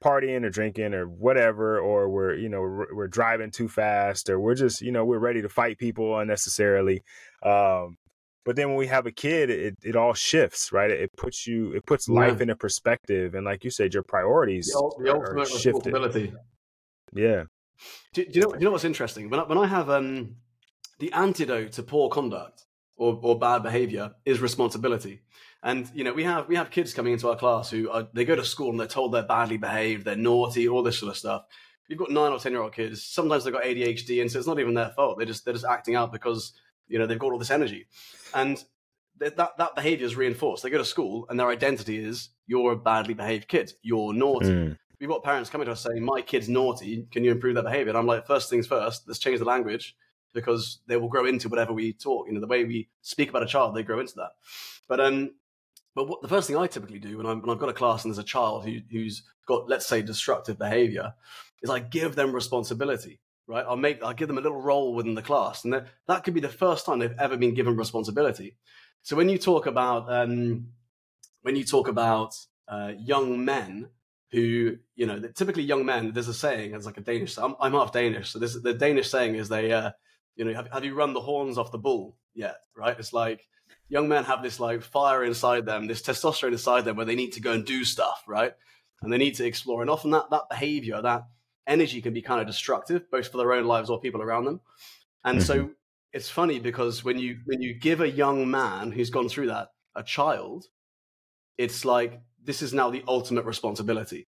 partying 0.03 0.45
or 0.45 0.51
drinking 0.51 0.95
or 0.95 1.07
whatever, 1.07 1.79
or 1.79 2.09
we're 2.09 2.35
you 2.35 2.49
know 2.49 2.61
we're, 2.61 2.95
we're, 2.95 3.09
driving 3.09 3.51
too 3.51 3.69
fast, 3.69 4.31
or 4.31 4.41
we're 4.41 4.55
just 4.55 4.81
you 4.81 4.93
know 4.93 5.05
we're 5.05 5.19
ready 5.19 5.43
to 5.43 5.49
fight 5.49 5.79
people 5.79 6.19
unnecessarily. 6.19 7.03
Um, 7.43 7.97
but 8.45 8.57
then 8.57 8.69
when 8.69 8.77
we 8.77 8.87
have 8.87 9.07
a 9.07 9.13
kid, 9.13 9.51
it, 9.51 9.77
it 9.83 9.97
all 9.97 10.15
shifts, 10.15 10.73
right? 10.73 10.91
It, 10.91 11.11
puts 11.17 11.47
you 11.47 11.73
it 11.73 11.87
puts 11.87 12.09
yeah. 12.09 12.15
life 12.15 12.41
in 12.41 12.51
a 12.51 12.57
perspective, 12.57 13.35
and 13.35 13.45
like 13.45 13.65
you 13.65 13.71
said, 13.71 13.95
your 13.95 14.03
priorities 14.03 14.67
the, 14.67 15.03
the 15.05 15.15
ultimate 15.15 15.49
shifted. 15.49 16.35
Yeah. 17.13 17.45
Do, 18.13 18.25
do, 18.25 18.31
you 18.33 18.41
know? 18.41 18.53
Do 18.53 18.59
you 18.59 18.65
know 18.65 18.71
what's 18.73 18.85
interesting? 18.85 19.31
When 19.31 19.41
I, 19.41 19.43
when 19.45 19.59
I 19.59 19.67
have 19.67 19.91
um, 19.91 20.37
the 20.99 21.13
antidote 21.13 21.73
to 21.73 21.83
poor 21.83 22.09
conduct 22.09 22.67
or, 23.01 23.19
or 23.23 23.39
bad 23.39 23.63
behavior 23.63 24.13
is 24.25 24.41
responsibility. 24.41 25.23
And 25.63 25.91
you 25.95 26.05
know, 26.05 26.13
we 26.13 26.23
have 26.25 26.49
we 26.49 26.57
have 26.57 26.71
kids 26.71 26.95
coming 26.95 27.15
into 27.15 27.29
our 27.29 27.37
class 27.37 27.71
who 27.71 27.91
are, 27.91 28.09
they 28.13 28.25
go 28.25 28.37
to 28.37 28.45
school 28.45 28.71
and 28.71 28.79
they're 28.79 28.87
told 28.87 29.13
they're 29.13 29.23
badly 29.23 29.57
behaved, 29.57 30.05
they're 30.05 30.17
naughty, 30.17 30.69
all 30.69 30.83
this 30.83 30.99
sort 30.99 31.11
of 31.11 31.19
stuff. 31.19 31.45
You've 31.89 31.99
got 31.99 32.11
nine 32.11 32.31
or 32.31 32.39
ten 32.39 32.53
year 32.53 32.63
old 32.63 32.75
kids. 32.75 33.03
Sometimes 33.03 33.45
they've 33.45 33.53
got 33.53 33.65
ADHD, 33.65 34.21
and 34.21 34.31
so 34.31 34.39
it's 34.39 34.47
not 34.47 34.61
even 34.61 34.75
their 34.75 34.91
fault. 34.91 35.19
They're 35.19 35.27
just 35.27 35.45
they're 35.45 35.55
just 35.55 35.67
acting 35.67 35.97
out 35.97 36.13
because 36.13 36.53
you 36.89 36.99
know 36.99 37.07
they've 37.07 37.19
got 37.19 37.33
all 37.33 37.39
this 37.39 37.51
energy, 37.51 37.87
and 38.35 38.63
that 39.19 39.37
that 39.37 39.75
behavior 39.75 40.07
is 40.07 40.17
reinforced. 40.17 40.63
They 40.63 40.71
go 40.71 40.79
to 40.79 40.85
school 40.85 41.27
and 41.29 41.39
their 41.39 41.49
identity 41.49 42.03
is 42.03 42.31
you're 42.47 42.73
a 42.73 42.77
badly 42.77 43.15
behaved 43.15 43.49
kid. 43.49 43.73
You're 43.83 44.13
naughty. 44.13 44.49
Mm. 44.49 44.79
We've 44.99 45.09
got 45.09 45.23
parents 45.23 45.51
coming 45.51 45.67
to 45.67 45.73
us 45.73 45.81
saying, 45.81 46.05
"My 46.05 46.23
kid's 46.23 46.49
naughty. 46.49 47.07
Can 47.11 47.25
you 47.25 47.33
improve 47.33 47.55
their 47.55 47.65
behavior?" 47.65 47.91
And 47.91 47.99
I'm 47.99 48.07
like, 48.07 48.27
first 48.27 48.51
things 48.51 48.67
first. 48.67 49.07
Let's 49.07 49.19
change 49.19 49.39
the 49.39 49.45
language 49.45 49.97
because 50.33 50.81
they 50.87 50.97
will 50.97 51.09
grow 51.09 51.27
into 51.27 51.49
whatever 51.49 51.73
we 51.73 51.93
talk. 51.93 52.27
You 52.27 52.35
know, 52.35 52.41
the 52.41 52.47
way 52.47 52.65
we 52.65 52.89
speak 53.03 53.31
about 53.31 53.43
a 53.43 53.47
child, 53.47 53.75
they 53.75 53.83
grow 53.83 54.01
into 54.01 54.15
that. 54.17 54.33
But 54.89 55.01
um, 55.01 55.31
but 55.95 56.09
what, 56.09 56.23
the 56.23 56.29
first 56.29 56.47
thing 56.47 56.57
I 56.57 56.67
typically 56.67 56.99
do 56.99 57.17
when, 57.17 57.27
i 57.27 57.31
have 57.31 57.43
got 57.43 57.69
a 57.69 57.75
class 57.75 58.05
and 58.05 58.13
there's 58.13 58.19
a 58.19 58.27
child 58.27 58.65
who, 58.65 58.79
who's 58.91 59.23
got, 59.47 59.69
let's 59.69 59.87
say, 59.87 60.03
destructive 60.03 60.59
behavior, 60.59 61.15
is 61.63 61.71
I 61.71 61.81
give 61.81 62.15
them 62.15 62.33
responsibility. 62.33 63.21
Right? 63.51 63.65
I'll 63.69 63.77
make, 63.77 64.01
I'll 64.01 64.15
give 64.15 64.29
them 64.29 64.39
a 64.39 64.41
little 64.41 64.63
role 64.63 64.95
within 64.95 65.17
the 65.17 65.23
class, 65.31 65.65
and 65.65 65.73
that, 65.73 65.89
that 66.07 66.23
could 66.23 66.35
be 66.35 66.41
the 66.41 66.49
first 66.49 66.87
time 66.87 67.01
they've 67.01 67.19
ever 67.19 67.37
been 67.37 67.53
given 67.53 67.77
responsibility. 67.77 68.55
So 69.03 69.17
when 69.17 69.29
you 69.29 69.39
talk 69.39 69.67
about, 69.67 70.03
um, 70.09 70.69
when 71.43 71.57
you 71.57 71.65
talk 71.65 71.89
about 71.89 72.37
uh, 72.69 72.93
young 72.97 73.45
men 73.45 73.89
who, 74.31 74.77
you 74.95 75.07
know, 75.07 75.19
typically 75.35 75.65
young 75.65 75.85
men, 75.85 76.13
there's 76.13 76.29
a 76.29 76.35
saying, 76.35 76.75
it's 76.75 76.87
like 76.87 76.99
a 76.99 77.01
Danish. 77.01 77.39
I'm, 77.39 77.57
I'm 77.59 77.73
half 77.73 77.93
Danish, 77.93 78.31
so 78.31 78.39
this, 78.39 78.55
the 78.55 78.73
Danish 78.73 79.11
saying 79.11 79.35
is 79.35 79.49
they, 79.49 79.73
uh, 79.73 79.91
you 80.37 80.45
know, 80.45 80.55
have, 80.55 80.69
have 80.73 80.85
you 80.85 80.95
run 80.95 81.13
the 81.13 81.21
horns 81.21 81.59
off 81.59 81.73
the 81.73 81.79
bull 81.79 82.17
yet? 82.35 82.59
Right? 82.77 82.97
It's 83.01 83.13
like 83.13 83.49
young 83.89 84.09
men 84.09 84.25
have 84.25 84.45
this 84.45 84.61
like 84.61 84.83
fire 84.83 85.25
inside 85.25 85.67
them, 85.67 85.89
this 85.89 86.03
testosterone 86.03 86.53
inside 86.53 86.85
them 86.85 86.97
where 86.97 87.07
they 87.07 87.17
need 87.17 87.33
to 87.33 87.41
go 87.41 87.53
and 87.53 87.67
do 87.67 87.85
stuff, 87.85 88.23
right? 88.29 88.55
And 89.03 89.13
they 89.13 89.19
need 89.19 89.35
to 89.35 89.45
explore. 89.45 89.81
And 89.81 89.91
often 89.91 90.13
that 90.13 90.31
that 90.31 90.49
behavior, 90.49 91.03
that 91.03 91.25
energy 91.67 92.01
can 92.01 92.13
be 92.13 92.23
kind 92.23 92.41
of 92.41 92.47
destructive, 92.47 93.11
both 93.11 93.29
for 93.29 93.39
their 93.39 93.53
own 93.53 93.65
lives 93.65 93.91
or 93.91 94.01
people 94.01 94.23
around 94.23 94.45
them. 94.45 94.61
And 95.25 95.39
mm-hmm. 95.39 95.47
so 95.47 95.71
it's 96.13 96.29
funny 96.29 96.59
because 96.59 97.05
when 97.05 97.19
you 97.19 97.39
when 97.45 97.63
you 97.63 97.75
give 97.75 98.01
a 98.01 98.11
young 98.11 98.51
man 98.51 98.93
who's 98.93 99.11
gone 99.11 99.29
through 99.29 99.49
that 99.49 99.73
a 99.95 100.03
child, 100.03 100.67
it's 101.59 101.85
like 101.85 102.21
this 102.43 102.63
is 102.63 102.73
now 102.73 102.91
the 102.91 103.05
ultimate 103.07 103.45
responsibility. 103.45 104.27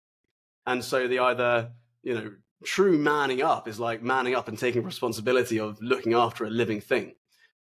And 0.65 0.83
so 0.83 1.07
the 1.07 1.19
either, 1.19 1.71
you 2.03 2.13
know, 2.13 2.31
true 2.63 2.97
manning 2.97 3.41
up 3.41 3.67
is 3.67 3.79
like 3.79 4.01
manning 4.01 4.35
up 4.35 4.47
and 4.47 4.57
taking 4.57 4.83
responsibility 4.83 5.59
of 5.59 5.81
looking 5.81 6.13
after 6.13 6.45
a 6.45 6.49
living 6.49 6.81
thing. 6.81 7.15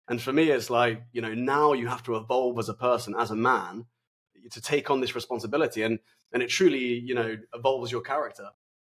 And 0.09 0.21
for 0.21 0.31
me, 0.31 0.49
it's 0.49 0.69
like, 0.69 1.03
you 1.11 1.21
know, 1.21 1.33
now 1.33 1.73
you 1.73 1.87
have 1.87 2.03
to 2.03 2.15
evolve 2.15 2.57
as 2.59 2.69
a 2.69 2.73
person, 2.73 3.13
as 3.17 3.31
a 3.31 3.35
man, 3.35 3.85
to 4.51 4.61
take 4.61 4.89
on 4.89 5.01
this 5.01 5.15
responsibility. 5.15 5.81
And, 5.81 5.99
and 6.31 6.41
it 6.41 6.47
truly, 6.47 6.99
you 6.99 7.13
know, 7.13 7.37
evolves 7.53 7.91
your 7.91 8.01
character. 8.01 8.49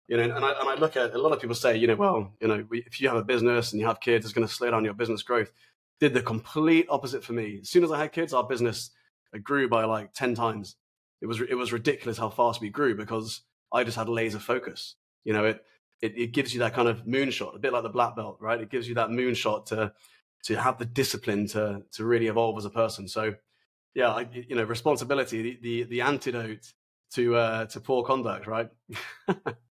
You 0.07 0.17
know, 0.17 0.23
and 0.23 0.45
I, 0.45 0.51
and 0.59 0.69
I 0.69 0.75
look 0.75 0.95
at 0.97 1.13
a 1.13 1.17
lot 1.17 1.31
of 1.31 1.39
people 1.39 1.55
say, 1.55 1.77
you 1.77 1.87
know, 1.87 1.95
well, 1.95 2.33
you 2.39 2.47
know, 2.47 2.65
if 2.71 3.01
you 3.01 3.07
have 3.07 3.17
a 3.17 3.23
business 3.23 3.71
and 3.71 3.79
you 3.79 3.87
have 3.87 3.99
kids, 3.99 4.25
it's 4.25 4.33
going 4.33 4.47
to 4.47 4.53
slow 4.53 4.69
down 4.69 4.85
your 4.85 4.93
business 4.93 5.23
growth. 5.23 5.51
Did 5.99 6.13
the 6.13 6.21
complete 6.21 6.85
opposite 6.89 7.23
for 7.23 7.33
me. 7.33 7.59
As 7.61 7.69
soon 7.69 7.83
as 7.83 7.91
I 7.91 7.99
had 7.99 8.11
kids, 8.11 8.33
our 8.33 8.43
business 8.43 8.91
grew 9.43 9.67
by 9.67 9.85
like 9.85 10.13
10 10.13 10.35
times. 10.35 10.75
It 11.21 11.27
was, 11.27 11.41
it 11.41 11.55
was 11.55 11.73
ridiculous 11.73 12.17
how 12.17 12.29
fast 12.29 12.61
we 12.61 12.69
grew 12.69 12.95
because 12.95 13.41
I 13.73 13.83
just 13.83 13.97
had 13.97 14.09
laser 14.09 14.39
focus. 14.39 14.95
You 15.23 15.33
know, 15.33 15.45
it, 15.45 15.63
it, 16.01 16.17
it 16.17 16.31
gives 16.33 16.53
you 16.53 16.59
that 16.59 16.73
kind 16.73 16.87
of 16.87 17.05
moonshot, 17.05 17.55
a 17.55 17.59
bit 17.59 17.73
like 17.73 17.83
the 17.83 17.89
black 17.89 18.15
belt, 18.15 18.37
right? 18.39 18.61
It 18.61 18.69
gives 18.69 18.87
you 18.87 18.95
that 18.95 19.09
moonshot 19.09 19.65
to, 19.67 19.93
to 20.45 20.55
have 20.61 20.77
the 20.77 20.85
discipline 20.85 21.47
to 21.47 21.81
to 21.93 22.05
really 22.05 22.27
evolve 22.27 22.57
as 22.57 22.65
a 22.65 22.69
person. 22.69 23.07
So, 23.07 23.33
yeah, 23.95 24.11
I, 24.11 24.27
you 24.31 24.55
know, 24.55 24.63
responsibility, 24.63 25.41
the 25.41 25.59
the, 25.61 25.83
the 25.83 26.01
antidote 26.01 26.73
to 27.13 27.35
uh, 27.35 27.65
to 27.65 27.79
poor 27.79 28.03
conduct, 28.03 28.45
right? 28.47 28.69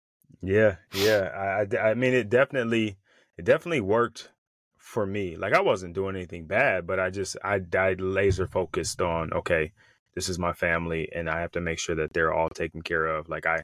yeah, 0.42 0.76
yeah. 0.94 1.64
I 1.72 1.90
I 1.90 1.94
mean, 1.94 2.14
it 2.14 2.28
definitely 2.28 2.96
it 3.38 3.44
definitely 3.44 3.80
worked 3.80 4.30
for 4.76 5.06
me. 5.06 5.36
Like 5.36 5.54
I 5.54 5.60
wasn't 5.60 5.94
doing 5.94 6.16
anything 6.16 6.46
bad, 6.46 6.86
but 6.86 7.00
I 7.00 7.10
just 7.10 7.36
I 7.44 7.58
died 7.58 8.00
laser 8.00 8.46
focused 8.46 9.00
on 9.00 9.32
okay, 9.32 9.72
this 10.14 10.28
is 10.28 10.38
my 10.38 10.52
family, 10.52 11.08
and 11.14 11.30
I 11.30 11.40
have 11.40 11.52
to 11.52 11.60
make 11.60 11.78
sure 11.78 11.94
that 11.96 12.12
they're 12.12 12.34
all 12.34 12.50
taken 12.50 12.82
care 12.82 13.06
of. 13.06 13.28
Like 13.28 13.46
I 13.46 13.62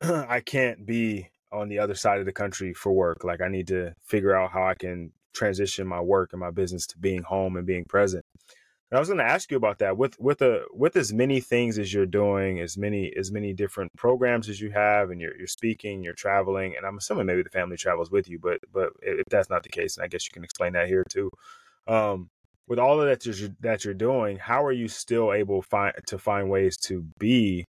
I 0.02 0.40
can't 0.40 0.86
be 0.86 1.28
on 1.52 1.68
the 1.68 1.78
other 1.78 1.94
side 1.94 2.20
of 2.20 2.26
the 2.26 2.32
country 2.32 2.72
for 2.72 2.92
work. 2.92 3.24
Like 3.24 3.40
I 3.40 3.48
need 3.48 3.68
to 3.68 3.94
figure 4.04 4.34
out 4.36 4.52
how 4.52 4.64
I 4.64 4.74
can 4.74 5.12
transition 5.32 5.86
my 5.86 6.00
work 6.00 6.30
and 6.32 6.40
my 6.40 6.50
business 6.50 6.86
to 6.88 6.98
being 6.98 7.22
home 7.22 7.56
and 7.56 7.66
being 7.66 7.84
present. 7.84 8.24
And 8.90 8.96
I 8.96 9.00
was 9.00 9.08
going 9.08 9.18
to 9.18 9.24
ask 9.24 9.50
you 9.52 9.56
about 9.56 9.78
that 9.78 9.96
with 9.96 10.18
with 10.18 10.42
a 10.42 10.64
with 10.72 10.96
as 10.96 11.12
many 11.12 11.40
things 11.40 11.78
as 11.78 11.94
you're 11.94 12.06
doing, 12.06 12.60
as 12.60 12.76
many 12.76 13.12
as 13.16 13.30
many 13.30 13.52
different 13.52 13.92
programs 13.96 14.48
as 14.48 14.60
you 14.60 14.70
have, 14.72 15.10
and 15.10 15.20
you're 15.20 15.36
you're 15.36 15.46
speaking, 15.46 16.02
you're 16.02 16.14
traveling, 16.14 16.74
and 16.76 16.84
I'm 16.84 16.98
assuming 16.98 17.26
maybe 17.26 17.42
the 17.42 17.50
family 17.50 17.76
travels 17.76 18.10
with 18.10 18.28
you, 18.28 18.40
but 18.40 18.60
but 18.72 18.90
if 19.02 19.24
that's 19.30 19.48
not 19.48 19.62
the 19.62 19.68
case, 19.68 19.96
and 19.96 20.04
I 20.04 20.08
guess 20.08 20.26
you 20.26 20.32
can 20.32 20.42
explain 20.42 20.72
that 20.72 20.88
here 20.88 21.04
too. 21.08 21.30
Um, 21.86 22.30
with 22.66 22.78
all 22.78 23.00
of 23.00 23.06
that 23.06 23.24
you're, 23.26 23.50
that 23.60 23.84
you're 23.84 23.94
doing, 23.94 24.38
how 24.38 24.64
are 24.64 24.72
you 24.72 24.86
still 24.88 25.32
able 25.32 25.62
find, 25.62 25.92
to 26.06 26.18
find 26.18 26.50
ways 26.50 26.76
to 26.78 27.04
be 27.18 27.66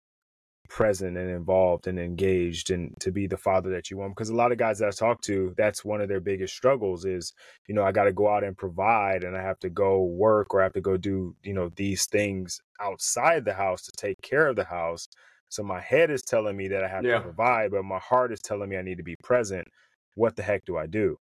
present 0.71 1.19
and 1.19 1.29
involved 1.29 1.89
and 1.89 1.99
engaged 1.99 2.71
and 2.71 2.95
to 3.01 3.11
be 3.11 3.27
the 3.27 3.37
father 3.37 3.71
that 3.71 3.91
you 3.91 3.99
want. 3.99 4.15
Because 4.15 4.31
a 4.31 4.35
lot 4.35 4.53
of 4.53 4.59
guys 4.59 4.79
that 4.79 4.89
i 4.89 4.91
talk 4.91 5.21
to 5.23 5.53
that's 5.57 5.85
one 5.85 6.01
of 6.01 6.09
their 6.09 6.21
biggest 6.21 6.55
struggles 6.55 7.05
is 7.05 7.33
you 7.67 7.75
know 7.75 7.83
i 7.83 7.93
got 7.93 8.05
to 8.05 8.13
go 8.13 8.29
out 8.29 8.45
and 8.45 8.57
provide 8.57 9.25
and 9.25 9.37
i 9.37 9.43
have 9.43 9.59
to 9.59 9.69
go 9.69 10.05
work 10.05 10.55
or 10.55 10.61
i 10.61 10.65
have 10.65 10.73
to 10.73 10.81
go 10.81 10.97
do 10.97 11.35
you 11.43 11.53
know 11.53 11.71
these 11.77 12.07
things 12.07 12.61
outside 12.81 13.45
the 13.45 13.53
house 13.53 13.83
to 13.83 13.93
take 13.93 14.21
care 14.23 14.47
of 14.47 14.57
the 14.57 14.65
house. 14.65 15.09
So 15.49 15.65
my 15.65 15.81
head 15.81 16.11
is 16.11 16.23
telling 16.23 16.57
me 16.57 16.69
that 16.69 16.85
i 16.85 16.89
have 16.89 17.05
yeah. 17.05 17.17
to 17.17 17.21
provide 17.21 17.73
but 17.73 17.85
my 17.85 17.99
heart 17.99 18.33
is 18.33 18.41
telling 18.41 18.71
me 18.71 18.77
i 18.77 18.83
need 18.83 18.99
to 18.99 19.05
be 19.05 19.17
present. 19.23 19.67
What 20.15 20.37
the 20.37 20.43
heck 20.43 20.65
do 20.65 20.77
i 20.77 20.87
do? 20.87 21.19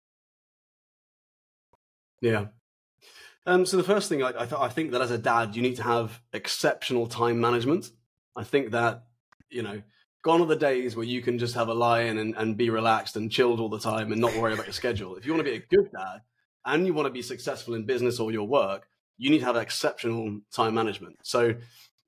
Yeah. 2.21 2.47
Um, 3.47 3.65
so 3.65 3.79
the 3.79 3.83
first 3.83 4.11
thing 4.11 4.23
I, 4.23 4.29
I, 4.29 4.47
th- 4.47 4.61
I 4.61 4.69
think 4.69 4.91
that 4.91 5.01
as 5.01 5.11
a 5.11 5.17
dad 5.17 5.57
you 5.57 5.63
need 5.63 5.77
to 5.77 5.83
have 5.83 6.21
exceptional 6.35 7.07
time 7.07 7.41
management. 7.41 7.91
I 8.37 8.45
think 8.45 8.71
that 8.73 9.08
you 9.51 9.63
know, 9.63 9.83
gone 10.23 10.41
are 10.41 10.47
the 10.47 10.57
days 10.57 10.97
where 10.97 11.07
you 11.07 11.23
can 11.23 11.39
just 11.39 11.55
have 11.55 11.69
a 11.69 11.75
lie-in 11.75 12.19
and, 12.19 12.35
and 12.37 12.57
be 12.57 12.71
relaxed 12.71 13.17
and 13.17 13.31
chilled 13.31 13.61
all 13.61 13.69
the 13.69 13.79
time 13.79 14.13
and 14.13 14.21
not 14.21 14.35
worry 14.37 14.53
about 14.53 14.67
your 14.67 14.73
schedule. 14.73 15.17
If 15.17 15.25
you 15.25 15.33
want 15.33 15.45
to 15.45 15.51
be 15.51 15.57
a 15.57 15.77
good 15.77 15.91
dad 15.93 16.21
and 16.65 16.87
you 16.87 16.95
want 16.95 17.07
to 17.07 17.13
be 17.13 17.23
successful 17.23 17.75
in 17.75 17.85
business 17.85 18.19
or 18.19 18.31
your 18.33 18.47
work, 18.47 18.89
you 19.17 19.31
need 19.31 19.41
to 19.41 19.45
have 19.45 19.57
exceptional 19.57 20.41
time 20.53 20.75
management. 20.75 21.17
So, 21.23 21.55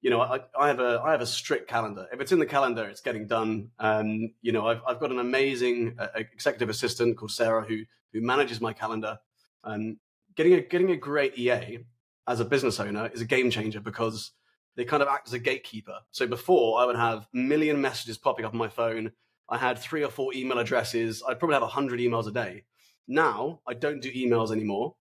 you 0.00 0.10
know, 0.10 0.20
I, 0.20 0.40
I 0.58 0.68
have 0.68 0.80
a 0.80 1.00
I 1.04 1.12
have 1.12 1.20
a 1.20 1.26
strict 1.26 1.68
calendar. 1.68 2.06
If 2.12 2.20
it's 2.20 2.32
in 2.32 2.38
the 2.38 2.46
calendar, 2.46 2.84
it's 2.84 3.00
getting 3.00 3.26
done. 3.26 3.70
Um, 3.78 4.32
you 4.40 4.52
know, 4.52 4.66
I've 4.66 4.80
I've 4.86 5.00
got 5.00 5.10
an 5.10 5.18
amazing 5.18 5.96
uh, 5.98 6.08
executive 6.14 6.70
assistant 6.70 7.18
called 7.18 7.32
Sarah 7.32 7.64
who 7.64 7.82
who 8.12 8.20
manages 8.20 8.60
my 8.60 8.72
calendar. 8.72 9.18
And 9.64 9.98
getting 10.36 10.54
a 10.54 10.60
getting 10.60 10.90
a 10.90 10.96
great 10.96 11.38
EA 11.38 11.80
as 12.26 12.40
a 12.40 12.44
business 12.44 12.80
owner 12.80 13.10
is 13.12 13.20
a 13.20 13.26
game 13.26 13.50
changer 13.50 13.80
because 13.80 14.32
they 14.76 14.84
kind 14.84 15.02
of 15.02 15.08
act 15.08 15.28
as 15.28 15.34
a 15.34 15.38
gatekeeper. 15.38 15.98
So 16.10 16.26
before 16.26 16.80
I 16.80 16.84
would 16.86 16.96
have 16.96 17.26
a 17.34 17.36
million 17.36 17.80
messages 17.80 18.18
popping 18.18 18.44
up 18.44 18.52
on 18.52 18.58
my 18.58 18.68
phone. 18.68 19.12
I 19.48 19.58
had 19.58 19.78
three 19.78 20.04
or 20.04 20.10
four 20.10 20.32
email 20.32 20.58
addresses. 20.58 21.22
I'd 21.26 21.38
probably 21.38 21.54
have 21.54 21.62
100 21.62 21.98
emails 21.98 22.28
a 22.28 22.30
day. 22.30 22.64
Now 23.08 23.60
I 23.66 23.74
don't 23.74 24.00
do 24.00 24.12
emails 24.12 24.52
anymore. 24.52 24.94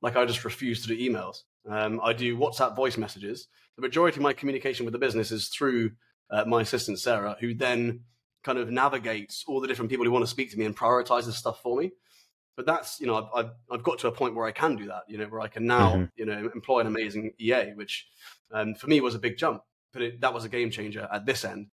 Like 0.00 0.16
I 0.16 0.24
just 0.24 0.44
refuse 0.44 0.82
to 0.82 0.88
do 0.88 0.96
emails. 0.96 1.42
Um, 1.68 2.00
I 2.02 2.12
do 2.12 2.36
WhatsApp 2.36 2.76
voice 2.76 2.96
messages. 2.96 3.48
The 3.74 3.82
majority 3.82 4.18
of 4.18 4.22
my 4.22 4.32
communication 4.32 4.86
with 4.86 4.92
the 4.92 4.98
business 4.98 5.32
is 5.32 5.48
through 5.48 5.92
uh, 6.30 6.44
my 6.46 6.62
assistant, 6.62 7.00
Sarah, 7.00 7.36
who 7.40 7.54
then 7.54 8.00
kind 8.44 8.58
of 8.58 8.70
navigates 8.70 9.44
all 9.48 9.60
the 9.60 9.66
different 9.66 9.90
people 9.90 10.04
who 10.04 10.12
want 10.12 10.24
to 10.24 10.30
speak 10.30 10.50
to 10.52 10.58
me 10.58 10.64
and 10.64 10.76
prioritizes 10.76 11.32
stuff 11.32 11.60
for 11.60 11.76
me. 11.76 11.90
But 12.56 12.64
that's, 12.64 13.00
you 13.00 13.06
know, 13.06 13.28
I've, 13.34 13.50
I've 13.70 13.82
got 13.82 13.98
to 13.98 14.08
a 14.08 14.12
point 14.12 14.34
where 14.34 14.46
I 14.46 14.52
can 14.52 14.76
do 14.76 14.86
that, 14.86 15.02
you 15.08 15.18
know, 15.18 15.26
where 15.26 15.40
I 15.40 15.48
can 15.48 15.66
now, 15.66 15.92
mm-hmm. 15.92 16.04
you 16.16 16.24
know, 16.24 16.50
employ 16.54 16.80
an 16.80 16.86
amazing 16.86 17.32
EA, 17.38 17.72
which 17.74 18.06
um, 18.52 18.74
for 18.74 18.86
me 18.86 19.00
was 19.00 19.14
a 19.14 19.18
big 19.18 19.36
jump, 19.36 19.62
but 19.92 20.02
it, 20.02 20.20
that 20.20 20.34
was 20.34 20.44
a 20.44 20.48
game 20.48 20.70
changer 20.70 21.08
at 21.12 21.26
this 21.26 21.44
end. 21.44 21.68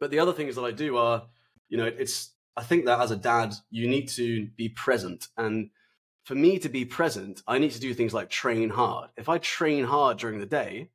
But 0.00 0.10
the 0.10 0.18
other 0.18 0.32
things 0.32 0.56
that 0.56 0.62
I 0.62 0.72
do 0.72 0.96
are, 0.96 1.24
you 1.68 1.76
know, 1.76 1.86
it's, 1.86 2.32
I 2.56 2.62
think 2.62 2.84
that 2.86 3.00
as 3.00 3.10
a 3.10 3.16
dad, 3.16 3.54
you 3.70 3.88
need 3.88 4.08
to 4.10 4.48
be 4.56 4.68
present. 4.68 5.28
And 5.36 5.70
for 6.24 6.34
me 6.34 6.58
to 6.58 6.68
be 6.68 6.84
present, 6.84 7.42
I 7.46 7.58
need 7.58 7.72
to 7.72 7.80
do 7.80 7.94
things 7.94 8.12
like 8.12 8.28
train 8.28 8.70
hard. 8.70 9.10
If 9.16 9.28
I 9.28 9.38
train 9.38 9.84
hard 9.84 10.18
during 10.18 10.38
the 10.38 10.46
day, 10.46 10.90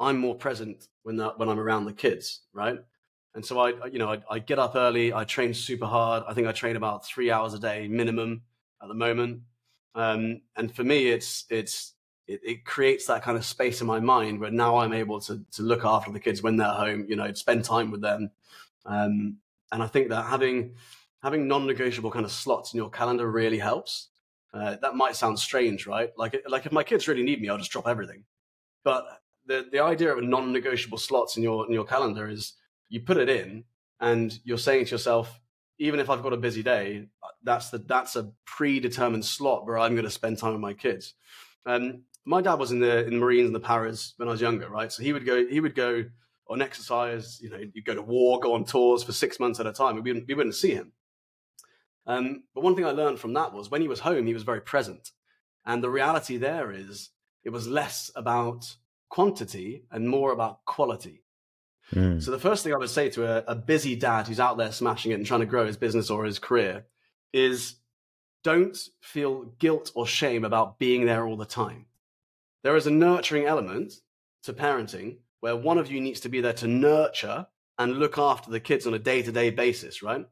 I'm 0.00 0.18
more 0.18 0.34
present 0.34 0.88
when 1.02 1.16
that, 1.16 1.38
when 1.38 1.48
I'm 1.48 1.60
around 1.60 1.84
the 1.84 1.92
kids, 1.92 2.40
right? 2.52 2.78
And 3.34 3.44
so 3.44 3.58
I, 3.58 3.86
you 3.86 3.98
know, 3.98 4.12
I, 4.12 4.22
I, 4.30 4.38
get 4.38 4.58
up 4.58 4.76
early. 4.76 5.12
I 5.12 5.24
train 5.24 5.54
super 5.54 5.86
hard. 5.86 6.22
I 6.28 6.34
think 6.34 6.46
I 6.46 6.52
train 6.52 6.76
about 6.76 7.04
three 7.04 7.30
hours 7.30 7.52
a 7.54 7.58
day 7.58 7.88
minimum 7.88 8.42
at 8.80 8.88
the 8.88 8.94
moment. 8.94 9.40
Um, 9.94 10.42
and 10.56 10.74
for 10.74 10.84
me, 10.84 11.08
it's 11.08 11.44
it's 11.50 11.93
it, 12.26 12.40
it, 12.42 12.64
creates 12.64 13.06
that 13.06 13.22
kind 13.22 13.36
of 13.36 13.44
space 13.44 13.80
in 13.80 13.86
my 13.86 14.00
mind 14.00 14.40
where 14.40 14.50
now 14.50 14.78
I'm 14.78 14.92
able 14.92 15.20
to 15.22 15.44
to 15.52 15.62
look 15.62 15.84
after 15.84 16.10
the 16.10 16.20
kids 16.20 16.42
when 16.42 16.56
they're 16.56 16.68
home. 16.68 17.06
You 17.08 17.16
know, 17.16 17.32
spend 17.34 17.64
time 17.64 17.90
with 17.90 18.00
them. 18.00 18.30
Um, 18.86 19.38
and 19.72 19.82
I 19.82 19.86
think 19.86 20.08
that 20.08 20.24
having 20.26 20.74
having 21.22 21.48
non-negotiable 21.48 22.10
kind 22.10 22.24
of 22.24 22.32
slots 22.32 22.72
in 22.72 22.78
your 22.78 22.90
calendar 22.90 23.30
really 23.30 23.58
helps. 23.58 24.08
Uh, 24.52 24.76
that 24.82 24.94
might 24.94 25.16
sound 25.16 25.38
strange, 25.38 25.86
right? 25.86 26.12
Like 26.16 26.42
like 26.48 26.66
if 26.66 26.72
my 26.72 26.84
kids 26.84 27.08
really 27.08 27.24
need 27.24 27.40
me, 27.40 27.48
I'll 27.48 27.58
just 27.58 27.72
drop 27.72 27.88
everything. 27.88 28.24
But 28.84 29.04
the 29.46 29.66
the 29.70 29.80
idea 29.80 30.14
of 30.14 30.22
non-negotiable 30.22 30.98
slots 30.98 31.36
in 31.36 31.42
your 31.42 31.66
in 31.66 31.72
your 31.72 31.84
calendar 31.84 32.28
is 32.28 32.54
you 32.88 33.00
put 33.00 33.16
it 33.16 33.28
in 33.28 33.64
and 34.00 34.38
you're 34.44 34.58
saying 34.58 34.86
to 34.86 34.90
yourself, 34.92 35.40
even 35.78 36.00
if 36.00 36.10
I've 36.10 36.22
got 36.22 36.32
a 36.32 36.38
busy 36.38 36.62
day, 36.62 37.08
that's 37.42 37.70
the 37.70 37.78
that's 37.78 38.16
a 38.16 38.30
predetermined 38.44 39.24
slot 39.24 39.66
where 39.66 39.78
I'm 39.78 39.94
going 39.94 40.04
to 40.04 40.10
spend 40.10 40.38
time 40.38 40.52
with 40.52 40.60
my 40.60 40.74
kids. 40.74 41.14
Um, 41.66 42.02
my 42.24 42.40
dad 42.40 42.54
was 42.54 42.72
in 42.72 42.80
the 42.80 43.04
in 43.04 43.14
the 43.14 43.18
Marines 43.18 43.46
and 43.46 43.54
the 43.54 43.60
Paras 43.60 44.14
when 44.16 44.28
I 44.28 44.32
was 44.32 44.40
younger, 44.40 44.68
right? 44.68 44.90
So 44.90 45.02
he 45.02 45.12
would 45.12 45.26
go 45.26 45.46
he 45.46 45.60
would 45.60 45.74
go 45.74 46.04
on 46.48 46.62
exercise. 46.62 47.40
You 47.40 47.50
know, 47.50 47.58
you'd 47.58 47.84
go 47.84 47.94
to 47.94 48.02
war, 48.02 48.40
go 48.40 48.54
on 48.54 48.64
tours 48.64 49.02
for 49.02 49.12
six 49.12 49.38
months 49.38 49.60
at 49.60 49.66
a 49.66 49.72
time. 49.72 49.94
We 49.94 50.00
wouldn't 50.00 50.28
we 50.28 50.34
wouldn't 50.34 50.54
see 50.54 50.72
him. 50.72 50.92
Um, 52.06 52.44
but 52.54 52.62
one 52.62 52.74
thing 52.74 52.84
I 52.84 52.90
learned 52.90 53.18
from 53.18 53.32
that 53.34 53.52
was 53.52 53.70
when 53.70 53.80
he 53.80 53.88
was 53.88 54.00
home, 54.00 54.26
he 54.26 54.34
was 54.34 54.42
very 54.42 54.60
present. 54.60 55.10
And 55.64 55.82
the 55.82 55.90
reality 55.90 56.36
there 56.36 56.70
is 56.70 57.10
it 57.44 57.50
was 57.50 57.66
less 57.66 58.10
about 58.14 58.76
quantity 59.08 59.84
and 59.90 60.08
more 60.08 60.32
about 60.32 60.64
quality. 60.64 61.22
Mm. 61.92 62.22
So 62.22 62.30
the 62.30 62.38
first 62.38 62.64
thing 62.64 62.74
I 62.74 62.78
would 62.78 62.90
say 62.90 63.10
to 63.10 63.26
a, 63.26 63.52
a 63.52 63.54
busy 63.54 63.96
dad 63.96 64.26
who's 64.26 64.40
out 64.40 64.56
there 64.56 64.72
smashing 64.72 65.12
it 65.12 65.16
and 65.16 65.26
trying 65.26 65.40
to 65.40 65.46
grow 65.46 65.66
his 65.66 65.76
business 65.76 66.10
or 66.10 66.24
his 66.24 66.38
career 66.38 66.86
is 67.32 67.76
don't 68.42 68.76
feel 69.00 69.44
guilt 69.58 69.90
or 69.94 70.06
shame 70.06 70.44
about 70.44 70.78
being 70.78 71.06
there 71.06 71.26
all 71.26 71.36
the 71.36 71.44
time. 71.44 71.86
There 72.64 72.76
is 72.76 72.86
a 72.86 72.90
nurturing 72.90 73.44
element 73.44 73.92
to 74.42 74.54
parenting 74.54 75.18
where 75.40 75.54
one 75.54 75.76
of 75.76 75.92
you 75.92 76.00
needs 76.00 76.20
to 76.20 76.30
be 76.30 76.40
there 76.40 76.54
to 76.54 76.66
nurture 76.66 77.46
and 77.78 77.98
look 77.98 78.16
after 78.16 78.50
the 78.50 78.58
kids 78.58 78.86
on 78.86 78.94
a 78.94 78.98
day 78.98 79.20
to 79.20 79.30
day 79.30 79.50
basis, 79.50 80.02
right? 80.02 80.26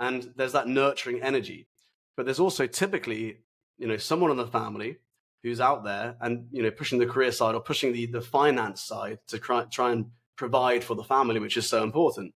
And 0.00 0.32
there's 0.36 0.52
that 0.52 0.68
nurturing 0.68 1.22
energy. 1.22 1.68
But 2.16 2.24
there's 2.24 2.40
also 2.40 2.66
typically, 2.66 3.40
you 3.76 3.86
know, 3.86 3.98
someone 3.98 4.30
in 4.30 4.38
the 4.38 4.46
family 4.46 4.96
who's 5.42 5.60
out 5.60 5.84
there 5.84 6.16
and, 6.22 6.46
you 6.50 6.62
know, 6.62 6.70
pushing 6.70 6.98
the 6.98 7.06
career 7.06 7.30
side 7.30 7.54
or 7.54 7.60
pushing 7.60 7.92
the, 7.92 8.06
the 8.06 8.22
finance 8.22 8.80
side 8.82 9.18
to 9.28 9.38
try, 9.38 9.64
try 9.64 9.92
and 9.92 10.06
provide 10.36 10.82
for 10.82 10.94
the 10.94 11.04
family, 11.04 11.40
which 11.40 11.58
is 11.58 11.68
so 11.68 11.82
important. 11.82 12.32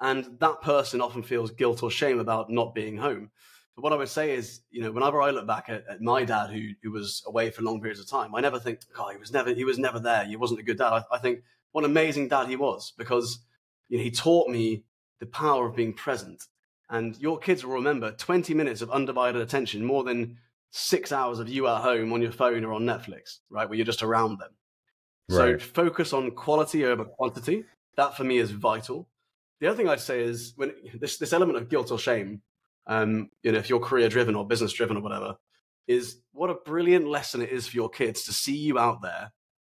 And 0.00 0.38
that 0.38 0.62
person 0.62 1.00
often 1.00 1.24
feels 1.24 1.50
guilt 1.50 1.82
or 1.82 1.90
shame 1.90 2.20
about 2.20 2.50
not 2.50 2.76
being 2.76 2.96
home. 2.96 3.30
But 3.74 3.82
what 3.82 3.92
I 3.92 3.96
would 3.96 4.08
say 4.08 4.34
is, 4.34 4.60
you 4.70 4.82
know, 4.82 4.92
whenever 4.92 5.20
I 5.20 5.30
look 5.30 5.46
back 5.46 5.68
at, 5.68 5.84
at 5.88 6.00
my 6.00 6.24
dad 6.24 6.50
who 6.50 6.70
who 6.82 6.92
was 6.92 7.22
away 7.26 7.50
for 7.50 7.62
long 7.62 7.80
periods 7.80 8.00
of 8.00 8.08
time, 8.08 8.34
I 8.34 8.40
never 8.40 8.58
think, 8.58 8.80
God, 8.94 9.12
he 9.12 9.18
was 9.18 9.32
never 9.32 9.52
he 9.52 9.64
was 9.64 9.78
never 9.78 9.98
there. 9.98 10.24
He 10.24 10.36
wasn't 10.36 10.60
a 10.60 10.64
good 10.64 10.78
dad. 10.78 10.92
I, 10.92 11.02
I 11.12 11.18
think 11.18 11.40
what 11.72 11.84
an 11.84 11.90
amazing 11.90 12.28
dad 12.28 12.48
he 12.48 12.56
was 12.56 12.92
because 12.96 13.40
you 13.88 13.98
know 13.98 14.04
he 14.04 14.10
taught 14.10 14.48
me 14.48 14.84
the 15.20 15.26
power 15.26 15.66
of 15.66 15.76
being 15.76 15.92
present. 15.92 16.44
And 16.90 17.16
your 17.18 17.38
kids 17.38 17.64
will 17.64 17.72
remember 17.72 18.12
20 18.12 18.52
minutes 18.54 18.82
of 18.82 18.90
undivided 18.90 19.40
attention 19.40 19.84
more 19.84 20.04
than 20.04 20.36
six 20.70 21.12
hours 21.12 21.38
of 21.38 21.48
you 21.48 21.66
at 21.66 21.80
home 21.80 22.12
on 22.12 22.20
your 22.20 22.30
phone 22.30 22.64
or 22.64 22.72
on 22.74 22.82
Netflix, 22.82 23.38
right? 23.48 23.68
Where 23.68 23.76
you're 23.76 23.86
just 23.86 24.02
around 24.02 24.38
them. 24.38 24.50
Right. 25.30 25.60
So 25.60 25.66
focus 25.66 26.12
on 26.12 26.32
quality 26.32 26.84
over 26.84 27.04
quantity. 27.04 27.64
That 27.96 28.16
for 28.16 28.24
me 28.24 28.38
is 28.38 28.50
vital. 28.50 29.08
The 29.60 29.68
other 29.68 29.76
thing 29.76 29.88
I'd 29.88 30.00
say 30.00 30.22
is 30.22 30.52
when 30.56 30.72
this 31.00 31.16
this 31.16 31.32
element 31.32 31.58
of 31.58 31.68
guilt 31.68 31.90
or 31.90 31.98
shame, 31.98 32.42
um, 32.86 33.30
you 33.42 33.52
know, 33.52 33.58
if 33.58 33.68
you're 33.68 33.80
career 33.80 34.08
driven 34.08 34.34
or 34.34 34.46
business 34.46 34.72
driven 34.72 34.96
or 34.96 35.00
whatever, 35.00 35.36
is 35.86 36.18
what 36.32 36.50
a 36.50 36.54
brilliant 36.54 37.06
lesson 37.06 37.42
it 37.42 37.50
is 37.50 37.66
for 37.66 37.76
your 37.76 37.90
kids 37.90 38.24
to 38.24 38.32
see 38.32 38.56
you 38.56 38.78
out 38.78 39.02
there 39.02 39.32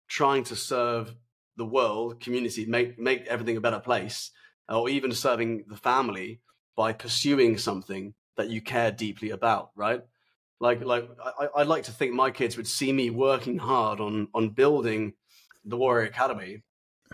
trying 0.09 0.45
to 0.45 0.57
serve 0.57 1.15
the 1.57 1.65
world, 1.65 2.21
community, 2.21 2.65
make 2.67 2.99
make 2.99 3.27
everything 3.27 3.57
a 3.57 3.61
better 3.61 3.81
place, 3.81 4.31
or 4.69 4.89
even 4.89 5.13
serving 5.13 5.65
the 5.69 5.77
family 5.77 6.41
by 6.77 6.93
pursuing 6.93 7.59
something 7.59 8.15
that 8.37 8.51
you 8.51 8.61
care 8.61 8.91
deeply 8.91 9.31
about, 9.31 9.71
right? 9.77 10.03
Like, 10.61 10.83
like 10.85 11.09
I, 11.39 11.49
I'd 11.57 11.67
like 11.67 11.85
to 11.85 11.93
think 11.93 12.13
my 12.13 12.31
kids 12.31 12.57
would 12.57 12.67
see 12.67 12.93
me 12.93 13.11
working 13.11 13.59
hard 13.59 14.01
on 14.01 14.29
on 14.35 14.51
building 14.51 15.15
the 15.65 15.77
Warrior 15.77 16.07
Academy, 16.07 16.63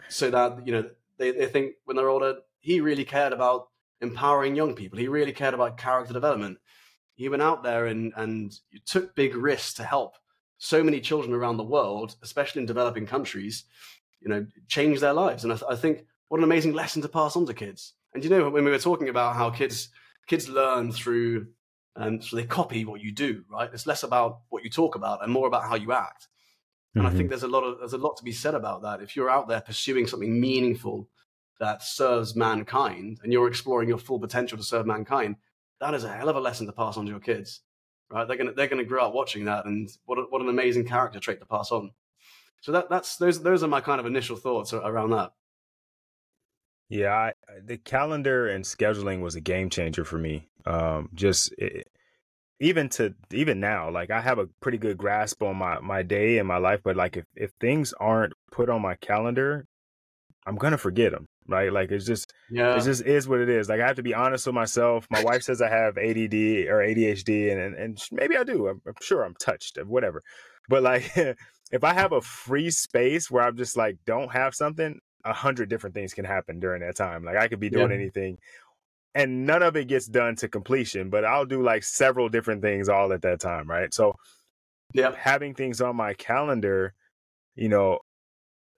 so 0.08 0.30
that 0.30 0.66
you 0.66 0.72
know 0.72 0.88
they, 1.18 1.32
they 1.32 1.46
think 1.46 1.74
when 1.84 1.96
they're 1.96 2.08
older, 2.08 2.36
he 2.60 2.80
really 2.80 3.04
cared 3.04 3.32
about 3.32 3.68
empowering 4.00 4.54
young 4.56 4.74
people. 4.74 4.98
He 4.98 5.08
really 5.08 5.32
cared 5.32 5.54
about 5.54 5.78
character 5.78 6.12
development. 6.12 6.58
He 7.14 7.28
went 7.28 7.42
out 7.42 7.62
there 7.62 7.86
and 7.86 8.12
and 8.16 8.54
took 8.84 9.14
big 9.14 9.34
risks 9.34 9.74
to 9.74 9.84
help 9.84 10.16
so 10.58 10.82
many 10.82 11.00
children 11.00 11.34
around 11.34 11.56
the 11.56 11.64
world, 11.64 12.16
especially 12.22 12.60
in 12.60 12.66
developing 12.66 13.06
countries, 13.06 13.64
you 14.20 14.28
know, 14.28 14.46
change 14.68 15.00
their 15.00 15.12
lives. 15.12 15.44
And 15.44 15.52
I, 15.52 15.56
th- 15.56 15.70
I 15.70 15.76
think 15.76 16.06
what 16.28 16.38
an 16.38 16.44
amazing 16.44 16.72
lesson 16.72 17.02
to 17.02 17.08
pass 17.08 17.36
on 17.36 17.46
to 17.46 17.54
kids. 17.54 17.94
And 18.14 18.24
you 18.24 18.30
know, 18.30 18.48
when 18.48 18.64
we 18.64 18.70
were 18.70 18.78
talking 18.78 19.08
about 19.08 19.36
how 19.36 19.50
kids 19.50 19.90
kids 20.26 20.48
learn 20.48 20.92
through 20.92 21.46
and 21.96 22.20
um, 22.20 22.22
so 22.22 22.36
they 22.36 22.44
copy 22.44 22.84
what 22.84 23.00
you 23.00 23.10
do, 23.10 23.42
right? 23.50 23.70
It's 23.72 23.86
less 23.86 24.02
about 24.02 24.40
what 24.50 24.62
you 24.64 24.70
talk 24.70 24.96
about 24.96 25.22
and 25.22 25.32
more 25.32 25.46
about 25.46 25.64
how 25.64 25.76
you 25.76 25.92
act. 25.92 26.28
And 26.94 27.04
mm-hmm. 27.04 27.06
I 27.06 27.10
think 27.10 27.22
mm-hmm. 27.24 27.28
there's 27.30 27.42
a 27.42 27.48
lot 27.48 27.64
of 27.64 27.78
there's 27.78 27.94
a 27.94 27.98
lot 27.98 28.16
to 28.18 28.24
be 28.24 28.32
said 28.32 28.54
about 28.54 28.82
that. 28.82 29.02
If 29.02 29.16
you're 29.16 29.30
out 29.30 29.48
there 29.48 29.60
pursuing 29.60 30.06
something 30.06 30.38
meaningful 30.40 31.08
that 31.58 31.82
serves 31.82 32.36
mankind 32.36 33.20
and 33.22 33.32
you're 33.32 33.48
exploring 33.48 33.88
your 33.88 33.98
full 33.98 34.20
potential 34.20 34.58
to 34.58 34.64
serve 34.64 34.86
mankind, 34.86 35.36
that 35.80 35.94
is 35.94 36.04
a 36.04 36.12
hell 36.12 36.28
of 36.28 36.36
a 36.36 36.40
lesson 36.40 36.66
to 36.66 36.72
pass 36.72 36.96
on 36.96 37.04
to 37.06 37.10
your 37.10 37.20
kids. 37.20 37.60
Right? 38.10 38.26
They're 38.26 38.36
gonna 38.36 38.52
they're 38.52 38.68
gonna 38.68 38.84
grow 38.84 39.06
up 39.06 39.14
watching 39.14 39.46
that 39.46 39.66
and 39.66 39.88
what 40.04 40.18
a, 40.18 40.22
what 40.22 40.42
an 40.42 40.48
amazing 40.48 40.86
character 40.86 41.18
trait 41.18 41.40
to 41.40 41.46
pass 41.46 41.72
on. 41.72 41.90
So 42.60 42.72
that 42.72 42.88
that's 42.88 43.16
those 43.16 43.42
those 43.42 43.62
are 43.62 43.68
my 43.68 43.80
kind 43.80 44.00
of 44.00 44.06
initial 44.06 44.36
thoughts 44.36 44.72
around 44.72 45.10
that. 45.10 45.32
Yeah, 46.88 47.12
I, 47.12 47.32
the 47.64 47.78
calendar 47.78 48.48
and 48.48 48.64
scheduling 48.64 49.20
was 49.20 49.34
a 49.34 49.40
game 49.40 49.70
changer 49.70 50.04
for 50.04 50.18
me. 50.18 50.48
Um, 50.64 51.08
just 51.14 51.52
it, 51.58 51.88
even 52.60 52.88
to 52.88 53.14
even 53.32 53.60
now 53.60 53.90
like 53.90 54.10
i 54.10 54.20
have 54.20 54.38
a 54.38 54.46
pretty 54.60 54.78
good 54.78 54.96
grasp 54.96 55.42
on 55.42 55.56
my 55.56 55.78
my 55.80 56.02
day 56.02 56.38
and 56.38 56.48
my 56.48 56.56
life 56.56 56.80
but 56.82 56.96
like 56.96 57.16
if 57.16 57.24
if 57.34 57.50
things 57.60 57.92
aren't 58.00 58.32
put 58.50 58.70
on 58.70 58.80
my 58.80 58.94
calendar 58.96 59.66
i'm 60.46 60.56
gonna 60.56 60.78
forget 60.78 61.12
them 61.12 61.26
right? 61.48 61.72
Like 61.72 61.90
it's 61.90 62.06
just 62.06 62.32
yeah. 62.50 62.76
it 62.76 62.84
just 62.84 63.02
is 63.04 63.28
what 63.28 63.40
it 63.40 63.48
is. 63.48 63.68
Like 63.68 63.80
i 63.80 63.86
have 63.86 63.96
to 63.96 64.02
be 64.02 64.14
honest 64.14 64.46
with 64.46 64.54
myself. 64.54 65.06
My 65.10 65.22
wife 65.22 65.42
says 65.42 65.62
i 65.62 65.68
have 65.68 65.98
add 65.98 66.16
or 66.16 66.78
adhd 66.78 67.52
and 67.52 67.60
and, 67.60 67.74
and 67.76 68.02
maybe 68.12 68.36
i 68.36 68.44
do. 68.44 68.68
I'm, 68.68 68.80
I'm 68.86 68.94
sure 69.00 69.22
i'm 69.22 69.34
touched 69.34 69.78
uh, 69.78 69.84
whatever. 69.84 70.22
But 70.68 70.82
like 70.82 71.16
if 71.72 71.84
i 71.84 71.92
have 71.92 72.12
a 72.12 72.20
free 72.20 72.70
space 72.70 73.30
where 73.30 73.42
i'm 73.42 73.56
just 73.56 73.76
like 73.76 73.98
don't 74.06 74.32
have 74.32 74.54
something 74.54 75.00
a 75.24 75.32
hundred 75.32 75.68
different 75.68 75.94
things 75.94 76.14
can 76.14 76.24
happen 76.24 76.60
during 76.60 76.82
that 76.82 76.96
time. 76.96 77.24
Like 77.24 77.36
i 77.36 77.48
could 77.48 77.60
be 77.60 77.70
doing 77.70 77.90
yeah. 77.90 77.96
anything 77.96 78.38
and 79.16 79.46
none 79.46 79.62
of 79.62 79.76
it 79.76 79.88
gets 79.88 80.06
done 80.06 80.36
to 80.36 80.46
completion, 80.46 81.08
but 81.08 81.24
I'll 81.24 81.46
do 81.46 81.62
like 81.62 81.82
several 81.82 82.28
different 82.28 82.60
things 82.60 82.90
all 82.90 83.14
at 83.14 83.22
that 83.22 83.40
time, 83.40 83.66
right? 83.66 83.92
So, 83.92 84.14
yeah, 84.92 85.14
having 85.16 85.54
things 85.54 85.80
on 85.80 85.96
my 85.96 86.12
calendar, 86.12 86.92
you 87.54 87.70
know, 87.70 88.00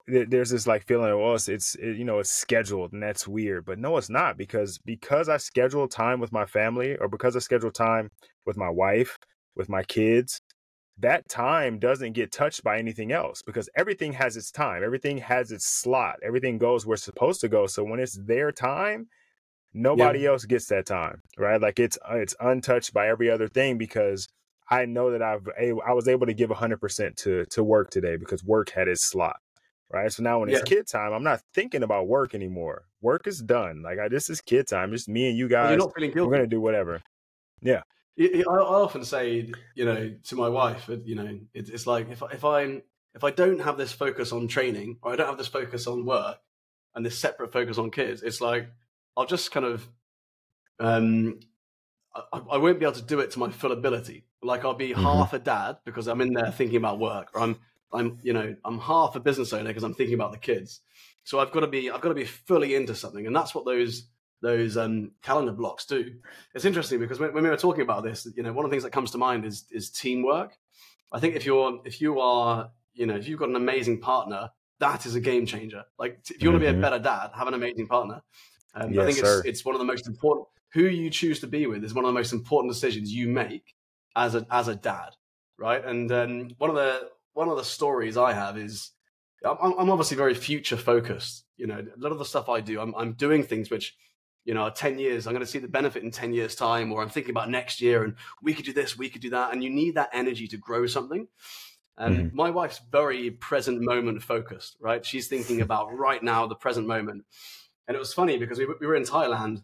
there's 0.08 0.50
this 0.50 0.66
like 0.66 0.86
feeling, 0.86 1.16
well, 1.18 1.34
it's, 1.34 1.48
it's 1.48 1.74
it, 1.76 1.96
you 1.96 2.04
know, 2.04 2.18
it's 2.18 2.30
scheduled 2.30 2.92
and 2.92 3.02
that's 3.02 3.28
weird, 3.28 3.64
but 3.64 3.78
no, 3.78 3.96
it's 3.96 4.10
not 4.10 4.36
because 4.36 4.78
because 4.78 5.28
I 5.28 5.36
schedule 5.36 5.86
time 5.88 6.20
with 6.20 6.32
my 6.32 6.46
family 6.46 6.96
or 6.96 7.08
because 7.08 7.36
I 7.36 7.40
schedule 7.40 7.70
time 7.70 8.10
with 8.46 8.56
my 8.56 8.70
wife, 8.70 9.18
with 9.54 9.68
my 9.68 9.82
kids, 9.82 10.40
that 10.98 11.28
time 11.28 11.78
doesn't 11.78 12.12
get 12.12 12.32
touched 12.32 12.64
by 12.64 12.78
anything 12.78 13.12
else 13.12 13.42
because 13.42 13.68
everything 13.76 14.12
has 14.14 14.36
its 14.36 14.50
time. 14.50 14.82
Everything 14.82 15.18
has 15.18 15.52
its 15.52 15.66
slot. 15.66 16.16
Everything 16.24 16.58
goes 16.58 16.86
where 16.86 16.94
it's 16.94 17.04
supposed 17.04 17.40
to 17.42 17.48
go. 17.48 17.66
So 17.66 17.84
when 17.84 18.00
it's 18.00 18.18
their 18.26 18.50
time, 18.50 19.08
nobody 19.72 20.20
yeah. 20.20 20.30
else 20.30 20.44
gets 20.44 20.66
that 20.66 20.86
time, 20.86 21.22
right? 21.36 21.60
Like 21.60 21.78
it's 21.78 21.98
uh, 22.08 22.16
it's 22.16 22.34
untouched 22.40 22.92
by 22.92 23.08
every 23.08 23.30
other 23.30 23.48
thing 23.48 23.78
because 23.78 24.28
I 24.70 24.86
know 24.86 25.12
that 25.12 25.22
I've 25.22 25.48
I 25.86 25.92
was 25.92 26.08
able 26.08 26.26
to 26.26 26.34
give 26.34 26.50
100% 26.50 27.16
to 27.16 27.44
to 27.44 27.64
work 27.64 27.90
today 27.90 28.16
because 28.16 28.42
work 28.44 28.70
had 28.70 28.88
its 28.88 29.04
slot. 29.04 29.36
Right. 29.90 30.12
So 30.12 30.22
now 30.22 30.40
when 30.40 30.50
yeah. 30.50 30.56
it's 30.56 30.68
kid 30.68 30.86
time, 30.86 31.12
I'm 31.12 31.24
not 31.24 31.40
thinking 31.54 31.82
about 31.82 32.08
work 32.08 32.34
anymore. 32.34 32.84
Work 33.00 33.26
is 33.26 33.40
done. 33.40 33.82
Like 33.82 33.98
I, 33.98 34.08
this 34.08 34.28
is 34.28 34.42
kid 34.42 34.68
time. 34.68 34.92
Just 34.92 35.08
me 35.08 35.28
and 35.28 35.38
you 35.38 35.48
guys. 35.48 35.78
We're 35.78 36.12
going 36.12 36.12
to 36.12 36.46
do 36.46 36.60
whatever. 36.60 37.00
Yeah. 37.62 37.82
I, 38.20 38.42
often 38.48 39.04
say, 39.04 39.50
you 39.74 39.84
know, 39.84 40.12
to 40.24 40.36
my 40.36 40.48
wife, 40.48 40.90
you 41.04 41.14
know, 41.14 41.38
it's 41.54 41.86
like 41.86 42.10
if 42.10 42.22
if 42.32 42.44
I'm 42.44 42.82
if 43.14 43.24
I 43.24 43.30
don't 43.30 43.60
have 43.60 43.78
this 43.78 43.92
focus 43.92 44.32
on 44.32 44.48
training 44.48 44.98
or 45.02 45.12
I 45.12 45.16
don't 45.16 45.28
have 45.28 45.38
this 45.38 45.48
focus 45.48 45.86
on 45.86 46.04
work 46.04 46.38
and 46.94 47.06
this 47.06 47.18
separate 47.18 47.52
focus 47.52 47.78
on 47.78 47.90
kids, 47.90 48.22
it's 48.22 48.40
like 48.40 48.70
I'll 49.16 49.26
just 49.26 49.52
kind 49.52 49.66
of 49.66 49.88
um, 50.80 51.40
I, 52.14 52.40
I, 52.52 52.56
won't 52.58 52.78
be 52.78 52.84
able 52.84 52.94
to 52.94 53.02
do 53.02 53.20
it 53.20 53.30
to 53.32 53.38
my 53.38 53.50
full 53.50 53.72
ability. 53.72 54.24
Like 54.42 54.64
I'll 54.64 54.74
be 54.74 54.90
mm-hmm. 54.90 55.02
half 55.02 55.32
a 55.32 55.38
dad 55.38 55.78
because 55.84 56.06
I'm 56.06 56.20
in 56.20 56.32
there 56.32 56.52
thinking 56.52 56.76
about 56.76 56.98
work, 56.98 57.30
or 57.34 57.40
I'm 57.40 57.56
I'm 57.92 58.18
you 58.22 58.32
know 58.32 58.54
I'm 58.64 58.78
half 58.78 59.16
a 59.16 59.20
business 59.20 59.52
owner 59.52 59.68
because 59.68 59.82
I'm 59.82 59.94
thinking 59.94 60.14
about 60.14 60.32
the 60.32 60.38
kids. 60.38 60.80
So 61.24 61.40
I've 61.40 61.52
got 61.52 61.60
to 61.60 61.66
be 61.66 61.90
I've 61.90 62.00
got 62.00 62.08
to 62.08 62.14
be 62.14 62.24
fully 62.24 62.74
into 62.74 62.94
something, 62.94 63.26
and 63.26 63.34
that's 63.34 63.54
what 63.54 63.64
those 63.64 64.08
those 64.40 64.76
um, 64.76 65.12
calendar 65.22 65.52
blocks 65.52 65.84
do. 65.84 66.12
It's 66.54 66.64
interesting 66.64 67.00
because 67.00 67.18
when, 67.18 67.34
when, 67.34 67.42
we 67.42 67.50
were 67.50 67.56
talking 67.56 67.82
about 67.82 68.04
this, 68.04 68.26
you 68.36 68.42
know, 68.42 68.52
one 68.52 68.64
of 68.64 68.70
the 68.70 68.74
things 68.74 68.84
that 68.84 68.92
comes 68.92 69.10
to 69.12 69.18
mind 69.18 69.44
is 69.44 69.66
is 69.70 69.90
teamwork. 69.90 70.56
I 71.12 71.20
think 71.20 71.34
if 71.34 71.44
you're 71.46 71.80
if 71.84 72.00
you 72.00 72.20
are 72.20 72.70
you 72.94 73.06
know 73.06 73.16
if 73.16 73.28
you've 73.28 73.38
got 73.38 73.48
an 73.48 73.56
amazing 73.56 74.00
partner, 74.00 74.50
that 74.80 75.06
is 75.06 75.14
a 75.14 75.20
game 75.20 75.46
changer. 75.46 75.84
Like 75.98 76.20
if 76.24 76.30
you 76.30 76.36
mm-hmm. 76.36 76.54
want 76.54 76.64
to 76.64 76.72
be 76.72 76.78
a 76.78 76.80
better 76.80 76.98
dad, 76.98 77.30
have 77.34 77.48
an 77.48 77.54
amazing 77.54 77.86
partner. 77.86 78.22
Um, 78.74 78.92
yes, 78.92 79.02
I 79.02 79.06
think 79.06 79.18
it's 79.18 79.44
it's 79.44 79.64
one 79.64 79.74
of 79.74 79.80
the 79.80 79.86
most 79.86 80.06
important. 80.06 80.46
Who 80.74 80.84
you 80.84 81.10
choose 81.10 81.40
to 81.40 81.46
be 81.46 81.66
with 81.66 81.82
is 81.82 81.94
one 81.94 82.04
of 82.04 82.08
the 82.08 82.18
most 82.18 82.32
important 82.32 82.72
decisions 82.72 83.12
you 83.12 83.28
make 83.28 83.74
as 84.14 84.34
a 84.34 84.46
as 84.50 84.68
a 84.68 84.76
dad, 84.76 85.10
right? 85.58 85.84
And 85.84 86.12
um, 86.12 86.50
one 86.58 86.70
of 86.70 86.76
the 86.76 87.08
one 87.38 87.48
of 87.48 87.56
the 87.56 87.64
stories 87.64 88.16
I 88.16 88.32
have 88.32 88.58
is 88.58 88.90
I'm, 89.44 89.74
I'm 89.78 89.90
obviously 89.90 90.16
very 90.16 90.34
future 90.34 90.76
focused. 90.76 91.44
You 91.56 91.68
know, 91.68 91.78
a 91.78 92.00
lot 92.00 92.10
of 92.10 92.18
the 92.18 92.24
stuff 92.24 92.48
I 92.48 92.60
do, 92.60 92.80
I'm 92.80 92.94
I'm 92.96 93.12
doing 93.12 93.44
things 93.44 93.70
which 93.70 93.96
you 94.44 94.54
know, 94.54 94.70
10 94.70 94.98
years, 94.98 95.26
I'm 95.26 95.34
going 95.34 95.44
to 95.44 95.50
see 95.50 95.58
the 95.58 95.68
benefit 95.68 96.02
in 96.02 96.10
10 96.10 96.32
years' 96.32 96.54
time, 96.54 96.90
or 96.90 97.02
I'm 97.02 97.10
thinking 97.10 97.32
about 97.32 97.50
next 97.50 97.82
year 97.82 98.02
and 98.02 98.14
we 98.42 98.54
could 98.54 98.64
do 98.64 98.72
this, 98.72 98.96
we 98.96 99.10
could 99.10 99.20
do 99.20 99.28
that. 99.28 99.52
And 99.52 99.62
you 99.62 99.68
need 99.68 99.96
that 99.96 100.08
energy 100.14 100.48
to 100.48 100.56
grow 100.56 100.86
something. 100.86 101.28
And 101.98 102.16
mm-hmm. 102.16 102.36
my 102.36 102.48
wife's 102.48 102.80
very 102.90 103.30
present 103.30 103.82
moment 103.82 104.22
focused, 104.22 104.78
right? 104.80 105.04
She's 105.04 105.28
thinking 105.28 105.60
about 105.60 105.92
right 105.92 106.22
now, 106.22 106.46
the 106.46 106.54
present 106.54 106.86
moment. 106.86 107.26
And 107.86 107.94
it 107.94 107.98
was 107.98 108.14
funny 108.14 108.38
because 108.38 108.58
we, 108.58 108.66
we 108.80 108.86
were 108.86 108.94
in 108.94 109.02
Thailand. 109.02 109.62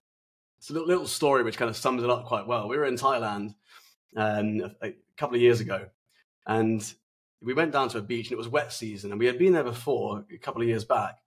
It's 0.58 0.68
a 0.68 0.74
little, 0.74 0.88
little 0.88 1.06
story 1.06 1.44
which 1.44 1.56
kind 1.56 1.70
of 1.70 1.78
sums 1.78 2.02
it 2.02 2.10
up 2.10 2.26
quite 2.26 2.46
well. 2.46 2.68
We 2.68 2.76
were 2.76 2.84
in 2.84 2.96
Thailand 2.96 3.54
um, 4.16 4.60
a, 4.82 4.88
a 4.88 4.94
couple 5.16 5.36
of 5.36 5.40
years 5.40 5.60
ago, 5.60 5.86
and 6.46 6.94
we 7.44 7.54
went 7.54 7.72
down 7.72 7.88
to 7.90 7.98
a 7.98 8.02
beach 8.02 8.26
and 8.26 8.32
it 8.32 8.38
was 8.38 8.48
wet 8.48 8.72
season. 8.72 9.10
And 9.10 9.20
we 9.20 9.26
had 9.26 9.38
been 9.38 9.52
there 9.52 9.64
before 9.64 10.24
a 10.32 10.38
couple 10.38 10.62
of 10.62 10.68
years 10.68 10.84
back. 10.84 11.18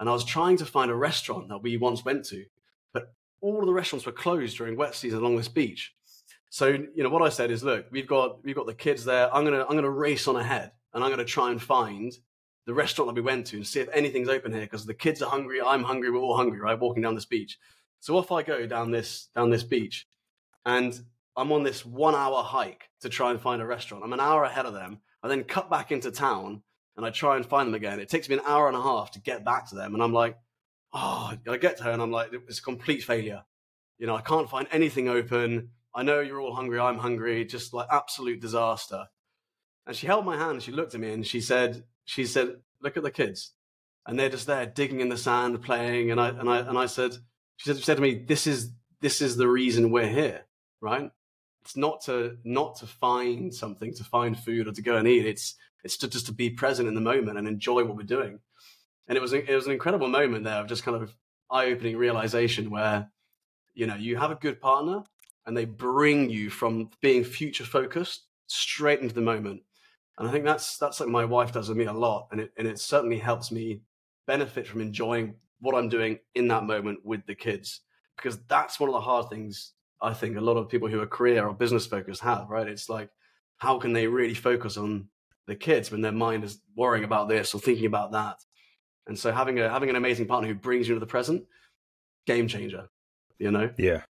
And 0.00 0.08
I 0.08 0.12
was 0.12 0.24
trying 0.24 0.56
to 0.58 0.66
find 0.66 0.90
a 0.90 0.94
restaurant 0.94 1.48
that 1.48 1.62
we 1.62 1.76
once 1.76 2.04
went 2.04 2.24
to 2.26 2.44
but 2.92 3.12
all 3.40 3.64
the 3.64 3.72
restaurants 3.72 4.06
were 4.06 4.12
closed 4.12 4.56
during 4.56 4.76
wet 4.76 4.94
season 4.94 5.20
along 5.20 5.36
this 5.36 5.48
beach. 5.48 5.94
So 6.50 6.66
you 6.66 7.02
know 7.02 7.10
what 7.10 7.22
I 7.22 7.28
said 7.28 7.50
is, 7.50 7.62
look, 7.62 7.86
we've 7.90 8.06
got 8.06 8.42
we've 8.44 8.56
got 8.56 8.66
the 8.66 8.74
kids 8.74 9.04
there. 9.04 9.32
I'm 9.34 9.44
gonna 9.44 9.64
I'm 9.68 9.76
gonna 9.76 9.90
race 9.90 10.26
on 10.26 10.36
ahead, 10.36 10.72
and 10.94 11.04
I'm 11.04 11.10
gonna 11.10 11.24
try 11.24 11.50
and 11.50 11.60
find 11.60 12.12
the 12.66 12.74
restaurant 12.74 13.08
that 13.08 13.14
we 13.14 13.24
went 13.24 13.46
to 13.48 13.56
and 13.56 13.66
see 13.66 13.80
if 13.80 13.88
anything's 13.92 14.28
open 14.28 14.52
here 14.52 14.62
because 14.62 14.86
the 14.86 14.94
kids 14.94 15.22
are 15.22 15.30
hungry. 15.30 15.60
I'm 15.60 15.84
hungry. 15.84 16.10
We're 16.10 16.18
all 16.18 16.36
hungry, 16.36 16.60
right? 16.60 16.78
Walking 16.78 17.02
down 17.02 17.14
this 17.14 17.24
beach. 17.24 17.58
So 18.00 18.16
off 18.16 18.32
I 18.32 18.42
go 18.42 18.66
down 18.66 18.90
this 18.90 19.28
down 19.34 19.50
this 19.50 19.64
beach, 19.64 20.06
and 20.64 20.98
I'm 21.36 21.52
on 21.52 21.62
this 21.62 21.84
one 21.84 22.14
hour 22.14 22.42
hike 22.42 22.88
to 23.00 23.08
try 23.08 23.30
and 23.30 23.40
find 23.40 23.60
a 23.60 23.66
restaurant. 23.66 24.04
I'm 24.04 24.12
an 24.12 24.20
hour 24.20 24.44
ahead 24.44 24.66
of 24.66 24.72
them. 24.72 25.00
I 25.22 25.28
then 25.28 25.44
cut 25.44 25.70
back 25.70 25.92
into 25.92 26.10
town 26.10 26.62
and 26.96 27.06
I 27.06 27.10
try 27.10 27.36
and 27.36 27.46
find 27.46 27.68
them 27.68 27.74
again. 27.74 28.00
It 28.00 28.08
takes 28.08 28.28
me 28.28 28.36
an 28.36 28.42
hour 28.46 28.68
and 28.68 28.76
a 28.76 28.82
half 28.82 29.12
to 29.12 29.20
get 29.20 29.44
back 29.44 29.68
to 29.68 29.74
them, 29.74 29.94
and 29.94 30.02
I'm 30.02 30.12
like, 30.12 30.36
oh, 30.92 31.32
I 31.48 31.56
get 31.56 31.76
to 31.78 31.84
her 31.84 31.90
and 31.90 32.02
I'm 32.02 32.10
like, 32.10 32.30
it's 32.32 32.58
a 32.58 32.62
complete 32.62 33.02
failure. 33.02 33.44
You 33.98 34.06
know, 34.06 34.16
I 34.16 34.20
can't 34.20 34.48
find 34.48 34.66
anything 34.70 35.08
open. 35.08 35.70
I 35.94 36.02
know 36.02 36.20
you're 36.20 36.40
all 36.40 36.54
hungry. 36.54 36.78
I'm 36.78 36.98
hungry. 36.98 37.44
Just 37.44 37.74
like 37.74 37.88
absolute 37.90 38.40
disaster. 38.40 39.06
And 39.86 39.96
she 39.96 40.06
held 40.06 40.24
my 40.24 40.36
hand 40.36 40.52
and 40.52 40.62
she 40.62 40.72
looked 40.72 40.94
at 40.94 41.00
me 41.00 41.12
and 41.12 41.26
she 41.26 41.40
said, 41.40 41.84
she 42.04 42.24
said, 42.24 42.56
look 42.80 42.96
at 42.96 43.02
the 43.02 43.10
kids. 43.10 43.52
And 44.06 44.18
they're 44.18 44.28
just 44.28 44.46
there 44.46 44.66
digging 44.66 45.00
in 45.00 45.08
the 45.08 45.16
sand, 45.16 45.60
playing. 45.62 46.10
And 46.10 46.20
I, 46.20 46.28
and 46.28 46.48
I, 46.48 46.58
and 46.58 46.78
I 46.78 46.86
said, 46.86 47.12
she 47.56 47.68
said, 47.68 47.78
she 47.78 47.84
said 47.84 47.96
to 47.96 48.02
me, 48.02 48.14
this 48.26 48.46
is, 48.46 48.72
this 49.00 49.20
is 49.20 49.36
the 49.36 49.48
reason 49.48 49.90
we're 49.90 50.08
here, 50.08 50.46
right? 50.80 51.10
It's 51.68 51.76
not 51.76 52.00
to, 52.02 52.38
not 52.44 52.76
to 52.76 52.86
find 52.86 53.54
something, 53.54 53.92
to 53.94 54.04
find 54.04 54.38
food 54.38 54.68
or 54.68 54.72
to 54.72 54.82
go 54.82 54.96
and 54.96 55.06
eat. 55.06 55.26
It's, 55.26 55.54
it's 55.84 55.96
to 55.98 56.08
just 56.08 56.26
to 56.26 56.32
be 56.32 56.50
present 56.50 56.88
in 56.88 56.94
the 56.94 57.00
moment 57.00 57.38
and 57.38 57.46
enjoy 57.46 57.84
what 57.84 57.96
we're 57.96 58.02
doing 58.02 58.40
and 59.08 59.16
it 59.16 59.20
was 59.20 59.32
it 59.32 59.48
was 59.48 59.66
an 59.66 59.72
incredible 59.72 60.08
moment 60.08 60.44
there 60.44 60.60
of 60.60 60.66
just 60.66 60.84
kind 60.84 61.02
of 61.02 61.14
eye 61.50 61.66
opening 61.66 61.96
realization 61.96 62.70
where 62.70 63.10
you 63.74 63.86
know 63.86 63.96
you 63.96 64.16
have 64.16 64.30
a 64.30 64.36
good 64.36 64.60
partner 64.60 65.02
and 65.46 65.56
they 65.56 65.64
bring 65.64 66.28
you 66.28 66.50
from 66.50 66.90
being 67.00 67.24
future 67.24 67.64
focused 67.64 68.26
straight 68.46 69.00
into 69.00 69.14
the 69.14 69.20
moment 69.20 69.62
and 70.18 70.28
i 70.28 70.30
think 70.30 70.44
that's 70.44 70.76
that's 70.78 71.00
like 71.00 71.08
my 71.08 71.24
wife 71.24 71.52
does 71.52 71.68
with 71.68 71.78
me 71.78 71.86
a 71.86 71.92
lot 71.92 72.28
and 72.30 72.40
it 72.40 72.52
and 72.56 72.68
it 72.68 72.78
certainly 72.78 73.18
helps 73.18 73.50
me 73.50 73.80
benefit 74.26 74.66
from 74.66 74.80
enjoying 74.80 75.34
what 75.60 75.74
i'm 75.74 75.88
doing 75.88 76.18
in 76.34 76.46
that 76.48 76.64
moment 76.64 76.98
with 77.04 77.24
the 77.26 77.34
kids 77.34 77.80
because 78.16 78.38
that's 78.48 78.78
one 78.78 78.88
of 78.88 78.94
the 78.94 79.00
hard 79.00 79.28
things 79.30 79.72
i 80.02 80.12
think 80.12 80.36
a 80.36 80.40
lot 80.40 80.56
of 80.56 80.68
people 80.68 80.88
who 80.88 81.00
are 81.00 81.06
career 81.06 81.46
or 81.46 81.54
business 81.54 81.86
focused 81.86 82.22
have 82.22 82.48
right 82.48 82.68
it's 82.68 82.88
like 82.88 83.10
how 83.56 83.78
can 83.78 83.92
they 83.92 84.06
really 84.06 84.34
focus 84.34 84.76
on 84.76 85.08
the 85.46 85.56
kids 85.56 85.90
when 85.90 86.02
their 86.02 86.12
mind 86.12 86.44
is 86.44 86.60
worrying 86.76 87.04
about 87.04 87.28
this 87.28 87.54
or 87.54 87.60
thinking 87.60 87.86
about 87.86 88.12
that 88.12 88.36
and 89.08 89.18
so 89.18 89.32
having 89.32 89.58
a 89.58 89.68
having 89.68 89.88
an 89.88 89.96
amazing 89.96 90.26
partner 90.26 90.48
who 90.48 90.54
brings 90.54 90.86
you 90.86 90.94
to 90.94 91.00
the 91.00 91.06
present, 91.06 91.44
game 92.26 92.46
changer. 92.46 92.88
You 93.38 93.50
know? 93.50 93.70
Yeah. 93.78 94.02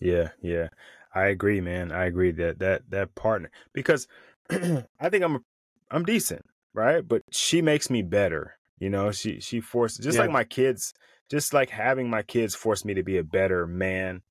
Yeah, 0.00 0.30
yeah. 0.42 0.68
I 1.14 1.26
agree, 1.26 1.60
man. 1.60 1.92
I 1.92 2.06
agree 2.06 2.32
that 2.32 2.58
that 2.58 2.90
that 2.90 3.14
partner 3.14 3.50
because 3.72 4.08
I 4.50 5.08
think 5.08 5.22
I'm 5.24 5.44
I'm 5.90 6.04
decent, 6.04 6.44
right? 6.74 7.06
But 7.06 7.22
she 7.30 7.62
makes 7.62 7.88
me 7.88 8.02
better. 8.02 8.58
You 8.78 8.90
know, 8.90 9.12
she 9.12 9.38
she 9.40 9.60
forced 9.60 10.02
just 10.02 10.16
yeah. 10.16 10.22
like 10.22 10.32
my 10.32 10.44
kids, 10.44 10.92
just 11.30 11.54
like 11.54 11.70
having 11.70 12.10
my 12.10 12.22
kids 12.22 12.56
force 12.56 12.84
me 12.84 12.94
to 12.94 13.04
be 13.04 13.18
a 13.18 13.24
better 13.24 13.66
man. 13.66 14.22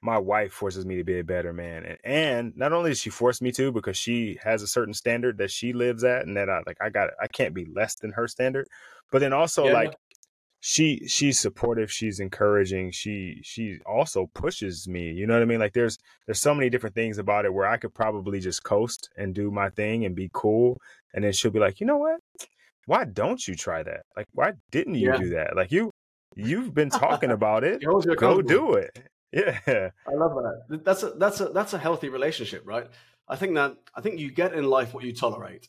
My 0.00 0.18
wife 0.18 0.52
forces 0.52 0.86
me 0.86 0.96
to 0.96 1.04
be 1.04 1.18
a 1.18 1.24
better 1.24 1.52
man, 1.52 1.84
and, 1.84 1.98
and 2.04 2.56
not 2.56 2.72
only 2.72 2.90
does 2.90 3.00
she 3.00 3.10
force 3.10 3.40
me 3.40 3.50
to 3.52 3.72
because 3.72 3.96
she 3.96 4.38
has 4.42 4.62
a 4.62 4.68
certain 4.68 4.94
standard 4.94 5.38
that 5.38 5.50
she 5.50 5.72
lives 5.72 6.04
at, 6.04 6.24
and 6.24 6.36
that 6.36 6.48
I 6.48 6.62
like 6.66 6.78
I 6.80 6.88
got 6.88 7.10
I 7.20 7.26
can't 7.26 7.54
be 7.54 7.64
less 7.64 7.96
than 7.96 8.12
her 8.12 8.28
standard, 8.28 8.68
but 9.10 9.18
then 9.18 9.32
also 9.32 9.66
yeah. 9.66 9.72
like 9.72 9.94
she 10.60 11.06
she's 11.06 11.38
supportive 11.38 11.90
she's 11.90 12.18
encouraging 12.18 12.90
she 12.90 13.40
she 13.44 13.78
also 13.86 14.28
pushes 14.34 14.88
me 14.88 15.12
you 15.12 15.26
know 15.26 15.34
what 15.34 15.42
i 15.42 15.46
mean? 15.46 15.60
Like 15.60 15.72
there's 15.72 15.98
there's 16.26 16.40
so 16.40 16.54
many 16.54 16.68
different 16.68 16.96
things 16.96 17.18
about 17.18 17.44
it 17.44 17.54
where 17.54 17.68
i 17.68 17.76
could 17.76 17.94
probably 17.94 18.40
just 18.40 18.64
coast 18.64 19.08
and 19.16 19.34
do 19.34 19.50
my 19.50 19.70
thing 19.70 20.04
and 20.04 20.16
be 20.16 20.30
cool 20.32 20.80
and 21.14 21.22
then 21.22 21.32
she'll 21.32 21.52
be 21.52 21.60
like 21.60 21.80
you 21.80 21.86
know 21.86 21.98
what? 21.98 22.20
Why 22.86 23.04
don't 23.04 23.46
you 23.46 23.54
try 23.54 23.82
that? 23.82 24.02
Like 24.16 24.26
why 24.32 24.54
didn't 24.70 24.96
you 24.96 25.10
yeah. 25.10 25.16
do 25.16 25.28
that? 25.30 25.54
Like 25.54 25.70
you 25.70 25.92
you've 26.34 26.74
been 26.74 26.90
talking 26.90 27.30
about 27.38 27.62
it. 27.62 27.82
Go 28.16 28.42
do 28.42 28.74
it 28.74 28.98
yeah. 29.32 29.90
I 30.06 30.14
love 30.14 30.34
that. 30.34 30.84
That's 30.84 31.02
a 31.02 31.10
that's 31.10 31.40
a 31.40 31.46
that's 31.48 31.72
a 31.74 31.78
healthy 31.78 32.08
relationship 32.08 32.62
right? 32.64 32.88
I 33.28 33.36
think 33.36 33.54
that 33.54 33.76
i 33.94 34.00
think 34.00 34.18
you 34.18 34.30
get 34.30 34.54
in 34.54 34.64
life 34.64 34.94
what 34.94 35.04
you 35.04 35.12
tolerate 35.12 35.68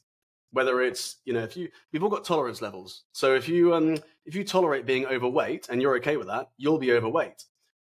whether 0.52 0.82
it's 0.82 1.18
you 1.26 1.34
know 1.34 1.44
if 1.44 1.56
you 1.56 1.70
we've 1.92 2.04
all 2.04 2.10
got 2.10 2.26
tolerance 2.26 2.62
levels. 2.62 3.04
So 3.12 3.36
if 3.36 3.48
you 3.48 3.74
um 3.74 3.98
if 4.26 4.36
you 4.36 4.44
tolerate 4.44 4.86
being 4.86 5.06
overweight 5.06 5.70
and 5.70 5.82
you're 5.82 5.98
okay 5.98 6.18
with 6.18 6.28
that 6.28 6.50
you'll 6.58 6.80
be 6.80 6.92
overweight. 6.92 7.44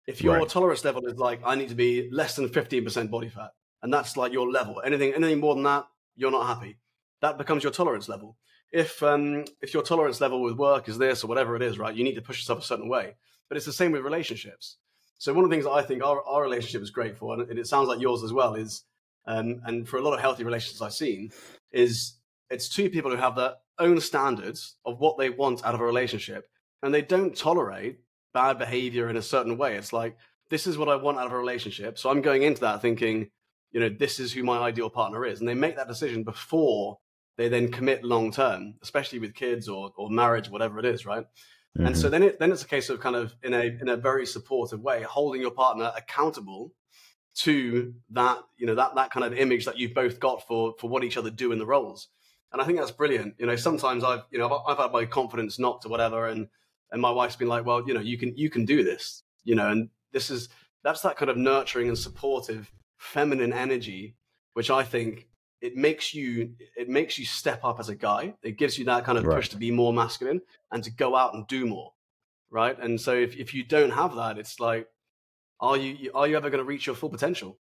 If 0.07 0.23
your 0.23 0.39
right. 0.39 0.49
tolerance 0.49 0.85
level 0.85 1.07
is 1.07 1.19
like 1.19 1.41
i 1.45 1.55
need 1.55 1.69
to 1.69 1.75
be 1.75 2.11
less 2.11 2.37
than 2.37 2.49
15% 2.49 3.11
body 3.11 3.29
fat 3.29 3.53
and 3.83 3.93
that's 3.93 4.17
like 4.17 4.33
your 4.33 4.51
level 4.51 4.83
anything 4.85 5.15
anything 5.15 5.41
more 5.41 5.55
than 5.55 5.65
that 5.65 5.87
you're 6.17 6.31
not 6.31 6.47
happy. 6.47 6.79
That 7.23 7.39
becomes 7.39 7.63
your 7.63 7.73
tolerance 7.73 8.09
level. 8.09 8.37
If 8.73 9.03
um 9.03 9.45
if 9.63 9.73
your 9.73 9.83
tolerance 9.83 10.21
level 10.21 10.43
with 10.43 10.57
work 10.57 10.89
is 10.89 10.99
this 10.99 11.25
or 11.25 11.29
whatever 11.29 11.57
it 11.57 11.63
is 11.63 11.79
right 11.79 11.95
you 11.95 12.05
need 12.05 12.17
to 12.17 12.23
push 12.23 12.41
yourself 12.41 12.61
a 12.61 12.67
certain 12.67 12.89
way. 12.89 13.15
But 13.49 13.57
it's 13.57 13.67
the 13.67 13.73
same 13.73 13.93
with 13.93 14.03
relationships 14.03 14.77
so 15.21 15.33
one 15.33 15.45
of 15.45 15.51
the 15.51 15.55
things 15.55 15.67
i 15.67 15.83
think 15.83 16.03
our, 16.03 16.23
our 16.27 16.43
relationship 16.43 16.83
is 16.83 16.91
great 16.91 17.17
for 17.17 17.35
and 17.35 17.59
it 17.59 17.67
sounds 17.67 17.89
like 17.89 18.01
yours 18.01 18.25
as 18.25 18.33
well 18.33 18.55
is 18.55 18.85
um, 19.27 19.61
and 19.67 19.89
for 19.89 19.99
a 19.99 20.03
lot 20.03 20.15
of 20.15 20.21
healthy 20.21 20.45
relationships 20.45 20.83
i've 20.83 20.93
seen 20.93 21.31
is 21.73 22.15
it's 22.51 22.69
two 22.69 22.91
people 22.91 23.11
who 23.11 23.17
have 23.17 23.37
their 23.37 23.55
own 23.81 24.01
standards 24.01 24.77
of 24.85 25.01
what 25.01 25.19
they 25.19 25.31
want 25.31 25.65
out 25.65 25.75
of 25.75 25.81
a 25.81 25.85
relationship, 25.85 26.47
and 26.83 26.93
they 26.95 27.03
don't 27.03 27.37
tolerate 27.37 27.99
bad 28.35 28.59
behavior 28.59 29.09
in 29.09 29.17
a 29.17 29.23
certain 29.23 29.57
way. 29.57 29.77
It's 29.77 29.93
like, 29.93 30.17
this 30.51 30.67
is 30.67 30.79
what 30.79 30.89
I 30.89 30.97
want 30.97 31.19
out 31.19 31.27
of 31.27 31.33
a 31.33 31.39
relationship. 31.39 31.99
So 31.99 32.11
I'm 32.11 32.21
going 32.21 32.43
into 32.43 32.61
that 32.61 32.83
thinking, 32.83 33.31
you 33.73 33.81
know, 33.81 33.89
this 33.89 34.21
is 34.21 34.33
who 34.33 34.45
my 34.45 34.59
ideal 34.59 34.91
partner 34.91 35.25
is. 35.25 35.41
And 35.41 35.49
they 35.49 35.55
make 35.55 35.77
that 35.77 35.89
decision 35.89 36.23
before 36.25 36.99
they 37.37 37.49
then 37.49 37.71
commit 37.71 38.05
long 38.05 38.31
term, 38.31 38.75
especially 38.83 39.19
with 39.19 39.35
kids 39.35 39.69
or, 39.69 39.93
or 39.97 40.11
marriage, 40.11 40.51
whatever 40.51 40.79
it 40.79 40.85
is, 40.85 41.07
right? 41.07 41.25
Mm-hmm. 41.77 41.87
And 41.87 41.97
so 41.97 42.05
mm-hmm. 42.05 42.13
then 42.13 42.23
it 42.23 42.39
then 42.39 42.53
it's 42.53 42.63
a 42.63 42.69
case 42.69 42.89
of 42.89 43.01
kind 43.01 43.17
of 43.17 43.35
in 43.43 43.55
a 43.55 43.65
in 43.81 43.89
a 43.89 43.97
very 43.97 44.27
supportive 44.27 44.81
way, 44.81 45.03
holding 45.03 45.41
your 45.41 45.53
partner 45.53 45.93
accountable 45.97 46.73
to 47.37 47.95
that, 48.11 48.39
you 48.57 48.67
know, 48.67 48.75
that 48.75 48.95
that 48.97 49.11
kind 49.11 49.25
of 49.25 49.33
image 49.35 49.65
that 49.67 49.79
you've 49.79 49.95
both 49.95 50.19
got 50.19 50.47
for 50.47 50.75
for 50.79 50.91
what 50.91 51.05
each 51.05 51.17
other 51.17 51.31
do 51.31 51.53
in 51.53 51.59
the 51.59 51.67
roles. 51.67 52.09
And 52.53 52.61
I 52.61 52.65
think 52.65 52.79
that's 52.79 52.91
brilliant. 52.91 53.35
You 53.39 53.47
know, 53.47 53.57
sometimes 53.57 54.03
I've 54.03 54.23
you 54.31 54.39
know 54.39 54.47
I've, 54.47 54.73
I've 54.73 54.79
had 54.79 54.93
my 54.93 55.05
confidence 55.05 55.59
knocked 55.59 55.87
or 55.87 55.89
whatever, 55.89 56.27
and 56.27 56.49
and 56.91 57.01
my 57.01 57.11
wife's 57.11 57.37
been 57.37 57.49
like, 57.49 57.65
well, 57.65 57.87
you 57.87 57.95
know, 57.95 58.01
you 58.01 58.19
can 58.19 58.37
you 58.37 58.51
can 58.51 58.65
do 58.65 58.83
this, 58.83 59.23
you 59.45 59.55
know, 59.55 59.69
and 59.69 59.91
this 60.13 60.31
is 60.31 60.49
that's 60.83 61.03
that 61.03 61.17
kind 61.17 61.31
of 61.31 61.37
nurturing 61.37 61.89
and 61.89 61.99
supportive 61.99 62.73
feminine 62.97 63.53
energy, 63.53 64.17
which 64.55 64.71
I 64.71 64.83
think 64.83 65.29
it 65.61 65.77
makes 65.77 66.15
you 66.15 66.55
it 66.77 66.89
makes 66.89 67.19
you 67.19 67.25
step 67.25 67.65
up 67.65 67.81
as 67.81 67.89
a 67.89 67.95
guy. 67.95 68.35
It 68.43 68.59
gives 68.59 68.79
you 68.79 68.85
that 68.87 69.05
kind 69.05 69.19
of 69.19 69.25
right. 69.25 69.37
push 69.37 69.49
to 69.51 69.57
be 69.57 69.71
more 69.71 69.93
masculine 69.93 70.41
and 70.73 70.83
to 70.85 70.91
go 70.91 71.17
out 71.17 71.35
and 71.35 71.47
do 71.47 71.67
more, 71.67 71.93
right? 72.51 72.79
And 72.79 73.01
so 73.01 73.15
if 73.15 73.37
if 73.37 73.55
you 73.55 73.65
don't 73.65 73.91
have 73.91 74.17
that, 74.17 74.39
it's 74.39 74.59
like, 74.61 74.89
are 75.61 75.77
you 75.77 76.11
are 76.15 76.27
you 76.27 76.37
ever 76.37 76.51
going 76.51 76.63
to 76.63 76.69
reach 76.69 76.87
your 76.87 76.97
full 76.97 77.11
potential? 77.11 77.59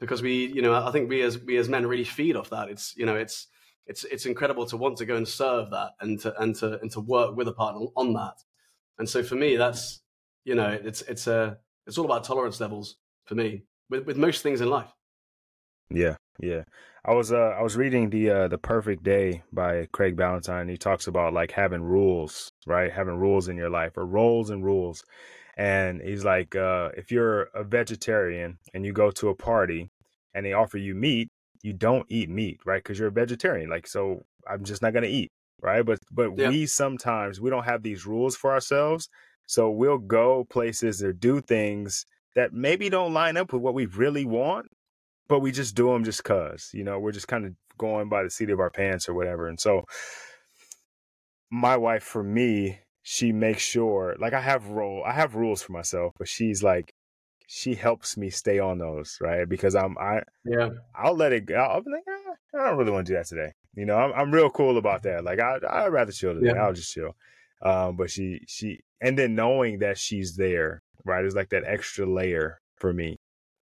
Because 0.00 0.22
we, 0.22 0.46
you 0.46 0.62
know, 0.62 0.74
I 0.74 0.90
think 0.90 1.08
we 1.08 1.22
as 1.22 1.38
we 1.38 1.56
as 1.56 1.68
men 1.68 1.86
really 1.86 2.04
feed 2.04 2.36
off 2.36 2.50
that. 2.50 2.68
It's 2.68 2.96
you 2.96 3.06
know, 3.06 3.16
it's 3.16 3.48
it's 3.86 4.04
it's 4.04 4.26
incredible 4.26 4.66
to 4.66 4.76
want 4.76 4.96
to 4.98 5.06
go 5.06 5.16
and 5.16 5.26
serve 5.26 5.70
that 5.70 5.90
and 6.00 6.20
to 6.20 6.40
and 6.40 6.54
to 6.56 6.80
and 6.80 6.90
to 6.92 7.00
work 7.00 7.36
with 7.36 7.48
a 7.48 7.52
partner 7.52 7.86
on 7.96 8.12
that. 8.14 8.36
And 8.98 9.08
so 9.08 9.22
for 9.22 9.34
me, 9.34 9.56
that's 9.56 10.00
you 10.44 10.54
know, 10.54 10.78
it's 10.82 11.02
it's 11.02 11.26
a 11.26 11.58
it's 11.86 11.98
all 11.98 12.04
about 12.04 12.24
tolerance 12.24 12.60
levels 12.60 12.96
for 13.24 13.34
me 13.34 13.64
with, 13.90 14.06
with 14.06 14.16
most 14.16 14.42
things 14.42 14.60
in 14.60 14.70
life. 14.70 14.92
Yeah, 15.90 16.16
yeah. 16.38 16.62
I 17.04 17.14
was 17.14 17.32
uh 17.32 17.56
I 17.58 17.62
was 17.62 17.76
reading 17.76 18.10
the 18.10 18.30
uh 18.30 18.48
the 18.48 18.58
Perfect 18.58 19.02
Day 19.02 19.42
by 19.52 19.88
Craig 19.92 20.16
Ballantyne. 20.16 20.68
He 20.68 20.76
talks 20.76 21.06
about 21.06 21.32
like 21.32 21.52
having 21.52 21.82
rules, 21.82 22.50
right? 22.66 22.92
Having 22.92 23.16
rules 23.16 23.48
in 23.48 23.56
your 23.56 23.70
life 23.70 23.96
or 23.96 24.06
roles 24.06 24.50
and 24.50 24.64
rules. 24.64 25.04
And 25.56 26.00
he's 26.00 26.24
like, 26.24 26.56
uh, 26.56 26.90
if 26.96 27.10
you're 27.10 27.42
a 27.54 27.62
vegetarian 27.62 28.58
and 28.72 28.86
you 28.86 28.92
go 28.92 29.10
to 29.10 29.28
a 29.28 29.34
party 29.34 29.90
and 30.34 30.46
they 30.46 30.54
offer 30.54 30.78
you 30.78 30.94
meat, 30.94 31.28
you 31.62 31.72
don't 31.72 32.06
eat 32.08 32.30
meat, 32.30 32.60
right? 32.64 32.82
Because 32.82 32.98
you're 32.98 33.08
a 33.08 33.12
vegetarian. 33.12 33.68
Like, 33.68 33.86
so 33.86 34.22
I'm 34.48 34.64
just 34.64 34.82
not 34.82 34.94
gonna 34.94 35.06
eat, 35.06 35.30
right? 35.60 35.84
But 35.84 35.98
but 36.10 36.38
yeah. 36.38 36.48
we 36.48 36.66
sometimes 36.66 37.40
we 37.40 37.50
don't 37.50 37.64
have 37.64 37.82
these 37.82 38.06
rules 38.06 38.36
for 38.36 38.52
ourselves, 38.52 39.08
so 39.46 39.70
we'll 39.70 39.98
go 39.98 40.44
places 40.48 41.02
or 41.02 41.12
do 41.12 41.40
things 41.40 42.06
that 42.34 42.52
maybe 42.52 42.88
don't 42.88 43.12
line 43.12 43.36
up 43.36 43.52
with 43.52 43.62
what 43.62 43.74
we 43.74 43.86
really 43.86 44.24
want, 44.24 44.66
but 45.32 45.40
we 45.40 45.50
just 45.50 45.74
do 45.74 45.86
them 45.86 46.04
just 46.04 46.22
cause, 46.24 46.68
you 46.74 46.84
know, 46.84 46.98
we're 46.98 47.10
just 47.10 47.26
kind 47.26 47.46
of 47.46 47.54
going 47.78 48.10
by 48.10 48.22
the 48.22 48.28
seat 48.28 48.50
of 48.50 48.60
our 48.60 48.68
pants 48.68 49.08
or 49.08 49.14
whatever. 49.14 49.48
And 49.48 49.58
so 49.58 49.86
my 51.50 51.74
wife 51.78 52.02
for 52.02 52.22
me, 52.22 52.80
she 53.02 53.32
makes 53.32 53.62
sure 53.62 54.14
like 54.20 54.34
I 54.34 54.42
have 54.42 54.68
role 54.68 55.02
I 55.06 55.12
have 55.12 55.34
rules 55.34 55.62
for 55.62 55.72
myself, 55.72 56.12
but 56.18 56.28
she's 56.28 56.62
like 56.62 56.92
she 57.46 57.74
helps 57.74 58.18
me 58.18 58.28
stay 58.28 58.58
on 58.58 58.76
those, 58.76 59.16
right? 59.22 59.48
Because 59.48 59.74
I'm 59.74 59.96
I 59.96 60.20
yeah 60.44 60.68
I'll 60.94 61.16
let 61.16 61.32
it 61.32 61.46
go. 61.46 61.54
I'll 61.54 61.80
be 61.80 61.92
like, 61.92 62.04
ah, 62.06 62.60
I 62.60 62.68
don't 62.68 62.76
really 62.76 62.90
want 62.92 63.06
to 63.06 63.12
do 63.14 63.16
that 63.16 63.26
today. 63.26 63.52
You 63.74 63.86
know, 63.86 63.96
I'm 63.96 64.12
I'm 64.12 64.32
real 64.32 64.50
cool 64.50 64.76
about 64.76 65.02
that. 65.04 65.24
Like 65.24 65.40
I 65.40 65.56
I'd 65.66 65.88
rather 65.94 66.12
chill 66.12 66.34
today. 66.34 66.52
Yeah. 66.54 66.62
I'll 66.62 66.74
just 66.74 66.92
chill. 66.92 67.16
Um, 67.62 67.96
but 67.96 68.10
she 68.10 68.40
she 68.46 68.80
and 69.00 69.18
then 69.18 69.34
knowing 69.34 69.78
that 69.78 69.96
she's 69.96 70.36
there 70.36 70.82
right? 71.06 71.24
is 71.24 71.34
like 71.34 71.48
that 71.50 71.64
extra 71.66 72.06
layer 72.06 72.60
for 72.76 72.92
me, 72.92 73.16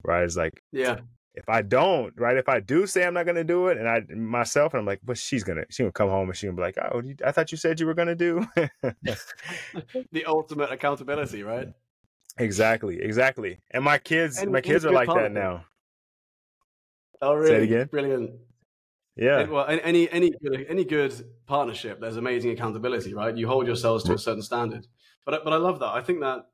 right? 0.03 0.23
It's 0.23 0.37
like, 0.37 0.61
yeah, 0.71 0.99
if 1.37 1.47
I 1.47 1.61
don't, 1.61 2.13
right? 2.19 2.35
If 2.35 2.49
I 2.49 2.59
do 2.59 2.87
say 2.87 3.05
I'm 3.05 3.13
not 3.13 3.25
gonna 3.25 3.43
do 3.43 3.67
it, 3.67 3.77
and 3.77 3.87
I 3.87 4.01
myself, 4.13 4.73
and 4.73 4.79
I'm 4.79 4.85
like, 4.85 5.01
but 5.03 5.17
she's 5.17 5.43
gonna, 5.43 5.65
she's 5.69 5.79
gonna 5.79 5.91
come 5.91 6.09
home 6.09 6.27
and 6.27 6.35
she's 6.35 6.47
gonna 6.47 6.57
be 6.57 6.63
like, 6.63 6.77
oh, 6.77 7.01
I 7.23 7.31
thought 7.31 7.51
you 7.51 7.57
said 7.57 7.79
you 7.79 7.85
were 7.85 7.93
gonna 7.93 8.15
do 8.15 8.45
the 10.11 10.25
ultimate 10.25 10.71
accountability, 10.71 11.43
right? 11.43 11.69
Exactly, 12.39 13.01
exactly. 13.01 13.57
And 13.71 13.83
my 13.83 13.97
kids, 13.97 14.37
and, 14.37 14.51
my 14.51 14.61
kids 14.61 14.85
are 14.85 14.91
like 14.91 15.07
that 15.07 15.31
now. 15.31 15.65
Oh, 17.19 17.33
really? 17.33 17.47
Say 17.49 17.55
it 17.55 17.63
again. 17.63 17.87
Brilliant. 17.87 18.31
Yeah. 19.15 19.47
Well, 19.47 19.65
any 19.67 20.07
any 20.11 20.29
good, 20.29 20.67
any 20.69 20.85
good 20.85 21.13
partnership, 21.47 21.99
there's 21.99 22.17
amazing 22.17 22.51
accountability, 22.51 23.15
right? 23.15 23.35
You 23.35 23.47
hold 23.47 23.65
yourselves 23.65 24.03
to 24.03 24.11
a 24.11 24.15
mm. 24.15 24.19
certain 24.19 24.43
standard. 24.43 24.85
But 25.25 25.43
but 25.43 25.51
I 25.51 25.57
love 25.57 25.79
that. 25.79 25.87
I 25.87 26.01
think 26.01 26.19
that 26.19 26.45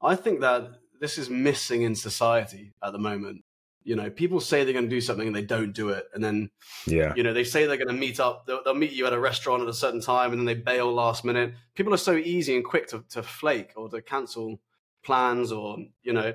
I 0.00 0.16
think 0.16 0.40
that 0.40 0.70
this 1.00 1.18
is 1.18 1.28
missing 1.28 1.82
in 1.82 1.94
society 1.94 2.72
at 2.82 2.92
the 2.92 2.98
moment. 2.98 3.42
You 3.86 3.94
know, 3.94 4.10
people 4.10 4.40
say 4.40 4.64
they're 4.64 4.72
going 4.72 4.86
to 4.86 4.90
do 4.90 5.00
something 5.00 5.28
and 5.28 5.36
they 5.36 5.42
don't 5.42 5.72
do 5.72 5.90
it, 5.90 6.08
and 6.12 6.22
then 6.22 6.50
yeah, 6.86 7.12
you 7.14 7.22
know, 7.22 7.32
they 7.32 7.44
say 7.44 7.66
they're 7.66 7.76
going 7.76 7.86
to 7.86 7.94
meet 7.94 8.18
up. 8.18 8.44
They'll, 8.44 8.62
they'll, 8.64 8.74
meet 8.74 8.92
you 8.92 9.06
at 9.06 9.12
a 9.12 9.20
restaurant 9.20 9.62
at 9.62 9.68
a 9.68 9.74
certain 9.74 10.00
time, 10.00 10.32
and 10.32 10.40
then 10.40 10.44
they 10.44 10.54
bail 10.54 10.92
last 10.92 11.24
minute. 11.24 11.54
People 11.76 11.94
are 11.94 11.98
so 11.98 12.16
easy 12.16 12.56
and 12.56 12.64
quick 12.64 12.88
to, 12.88 13.04
to 13.10 13.22
flake 13.22 13.72
or 13.76 13.88
to 13.88 14.02
cancel 14.02 14.60
plans, 15.04 15.52
or 15.52 15.78
you 16.02 16.12
know, 16.12 16.34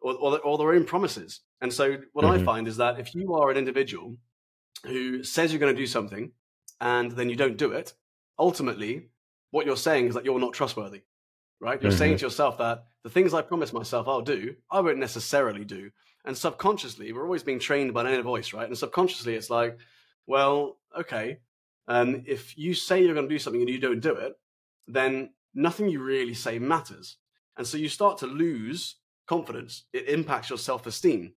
or, 0.00 0.14
or, 0.14 0.38
or 0.38 0.56
their 0.56 0.72
own 0.72 0.84
promises. 0.84 1.40
And 1.60 1.70
so, 1.70 1.98
what 2.14 2.24
mm-hmm. 2.24 2.42
I 2.42 2.44
find 2.44 2.66
is 2.66 2.78
that 2.78 2.98
if 2.98 3.14
you 3.14 3.34
are 3.34 3.50
an 3.50 3.58
individual 3.58 4.16
who 4.86 5.22
says 5.22 5.52
you're 5.52 5.60
going 5.60 5.74
to 5.74 5.80
do 5.80 5.86
something 5.86 6.32
and 6.80 7.12
then 7.12 7.28
you 7.28 7.36
don't 7.36 7.58
do 7.58 7.72
it, 7.72 7.92
ultimately, 8.38 9.10
what 9.50 9.66
you're 9.66 9.76
saying 9.76 10.06
is 10.06 10.14
that 10.14 10.24
you're 10.24 10.40
not 10.40 10.54
trustworthy 10.54 11.02
right? 11.60 11.80
You're 11.82 11.90
mm-hmm. 11.90 11.98
saying 11.98 12.16
to 12.18 12.26
yourself 12.26 12.58
that 12.58 12.84
the 13.02 13.10
things 13.10 13.34
I 13.34 13.42
promise 13.42 13.72
myself 13.72 14.08
I'll 14.08 14.22
do, 14.22 14.54
I 14.70 14.80
won't 14.80 14.98
necessarily 14.98 15.64
do. 15.64 15.90
And 16.28 16.36
subconsciously, 16.36 17.12
we're 17.12 17.24
always 17.24 17.42
being 17.42 17.58
trained 17.58 17.92
by 17.92 18.02
an 18.02 18.08
inner 18.08 18.22
voice, 18.22 18.52
right? 18.52 18.68
And 18.68 18.78
subconsciously, 18.78 19.34
it's 19.34 19.50
like, 19.50 19.78
well, 20.26 20.78
okay, 20.96 21.38
um, 21.88 22.22
if 22.26 22.56
you 22.56 22.74
say 22.74 23.02
you're 23.02 23.14
going 23.14 23.28
to 23.28 23.34
do 23.34 23.38
something 23.40 23.62
and 23.62 23.70
you 23.70 23.80
don't 23.80 23.98
do 23.98 24.14
it, 24.14 24.38
then 24.86 25.30
nothing 25.54 25.88
you 25.88 26.00
really 26.00 26.34
say 26.34 26.60
matters. 26.60 27.16
And 27.56 27.66
so 27.66 27.78
you 27.78 27.88
start 27.88 28.18
to 28.18 28.26
lose 28.26 28.96
confidence. 29.26 29.84
It 29.92 30.08
impacts 30.08 30.50
your 30.50 30.58
self 30.58 30.86
esteem. 30.86 31.32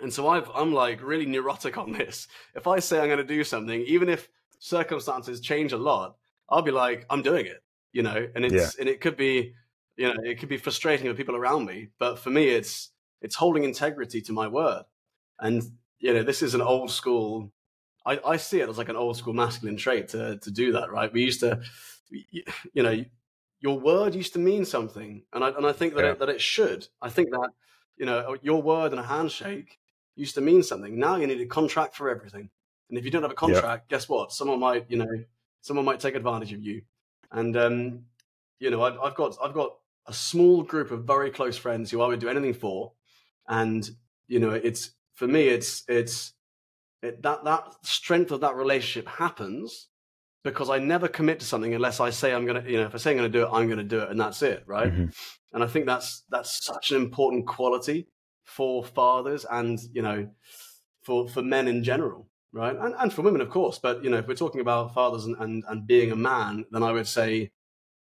And 0.00 0.12
so 0.12 0.28
i 0.28 0.60
am 0.60 0.72
like 0.72 1.02
really 1.02 1.26
neurotic 1.26 1.76
on 1.76 1.90
this. 1.92 2.28
If 2.54 2.68
I 2.68 2.78
say 2.78 3.00
I'm 3.00 3.08
going 3.08 3.18
to 3.18 3.24
do 3.24 3.42
something, 3.42 3.80
even 3.80 4.08
if 4.08 4.28
circumstances 4.60 5.40
change 5.40 5.72
a 5.72 5.76
lot, 5.76 6.16
I'll 6.48 6.62
be 6.62 6.70
like, 6.70 7.04
I'm 7.10 7.22
doing 7.22 7.46
it 7.46 7.62
you 7.92 8.02
know, 8.02 8.28
and 8.34 8.44
it's 8.44 8.54
yeah. 8.54 8.68
and 8.80 8.88
it 8.88 9.00
could 9.00 9.16
be, 9.16 9.54
you 9.96 10.08
know, 10.08 10.14
it 10.22 10.38
could 10.38 10.48
be 10.48 10.56
frustrating 10.56 11.06
for 11.06 11.14
people 11.14 11.36
around 11.36 11.66
me, 11.66 11.88
but 11.98 12.18
for 12.18 12.30
me, 12.30 12.48
it's 12.48 12.90
it's 13.20 13.34
holding 13.34 13.64
integrity 13.64 14.20
to 14.22 14.32
my 14.32 14.48
word, 14.48 14.84
and 15.38 15.62
you 15.98 16.14
know, 16.14 16.22
this 16.22 16.42
is 16.42 16.54
an 16.54 16.60
old 16.60 16.90
school. 16.90 17.52
I, 18.06 18.20
I 18.24 18.36
see 18.36 18.60
it 18.60 18.68
as 18.68 18.78
like 18.78 18.88
an 18.88 18.96
old 18.96 19.16
school 19.16 19.34
masculine 19.34 19.76
trait 19.76 20.08
to 20.08 20.38
to 20.38 20.50
do 20.50 20.72
that, 20.72 20.90
right? 20.90 21.12
We 21.12 21.22
used 21.22 21.40
to, 21.40 21.60
you 22.10 22.82
know, 22.82 23.04
your 23.60 23.78
word 23.78 24.14
used 24.14 24.32
to 24.34 24.38
mean 24.38 24.64
something, 24.64 25.22
and 25.32 25.44
I 25.44 25.50
and 25.50 25.66
I 25.66 25.72
think 25.72 25.94
that 25.94 26.04
yeah. 26.04 26.12
it, 26.12 26.18
that 26.20 26.28
it 26.28 26.40
should. 26.40 26.86
I 27.02 27.10
think 27.10 27.30
that 27.30 27.50
you 27.96 28.06
know, 28.06 28.36
your 28.42 28.62
word 28.62 28.92
and 28.92 29.00
a 29.00 29.04
handshake 29.04 29.78
used 30.14 30.36
to 30.36 30.40
mean 30.40 30.62
something. 30.62 30.98
Now 30.98 31.16
you 31.16 31.26
need 31.26 31.40
a 31.40 31.46
contract 31.46 31.96
for 31.96 32.08
everything, 32.08 32.50
and 32.88 32.98
if 32.98 33.04
you 33.04 33.10
don't 33.10 33.22
have 33.22 33.30
a 33.30 33.34
contract, 33.34 33.86
yeah. 33.88 33.96
guess 33.96 34.08
what? 34.08 34.32
Someone 34.32 34.60
might, 34.60 34.86
you 34.88 34.96
know, 34.96 35.24
someone 35.60 35.84
might 35.84 36.00
take 36.00 36.14
advantage 36.14 36.52
of 36.52 36.62
you. 36.62 36.82
And 37.30 37.56
um, 37.56 38.00
you 38.58 38.70
know, 38.70 38.82
I've, 38.82 38.98
I've 38.98 39.14
got 39.14 39.36
I've 39.42 39.54
got 39.54 39.74
a 40.06 40.12
small 40.12 40.62
group 40.62 40.90
of 40.90 41.04
very 41.04 41.30
close 41.30 41.56
friends 41.56 41.90
who 41.90 42.00
I 42.00 42.06
would 42.06 42.20
do 42.20 42.28
anything 42.28 42.54
for, 42.54 42.92
and 43.48 43.88
you 44.26 44.38
know, 44.38 44.50
it's 44.50 44.92
for 45.14 45.26
me, 45.26 45.48
it's 45.48 45.84
it's 45.88 46.34
it, 47.02 47.22
that 47.22 47.44
that 47.44 47.74
strength 47.82 48.30
of 48.30 48.40
that 48.40 48.56
relationship 48.56 49.08
happens 49.08 49.88
because 50.44 50.70
I 50.70 50.78
never 50.78 51.08
commit 51.08 51.40
to 51.40 51.46
something 51.46 51.74
unless 51.74 52.00
I 52.00 52.10
say 52.10 52.32
I'm 52.32 52.46
gonna, 52.46 52.64
you 52.66 52.76
know, 52.76 52.86
if 52.86 52.94
I 52.94 52.98
say 52.98 53.10
I'm 53.10 53.16
gonna 53.16 53.28
do 53.28 53.44
it, 53.44 53.50
I'm 53.52 53.68
gonna 53.68 53.84
do 53.84 54.00
it, 54.00 54.10
and 54.10 54.20
that's 54.20 54.42
it, 54.42 54.64
right? 54.66 54.92
Mm-hmm. 54.92 55.06
And 55.54 55.64
I 55.64 55.66
think 55.66 55.86
that's 55.86 56.24
that's 56.30 56.64
such 56.64 56.90
an 56.90 56.96
important 56.96 57.46
quality 57.46 58.08
for 58.44 58.84
fathers 58.84 59.44
and 59.50 59.78
you 59.92 60.02
know 60.02 60.28
for 61.02 61.28
for 61.28 61.42
men 61.42 61.68
in 61.68 61.84
general 61.84 62.28
right? 62.52 62.76
And, 62.76 62.94
and 62.98 63.12
for 63.12 63.22
women, 63.22 63.40
of 63.40 63.50
course. 63.50 63.78
But 63.78 64.02
you 64.04 64.10
know, 64.10 64.18
if 64.18 64.26
we're 64.26 64.34
talking 64.34 64.60
about 64.60 64.94
fathers 64.94 65.24
and, 65.24 65.36
and, 65.38 65.64
and 65.68 65.86
being 65.86 66.12
a 66.12 66.16
man, 66.16 66.64
then 66.70 66.82
I 66.82 66.92
would 66.92 67.06
say, 67.06 67.50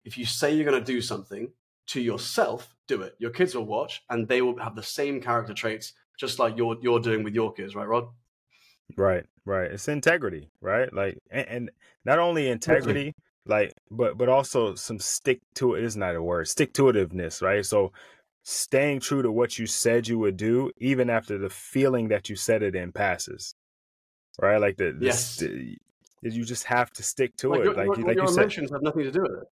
if 0.03 0.17
you 0.17 0.25
say 0.25 0.53
you're 0.53 0.69
going 0.69 0.83
to 0.83 0.93
do 0.93 1.01
something 1.01 1.51
to 1.91 2.01
yourself, 2.01 2.75
do 2.87 3.01
it. 3.01 3.15
Your 3.19 3.31
kids 3.31 3.55
will 3.55 3.65
watch, 3.65 4.01
and 4.09 4.27
they 4.27 4.41
will 4.41 4.57
have 4.59 4.75
the 4.75 4.83
same 4.83 5.21
character 5.21 5.53
traits, 5.53 5.93
just 6.19 6.39
like 6.39 6.57
you're 6.57 6.77
you're 6.81 6.99
doing 6.99 7.23
with 7.23 7.33
your 7.33 7.53
kids, 7.53 7.75
right, 7.75 7.87
Rod? 7.87 8.05
Right, 8.97 9.25
right. 9.45 9.71
It's 9.71 9.87
integrity, 9.87 10.49
right? 10.61 10.91
Like, 10.93 11.17
and, 11.31 11.47
and 11.47 11.71
not 12.03 12.19
only 12.19 12.49
integrity, 12.49 13.13
like, 13.45 13.73
but 13.89 14.17
but 14.17 14.29
also 14.29 14.75
some 14.75 14.99
stick 14.99 15.39
to 15.55 15.75
it 15.75 15.83
is 15.83 15.95
not 15.95 16.15
a 16.15 16.21
word, 16.21 16.47
stick 16.47 16.73
to 16.73 16.83
itiveness, 16.83 17.41
right? 17.41 17.65
So 17.65 17.93
staying 18.43 18.99
true 18.99 19.21
to 19.21 19.31
what 19.31 19.57
you 19.57 19.67
said 19.67 20.07
you 20.07 20.19
would 20.19 20.37
do, 20.37 20.71
even 20.77 21.09
after 21.09 21.37
the 21.37 21.49
feeling 21.49 22.09
that 22.09 22.29
you 22.29 22.35
said 22.35 22.63
it 22.63 22.75
in 22.75 22.91
passes 22.91 23.53
right? 24.39 24.57
Like 24.57 24.77
the, 24.77 24.95
yes. 24.99 25.37
The, 25.37 25.77
you 26.23 26.45
just 26.45 26.65
have 26.65 26.91
to 26.93 27.03
stick 27.03 27.35
to 27.37 27.49
like 27.49 27.61
it. 27.61 27.63
Your, 27.65 27.73
like, 27.73 27.97
your, 27.97 28.07
like 28.07 28.15
your 28.15 28.25
you 28.25 28.31
emotions 28.31 28.69
said. 28.69 28.75
have 28.75 28.83
nothing 28.83 29.03
to 29.03 29.11
do 29.11 29.21
with 29.23 29.31
it. 29.31 29.47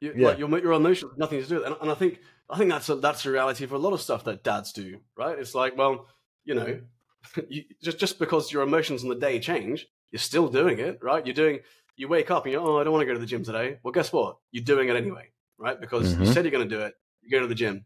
You, 0.00 0.14
yeah. 0.16 0.28
Like 0.28 0.38
your 0.38 0.58
your 0.58 0.72
emotions 0.72 1.12
nothing 1.16 1.42
to 1.42 1.46
do 1.46 1.56
with 1.56 1.64
it. 1.64 1.66
And, 1.66 1.76
and 1.82 1.90
I 1.90 1.94
think 1.94 2.20
I 2.48 2.58
think 2.58 2.70
that's 2.70 2.88
a, 2.88 2.96
that's 2.96 3.24
a 3.26 3.30
reality 3.30 3.66
for 3.66 3.74
a 3.76 3.78
lot 3.78 3.92
of 3.92 4.00
stuff 4.00 4.24
that 4.24 4.42
dads 4.42 4.72
do, 4.72 5.00
right? 5.16 5.38
It's 5.38 5.54
like, 5.54 5.76
well, 5.76 6.06
you 6.44 6.54
know, 6.54 6.80
you, 7.48 7.64
just 7.82 7.98
just 7.98 8.18
because 8.18 8.52
your 8.52 8.62
emotions 8.62 9.02
on 9.02 9.08
the 9.08 9.14
day 9.14 9.38
change, 9.38 9.86
you're 10.10 10.18
still 10.18 10.48
doing 10.48 10.78
it, 10.78 10.98
right? 11.02 11.24
You're 11.24 11.34
doing. 11.34 11.60
You 11.96 12.08
wake 12.08 12.30
up 12.30 12.44
and 12.46 12.52
you're, 12.52 12.62
oh, 12.62 12.80
I 12.80 12.84
don't 12.84 12.94
want 12.94 13.02
to 13.02 13.06
go 13.06 13.12
to 13.12 13.18
the 13.18 13.26
gym 13.26 13.44
today. 13.44 13.78
Well, 13.82 13.92
guess 13.92 14.10
what? 14.10 14.38
You're 14.52 14.64
doing 14.64 14.88
it 14.88 14.96
anyway, 14.96 15.28
right? 15.58 15.78
Because 15.78 16.14
mm-hmm. 16.14 16.24
you 16.24 16.32
said 16.32 16.46
you're 16.46 16.50
going 16.50 16.66
to 16.66 16.74
do 16.74 16.80
it. 16.80 16.94
You 17.20 17.30
go 17.30 17.40
to 17.40 17.46
the 17.46 17.54
gym, 17.54 17.84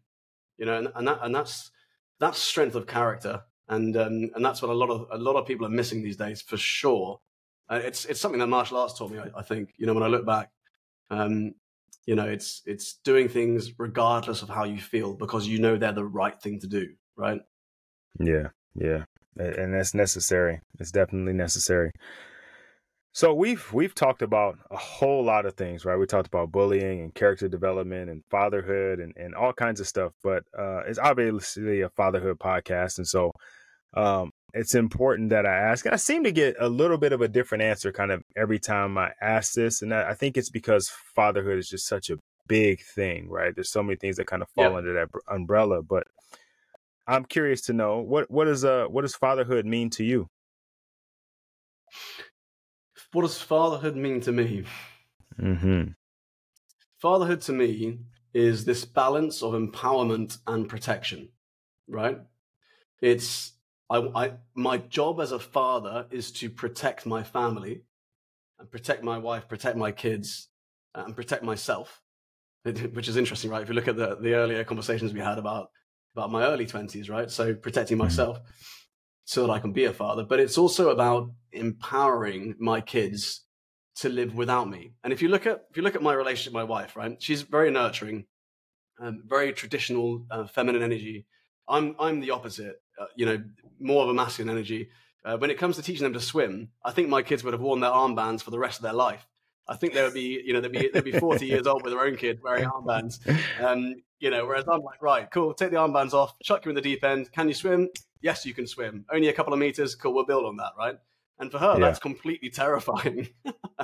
you 0.57 0.65
know, 0.65 0.77
and, 0.77 0.87
and 0.95 1.07
that 1.07 1.19
and 1.21 1.35
that's 1.35 1.69
that's 2.19 2.39
strength 2.39 2.75
of 2.75 2.87
character, 2.87 3.41
and 3.67 3.95
um, 3.97 4.31
and 4.33 4.45
that's 4.45 4.61
what 4.61 4.71
a 4.71 4.73
lot 4.73 4.89
of 4.89 5.07
a 5.11 5.17
lot 5.17 5.35
of 5.35 5.45
people 5.45 5.65
are 5.65 5.69
missing 5.69 6.01
these 6.01 6.17
days 6.17 6.41
for 6.41 6.55
sure. 6.55 7.19
Uh, 7.69 7.81
it's 7.83 8.05
it's 8.05 8.21
something 8.21 8.39
that 8.39 8.47
martial 8.47 8.77
arts 8.77 8.97
taught 8.97 9.11
me. 9.11 9.19
I, 9.19 9.39
I, 9.39 9.41
think 9.41 9.73
you 9.77 9.85
know 9.85 9.93
when 9.93 10.03
I 10.03 10.07
look 10.07 10.25
back, 10.25 10.51
um, 11.09 11.55
you 12.05 12.15
know, 12.15 12.25
it's 12.25 12.61
it's 12.65 12.99
doing 13.03 13.27
things 13.27 13.71
regardless 13.79 14.41
of 14.41 14.49
how 14.49 14.63
you 14.63 14.79
feel 14.79 15.13
because 15.13 15.47
you 15.47 15.59
know 15.59 15.77
they're 15.77 15.91
the 15.91 16.05
right 16.05 16.39
thing 16.39 16.59
to 16.59 16.67
do, 16.67 16.87
right? 17.17 17.41
Yeah, 18.19 18.49
yeah, 18.75 19.05
and 19.37 19.73
that's 19.73 19.93
necessary. 19.93 20.61
It's 20.79 20.91
definitely 20.91 21.33
necessary. 21.33 21.91
So 23.15 23.33
we've 23.33 23.71
we've 23.71 23.95
talked 23.95 24.21
about 24.21 24.59
a 24.69 24.77
whole 24.77 25.23
lot 25.23 25.45
of 25.45 25.55
things, 25.55 25.85
right? 25.85 25.97
We 25.97 26.05
talked 26.05 26.27
about 26.27 26.51
bullying 26.51 26.99
and 26.99 27.15
character 27.15 27.47
development 27.47 28.09
and 28.09 28.23
fatherhood 28.29 28.99
and, 28.99 29.13
and 29.15 29.33
all 29.33 29.53
kinds 29.53 29.79
of 29.79 29.87
stuff. 29.87 30.11
But 30.21 30.43
uh, 30.57 30.81
it's 30.85 30.99
obviously 30.99 31.81
a 31.81 31.89
fatherhood 31.89 32.39
podcast, 32.39 32.97
and 32.97 33.07
so 33.07 33.31
um, 33.95 34.31
it's 34.55 34.73
important 34.73 35.31
that 35.31 35.45
I 35.45 35.53
ask. 35.53 35.85
And 35.85 35.93
I 35.93 35.97
seem 35.97 36.23
to 36.23 36.31
get 36.31 36.55
a 36.59 36.69
little 36.69 36.97
bit 36.97 37.11
of 37.11 37.19
a 37.19 37.27
different 37.27 37.61
answer 37.61 37.91
kind 37.91 38.09
of 38.09 38.23
every 38.37 38.57
time 38.57 38.97
I 38.97 39.11
ask 39.21 39.53
this, 39.53 39.81
and 39.81 39.93
I, 39.93 40.11
I 40.11 40.13
think 40.13 40.37
it's 40.37 40.49
because 40.49 40.89
fatherhood 41.13 41.57
is 41.57 41.69
just 41.69 41.85
such 41.87 42.09
a 42.09 42.17
big 42.47 42.81
thing, 42.81 43.29
right? 43.29 43.53
There's 43.53 43.71
so 43.71 43.83
many 43.83 43.97
things 43.97 44.15
that 44.15 44.27
kind 44.27 44.41
of 44.41 44.49
fall 44.49 44.77
under 44.77 44.93
that 44.93 45.09
umbrella. 45.27 45.83
But 45.83 46.07
I'm 47.05 47.25
curious 47.25 47.61
to 47.63 47.73
know 47.73 47.99
what 47.99 48.31
what 48.31 48.47
is 48.47 48.63
uh 48.63 48.85
what 48.85 49.01
does 49.01 49.13
fatherhood 49.13 49.65
mean 49.65 49.89
to 49.91 50.03
you? 50.05 50.29
what 53.11 53.21
does 53.21 53.41
fatherhood 53.41 53.95
mean 53.95 54.19
to 54.21 54.31
me? 54.31 54.63
Mm-hmm. 55.39 55.91
Fatherhood 56.97 57.41
to 57.41 57.53
me 57.53 57.99
is 58.33 58.65
this 58.65 58.83
balance 58.85 59.41
of 59.41 59.53
empowerment 59.53 60.37
and 60.47 60.67
protection, 60.67 61.29
right? 61.87 62.19
It's 63.01 63.53
I, 63.89 63.97
I 63.97 64.33
my 64.55 64.77
job 64.77 65.19
as 65.19 65.31
a 65.31 65.39
father 65.39 66.07
is 66.09 66.31
to 66.33 66.49
protect 66.49 67.05
my 67.05 67.23
family 67.23 67.83
and 68.59 68.69
protect 68.69 69.03
my 69.03 69.17
wife, 69.17 69.47
protect 69.47 69.77
my 69.77 69.91
kids, 69.91 70.49
and 70.93 71.15
protect 71.15 71.43
myself, 71.43 72.01
which 72.63 73.07
is 73.07 73.17
interesting, 73.17 73.51
right? 73.51 73.61
If 73.61 73.69
you 73.69 73.75
look 73.75 73.87
at 73.87 73.97
the, 73.97 74.15
the 74.15 74.33
earlier 74.33 74.63
conversations 74.63 75.13
we 75.13 75.19
had 75.19 75.37
about 75.37 75.69
about 76.15 76.31
my 76.31 76.45
early 76.45 76.65
twenties, 76.65 77.09
right? 77.09 77.29
So 77.29 77.53
protecting 77.53 77.97
mm-hmm. 77.97 78.05
myself. 78.05 78.39
So 79.27 79.47
that 79.47 79.53
I 79.53 79.57
can 79.57 79.73
be 79.73 79.85
a 79.85 79.93
father, 79.93 80.23
but 80.23 80.39
it's 80.39 80.55
also 80.55 80.91
about 80.91 81.31
empowering 81.51 82.53
my 82.59 82.79
kids 82.79 83.43
to 83.95 84.07
live 84.07 84.35
without 84.35 84.69
me. 84.69 84.93
And 85.03 85.11
if 85.11 85.19
you 85.19 85.29
look 85.29 85.47
at 85.47 85.65
if 85.71 85.77
you 85.77 85.83
look 85.83 85.95
at 85.95 86.03
my 86.03 86.13
relationship 86.13 86.53
with 86.53 86.61
my 86.61 86.63
wife, 86.63 86.95
right, 86.95 87.21
she's 87.21 87.41
very 87.41 87.71
nurturing, 87.71 88.25
um, 88.99 89.23
very 89.25 89.51
traditional 89.53 90.25
uh, 90.29 90.45
feminine 90.45 90.83
energy. 90.83 91.25
I'm 91.67 91.95
I'm 91.99 92.19
the 92.19 92.31
opposite, 92.31 92.75
uh, 92.99 93.05
you 93.15 93.25
know, 93.25 93.43
more 93.79 94.03
of 94.03 94.09
a 94.09 94.13
masculine 94.13 94.55
energy. 94.55 94.89
Uh, 95.23 95.37
when 95.37 95.49
it 95.49 95.57
comes 95.57 95.75
to 95.75 95.81
teaching 95.81 96.03
them 96.03 96.13
to 96.13 96.19
swim, 96.19 96.69
I 96.83 96.91
think 96.91 97.09
my 97.09 97.23
kids 97.23 97.43
would 97.43 97.53
have 97.53 97.61
worn 97.61 97.79
their 97.79 97.91
armbands 97.91 98.41
for 98.41 98.51
the 98.51 98.59
rest 98.59 98.77
of 98.79 98.83
their 98.83 98.93
life. 98.93 99.27
I 99.67 99.75
think 99.75 99.93
they 99.93 100.03
would 100.03 100.13
be, 100.13 100.41
you 100.45 100.53
know, 100.53 100.61
they'd 100.61 100.71
be 100.71 100.89
they'd 100.93 101.03
be 101.03 101.11
40 101.11 101.45
years 101.47 101.65
old 101.65 101.83
with 101.83 101.93
their 101.93 102.03
own 102.03 102.15
kid 102.15 102.39
wearing 102.43 102.65
armbands. 102.65 103.19
Um, 103.59 103.95
you 104.19 104.29
know, 104.29 104.45
whereas 104.45 104.65
I'm 104.71 104.81
like, 104.81 105.01
right, 105.01 105.29
cool, 105.31 105.53
take 105.53 105.71
the 105.71 105.77
armbands 105.77 106.13
off, 106.13 106.37
chuck 106.43 106.65
you 106.65 106.69
in 106.69 106.75
the 106.75 106.81
deep 106.81 107.03
end. 107.03 107.31
Can 107.31 107.47
you 107.47 107.53
swim? 107.53 107.89
Yes, 108.21 108.45
you 108.45 108.53
can 108.53 108.67
swim. 108.67 109.05
Only 109.11 109.27
a 109.27 109.33
couple 109.33 109.53
of 109.53 109.59
meters, 109.59 109.95
cool, 109.95 110.13
we'll 110.13 110.25
build 110.25 110.45
on 110.45 110.57
that, 110.57 110.73
right? 110.77 110.95
And 111.39 111.51
for 111.51 111.59
her, 111.59 111.73
yeah. 111.73 111.79
that's 111.79 111.99
completely 111.99 112.49
terrifying. 112.49 113.29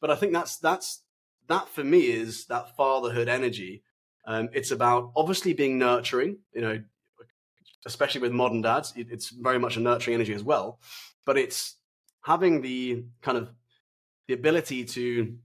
but 0.00 0.10
I 0.10 0.14
think 0.14 0.32
that's 0.32 0.58
that's 0.58 1.02
that 1.48 1.68
for 1.68 1.84
me 1.84 2.06
is 2.06 2.46
that 2.46 2.76
fatherhood 2.76 3.28
energy. 3.28 3.82
Um, 4.26 4.48
it's 4.52 4.70
about 4.70 5.12
obviously 5.14 5.52
being 5.52 5.78
nurturing, 5.78 6.38
you 6.52 6.60
know, 6.60 6.82
especially 7.84 8.20
with 8.20 8.32
modern 8.32 8.62
dads, 8.62 8.92
it's 8.96 9.30
very 9.30 9.58
much 9.58 9.76
a 9.76 9.80
nurturing 9.80 10.14
energy 10.14 10.34
as 10.34 10.42
well. 10.42 10.80
But 11.24 11.38
it's 11.38 11.76
having 12.22 12.62
the 12.62 13.04
kind 13.22 13.38
of 13.38 13.50
the 14.28 14.34
ability 14.34 14.84
to 14.84 15.36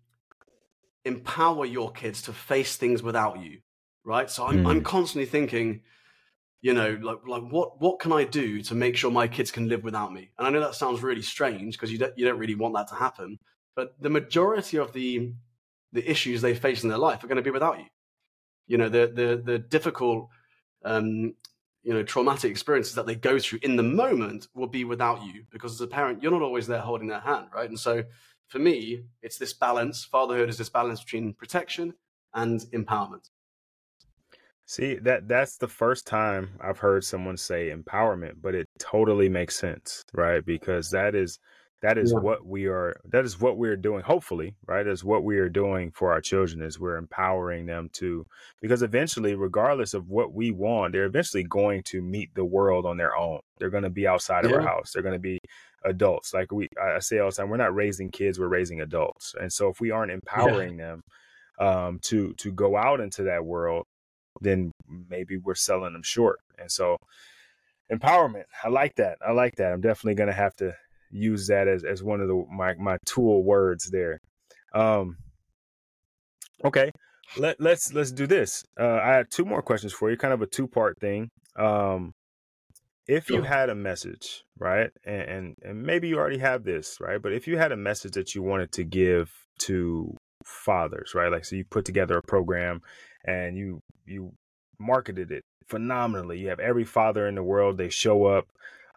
empower 1.06 1.66
your 1.66 1.92
kids 1.92 2.24
to 2.24 2.34
face 2.34 2.76
things 2.76 3.04
without 3.04 3.40
you, 3.40 3.60
right? 4.04 4.30
So 4.30 4.48
I'm, 4.48 4.64
mm. 4.64 4.70
I'm 4.70 4.84
constantly 4.84 5.26
thinking, 5.26 5.82
you 6.62 6.74
know, 6.74 6.98
like 7.02 7.20
like 7.28 7.44
what 7.44 7.82
what 7.82 8.00
can 8.00 8.12
I 8.12 8.24
do 8.24 8.62
to 8.64 8.76
make 8.76 8.96
sure 8.96 9.12
my 9.12 9.28
kids 9.28 9.52
can 9.52 9.68
live 9.68 9.84
without 9.84 10.14
me? 10.14 10.30
And 10.38 10.48
I 10.48 10.52
know 10.52 10.60
that 10.60 10.76
sounds 10.76 11.02
really 11.02 11.24
strange 11.24 11.76
because 11.76 11.92
you 11.92 11.98
don't 11.98 12.18
you 12.18 12.26
don't 12.26 12.40
really 12.40 12.56
want 12.56 12.76
that 12.76 12.88
to 12.90 12.96
happen, 12.96 13.40
but 13.76 13.96
the 14.00 14.10
majority 14.10 14.78
of 14.78 14.94
the 14.94 15.34
the 15.94 16.10
issues 16.10 16.42
they 16.42 16.54
face 16.54 16.84
in 16.84 16.90
their 16.90 16.98
life 16.98 17.24
are 17.24 17.28
going 17.28 17.38
to 17.38 17.42
be 17.42 17.52
without 17.52 17.80
you. 17.80 17.86
You 18.68 18.78
know, 18.78 18.90
the 18.90 19.12
the 19.14 19.42
the 19.44 19.60
difficult 19.60 20.30
um, 20.86 21.34
you 21.84 21.94
know 21.94 22.04
traumatic 22.04 22.52
experiences 22.52 22.96
that 22.96 23.06
they 23.06 23.16
go 23.16 23.40
through 23.40 23.60
in 23.64 23.76
the 23.76 23.84
moment 23.84 24.48
will 24.54 24.68
be 24.68 24.84
without 24.84 25.24
you 25.24 25.44
because 25.50 25.74
as 25.74 25.82
a 25.82 25.88
parent 25.88 26.22
you're 26.22 26.32
not 26.32 26.42
always 26.42 26.68
there 26.68 26.80
holding 26.80 27.08
their 27.08 27.20
hand 27.20 27.48
right 27.54 27.70
and 27.70 27.80
so 27.80 28.04
for 28.52 28.60
me, 28.60 29.06
it's 29.22 29.38
this 29.38 29.54
balance. 29.54 30.04
Fatherhood 30.04 30.50
is 30.50 30.58
this 30.58 30.70
balance 30.70 31.02
between 31.02 31.34
protection 31.34 31.94
and 32.34 32.60
empowerment. 32.74 33.30
See 34.66 34.96
that 34.96 35.28
that's 35.30 35.58
the 35.58 35.70
first 35.70 36.06
time 36.06 36.52
I've 36.62 36.78
heard 36.78 37.06
someone 37.06 37.38
say 37.38 37.70
empowerment, 37.70 38.36
but 38.42 38.54
it 38.54 38.68
totally 38.78 39.30
makes 39.30 39.56
sense, 39.56 40.04
right? 40.14 40.46
Because 40.46 40.90
that 40.92 41.16
is 41.16 41.40
that 41.82 41.98
is 41.98 42.12
yeah. 42.12 42.20
what 42.20 42.46
we 42.46 42.68
are 42.68 42.96
that 43.06 43.26
is 43.26 43.40
what 43.40 43.58
we're 43.58 43.76
doing 43.76 44.02
hopefully 44.02 44.56
right 44.68 44.88
is 44.88 45.04
what 45.04 45.24
we 45.24 45.38
are 45.38 45.50
doing 45.50 45.92
for 45.92 46.12
our 46.12 46.22
children 46.22 46.62
is 46.62 46.80
we're 46.80 46.98
empowering 46.98 47.66
them 47.66 47.90
to 47.94 48.26
because 48.62 48.84
eventually 48.84 49.36
regardless 49.36 49.94
of 49.94 50.10
what 50.10 50.34
we 50.34 50.52
want 50.52 50.94
they're 50.94 51.06
eventually 51.06 51.44
going 51.44 51.82
to 51.84 52.02
meet 52.02 52.34
the 52.36 52.46
world 52.46 52.86
on 52.86 52.98
their 52.98 53.16
own 53.16 53.40
they're 53.58 53.70
going 53.70 53.84
to 53.84 53.90
be 53.90 54.08
outside 54.08 54.44
yeah. 54.46 54.52
of 54.52 54.56
our 54.58 54.62
house 54.62 54.92
they're 54.92 55.04
going 55.04 55.14
to 55.14 55.20
be 55.20 55.40
adults. 55.86 56.34
Like 56.34 56.52
we, 56.52 56.68
I 56.82 57.00
say 57.00 57.20
all 57.20 57.30
the 57.30 57.36
time, 57.36 57.50
we're 57.50 57.58
not 57.58 57.76
raising 57.76 58.12
kids, 58.12 58.40
we're 58.40 58.48
raising 58.48 58.82
adults. 58.82 59.36
And 59.40 59.52
so 59.52 59.70
if 59.70 59.80
we 59.80 59.92
aren't 59.92 60.12
empowering 60.12 60.78
yeah. 60.78 60.86
them 60.86 61.02
um, 61.60 62.00
to 62.04 62.34
to 62.36 62.52
go 62.52 62.76
out 62.76 63.00
into 63.00 63.24
that 63.24 63.46
world, 63.46 63.86
then 64.42 64.72
maybe 65.10 65.38
we're 65.38 65.56
selling 65.56 65.94
them 65.94 66.04
short. 66.04 66.40
And 66.58 66.72
so 66.72 66.98
empowerment, 67.92 68.46
I 68.64 68.70
like 68.70 68.96
that. 68.96 69.18
I 69.26 69.32
like 69.32 69.56
that. 69.56 69.72
I'm 69.72 69.82
definitely 69.82 70.16
going 70.16 70.30
to 70.30 70.34
have 70.34 70.56
to 70.58 70.76
use 71.12 71.48
that 71.48 71.68
as 71.68 71.84
as 71.84 72.04
one 72.04 72.22
of 72.22 72.28
the 72.28 72.46
my 72.52 72.74
my 72.76 72.98
tool 73.06 73.44
words 73.44 73.90
there. 73.92 74.20
Um, 74.74 75.18
okay. 76.64 76.92
Let, 77.38 77.62
let's 77.62 77.94
let's 77.94 78.12
do 78.12 78.28
this. 78.28 78.66
Uh, 78.78 79.00
I 79.02 79.14
have 79.14 79.30
two 79.30 79.46
more 79.46 79.62
questions 79.62 79.94
for 79.94 80.12
you, 80.12 80.18
kind 80.18 80.34
of 80.34 80.42
a 80.42 80.48
two 80.48 80.68
part 80.68 81.00
thing. 81.00 81.30
Um, 81.56 82.14
if 83.08 83.30
you 83.30 83.42
had 83.42 83.70
a 83.70 83.76
message, 83.76 84.44
right, 84.58 84.90
and, 85.04 85.22
and, 85.22 85.56
and 85.64 85.84
maybe 85.84 86.08
you 86.08 86.18
already 86.18 86.38
have 86.38 86.64
this, 86.64 86.98
right, 87.02 87.22
but 87.22 87.34
if 87.34 87.48
you 87.48 87.58
had 87.58 87.72
a 87.72 87.78
message 87.78 88.14
that 88.14 88.36
you 88.36 88.42
wanted 88.42 88.72
to 88.74 88.84
give 88.84 89.32
to 89.60 90.16
fathers, 90.46 91.14
right, 91.16 91.32
like 91.32 91.44
so 91.44 91.56
you 91.56 91.66
put 91.70 91.84
together 91.84 92.18
a 92.18 92.22
program 92.22 92.82
and 93.26 93.58
you 93.58 93.82
you 94.06 94.34
marketed 94.80 95.32
it 95.32 95.44
phenomenally. 95.68 96.40
You 96.40 96.50
have 96.50 96.60
every 96.60 96.86
father 96.86 97.28
in 97.28 97.36
the 97.36 97.44
world; 97.44 97.78
they 97.78 97.90
show 97.90 98.26
up, 98.26 98.48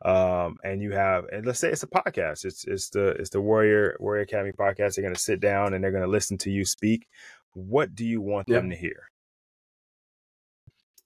um, 0.04 0.58
and 0.62 0.82
you 0.82 0.92
have, 0.92 1.24
and 1.32 1.46
let's 1.46 1.58
say 1.58 1.70
it's 1.70 1.82
a 1.82 1.88
podcast. 1.88 2.44
It's 2.44 2.64
it's 2.66 2.90
the 2.90 3.08
it's 3.10 3.30
the 3.30 3.40
Warrior 3.40 3.96
Warrior 3.98 4.22
Academy 4.22 4.52
podcast. 4.52 4.94
They're 4.94 5.02
going 5.02 5.14
to 5.14 5.20
sit 5.20 5.40
down 5.40 5.72
and 5.72 5.82
they're 5.82 5.90
going 5.90 6.04
to 6.04 6.10
listen 6.10 6.36
to 6.38 6.50
you 6.50 6.64
speak. 6.64 7.08
What 7.54 7.94
do 7.94 8.04
you 8.04 8.20
want 8.20 8.48
them 8.48 8.68
to 8.70 8.76
hear? 8.76 9.10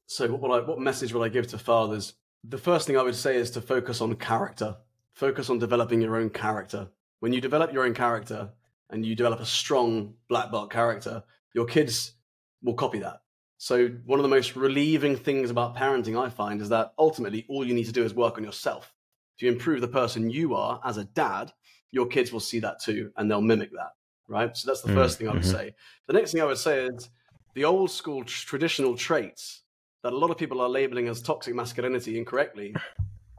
So, 0.07 0.27
what 0.29 0.51
I, 0.51 0.66
what 0.66 0.81
message 0.81 1.12
will 1.12 1.23
I 1.23 1.29
give 1.29 1.47
to 1.49 1.59
fathers? 1.59 2.15
The 2.43 2.59
first 2.59 2.87
thing 2.87 2.97
I 2.97 3.03
would 3.03 3.15
say 3.15 3.37
is 3.37 3.51
to 3.53 3.61
focus 3.61 4.01
on 4.01 4.15
character. 4.16 4.77
Focus 5.12 5.51
on 5.51 5.59
developing 5.59 6.01
your 6.01 6.16
own 6.16 6.31
character. 6.31 6.89
When 7.20 7.33
you 7.33 7.41
develop 7.41 7.73
your 7.73 7.85
own 7.85 7.95
character 7.95 8.51
and 8.91 9.05
you 9.05 9.15
develop 9.15 9.41
a 9.41 9.47
strong 9.47 10.15
black 10.29 10.51
belt 10.51 10.70
character, 10.70 11.25
your 11.55 11.66
kids 11.66 12.15
will 12.62 12.75
copy 12.75 13.01
that. 13.01 13.20
So, 13.60 13.89
one 14.06 14.20
of 14.20 14.22
the 14.22 14.28
most 14.28 14.55
relieving 14.55 15.16
things 15.16 15.51
about 15.51 15.76
parenting 15.76 16.18
I 16.18 16.30
find 16.30 16.60
is 16.60 16.68
that 16.68 16.93
ultimately 16.97 17.44
all 17.48 17.66
you 17.66 17.74
need 17.74 17.86
to 17.86 17.93
do 17.93 18.05
is 18.05 18.14
work 18.14 18.39
on 18.39 18.44
yourself. 18.44 18.94
If 19.36 19.43
you 19.43 19.51
improve 19.51 19.80
the 19.80 19.89
person 19.89 20.30
you 20.30 20.55
are 20.55 20.80
as 20.85 20.97
a 20.97 21.05
dad, 21.05 21.52
your 21.90 22.06
kids 22.06 22.32
will 22.32 22.40
see 22.40 22.60
that 22.60 22.80
too 22.80 23.10
and 23.16 23.28
they'll 23.28 23.40
mimic 23.40 23.72
that. 23.72 23.90
Right. 24.28 24.56
So, 24.56 24.68
that's 24.70 24.82
the 24.82 24.90
mm, 24.93 24.94
first 24.94 25.18
thing 25.18 25.28
I 25.28 25.32
would 25.32 25.43
mm-hmm. 25.43 25.51
say. 25.51 25.74
The 26.06 26.12
next 26.12 26.32
thing 26.32 26.40
I 26.40 26.44
would 26.44 26.59
say 26.59 26.86
is 26.86 27.10
the 27.55 27.64
old 27.64 27.90
school 27.90 28.22
traditional 28.24 28.97
traits 28.97 29.62
that 30.05 30.12
a 30.12 30.16
lot 30.16 30.30
of 30.30 30.39
people 30.39 30.60
are 30.60 30.68
labeling 30.68 31.09
as 31.09 31.20
toxic 31.20 31.55
masculinity 31.55 32.16
incorrectly, 32.16 32.76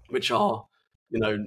which 0.10 0.32
are, 0.32 0.66
you 1.10 1.20
know, 1.20 1.46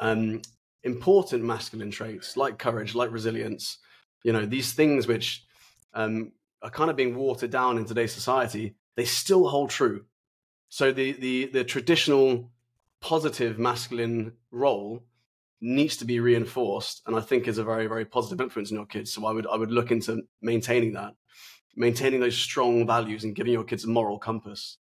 um, 0.00 0.40
important 0.84 1.44
masculine 1.44 1.90
traits 1.90 2.38
like 2.38 2.58
courage, 2.58 2.94
like 2.94 3.12
resilience. 3.12 3.78
You 4.24 4.32
know, 4.32 4.46
these 4.46 4.72
things 4.72 5.06
which 5.06 5.44
um, 5.92 6.32
are 6.62 6.70
kind 6.70 6.90
of 6.90 6.96
being 6.96 7.16
watered 7.16 7.50
down 7.50 7.78
in 7.78 7.84
today's 7.84 8.12
society, 8.12 8.74
they 8.96 9.04
still 9.04 9.48
hold 9.48 9.70
true. 9.70 10.04
So 10.68 10.92
the 10.92 11.12
the 11.12 11.46
the 11.46 11.64
traditional 11.64 12.50
positive 13.00 13.58
masculine 13.58 14.32
role 14.50 15.04
needs 15.60 15.96
to 15.96 16.04
be 16.04 16.20
reinforced 16.20 17.02
and 17.06 17.16
i 17.16 17.20
think 17.20 17.48
is 17.48 17.58
a 17.58 17.64
very 17.64 17.86
very 17.86 18.04
positive 18.04 18.40
influence 18.40 18.70
in 18.70 18.76
your 18.76 18.86
kids 18.86 19.12
so 19.12 19.26
i 19.26 19.32
would 19.32 19.46
i 19.48 19.56
would 19.56 19.70
look 19.70 19.90
into 19.90 20.22
maintaining 20.40 20.92
that 20.92 21.14
maintaining 21.76 22.20
those 22.20 22.36
strong 22.36 22.86
values 22.86 23.24
and 23.24 23.34
giving 23.34 23.52
your 23.52 23.64
kids 23.64 23.84
a 23.84 23.88
moral 23.88 24.18
compass 24.18 24.78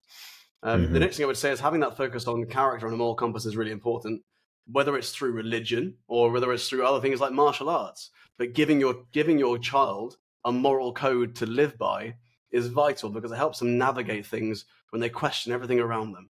um, 0.62 0.84
mm-hmm. 0.84 0.92
the 0.94 1.00
next 1.00 1.16
thing 1.16 1.24
i 1.24 1.26
would 1.26 1.36
say 1.36 1.50
is 1.50 1.60
having 1.60 1.80
that 1.80 1.96
focus 1.96 2.26
on 2.26 2.44
character 2.46 2.86
and 2.86 2.94
a 2.94 2.98
moral 2.98 3.14
compass 3.14 3.44
is 3.44 3.56
really 3.56 3.70
important 3.70 4.22
whether 4.66 4.96
it's 4.96 5.10
through 5.10 5.32
religion 5.32 5.94
or 6.06 6.30
whether 6.30 6.52
it's 6.52 6.68
through 6.68 6.86
other 6.86 7.00
things 7.00 7.20
like 7.20 7.32
martial 7.32 7.68
arts 7.68 8.10
but 8.38 8.54
giving 8.54 8.80
your 8.80 8.94
giving 9.12 9.38
your 9.38 9.58
child 9.58 10.16
a 10.44 10.52
moral 10.52 10.92
code 10.92 11.34
to 11.36 11.46
live 11.46 11.78
by 11.78 12.14
is 12.50 12.66
vital 12.68 13.10
because 13.10 13.32
it 13.32 13.36
helps 13.36 13.58
them 13.58 13.78
navigate 13.78 14.26
things 14.26 14.64
when 14.90 15.00
they 15.00 15.08
question 15.08 15.52
everything 15.52 15.80
around 15.80 16.12
them 16.12 16.28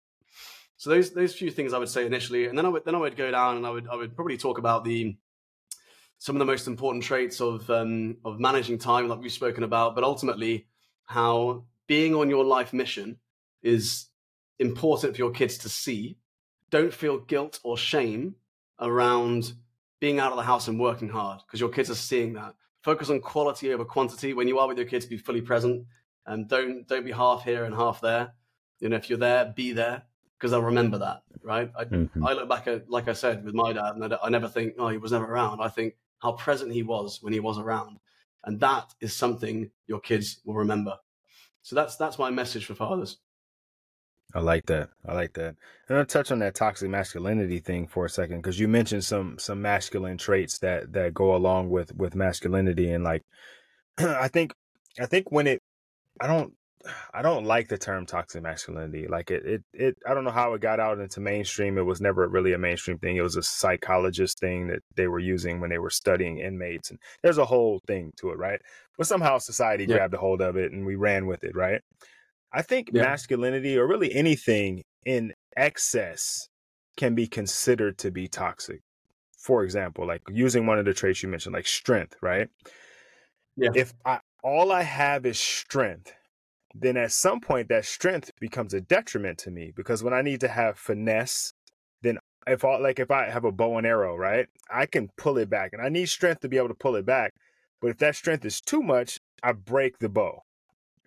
so 0.78 0.92
those 0.92 1.12
those 1.12 1.34
few 1.34 1.50
things 1.50 1.74
I 1.74 1.80
would 1.80 1.90
say 1.90 2.06
initially, 2.06 2.46
and 2.46 2.58
then 2.58 2.66
I 2.66 2.70
would 2.70 2.86
then 2.86 2.96
I 2.96 3.00
would 3.00 3.18
go 3.18 3.32
down 3.32 3.58
and 3.58 3.66
I 3.66 3.72
would 3.72 3.88
I 3.88 3.96
would 3.96 4.16
probably 4.16 4.38
talk 4.38 4.60
about 4.60 4.84
the 4.86 5.18
some 6.20 6.36
of 6.36 6.40
the 6.40 6.46
most 6.46 6.68
important 6.68 7.04
traits 7.04 7.42
of 7.42 7.68
um, 7.70 8.18
of 8.24 8.40
managing 8.40 8.78
time, 8.78 9.08
like 9.08 9.20
we've 9.20 9.32
spoken 9.32 9.64
about, 9.64 9.96
but 9.96 10.04
ultimately 10.04 10.68
how 11.06 11.66
being 11.88 12.14
on 12.14 12.30
your 12.30 12.46
life 12.46 12.74
mission 12.74 13.18
is 13.64 14.06
important 14.60 15.16
for 15.16 15.20
your 15.20 15.32
kids 15.32 15.58
to 15.60 15.70
see. 15.70 16.18
Don't 16.70 16.94
feel 16.94 17.18
guilt 17.18 17.60
or 17.64 17.78
shame 17.78 18.36
around 18.80 19.54
being 20.00 20.20
out 20.20 20.32
of 20.32 20.38
the 20.38 20.44
house 20.44 20.68
and 20.68 20.80
working 20.80 21.10
hard 21.10 21.40
because 21.46 21.60
your 21.60 21.70
kids 21.70 21.90
are 21.90 21.96
seeing 21.96 22.34
that. 22.34 22.54
Focus 22.88 23.09
on 23.09 23.19
quality 23.19 23.73
over 23.73 23.84
quantity. 23.84 24.31
When 24.31 24.47
you 24.47 24.59
are 24.59 24.68
with 24.69 24.77
your 24.77 24.88
kids, 24.88 25.05
be 25.05 25.18
fully 25.18 25.41
present 25.41 25.85
and 26.26 26.47
don't 26.47 26.88
don't 26.88 27.03
be 27.03 27.11
half 27.11 27.43
here 27.43 27.65
and 27.65 27.76
half 27.76 27.99
there. 27.99 28.31
You 28.80 28.88
know, 28.88 28.95
if 28.95 29.09
you're 29.09 29.19
there, 29.19 29.51
be 29.53 29.73
there 29.73 30.03
because 30.39 30.53
I 30.53 30.59
remember 30.59 30.97
that, 30.99 31.23
right? 31.43 31.69
I, 31.77 31.84
mm-hmm. 31.84 32.26
I, 32.26 32.31
look 32.31 32.47
back 32.47 32.65
at, 32.68 32.89
like 32.89 33.09
I 33.09 33.11
said, 33.11 33.43
with 33.43 33.53
my 33.53 33.73
dad, 33.73 33.95
and 33.95 34.14
I, 34.14 34.18
I, 34.23 34.30
never 34.30 34.47
think, 34.47 34.76
oh, 34.80 34.88
he 34.88 34.95
was 34.95 35.11
never 35.11 35.26
around. 35.26 35.59
I 35.59 35.68
think 35.68 35.95
how 36.19 36.31
present 36.31 36.72
he 36.72 36.81
was 36.81 37.22
when 37.22 37.34
he 37.34 37.41
was 37.41 37.57
around, 37.57 37.99
and 38.45 38.57
that 38.61 38.93
is 39.01 39.14
something 39.14 39.69
your 39.88 39.99
kids 39.99 40.39
will 40.45 40.55
remember. 40.55 40.95
So 41.64 41.76
that's 41.76 41.97
that's 41.97 42.18
my 42.18 42.30
message 42.30 42.68
for 42.68 42.73
fathers. 42.73 43.18
I 44.34 44.40
like 44.41 44.66
that. 44.66 44.90
I 45.06 45.14
like 45.14 45.34
that. 45.34 45.56
And 45.88 45.98
I'll 45.98 46.06
touch 46.06 46.32
on 46.32 46.40
that 46.40 46.56
toxic 46.56 46.90
masculinity 46.90 47.60
thing 47.60 47.88
for 47.88 48.06
a 48.06 48.10
second 48.10 48.38
because 48.38 48.60
you 48.60 48.68
mentioned 48.68 49.06
some 49.06 49.40
some 49.40 49.62
masculine 49.62 50.18
traits 50.18 50.60
that 50.60 50.94
that 50.94 51.14
go 51.14 51.36
along 51.36 51.70
with 51.70 51.95
with 51.95 52.16
masculinity, 52.16 52.91
and 52.91 53.04
like 53.04 53.24
I 53.98 54.28
think 54.28 54.54
I 54.99 55.06
think 55.06 55.32
when 55.32 55.48
it 55.48 55.62
I 56.20 56.28
don't 56.28 56.54
I 57.14 57.22
don't 57.22 57.45
like 57.45 57.68
the 57.68 57.78
term 57.78 58.06
toxic 58.06 58.41
masculinity. 58.41 59.08
Like 59.08 59.32
it, 59.32 59.45
it, 59.45 59.64
it, 59.74 59.98
I 60.08 60.14
don't 60.14 60.24
know 60.24 60.32
how 60.32 60.54
it 60.54 60.62
got 60.62 60.80
out 60.80 60.99
into 60.99 61.20
mainstream. 61.20 61.78
It 61.78 61.86
was 61.86 62.02
never 62.02 62.28
really 62.28 62.54
a 62.54 62.58
mainstream 62.58 62.98
thing. 62.98 63.18
It 63.18 63.22
was 63.22 63.36
a 63.36 63.44
psychologist 63.44 64.40
thing 64.40 64.68
that 64.68 64.80
they 64.95 65.08
were 65.08 65.20
using 65.20 65.60
when 65.60 65.70
they 65.70 65.80
were 65.80 65.90
studying 65.90 66.40
inmates. 66.40 66.90
And 66.90 66.99
there's 67.24 67.38
a 67.38 67.45
whole 67.45 67.82
thing 67.88 68.14
to 68.18 68.30
it, 68.30 68.38
right? 68.38 68.60
But 68.98 69.08
somehow 69.08 69.38
society 69.38 69.86
yeah. 69.86 69.98
grabbed 69.98 70.14
a 70.14 70.18
hold 70.18 70.41
of 70.41 70.56
it 70.56 70.72
and 70.72 70.86
we 70.86 70.95
ran 70.95 71.28
with 71.28 71.44
it, 71.44 71.56
right? 71.56 71.82
I 72.53 72.61
think 72.61 72.90
yeah. 72.94 73.03
masculinity 73.03 73.78
or 73.78 73.88
really 73.88 74.14
anything 74.14 74.84
in 75.06 75.34
excess 75.56 76.49
can 76.98 77.15
be 77.15 77.28
considered 77.28 77.98
to 77.99 78.11
be 78.11 78.28
toxic. 78.28 78.82
For 79.38 79.64
example, 79.64 80.07
like 80.07 80.22
using 80.30 80.65
one 80.65 80.80
of 80.80 80.86
the 80.86 80.94
traits 80.94 81.24
you 81.24 81.30
mentioned, 81.30 81.53
like 81.53 81.68
strength, 81.68 82.15
right? 82.22 82.49
Yeah. 83.56 83.69
If 83.76 83.94
I, 84.06 84.19
all 84.44 84.72
I 84.72 84.84
have 84.84 85.26
is 85.26 85.40
strength, 85.40 86.14
then 86.74 86.98
at 86.98 87.11
some 87.11 87.40
point 87.40 87.69
that 87.69 87.86
strength 87.86 88.32
becomes 88.40 88.74
a 88.74 88.82
detriment 88.82 89.38
to 89.40 89.52
me 89.52 89.72
because 89.76 90.03
when 90.03 90.14
I 90.14 90.22
need 90.22 90.41
to 90.41 90.48
have 90.48 90.78
finesse, 90.78 91.53
then 92.02 92.19
if 92.45 92.64
I 92.64 92.78
like 92.78 92.99
if 92.99 93.11
I 93.11 93.30
have 93.30 93.45
a 93.45 93.52
bow 93.52 93.78
and 93.78 93.86
arrow, 93.86 94.15
right, 94.15 94.48
I 94.72 94.86
can 94.86 95.10
pull 95.18 95.38
it 95.38 95.49
back, 95.49 95.74
and 95.74 95.82
I 95.82 95.90
need 95.90 96.07
strength 96.07 96.41
to 96.41 96.49
be 96.49 96.57
able 96.57 96.69
to 96.69 96.74
pull 96.74 96.95
it 96.95 97.06
back. 97.06 97.34
But 97.82 97.90
if 97.90 97.98
that 97.98 98.15
strength 98.15 98.45
is 98.45 98.61
too 98.61 98.82
much, 98.82 99.19
I 99.44 99.52
break 99.52 99.99
the 99.99 100.10
bow, 100.10 100.44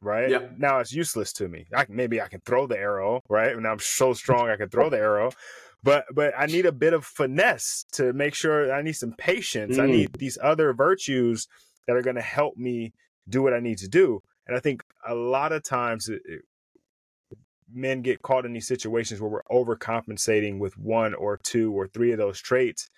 right? 0.03 0.31
Yep. 0.31 0.55
Now 0.59 0.79
it's 0.79 0.93
useless 0.93 1.33
to 1.35 1.49
me. 1.49 1.67
I, 1.75 1.87
maybe 1.89 2.21
I 2.21 2.29
can 2.29 2.41
throw 2.41 2.67
the 2.67 2.79
arrow, 2.79 3.23
right? 3.29 3.55
And 3.55 3.67
I'm 3.67 3.79
so 3.79 4.13
strong 4.13 4.49
I 4.49 4.57
can 4.57 4.69
throw 4.69 4.91
the 4.91 4.99
arrow, 4.99 5.31
but 5.83 6.07
but 6.15 6.33
I 6.37 6.47
need 6.47 6.67
a 6.67 6.73
bit 6.73 6.93
of 6.93 7.05
finesse 7.05 7.85
to 7.93 8.13
make 8.13 8.35
sure. 8.35 8.73
I 8.73 8.83
need 8.83 8.95
some 8.95 9.13
patience. 9.13 9.77
Mm. 9.77 9.83
I 9.83 9.87
need 9.87 10.13
these 10.15 10.39
other 10.43 10.73
virtues 10.73 11.47
that 11.87 11.97
are 11.97 12.03
going 12.03 12.17
to 12.17 12.23
help 12.23 12.57
me 12.57 12.93
do 13.29 13.43
what 13.43 13.55
I 13.55 13.61
need 13.61 13.79
to 13.79 13.89
do. 13.89 14.23
And 14.47 14.57
I 14.57 14.61
think 14.61 14.83
a 15.07 15.15
lot 15.15 15.53
of 15.53 15.63
times 15.63 16.09
it, 16.09 16.23
it, 16.25 16.43
men 17.73 18.03
get 18.03 18.23
caught 18.23 18.45
in 18.45 18.53
these 18.53 18.67
situations 18.67 19.21
where 19.21 19.31
we're 19.31 19.43
overcompensating 19.51 20.59
with 20.59 20.77
one 20.77 21.15
or 21.15 21.39
two 21.43 21.73
or 21.73 21.87
three 21.87 22.13
of 22.13 22.19
those 22.19 22.41
traits. 22.41 22.91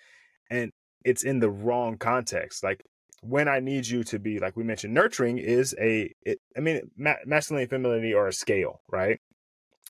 And 0.49 0.71
it's 1.05 1.23
in 1.23 1.39
the 1.39 1.49
wrong 1.49 1.97
context. 1.97 2.63
Like 2.63 2.83
when 3.23 3.47
I 3.47 3.59
need 3.59 3.87
you 3.87 4.03
to 4.05 4.19
be, 4.19 4.39
like 4.39 4.57
we 4.57 4.63
mentioned, 4.63 4.93
nurturing 4.93 5.37
is 5.37 5.75
a, 5.79 6.13
it, 6.23 6.39
I 6.57 6.59
mean, 6.59 6.91
ma- 6.97 7.15
masculinity 7.25 7.63
and 7.63 7.83
femininity 7.83 8.13
are 8.13 8.27
a 8.27 8.33
scale, 8.33 8.81
right? 8.89 9.19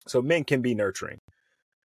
So 0.07 0.21
men 0.21 0.43
can 0.43 0.61
be 0.61 0.73
nurturing, 0.73 1.19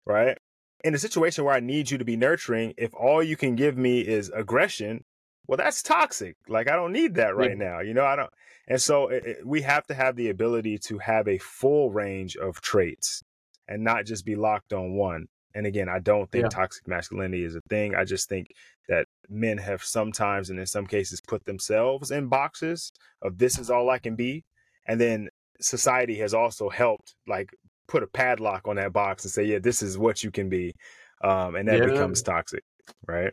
right? 0.06 0.38
In 0.84 0.94
a 0.94 0.98
situation 0.98 1.44
where 1.44 1.54
I 1.54 1.60
need 1.60 1.90
you 1.90 1.98
to 1.98 2.04
be 2.04 2.16
nurturing, 2.16 2.74
if 2.76 2.94
all 2.94 3.22
you 3.22 3.36
can 3.36 3.56
give 3.56 3.76
me 3.76 4.00
is 4.00 4.30
aggression, 4.34 5.04
well, 5.46 5.56
that's 5.56 5.82
toxic. 5.82 6.36
Like 6.48 6.70
I 6.70 6.76
don't 6.76 6.92
need 6.92 7.14
that 7.16 7.36
right 7.36 7.50
yeah. 7.50 7.70
now. 7.70 7.80
You 7.80 7.94
know, 7.94 8.04
I 8.04 8.16
don't. 8.16 8.30
And 8.68 8.80
so 8.80 9.08
it, 9.08 9.24
it, 9.26 9.46
we 9.46 9.62
have 9.62 9.86
to 9.86 9.94
have 9.94 10.16
the 10.16 10.30
ability 10.30 10.78
to 10.86 10.98
have 10.98 11.28
a 11.28 11.38
full 11.38 11.90
range 11.90 12.36
of 12.36 12.60
traits 12.60 13.22
and 13.68 13.84
not 13.84 14.06
just 14.06 14.24
be 14.24 14.36
locked 14.36 14.72
on 14.72 14.94
one. 14.94 15.26
And 15.54 15.66
again, 15.66 15.88
I 15.88 16.00
don't 16.00 16.30
think 16.30 16.44
yeah. 16.44 16.48
toxic 16.48 16.86
masculinity 16.86 17.44
is 17.44 17.56
a 17.56 17.62
thing. 17.68 17.94
I 17.94 18.04
just 18.04 18.28
think 18.28 18.48
that 18.88 19.05
men 19.30 19.58
have 19.58 19.82
sometimes 19.82 20.50
and 20.50 20.58
in 20.58 20.66
some 20.66 20.86
cases 20.86 21.20
put 21.20 21.44
themselves 21.44 22.10
in 22.10 22.28
boxes 22.28 22.92
of 23.22 23.38
this 23.38 23.58
is 23.58 23.70
all 23.70 23.90
I 23.90 23.98
can 23.98 24.16
be. 24.16 24.44
And 24.86 25.00
then 25.00 25.28
society 25.60 26.16
has 26.18 26.34
also 26.34 26.68
helped 26.68 27.14
like 27.26 27.50
put 27.88 28.02
a 28.02 28.06
padlock 28.06 28.66
on 28.68 28.76
that 28.76 28.92
box 28.92 29.24
and 29.24 29.32
say, 29.32 29.44
yeah, 29.44 29.58
this 29.58 29.82
is 29.82 29.98
what 29.98 30.22
you 30.22 30.30
can 30.30 30.48
be. 30.48 30.74
Um, 31.22 31.56
and 31.56 31.68
that 31.68 31.78
yeah. 31.78 31.86
becomes 31.86 32.22
toxic, 32.22 32.62
right? 33.06 33.32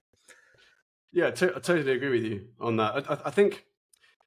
Yeah, 1.12 1.32
t- 1.32 1.48
I 1.48 1.60
totally 1.60 1.92
agree 1.92 2.10
with 2.10 2.24
you 2.24 2.48
on 2.60 2.78
that. 2.78 3.10
I, 3.10 3.18
I 3.26 3.30
think 3.30 3.66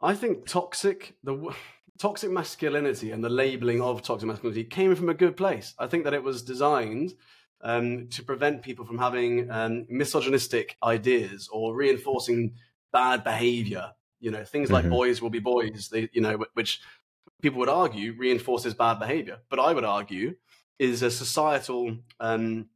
I 0.01 0.15
think 0.15 0.47
toxic 0.47 1.17
the 1.25 1.53
toxic 1.99 2.31
masculinity 2.31 3.11
and 3.11 3.25
the 3.25 3.31
labeling 3.31 3.81
of 3.81 4.03
toxic 4.03 4.29
masculinity 4.29 4.65
came 4.65 4.95
from 4.95 5.09
a 5.09 5.15
good 5.15 5.37
place. 5.37 5.75
I 5.79 5.87
think 5.87 6.05
that 6.05 6.15
it 6.15 6.23
was 6.23 6.43
designed 6.43 7.15
um, 7.63 8.09
to 8.09 8.23
prevent 8.23 8.63
people 8.63 8.85
from 8.85 8.99
having 8.99 9.51
um, 9.51 9.87
misogynistic 9.89 10.77
ideas 10.83 11.49
or 11.53 11.75
reinforcing 11.75 12.55
bad 12.93 13.25
behavior. 13.25 13.93
You 14.21 14.31
know, 14.31 14.45
things 14.45 14.71
like 14.71 14.85
mm-hmm. 14.85 14.93
boys 14.93 15.23
will 15.23 15.31
be 15.31 15.39
boys. 15.39 15.89
They, 15.91 16.09
you 16.13 16.21
know, 16.21 16.45
which 16.55 16.81
people 17.43 17.59
would 17.61 17.69
argue 17.69 18.15
reinforces 18.17 18.75
bad 18.75 18.99
behavior, 18.99 19.39
but 19.51 19.59
I 19.59 19.73
would 19.73 19.85
argue 19.85 20.35
is 20.79 21.03
a 21.03 21.11
societal 21.11 21.97
um, 22.21 22.67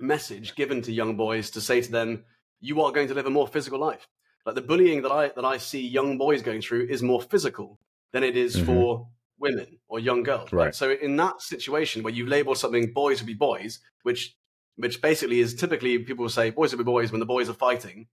message 0.00 0.54
given 0.54 0.82
to 0.82 0.92
young 0.92 1.16
boys 1.16 1.50
to 1.50 1.60
say 1.60 1.80
to 1.80 1.92
them, 1.92 2.24
"You 2.60 2.82
are 2.82 2.92
going 2.92 3.08
to 3.08 3.14
live 3.14 3.26
a 3.26 3.30
more 3.30 3.48
physical 3.48 3.78
life." 3.78 4.06
Like 4.44 4.54
the 4.54 4.62
bullying 4.62 5.02
that 5.02 5.12
I 5.12 5.28
that 5.28 5.44
I 5.44 5.58
see 5.58 5.86
young 5.86 6.18
boys 6.18 6.42
going 6.42 6.62
through 6.62 6.86
is 6.86 7.02
more 7.02 7.20
physical 7.20 7.78
than 8.12 8.22
it 8.22 8.36
is 8.36 8.56
mm-hmm. 8.56 8.66
for 8.66 9.08
women 9.38 9.78
or 9.88 9.98
young 9.98 10.22
girls. 10.22 10.52
Right. 10.52 10.74
So 10.74 10.90
in 10.90 11.16
that 11.16 11.40
situation 11.42 12.02
where 12.02 12.12
you 12.12 12.26
label 12.26 12.54
something 12.54 12.92
boys 12.92 13.20
will 13.20 13.26
be 13.26 13.34
boys, 13.34 13.80
which 14.02 14.36
which 14.76 15.00
basically 15.00 15.40
is 15.40 15.54
typically 15.54 15.98
people 15.98 16.24
will 16.24 16.30
say 16.30 16.50
boys 16.50 16.72
will 16.72 16.78
be 16.78 16.84
boys 16.84 17.10
when 17.10 17.20
the 17.20 17.26
boys 17.26 17.48
are 17.48 17.54
fighting, 17.54 18.06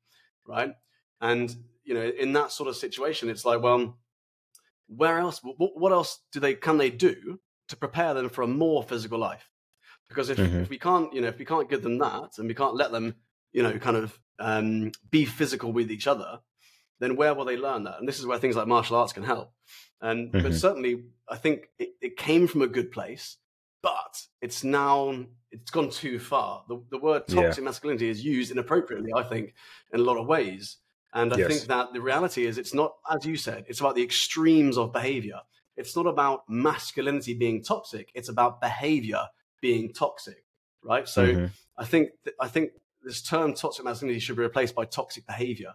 right? 0.47 0.73
And 1.19 1.55
you 1.83 1.93
know, 1.93 2.01
in 2.01 2.33
that 2.33 2.51
sort 2.51 2.69
of 2.69 2.75
situation, 2.75 3.29
it's 3.29 3.45
like, 3.45 3.61
well, 3.61 3.97
where 4.87 5.19
else? 5.19 5.41
What, 5.43 5.77
what 5.77 5.91
else 5.91 6.19
do 6.31 6.39
they 6.39 6.53
can 6.55 6.77
they 6.77 6.89
do 6.89 7.39
to 7.67 7.75
prepare 7.75 8.13
them 8.13 8.29
for 8.29 8.41
a 8.41 8.47
more 8.47 8.83
physical 8.83 9.19
life? 9.19 9.49
Because 10.07 10.29
if, 10.29 10.37
mm-hmm. 10.37 10.59
if 10.59 10.69
we 10.69 10.77
can't, 10.77 11.11
you 11.13 11.21
know, 11.21 11.27
if 11.27 11.39
we 11.39 11.45
can't 11.45 11.69
give 11.69 11.81
them 11.81 11.97
that, 11.99 12.37
and 12.37 12.47
we 12.47 12.53
can't 12.53 12.75
let 12.75 12.91
them, 12.91 13.15
you 13.51 13.63
know, 13.63 13.77
kind 13.79 13.97
of 13.97 14.19
um, 14.39 14.91
be 15.09 15.25
physical 15.25 15.71
with 15.71 15.91
each 15.91 16.07
other, 16.07 16.39
then 16.99 17.15
where 17.15 17.33
will 17.33 17.45
they 17.45 17.57
learn 17.57 17.83
that? 17.83 17.99
And 17.99 18.07
this 18.07 18.19
is 18.19 18.25
where 18.25 18.37
things 18.37 18.55
like 18.55 18.67
martial 18.67 18.97
arts 18.97 19.13
can 19.13 19.23
help. 19.23 19.51
And 20.03 20.31
mm-hmm. 20.31 20.43
but 20.43 20.53
certainly, 20.53 21.05
I 21.29 21.37
think 21.37 21.69
it, 21.79 21.89
it, 22.01 22.17
came 22.17 22.45
from 22.45 22.61
a 22.61 22.67
good 22.67 22.91
place, 22.91 23.37
but 23.81 24.21
it's 24.41 24.63
now 24.63 25.25
it's 25.49 25.71
gone 25.71 25.89
too 25.89 26.19
far. 26.19 26.65
The, 26.67 26.83
the 26.91 26.97
word 26.97 27.25
toxic 27.27 27.61
yeah. 27.61 27.63
masculinity 27.63 28.09
is 28.09 28.23
used 28.23 28.51
inappropriately, 28.51 29.11
I 29.15 29.23
think, 29.23 29.53
in 29.93 30.01
a 30.01 30.03
lot 30.03 30.17
of 30.17 30.27
ways. 30.27 30.77
And 31.13 31.33
I 31.33 31.37
yes. 31.37 31.47
think 31.47 31.61
that 31.67 31.93
the 31.93 32.01
reality 32.01 32.45
is, 32.45 32.57
it's 32.57 32.73
not, 32.73 32.95
as 33.09 33.25
you 33.25 33.37
said, 33.37 33.63
it's 33.69 33.79
about 33.79 33.95
the 33.95 34.03
extremes 34.03 34.77
of 34.77 34.91
behavior. 34.91 35.39
It's 35.77 35.95
not 35.95 36.05
about 36.05 36.43
masculinity 36.49 37.33
being 37.33 37.63
toxic. 37.63 38.11
It's 38.13 38.29
about 38.29 38.59
behavior 38.59 39.21
being 39.61 39.93
toxic, 39.93 40.43
right? 40.83 41.07
So 41.07 41.27
mm-hmm. 41.27 41.45
I 41.77 41.85
think 41.85 42.09
th- 42.25 42.35
I 42.41 42.47
think 42.49 42.71
this 43.03 43.21
term 43.21 43.53
toxic 43.53 43.85
masculinity 43.85 44.19
should 44.19 44.35
be 44.35 44.43
replaced 44.43 44.75
by 44.75 44.83
toxic 44.85 45.25
behavior. 45.25 45.73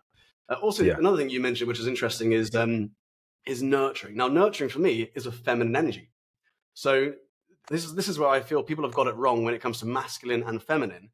Uh, 0.50 0.55
also, 0.55 0.82
yeah. 0.82 0.98
another 0.98 1.16
thing 1.16 1.30
you 1.30 1.40
mentioned, 1.40 1.68
which 1.68 1.80
is 1.80 1.86
interesting, 1.86 2.32
is 2.32 2.55
um, 2.55 2.90
is 3.47 3.62
nurturing. 3.62 4.16
Now, 4.16 4.28
nurturing 4.28 4.70
for 4.70 4.78
me 4.81 5.10
is 5.15 5.27
a 5.27 5.32
feminine 5.32 5.77
energy. 5.77 6.10
So 6.74 7.12
this 7.69 7.85
is 7.85 7.94
this 7.94 8.09
is 8.09 8.19
where 8.19 8.28
I 8.28 8.40
feel 8.40 8.62
people 8.62 8.85
have 8.85 8.94
got 8.94 9.09
it 9.09 9.16
wrong 9.16 9.44
when 9.44 9.55
it 9.55 9.60
comes 9.60 9.81
to 9.81 9.86
masculine 9.86 10.43
and 10.43 10.62
feminine. 10.62 11.10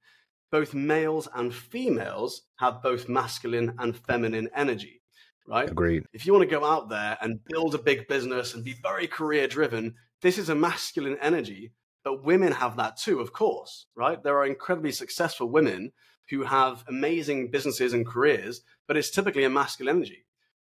Both 0.53 0.75
males 0.75 1.29
and 1.35 1.55
females 1.55 2.43
have 2.57 2.83
both 2.83 3.09
masculine 3.09 3.75
and 3.79 3.97
feminine 3.97 4.49
energy, 4.55 5.03
right? 5.49 5.69
Agreed. 5.69 6.05
If 6.13 6.27
you 6.27 6.33
want 6.33 6.49
to 6.49 6.55
go 6.55 6.65
out 6.65 6.89
there 6.89 7.19
and 7.21 7.45
build 7.47 7.75
a 7.75 7.79
big 7.79 8.07
business 8.07 8.55
and 8.55 8.65
be 8.65 8.75
very 8.83 9.07
career 9.07 9.49
driven, 9.49 9.95
this 10.23 10.39
is 10.39 10.49
a 10.49 10.55
masculine 10.55 11.19
energy. 11.21 11.73
But 12.05 12.25
women 12.25 12.53
have 12.53 12.77
that 12.77 12.99
too, 12.99 13.21
of 13.21 13.33
course, 13.33 13.87
right? 13.97 14.23
There 14.23 14.37
are 14.37 14.47
incredibly 14.47 14.93
successful 14.93 15.49
women 15.49 15.93
who 16.29 16.43
have 16.45 16.85
amazing 16.89 17.51
businesses 17.51 17.95
and 17.95 18.07
careers, 18.07 18.61
but 18.87 18.97
it's 18.97 19.11
typically 19.11 19.45
a 19.45 19.51
masculine 19.51 19.97
energy. 19.97 20.24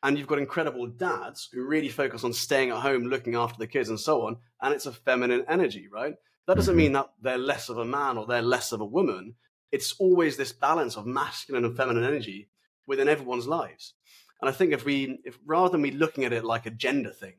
And 0.04 0.18
you've 0.18 0.28
got 0.28 0.38
incredible 0.38 0.86
dads 0.86 1.50
who 1.52 1.66
really 1.66 1.90
focus 1.90 2.26
on 2.26 2.34
staying 2.34 2.72
at 2.72 2.82
home, 2.82 3.06
looking 3.06 3.36
after 3.36 3.58
the 3.58 3.68
kids, 3.68 3.90
and 3.90 4.00
so 4.00 4.28
on. 4.28 4.38
And 4.62 4.74
it's 4.74 4.86
a 4.86 4.92
feminine 4.92 5.46
energy, 5.48 5.88
right? 5.92 6.16
That 6.46 6.58
doesn't 6.58 6.76
mean 6.76 6.92
that 6.92 7.10
they're 7.22 7.38
less 7.38 7.70
of 7.70 7.78
a 7.78 7.86
man 7.86 8.18
or 8.18 8.26
they're 8.26 8.42
less 8.42 8.74
of 8.74 8.82
a 8.82 8.86
woman. 8.86 9.36
It's 9.72 9.94
always 10.00 10.36
this 10.36 10.52
balance 10.52 10.98
of 10.98 11.06
masculine 11.06 11.64
and 11.64 11.76
feminine 11.76 12.04
energy 12.04 12.50
within 12.86 13.08
everyone's 13.08 13.48
lives. 13.48 13.94
And 14.42 14.50
I 14.50 14.52
think 14.52 14.74
if 14.74 14.84
we, 14.84 15.20
if 15.24 15.40
rather 15.46 15.70
than 15.70 15.82
we 15.82 15.92
looking 15.92 16.26
at 16.26 16.34
it 16.34 16.44
like 16.44 16.66
a 16.66 16.72
gender 16.72 17.12
thing, 17.12 17.36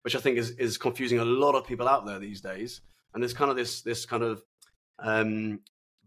which 0.00 0.16
I 0.16 0.20
think 0.20 0.38
is, 0.38 0.50
is 0.52 0.78
confusing 0.78 1.18
a 1.18 1.24
lot 1.24 1.54
of 1.54 1.66
people 1.66 1.86
out 1.86 2.06
there 2.06 2.18
these 2.18 2.40
days, 2.40 2.80
and 3.12 3.22
there's 3.22 3.34
kind 3.34 3.50
of 3.50 3.56
this 3.56 3.82
this 3.82 4.06
kind 4.06 4.22
of 4.22 4.42
um, 4.98 5.60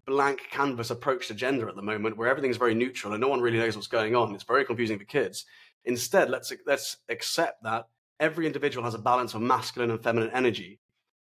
blank 0.06 0.42
canvas 0.52 0.90
approach 0.90 1.28
to 1.28 1.34
gender 1.34 1.70
at 1.70 1.76
the 1.76 1.82
moment 1.82 2.18
where 2.18 2.30
everything's 2.30 2.58
very 2.58 2.74
neutral 2.74 3.14
and 3.14 3.22
no 3.22 3.28
one 3.28 3.42
really 3.42 3.60
knows 3.60 3.76
what's 3.76 3.88
going 3.88 4.16
on. 4.16 4.34
It's 4.34 4.44
very 4.44 4.66
confusing 4.66 4.98
for 4.98 5.06
kids. 5.06 5.46
Instead, 5.90 6.30
let's 6.30 6.54
let's 6.68 6.98
accept 7.10 7.64
that 7.64 7.88
every 8.20 8.46
individual 8.46 8.86
has 8.86 8.94
a 8.94 9.00
balance 9.00 9.34
of 9.34 9.42
masculine 9.42 9.90
and 9.90 10.04
feminine 10.04 10.30
energy, 10.32 10.80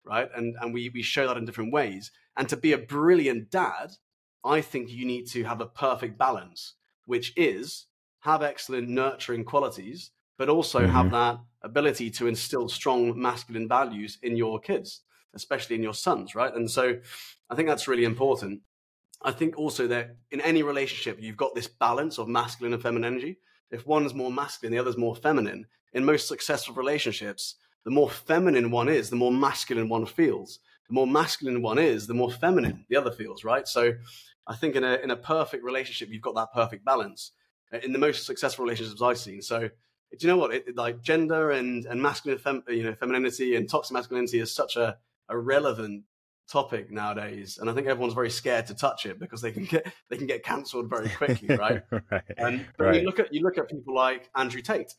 right? 0.05 0.28
And 0.37 0.55
and 0.61 0.74
we 0.74 0.91
we 0.91 1.03
show 1.03 1.27
that 1.27 1.39
in 1.39 1.47
different 1.47 1.73
ways. 1.73 2.11
And 2.37 2.47
to 2.51 2.59
be 2.59 2.73
a 2.73 2.78
brilliant 2.78 3.51
dad, 3.51 3.93
I 4.45 4.61
think 4.61 4.91
you 4.91 5.07
need 5.07 5.27
to 5.28 5.45
have 5.45 5.62
a 5.62 5.66
perfect 5.66 6.19
balance, 6.19 6.74
which 7.07 7.32
is 7.37 7.87
have 8.20 8.43
excellent 8.43 8.91
nurturing 8.91 9.45
qualities, 9.45 10.11
but 10.37 10.51
also 10.51 10.81
mm-hmm. 10.81 10.93
have 10.93 11.11
that 11.11 11.39
ability 11.62 12.11
to 12.11 12.27
instill 12.27 12.69
strong 12.69 13.19
masculine 13.19 13.66
values 13.66 14.19
in 14.23 14.37
your 14.37 14.61
kids, 14.61 15.01
especially 15.32 15.77
in 15.77 15.82
your 15.82 15.95
sons, 15.95 16.35
right? 16.35 16.55
And 16.55 16.70
so 16.70 16.99
I 17.49 17.55
think 17.55 17.66
that's 17.66 17.89
really 17.89 18.05
important. 18.05 18.61
I 19.23 19.32
think 19.32 19.59
also 19.59 19.87
that 19.87 20.16
in 20.31 20.43
any 20.43 20.62
relationship, 20.62 21.19
you've 21.19 21.39
got 21.39 21.55
this 21.55 21.66
balance 21.66 22.19
of 22.19 22.28
masculine 22.28 22.74
and 22.74 22.82
feminine 22.82 23.15
energy. 23.15 23.39
If 23.70 23.86
one's 23.86 24.14
more 24.14 24.32
masculine, 24.32 24.72
the 24.72 24.78
other's 24.78 24.97
more 24.97 25.16
feminine. 25.16 25.66
In 25.92 26.05
most 26.05 26.28
successful 26.28 26.74
relationships, 26.74 27.56
the 27.84 27.90
more 27.90 28.10
feminine 28.10 28.70
one 28.70 28.88
is, 28.88 29.10
the 29.10 29.16
more 29.16 29.32
masculine 29.32 29.88
one 29.88 30.06
feels. 30.06 30.59
The 30.88 30.94
more 30.94 31.06
masculine 31.06 31.62
one 31.62 31.78
is, 31.78 32.06
the 32.06 32.14
more 32.14 32.30
feminine 32.30 32.84
the 32.88 32.97
other 32.97 33.12
feels, 33.12 33.44
right? 33.44 33.66
So 33.66 33.92
I 34.47 34.56
think 34.56 34.76
in 34.76 34.84
a, 34.84 34.94
in 34.97 35.10
a 35.10 35.16
perfect 35.16 35.64
relationship, 35.64 36.10
you've 36.10 36.22
got 36.22 36.34
that 36.34 36.52
perfect 36.52 36.84
balance. 36.84 37.32
Uh, 37.72 37.78
in 37.84 37.92
the 37.92 37.98
most 37.98 38.26
successful 38.26 38.64
relationships 38.64 39.01
I've 39.01 39.18
seen. 39.18 39.42
So 39.42 39.60
do 39.60 40.16
you 40.18 40.28
know 40.28 40.36
what? 40.36 40.52
It, 40.52 40.76
like 40.76 41.02
gender 41.02 41.52
and, 41.52 41.86
and 41.86 42.02
masculine, 42.02 42.38
fem, 42.38 42.64
you 42.68 42.82
know, 42.82 42.94
femininity 42.94 43.55
and 43.55 43.68
toxic 43.68 43.94
masculinity 43.94 44.40
is 44.40 44.52
such 44.52 44.76
a, 44.76 44.98
a 45.28 45.38
relevant 45.38 46.02
topic 46.51 46.90
nowadays, 46.90 47.59
and 47.59 47.70
I 47.70 47.72
think 47.72 47.86
everyone's 47.86 48.14
very 48.14 48.31
scared 48.31 48.66
to 48.66 48.74
touch 48.74 49.06
it 49.06 49.18
because 49.18 49.40
they 49.40 49.52
can 49.52 49.64
get 49.64 49.86
they 50.09 50.16
can 50.16 50.27
get 50.27 50.44
cancelled 50.44 50.90
very 50.90 51.09
quickly, 51.16 51.55
right? 51.56 51.82
right. 52.10 52.22
And 52.36 52.66
right. 52.78 52.97
you 52.97 53.02
look 53.02 53.18
at 53.18 53.32
you 53.32 53.43
look 53.43 53.59
at 53.59 53.68
people 53.68 53.94
like 53.94 54.28
Andrew 54.35 54.60
Tate, 54.60 54.94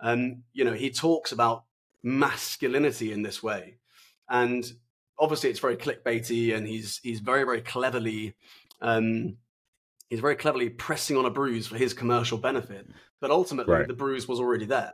and 0.00 0.42
you 0.52 0.64
know 0.64 0.72
he 0.72 0.90
talks 0.90 1.32
about 1.32 1.64
masculinity 2.02 3.12
in 3.12 3.22
this 3.22 3.42
way, 3.42 3.78
and 4.28 4.64
obviously 5.18 5.50
it's 5.50 5.60
very 5.60 5.76
clickbaity, 5.76 6.54
and 6.56 6.66
he's 6.66 7.00
he's 7.02 7.20
very 7.20 7.44
very 7.44 7.60
cleverly. 7.60 8.34
Um, 8.80 9.36
he's 10.08 10.20
very 10.20 10.36
cleverly 10.36 10.68
pressing 10.68 11.16
on 11.16 11.24
a 11.24 11.30
bruise 11.30 11.66
for 11.66 11.76
his 11.76 11.94
commercial 11.94 12.38
benefit, 12.38 12.86
but 13.20 13.30
ultimately 13.30 13.74
right. 13.74 13.88
the 13.88 13.94
bruise 13.94 14.28
was 14.28 14.40
already 14.40 14.66
there, 14.66 14.92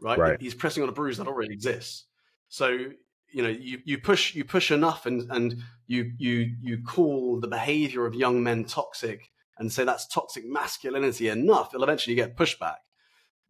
right? 0.00 0.18
right? 0.18 0.40
He's 0.40 0.54
pressing 0.54 0.82
on 0.82 0.88
a 0.88 0.92
bruise 0.92 1.18
that 1.18 1.26
already 1.26 1.52
exists. 1.52 2.06
So 2.48 2.90
you 3.36 3.42
know 3.42 3.50
you, 3.50 3.78
you 3.84 3.98
push 3.98 4.34
you 4.34 4.46
push 4.46 4.70
enough 4.70 5.04
and 5.04 5.30
and 5.30 5.56
you 5.86 6.10
you 6.16 6.54
you 6.58 6.82
call 6.82 7.38
the 7.38 7.46
behavior 7.46 8.06
of 8.06 8.14
young 8.14 8.42
men 8.42 8.64
toxic 8.64 9.30
and 9.58 9.70
say 9.70 9.84
that's 9.84 10.06
toxic 10.06 10.46
masculinity 10.46 11.28
enough 11.28 11.74
it'll 11.74 11.84
eventually 11.84 12.16
get 12.16 12.34
pushback 12.34 12.76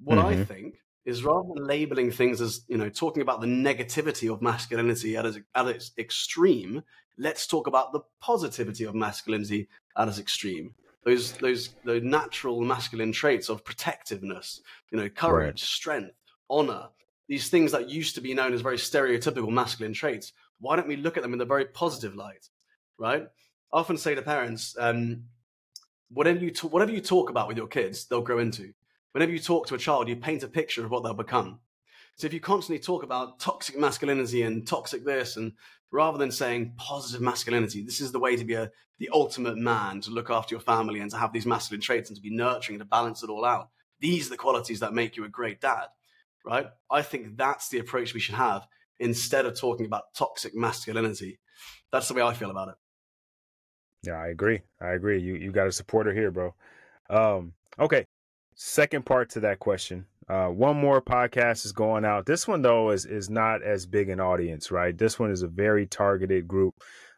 what 0.02 0.18
mm-hmm. 0.18 0.40
i 0.40 0.44
think 0.44 0.74
is 1.04 1.22
rather 1.22 1.48
than 1.54 1.64
labeling 1.64 2.10
things 2.10 2.40
as 2.40 2.62
you 2.66 2.76
know 2.76 2.88
talking 2.88 3.22
about 3.22 3.40
the 3.40 3.46
negativity 3.46 4.30
of 4.30 4.42
masculinity 4.42 5.16
at 5.16 5.24
its, 5.24 5.38
at 5.54 5.68
its 5.68 5.92
extreme 5.96 6.82
let's 7.16 7.46
talk 7.46 7.68
about 7.68 7.92
the 7.92 8.00
positivity 8.20 8.82
of 8.82 8.92
masculinity 8.92 9.68
at 9.96 10.08
its 10.08 10.18
extreme 10.18 10.74
those 11.04 11.30
those 11.34 11.76
those 11.84 12.02
natural 12.02 12.60
masculine 12.60 13.12
traits 13.12 13.48
of 13.48 13.64
protectiveness 13.64 14.60
you 14.90 14.98
know 14.98 15.08
courage 15.08 15.46
right. 15.46 15.58
strength 15.60 16.16
honor 16.50 16.88
these 17.28 17.48
things 17.48 17.72
that 17.72 17.90
used 17.90 18.14
to 18.14 18.20
be 18.20 18.34
known 18.34 18.52
as 18.52 18.60
very 18.60 18.76
stereotypical 18.76 19.50
masculine 19.50 19.92
traits, 19.92 20.32
why 20.60 20.76
don't 20.76 20.88
we 20.88 20.96
look 20.96 21.16
at 21.16 21.22
them 21.22 21.34
in 21.34 21.40
a 21.40 21.44
very 21.44 21.66
positive 21.66 22.14
light, 22.14 22.48
right? 22.98 23.24
I 23.72 23.78
often 23.78 23.96
say 23.96 24.14
to 24.14 24.22
parents, 24.22 24.76
um, 24.78 25.24
whatever 26.10 26.38
you 26.38 26.50
t- 26.50 26.68
whatever 26.68 26.92
you 26.92 27.00
talk 27.00 27.30
about 27.30 27.48
with 27.48 27.56
your 27.56 27.66
kids, 27.66 28.06
they'll 28.06 28.20
grow 28.20 28.38
into. 28.38 28.72
Whenever 29.12 29.32
you 29.32 29.38
talk 29.38 29.66
to 29.66 29.74
a 29.74 29.78
child, 29.78 30.08
you 30.08 30.16
paint 30.16 30.42
a 30.42 30.48
picture 30.48 30.84
of 30.84 30.90
what 30.90 31.02
they'll 31.02 31.14
become. 31.14 31.58
So 32.16 32.26
if 32.26 32.32
you 32.32 32.40
constantly 32.40 32.82
talk 32.82 33.02
about 33.02 33.40
toxic 33.40 33.76
masculinity 33.76 34.42
and 34.42 34.66
toxic 34.66 35.04
this, 35.04 35.36
and 35.36 35.52
rather 35.90 36.18
than 36.18 36.30
saying 36.30 36.74
positive 36.76 37.20
masculinity, 37.20 37.82
this 37.82 38.00
is 38.00 38.12
the 38.12 38.18
way 38.20 38.36
to 38.36 38.44
be 38.44 38.54
a 38.54 38.70
the 38.98 39.10
ultimate 39.12 39.58
man, 39.58 40.00
to 40.00 40.10
look 40.10 40.30
after 40.30 40.54
your 40.54 40.60
family 40.60 41.00
and 41.00 41.10
to 41.10 41.18
have 41.18 41.30
these 41.30 41.44
masculine 41.44 41.82
traits 41.82 42.08
and 42.08 42.16
to 42.16 42.22
be 42.22 42.34
nurturing 42.34 42.76
and 42.76 42.80
to 42.80 42.88
balance 42.88 43.22
it 43.22 43.28
all 43.28 43.44
out. 43.44 43.68
These 44.00 44.28
are 44.28 44.30
the 44.30 44.38
qualities 44.38 44.80
that 44.80 44.94
make 44.94 45.18
you 45.18 45.24
a 45.24 45.28
great 45.28 45.60
dad 45.60 45.88
right? 46.46 46.66
I 46.90 47.02
think 47.02 47.36
that's 47.36 47.68
the 47.68 47.78
approach 47.78 48.14
we 48.14 48.20
should 48.20 48.36
have 48.36 48.66
instead 48.98 49.44
of 49.46 49.58
talking 49.58 49.86
about 49.86 50.04
toxic 50.14 50.54
masculinity. 50.54 51.38
That's 51.92 52.08
the 52.08 52.14
way 52.14 52.22
I 52.22 52.32
feel 52.32 52.50
about 52.50 52.68
it. 52.68 52.74
Yeah, 54.04 54.14
I 54.14 54.28
agree. 54.28 54.60
I 54.80 54.90
agree. 54.90 55.20
You 55.20 55.34
you 55.34 55.50
got 55.50 55.66
a 55.66 55.72
supporter 55.72 56.14
here, 56.14 56.30
bro. 56.30 56.54
Um, 57.10 57.52
okay. 57.78 58.04
Second 58.54 59.04
part 59.04 59.30
to 59.30 59.40
that 59.40 59.58
question. 59.58 60.06
Uh, 60.28 60.48
one 60.48 60.76
more 60.76 61.02
podcast 61.02 61.64
is 61.66 61.72
going 61.72 62.04
out. 62.04 62.26
This 62.26 62.48
one 62.48 62.62
though 62.62 62.90
is 62.90 63.04
is 63.04 63.28
not 63.28 63.62
as 63.62 63.86
big 63.86 64.08
an 64.08 64.20
audience, 64.20 64.70
right? 64.70 64.96
This 64.96 65.18
one 65.18 65.30
is 65.30 65.42
a 65.42 65.48
very 65.48 65.86
targeted 65.86 66.46
group. 66.46 66.74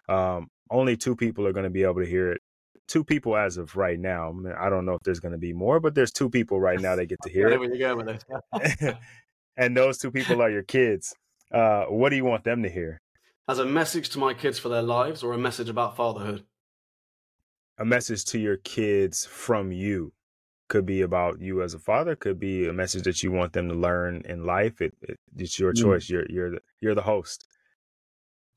Um, 0.09 0.49
only 0.71 0.97
two 0.97 1.15
people 1.15 1.47
are 1.47 1.53
going 1.53 1.65
to 1.65 1.71
be 1.71 1.83
able 1.83 2.01
to 2.01 2.07
hear 2.07 2.33
it 2.33 2.41
two 2.89 3.05
people 3.05 3.37
as 3.37 3.57
of 3.57 3.77
right 3.77 3.99
now. 3.99 4.35
I 4.59 4.69
don't 4.69 4.85
know 4.85 4.95
if 4.95 5.03
there's 5.03 5.21
going 5.21 5.33
to 5.33 5.39
be 5.39 5.53
more, 5.53 5.79
but 5.79 5.95
there's 5.95 6.11
two 6.11 6.29
people 6.29 6.59
right 6.59 6.81
now 6.81 6.97
that 6.97 7.07
get 7.07 7.19
to 7.23 7.31
hear 7.33 7.49
it. 7.49 8.97
and 9.57 9.77
those 9.77 9.99
two 9.99 10.11
people 10.11 10.43
are 10.43 10.51
your 10.51 10.63
kids. 10.63 11.15
Uh, 11.53 11.85
what 11.85 12.11
do 12.11 12.17
you 12.17 12.25
want 12.25 12.45
them 12.45 12.63
to 12.63 12.69
hear? 12.69 13.01
As 13.49 13.59
a 13.59 13.65
message 13.65 14.11
to 14.11 14.19
my 14.19 14.35
kids 14.35 14.59
for 14.59 14.69
their 14.69 14.83
lives, 14.83 15.23
or 15.23 15.33
a 15.33 15.39
message 15.39 15.69
about 15.69 15.97
fatherhood? 15.97 16.45
A 17.79 17.85
message 17.85 18.25
to 18.27 18.39
your 18.39 18.57
kids 18.57 19.25
from 19.25 19.73
you. 19.73 20.13
Could 20.69 20.85
be 20.85 21.01
about 21.01 21.41
you 21.41 21.63
as 21.63 21.73
a 21.73 21.79
father. 21.79 22.15
Could 22.15 22.39
be 22.39 22.69
a 22.69 22.75
message 22.75 23.05
that 23.05 23.23
you 23.23 23.33
want 23.33 23.55
them 23.55 23.69
to 23.69 23.75
learn 23.75 24.21
in 24.27 24.45
life. 24.45 24.83
It, 24.83 24.93
it 25.01 25.19
it's 25.35 25.59
your 25.59 25.73
mm. 25.73 25.81
choice. 25.81 26.07
Mm. 26.07 26.11
You're 26.11 26.27
you're 26.29 26.51
the, 26.51 26.61
you're 26.81 26.95
the 26.95 27.03
host. 27.03 27.47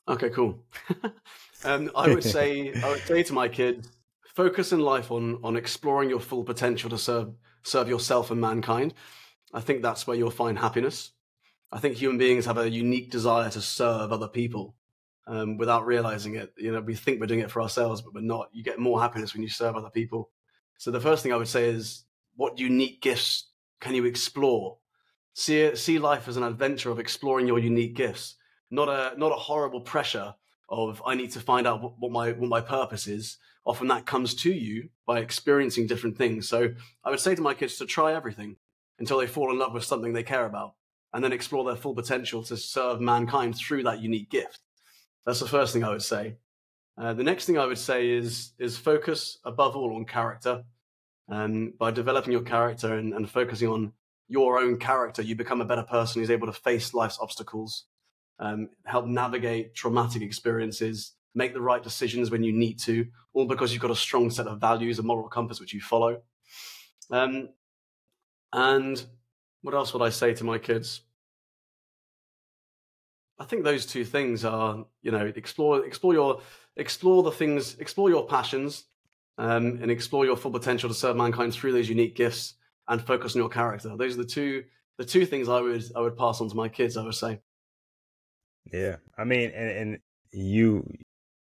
Okay, 0.10 0.30
cool. 0.30 0.60
um, 1.64 1.90
I 1.96 2.10
would 2.10 2.24
say 2.24 2.74
I 2.74 2.90
would 2.90 3.02
say 3.04 3.24
to 3.24 3.34
my 3.34 3.48
kids, 3.48 3.88
focus 4.36 4.72
in 4.72 4.80
life 4.80 5.12
on 5.12 5.40
on 5.44 5.56
exploring 5.56 6.10
your 6.10 6.20
full 6.20 6.44
potential 6.44 6.90
to 6.90 6.98
serve 6.98 7.34
serve 7.64 7.90
yourself 7.90 8.32
and 8.32 8.42
mankind. 8.42 8.94
I 9.54 9.62
think 9.62 9.82
that's 9.82 10.08
where 10.08 10.18
you'll 10.18 10.32
find 10.32 10.58
happiness. 10.58 11.12
I 11.72 11.80
think 11.80 11.96
human 11.96 12.18
beings 12.18 12.46
have 12.46 12.58
a 12.58 12.70
unique 12.70 13.12
desire 13.12 13.50
to 13.50 13.62
serve 13.62 14.12
other 14.12 14.28
people 14.28 14.76
um, 15.28 15.58
without 15.58 15.86
realizing 15.86 16.36
it. 16.36 16.54
You 16.58 16.72
know, 16.72 16.82
we 16.82 16.96
think 16.96 17.20
we're 17.20 17.28
doing 17.28 17.42
it 17.42 17.52
for 17.52 17.62
ourselves, 17.62 18.02
but 18.02 18.14
we're 18.14 18.22
not. 18.22 18.50
You 18.52 18.64
get 18.64 18.80
more 18.80 19.02
happiness 19.02 19.34
when 19.34 19.44
you 19.44 19.50
serve 19.50 19.76
other 19.76 19.90
people. 19.90 20.30
So 20.78 20.92
the 20.92 21.00
first 21.00 21.24
thing 21.24 21.32
I 21.32 21.38
would 21.38 21.48
say 21.48 21.70
is, 21.70 22.06
what 22.36 22.60
unique 22.60 23.02
gifts 23.02 23.52
can 23.80 23.96
you 23.96 24.06
explore? 24.06 24.78
See 25.34 25.76
see 25.76 26.00
life 26.00 26.28
as 26.28 26.38
an 26.38 26.44
adventure 26.44 26.92
of 26.92 27.00
exploring 27.00 27.48
your 27.48 27.60
unique 27.60 27.96
gifts, 27.96 28.36
not 28.70 28.90
a 28.90 29.18
not 29.18 29.32
a 29.32 29.36
horrible 29.36 29.82
pressure 29.82 30.34
of 30.68 31.02
I 31.06 31.16
need 31.16 31.32
to 31.32 31.40
find 31.40 31.68
out 31.68 31.82
what, 32.00 32.12
my 32.12 32.32
what 32.32 32.50
my 32.50 32.62
purpose 32.62 33.08
is 33.08 33.38
often 33.66 33.88
that 33.88 34.06
comes 34.06 34.34
to 34.36 34.52
you 34.52 34.90
by 35.06 35.20
experiencing 35.20 35.88
different 35.88 36.18
things. 36.18 36.48
So 36.48 36.70
I 37.04 37.10
would 37.10 37.20
say 37.20 37.36
to 37.36 37.42
my 37.42 37.54
kids 37.54 37.78
to 37.78 37.86
try 37.86 38.14
everything 38.14 38.58
until 39.00 39.20
they 39.20 39.28
fall 39.28 39.52
in 39.52 39.60
love 39.60 39.74
with 39.74 39.84
something 39.84 40.14
they 40.14 40.24
care 40.24 40.46
about 40.46 40.74
and 41.14 41.24
then 41.24 41.34
explore 41.34 41.66
their 41.66 41.76
full 41.76 41.94
potential 41.94 42.44
to 42.44 42.58
serve 42.58 43.02
mankind 43.02 43.56
through 43.56 43.84
that 43.84 44.00
unique 44.00 44.30
gift. 44.30 44.60
That's 45.26 45.40
the 45.40 45.48
first 45.48 45.74
thing 45.74 45.84
I 45.84 45.90
would 45.90 46.02
say. 46.02 46.38
Uh, 46.98 47.14
the 47.14 47.24
next 47.24 47.46
thing 47.46 47.58
I 47.58 47.66
would 47.66 47.78
say 47.78 48.10
is 48.10 48.52
is 48.60 48.78
focus 48.78 49.38
above 49.44 49.76
all 49.76 49.96
on 49.96 50.06
character. 50.06 50.64
And 51.28 51.78
by 51.78 51.92
developing 51.92 52.34
your 52.34 52.42
character 52.42 52.96
and, 52.96 53.14
and 53.14 53.30
focusing 53.30 53.70
on 53.70 53.94
your 54.28 54.60
own 54.60 54.78
character, 54.78 55.22
you 55.22 55.36
become 55.36 55.62
a 55.62 55.66
better 55.66 55.84
person 55.84 56.22
who's 56.22 56.32
able 56.32 56.48
to 56.48 56.54
face 56.54 56.94
life's 56.94 57.20
obstacles 57.22 57.86
um, 58.42 58.70
help 58.86 59.06
navigate 59.06 59.76
traumatic 59.76 60.22
experiences, 60.22 61.14
make 61.34 61.54
the 61.54 61.62
right 61.62 61.82
decisions 61.82 62.32
when 62.32 62.44
you 62.44 62.52
need 62.52 62.80
to, 62.80 63.08
all 63.34 63.46
because 63.46 63.72
you've 63.72 63.82
got 63.82 63.92
a 63.92 63.96
strong 63.96 64.30
set 64.30 64.48
of 64.48 64.60
values, 64.60 65.00
a 65.00 65.04
moral 65.04 65.30
compass 65.30 65.60
which 65.60 65.74
you 65.74 65.82
follow. 65.82 66.22
Um, 67.10 67.50
and 68.54 69.04
what 69.62 69.74
else 69.74 69.94
would 69.94 70.02
I 70.02 70.10
say 70.10 70.34
to 70.34 70.44
my 70.44 70.58
kids? 70.58 71.02
I 73.40 73.46
think 73.46 73.64
those 73.64 73.86
two 73.86 74.06
things 74.06 74.46
are, 74.46 74.86
you 75.02 75.12
know, 75.12 75.32
explore 75.36 75.84
explore 75.86 76.14
your 76.14 76.42
explore 76.78 77.24
the 77.24 77.32
things, 77.32 77.76
explore 77.80 78.10
your 78.10 78.28
passions, 78.28 78.86
um, 79.38 79.80
and 79.82 79.90
explore 79.90 80.26
your 80.26 80.38
full 80.38 80.52
potential 80.52 80.90
to 80.90 80.96
serve 80.96 81.16
mankind 81.16 81.54
through 81.54 81.72
those 81.72 81.90
unique 81.90 82.16
gifts, 82.16 82.56
and 82.88 83.02
focus 83.02 83.36
on 83.36 83.40
your 83.40 83.50
character. 83.50 83.96
Those 83.98 84.14
are 84.14 84.22
the 84.22 84.26
two 84.26 84.66
the 84.98 85.06
two 85.06 85.26
things 85.26 85.50
I 85.50 85.60
would 85.60 85.84
I 85.96 86.02
would 86.02 86.18
pass 86.18 86.40
on 86.40 86.50
to 86.50 86.56
my 86.56 86.70
kids. 86.70 86.98
I 86.98 87.04
would 87.04 87.16
say. 87.16 87.40
Yeah, 88.72 88.98
I 89.18 89.24
mean, 89.24 89.52
and 89.56 89.70
and 89.72 90.00
you 90.32 90.86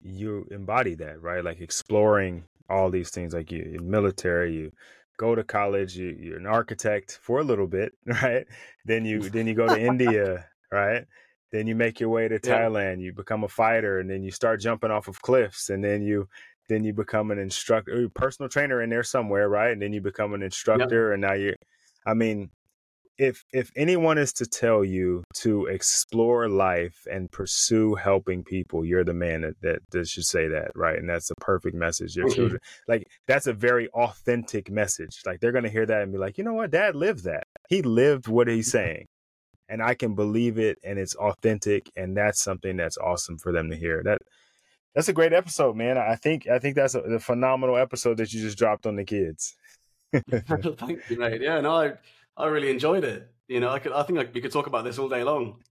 you 0.02 0.46
embody 0.50 0.94
that, 0.96 1.20
right? 1.22 1.44
Like 1.44 1.60
exploring 1.60 2.44
all 2.68 2.90
these 2.90 3.10
things. 3.10 3.34
Like 3.34 3.50
you, 3.52 3.62
in 3.62 3.90
military, 3.90 4.54
you 4.54 4.72
go 5.18 5.34
to 5.34 5.44
college, 5.44 5.96
you, 5.96 6.16
you're 6.18 6.38
an 6.38 6.46
architect 6.46 7.18
for 7.22 7.40
a 7.40 7.44
little 7.44 7.66
bit, 7.66 7.92
right? 8.06 8.46
Then 8.84 9.04
you 9.04 9.28
then 9.30 9.46
you 9.46 9.54
go 9.54 9.68
to 9.68 9.80
India, 9.80 10.46
right? 10.72 11.04
Then 11.52 11.66
you 11.66 11.74
make 11.74 12.00
your 12.00 12.10
way 12.10 12.28
to 12.28 12.38
Yeah. 12.42 12.68
Thailand, 12.68 13.00
you 13.00 13.12
become 13.12 13.44
a 13.44 13.48
fighter, 13.48 13.98
and 14.00 14.08
then 14.10 14.22
you 14.22 14.30
start 14.30 14.60
jumping 14.60 14.90
off 14.90 15.08
of 15.08 15.20
cliffs, 15.22 15.68
and 15.70 15.82
then 15.84 16.02
you 16.02 16.28
then 16.68 16.84
you 16.84 16.92
become 16.92 17.30
an 17.32 17.38
instructor, 17.38 18.08
personal 18.10 18.48
trainer 18.48 18.80
in 18.82 18.90
there 18.90 19.02
somewhere, 19.02 19.48
right? 19.48 19.72
And 19.72 19.82
then 19.82 19.92
you 19.92 20.00
become 20.00 20.32
an 20.34 20.42
instructor, 20.42 21.12
and 21.12 21.20
now 21.22 21.32
you're. 21.34 21.56
I 22.06 22.14
mean, 22.14 22.50
if 23.20 23.44
if 23.52 23.70
anyone 23.76 24.16
is 24.16 24.32
to 24.32 24.46
tell 24.46 24.82
you 24.82 25.22
to 25.34 25.66
explore 25.66 26.48
life 26.48 27.06
and 27.12 27.30
pursue 27.30 27.94
helping 27.94 28.42
people, 28.42 28.82
you're 28.82 29.04
the 29.04 29.12
man 29.12 29.42
that 29.42 29.60
that, 29.60 29.78
that 29.90 30.08
should 30.08 30.24
say 30.24 30.48
that, 30.48 30.70
right? 30.74 30.98
And 30.98 31.08
that's 31.08 31.30
a 31.30 31.34
perfect 31.34 31.76
message. 31.76 32.16
Your 32.16 32.28
you. 32.28 32.34
children, 32.34 32.60
like 32.88 33.06
that's 33.26 33.46
a 33.46 33.52
very 33.52 33.88
authentic 33.88 34.70
message. 34.70 35.20
Like 35.26 35.40
they're 35.40 35.52
gonna 35.52 35.68
hear 35.68 35.84
that 35.84 36.00
and 36.00 36.10
be 36.10 36.18
like, 36.18 36.38
you 36.38 36.44
know 36.44 36.54
what, 36.54 36.70
Dad 36.70 36.96
lived 36.96 37.24
that. 37.24 37.44
He 37.68 37.82
lived 37.82 38.26
what 38.26 38.48
he's 38.48 38.68
mm-hmm. 38.68 38.78
saying, 38.78 39.06
and 39.68 39.82
I 39.82 39.92
can 39.92 40.14
believe 40.14 40.58
it, 40.58 40.78
and 40.82 40.98
it's 40.98 41.14
authentic, 41.14 41.90
and 41.96 42.16
that's 42.16 42.42
something 42.42 42.78
that's 42.78 42.96
awesome 42.96 43.36
for 43.36 43.52
them 43.52 43.68
to 43.68 43.76
hear. 43.76 44.02
That 44.02 44.18
that's 44.94 45.10
a 45.10 45.12
great 45.12 45.34
episode, 45.34 45.76
man. 45.76 45.98
I 45.98 46.16
think 46.16 46.48
I 46.48 46.58
think 46.58 46.74
that's 46.74 46.94
a, 46.94 47.00
a 47.00 47.18
phenomenal 47.18 47.76
episode 47.76 48.16
that 48.16 48.32
you 48.32 48.40
just 48.40 48.56
dropped 48.56 48.86
on 48.86 48.96
the 48.96 49.04
kids. 49.04 49.56
Thank 50.30 51.10
you, 51.10 51.18
mate. 51.18 51.42
Yeah, 51.42 51.60
no, 51.60 51.76
I 51.76 51.92
I 52.40 52.46
really 52.48 52.70
enjoyed 52.70 53.04
it. 53.04 53.30
You 53.48 53.60
know, 53.60 53.70
I 53.70 53.78
could 53.78 53.92
I 53.92 54.02
think 54.02 54.16
like 54.18 54.34
we 54.34 54.40
could 54.40 54.52
talk 54.52 54.66
about 54.66 54.84
this 54.84 54.98
all 54.98 55.08
day 55.08 55.22
long. 55.24 55.62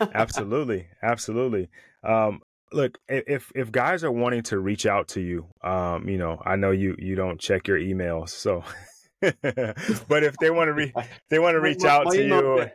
absolutely 0.00 0.86
absolutely 1.02 1.68
um 2.04 2.42
look 2.70 2.98
if 3.08 3.50
if 3.54 3.72
guys 3.72 4.04
are 4.04 4.12
wanting 4.12 4.42
to 4.42 4.58
reach 4.58 4.84
out 4.84 5.08
to 5.08 5.22
you 5.22 5.46
um 5.62 6.06
you 6.06 6.18
know 6.18 6.38
i 6.44 6.54
know 6.54 6.70
you 6.70 6.94
you 6.98 7.14
don't 7.14 7.40
check 7.40 7.66
your 7.66 7.78
emails 7.78 8.28
so 8.28 8.62
but 9.22 10.22
if 10.22 10.36
they 10.36 10.50
want 10.50 10.68
to 10.68 10.74
re- 10.74 10.92
they 11.30 11.38
want 11.38 11.54
to 11.54 11.60
reach 11.60 11.80
my- 11.80 11.88
out 11.88 12.04
my 12.04 12.14
to 12.16 12.22
you. 12.26 12.66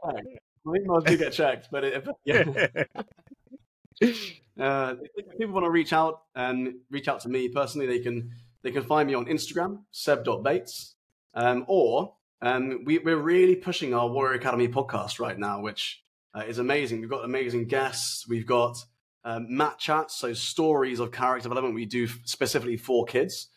My 0.66 0.78
emails 0.78 1.06
do 1.06 1.18
get 1.18 1.32
checked, 1.34 1.70
but 1.72 1.84
it, 1.84 2.08
yeah. 2.26 2.44
Uh, 4.60 4.96
if 5.16 5.38
people 5.38 5.54
want 5.54 5.64
to 5.66 5.70
reach 5.72 5.94
out 5.94 6.22
and 6.36 6.76
reach 6.92 7.08
out 7.08 7.20
to 7.22 7.30
me 7.30 7.48
personally, 7.50 7.88
they 7.88 8.00
can 8.00 8.30
they 8.64 8.72
can 8.72 8.84
find 8.84 9.08
me 9.08 9.14
on 9.14 9.26
Instagram, 9.26 9.80
seb.bates, 9.92 10.96
um, 11.34 11.66
or 11.68 12.14
um, 12.42 12.84
we, 12.86 13.00
we're 13.00 13.18
really 13.18 13.56
pushing 13.56 13.94
our 13.94 14.08
Warrior 14.08 14.36
Academy 14.36 14.68
podcast 14.68 15.20
right 15.20 15.38
now, 15.38 15.62
which 15.62 16.04
uh, 16.34 16.44
is 16.48 16.58
amazing. 16.58 17.02
We've 17.02 17.10
got 17.10 17.26
amazing 17.26 17.68
guests. 17.68 18.28
We've 18.28 18.46
got 18.46 18.78
um, 19.24 19.46
mat 19.50 19.78
chats, 19.78 20.16
so 20.16 20.34
stories 20.34 21.00
of 21.00 21.12
character 21.12 21.44
development 21.44 21.76
we 21.76 21.86
do 21.86 22.08
specifically 22.26 22.78
for 22.78 23.06
kids. 23.06 23.50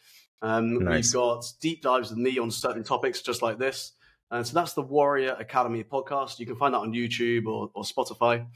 Um, 0.42 0.84
Nice. 0.84 1.06
We've 1.06 1.14
got 1.14 1.44
deep 1.60 1.82
dives 1.82 2.10
with 2.10 2.18
me 2.18 2.38
on 2.38 2.50
certain 2.50 2.84
topics, 2.84 3.22
just 3.22 3.40
like 3.40 3.58
this. 3.58 3.92
And 4.30 4.46
so 4.46 4.54
that's 4.54 4.72
the 4.72 4.82
Warrior 4.82 5.36
Academy 5.38 5.84
podcast. 5.84 6.38
You 6.38 6.46
can 6.46 6.56
find 6.56 6.74
that 6.74 6.78
on 6.78 6.92
YouTube 6.92 7.46
or, 7.46 7.70
or 7.74 7.84
Spotify 7.84 8.46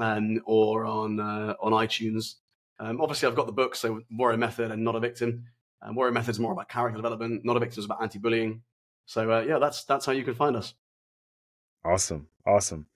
um, 0.00 0.40
or 0.46 0.84
on 0.84 1.20
uh, 1.20 1.54
on 1.60 1.72
iTunes. 1.72 2.34
Um, 2.80 3.00
obviously, 3.00 3.28
I've 3.28 3.34
got 3.34 3.46
the 3.46 3.52
book, 3.52 3.74
so 3.74 4.00
Warrior 4.10 4.38
Method 4.38 4.70
and 4.70 4.82
Not 4.84 4.96
a 4.96 5.00
Victim. 5.00 5.44
Um, 5.82 5.94
Warrior 5.94 6.12
Method 6.12 6.30
is 6.30 6.40
more 6.40 6.52
about 6.52 6.68
character 6.68 6.96
development. 6.96 7.44
Not 7.44 7.56
a 7.56 7.60
Victim 7.60 7.80
is 7.80 7.84
about 7.84 8.02
anti-bullying. 8.02 8.62
So 9.08 9.32
uh, 9.32 9.40
yeah, 9.40 9.58
that's 9.58 9.84
that's 9.84 10.04
how 10.04 10.12
you 10.12 10.22
can 10.22 10.34
find 10.34 10.54
us. 10.54 10.74
awesome 11.84 12.26
awesome 12.46 12.86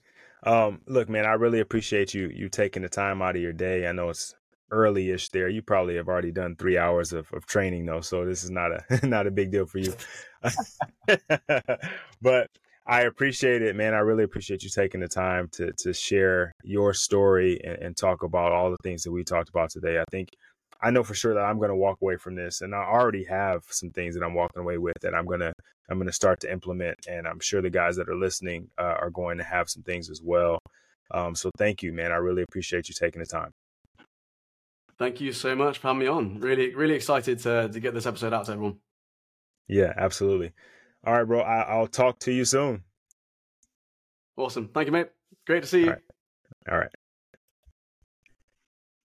um 0.43 0.79
look 0.87 1.09
man 1.09 1.25
i 1.25 1.33
really 1.33 1.59
appreciate 1.59 2.13
you 2.13 2.29
you 2.33 2.49
taking 2.49 2.83
the 2.83 2.89
time 2.89 3.21
out 3.21 3.35
of 3.35 3.41
your 3.41 3.53
day 3.53 3.87
i 3.87 3.91
know 3.91 4.09
it's 4.09 4.35
early-ish 4.71 5.29
there 5.29 5.49
you 5.49 5.61
probably 5.61 5.95
have 5.95 6.07
already 6.07 6.31
done 6.31 6.55
three 6.55 6.77
hours 6.77 7.13
of, 7.13 7.31
of 7.33 7.45
training 7.45 7.85
though 7.85 8.01
so 8.01 8.25
this 8.25 8.43
is 8.43 8.51
not 8.51 8.71
a 8.71 8.83
not 9.07 9.25
a 9.25 9.31
big 9.31 9.51
deal 9.51 9.65
for 9.65 9.79
you 9.79 9.93
but 12.21 12.49
I 12.85 13.03
appreciate 13.03 13.61
it, 13.61 13.77
man. 13.77 13.93
I 13.93 13.99
really 13.99 14.25
appreciate 14.25 14.61
you 14.61 14.69
taking 14.69 14.99
the 14.99 15.07
time 15.07 15.47
to 15.53 15.71
to 15.71 15.93
share 15.93 16.51
your 16.63 16.93
story 16.93 17.61
and, 17.63 17.77
and 17.81 17.97
talk 17.97 18.23
about 18.23 18.51
all 18.51 18.71
the 18.71 18.77
things 18.83 19.03
that 19.03 19.11
we 19.13 19.23
talked 19.23 19.47
about 19.47 19.69
today. 19.69 19.99
I 19.99 20.03
think 20.11 20.35
I 20.83 20.91
know 20.91 21.03
for 21.03 21.13
sure 21.13 21.33
that 21.33 21.39
I'm 21.39 21.57
going 21.57 21.69
to 21.69 21.75
walk 21.75 21.99
away 22.01 22.17
from 22.17 22.35
this, 22.35 22.61
and 22.61 22.75
I 22.75 22.79
already 22.83 23.23
have 23.23 23.63
some 23.69 23.89
things 23.91 24.15
that 24.15 24.23
I'm 24.23 24.33
walking 24.33 24.61
away 24.61 24.77
with 24.77 24.95
that 25.01 25.15
I'm 25.15 25.25
gonna 25.25 25.53
I'm 25.89 25.97
gonna 25.97 26.11
start 26.11 26.41
to 26.41 26.51
implement, 26.51 27.07
and 27.07 27.27
I'm 27.27 27.39
sure 27.39 27.61
the 27.61 27.69
guys 27.69 27.95
that 27.95 28.09
are 28.09 28.15
listening 28.15 28.69
uh, 28.77 28.95
are 28.99 29.09
going 29.09 29.37
to 29.37 29.43
have 29.43 29.69
some 29.69 29.83
things 29.83 30.09
as 30.09 30.21
well. 30.21 30.59
Um, 31.11 31.35
so 31.35 31.49
thank 31.57 31.83
you, 31.83 31.93
man. 31.93 32.11
I 32.11 32.15
really 32.15 32.43
appreciate 32.43 32.89
you 32.89 32.95
taking 32.97 33.21
the 33.21 33.25
time. 33.25 33.51
Thank 34.99 35.21
you 35.21 35.31
so 35.31 35.55
much 35.55 35.79
for 35.79 35.87
having 35.87 35.99
me 35.99 36.07
on. 36.07 36.39
Really, 36.39 36.75
really 36.75 36.95
excited 36.95 37.39
to 37.39 37.69
to 37.69 37.79
get 37.79 37.93
this 37.93 38.05
episode 38.05 38.33
out 38.33 38.45
to 38.45 38.51
everyone. 38.51 38.77
Yeah, 39.67 39.93
absolutely. 39.95 40.51
All 41.05 41.13
right, 41.13 41.23
bro. 41.23 41.41
I, 41.41 41.61
I'll 41.61 41.87
talk 41.87 42.19
to 42.19 42.31
you 42.31 42.45
soon. 42.45 42.83
Awesome. 44.35 44.69
Thank 44.73 44.87
you, 44.87 44.91
mate. 44.91 45.09
Great 45.45 45.63
to 45.63 45.69
see 45.69 45.81
you. 45.81 45.87
All 45.87 45.93
right. 45.93 46.01
All 46.71 46.77
right. 46.77 46.89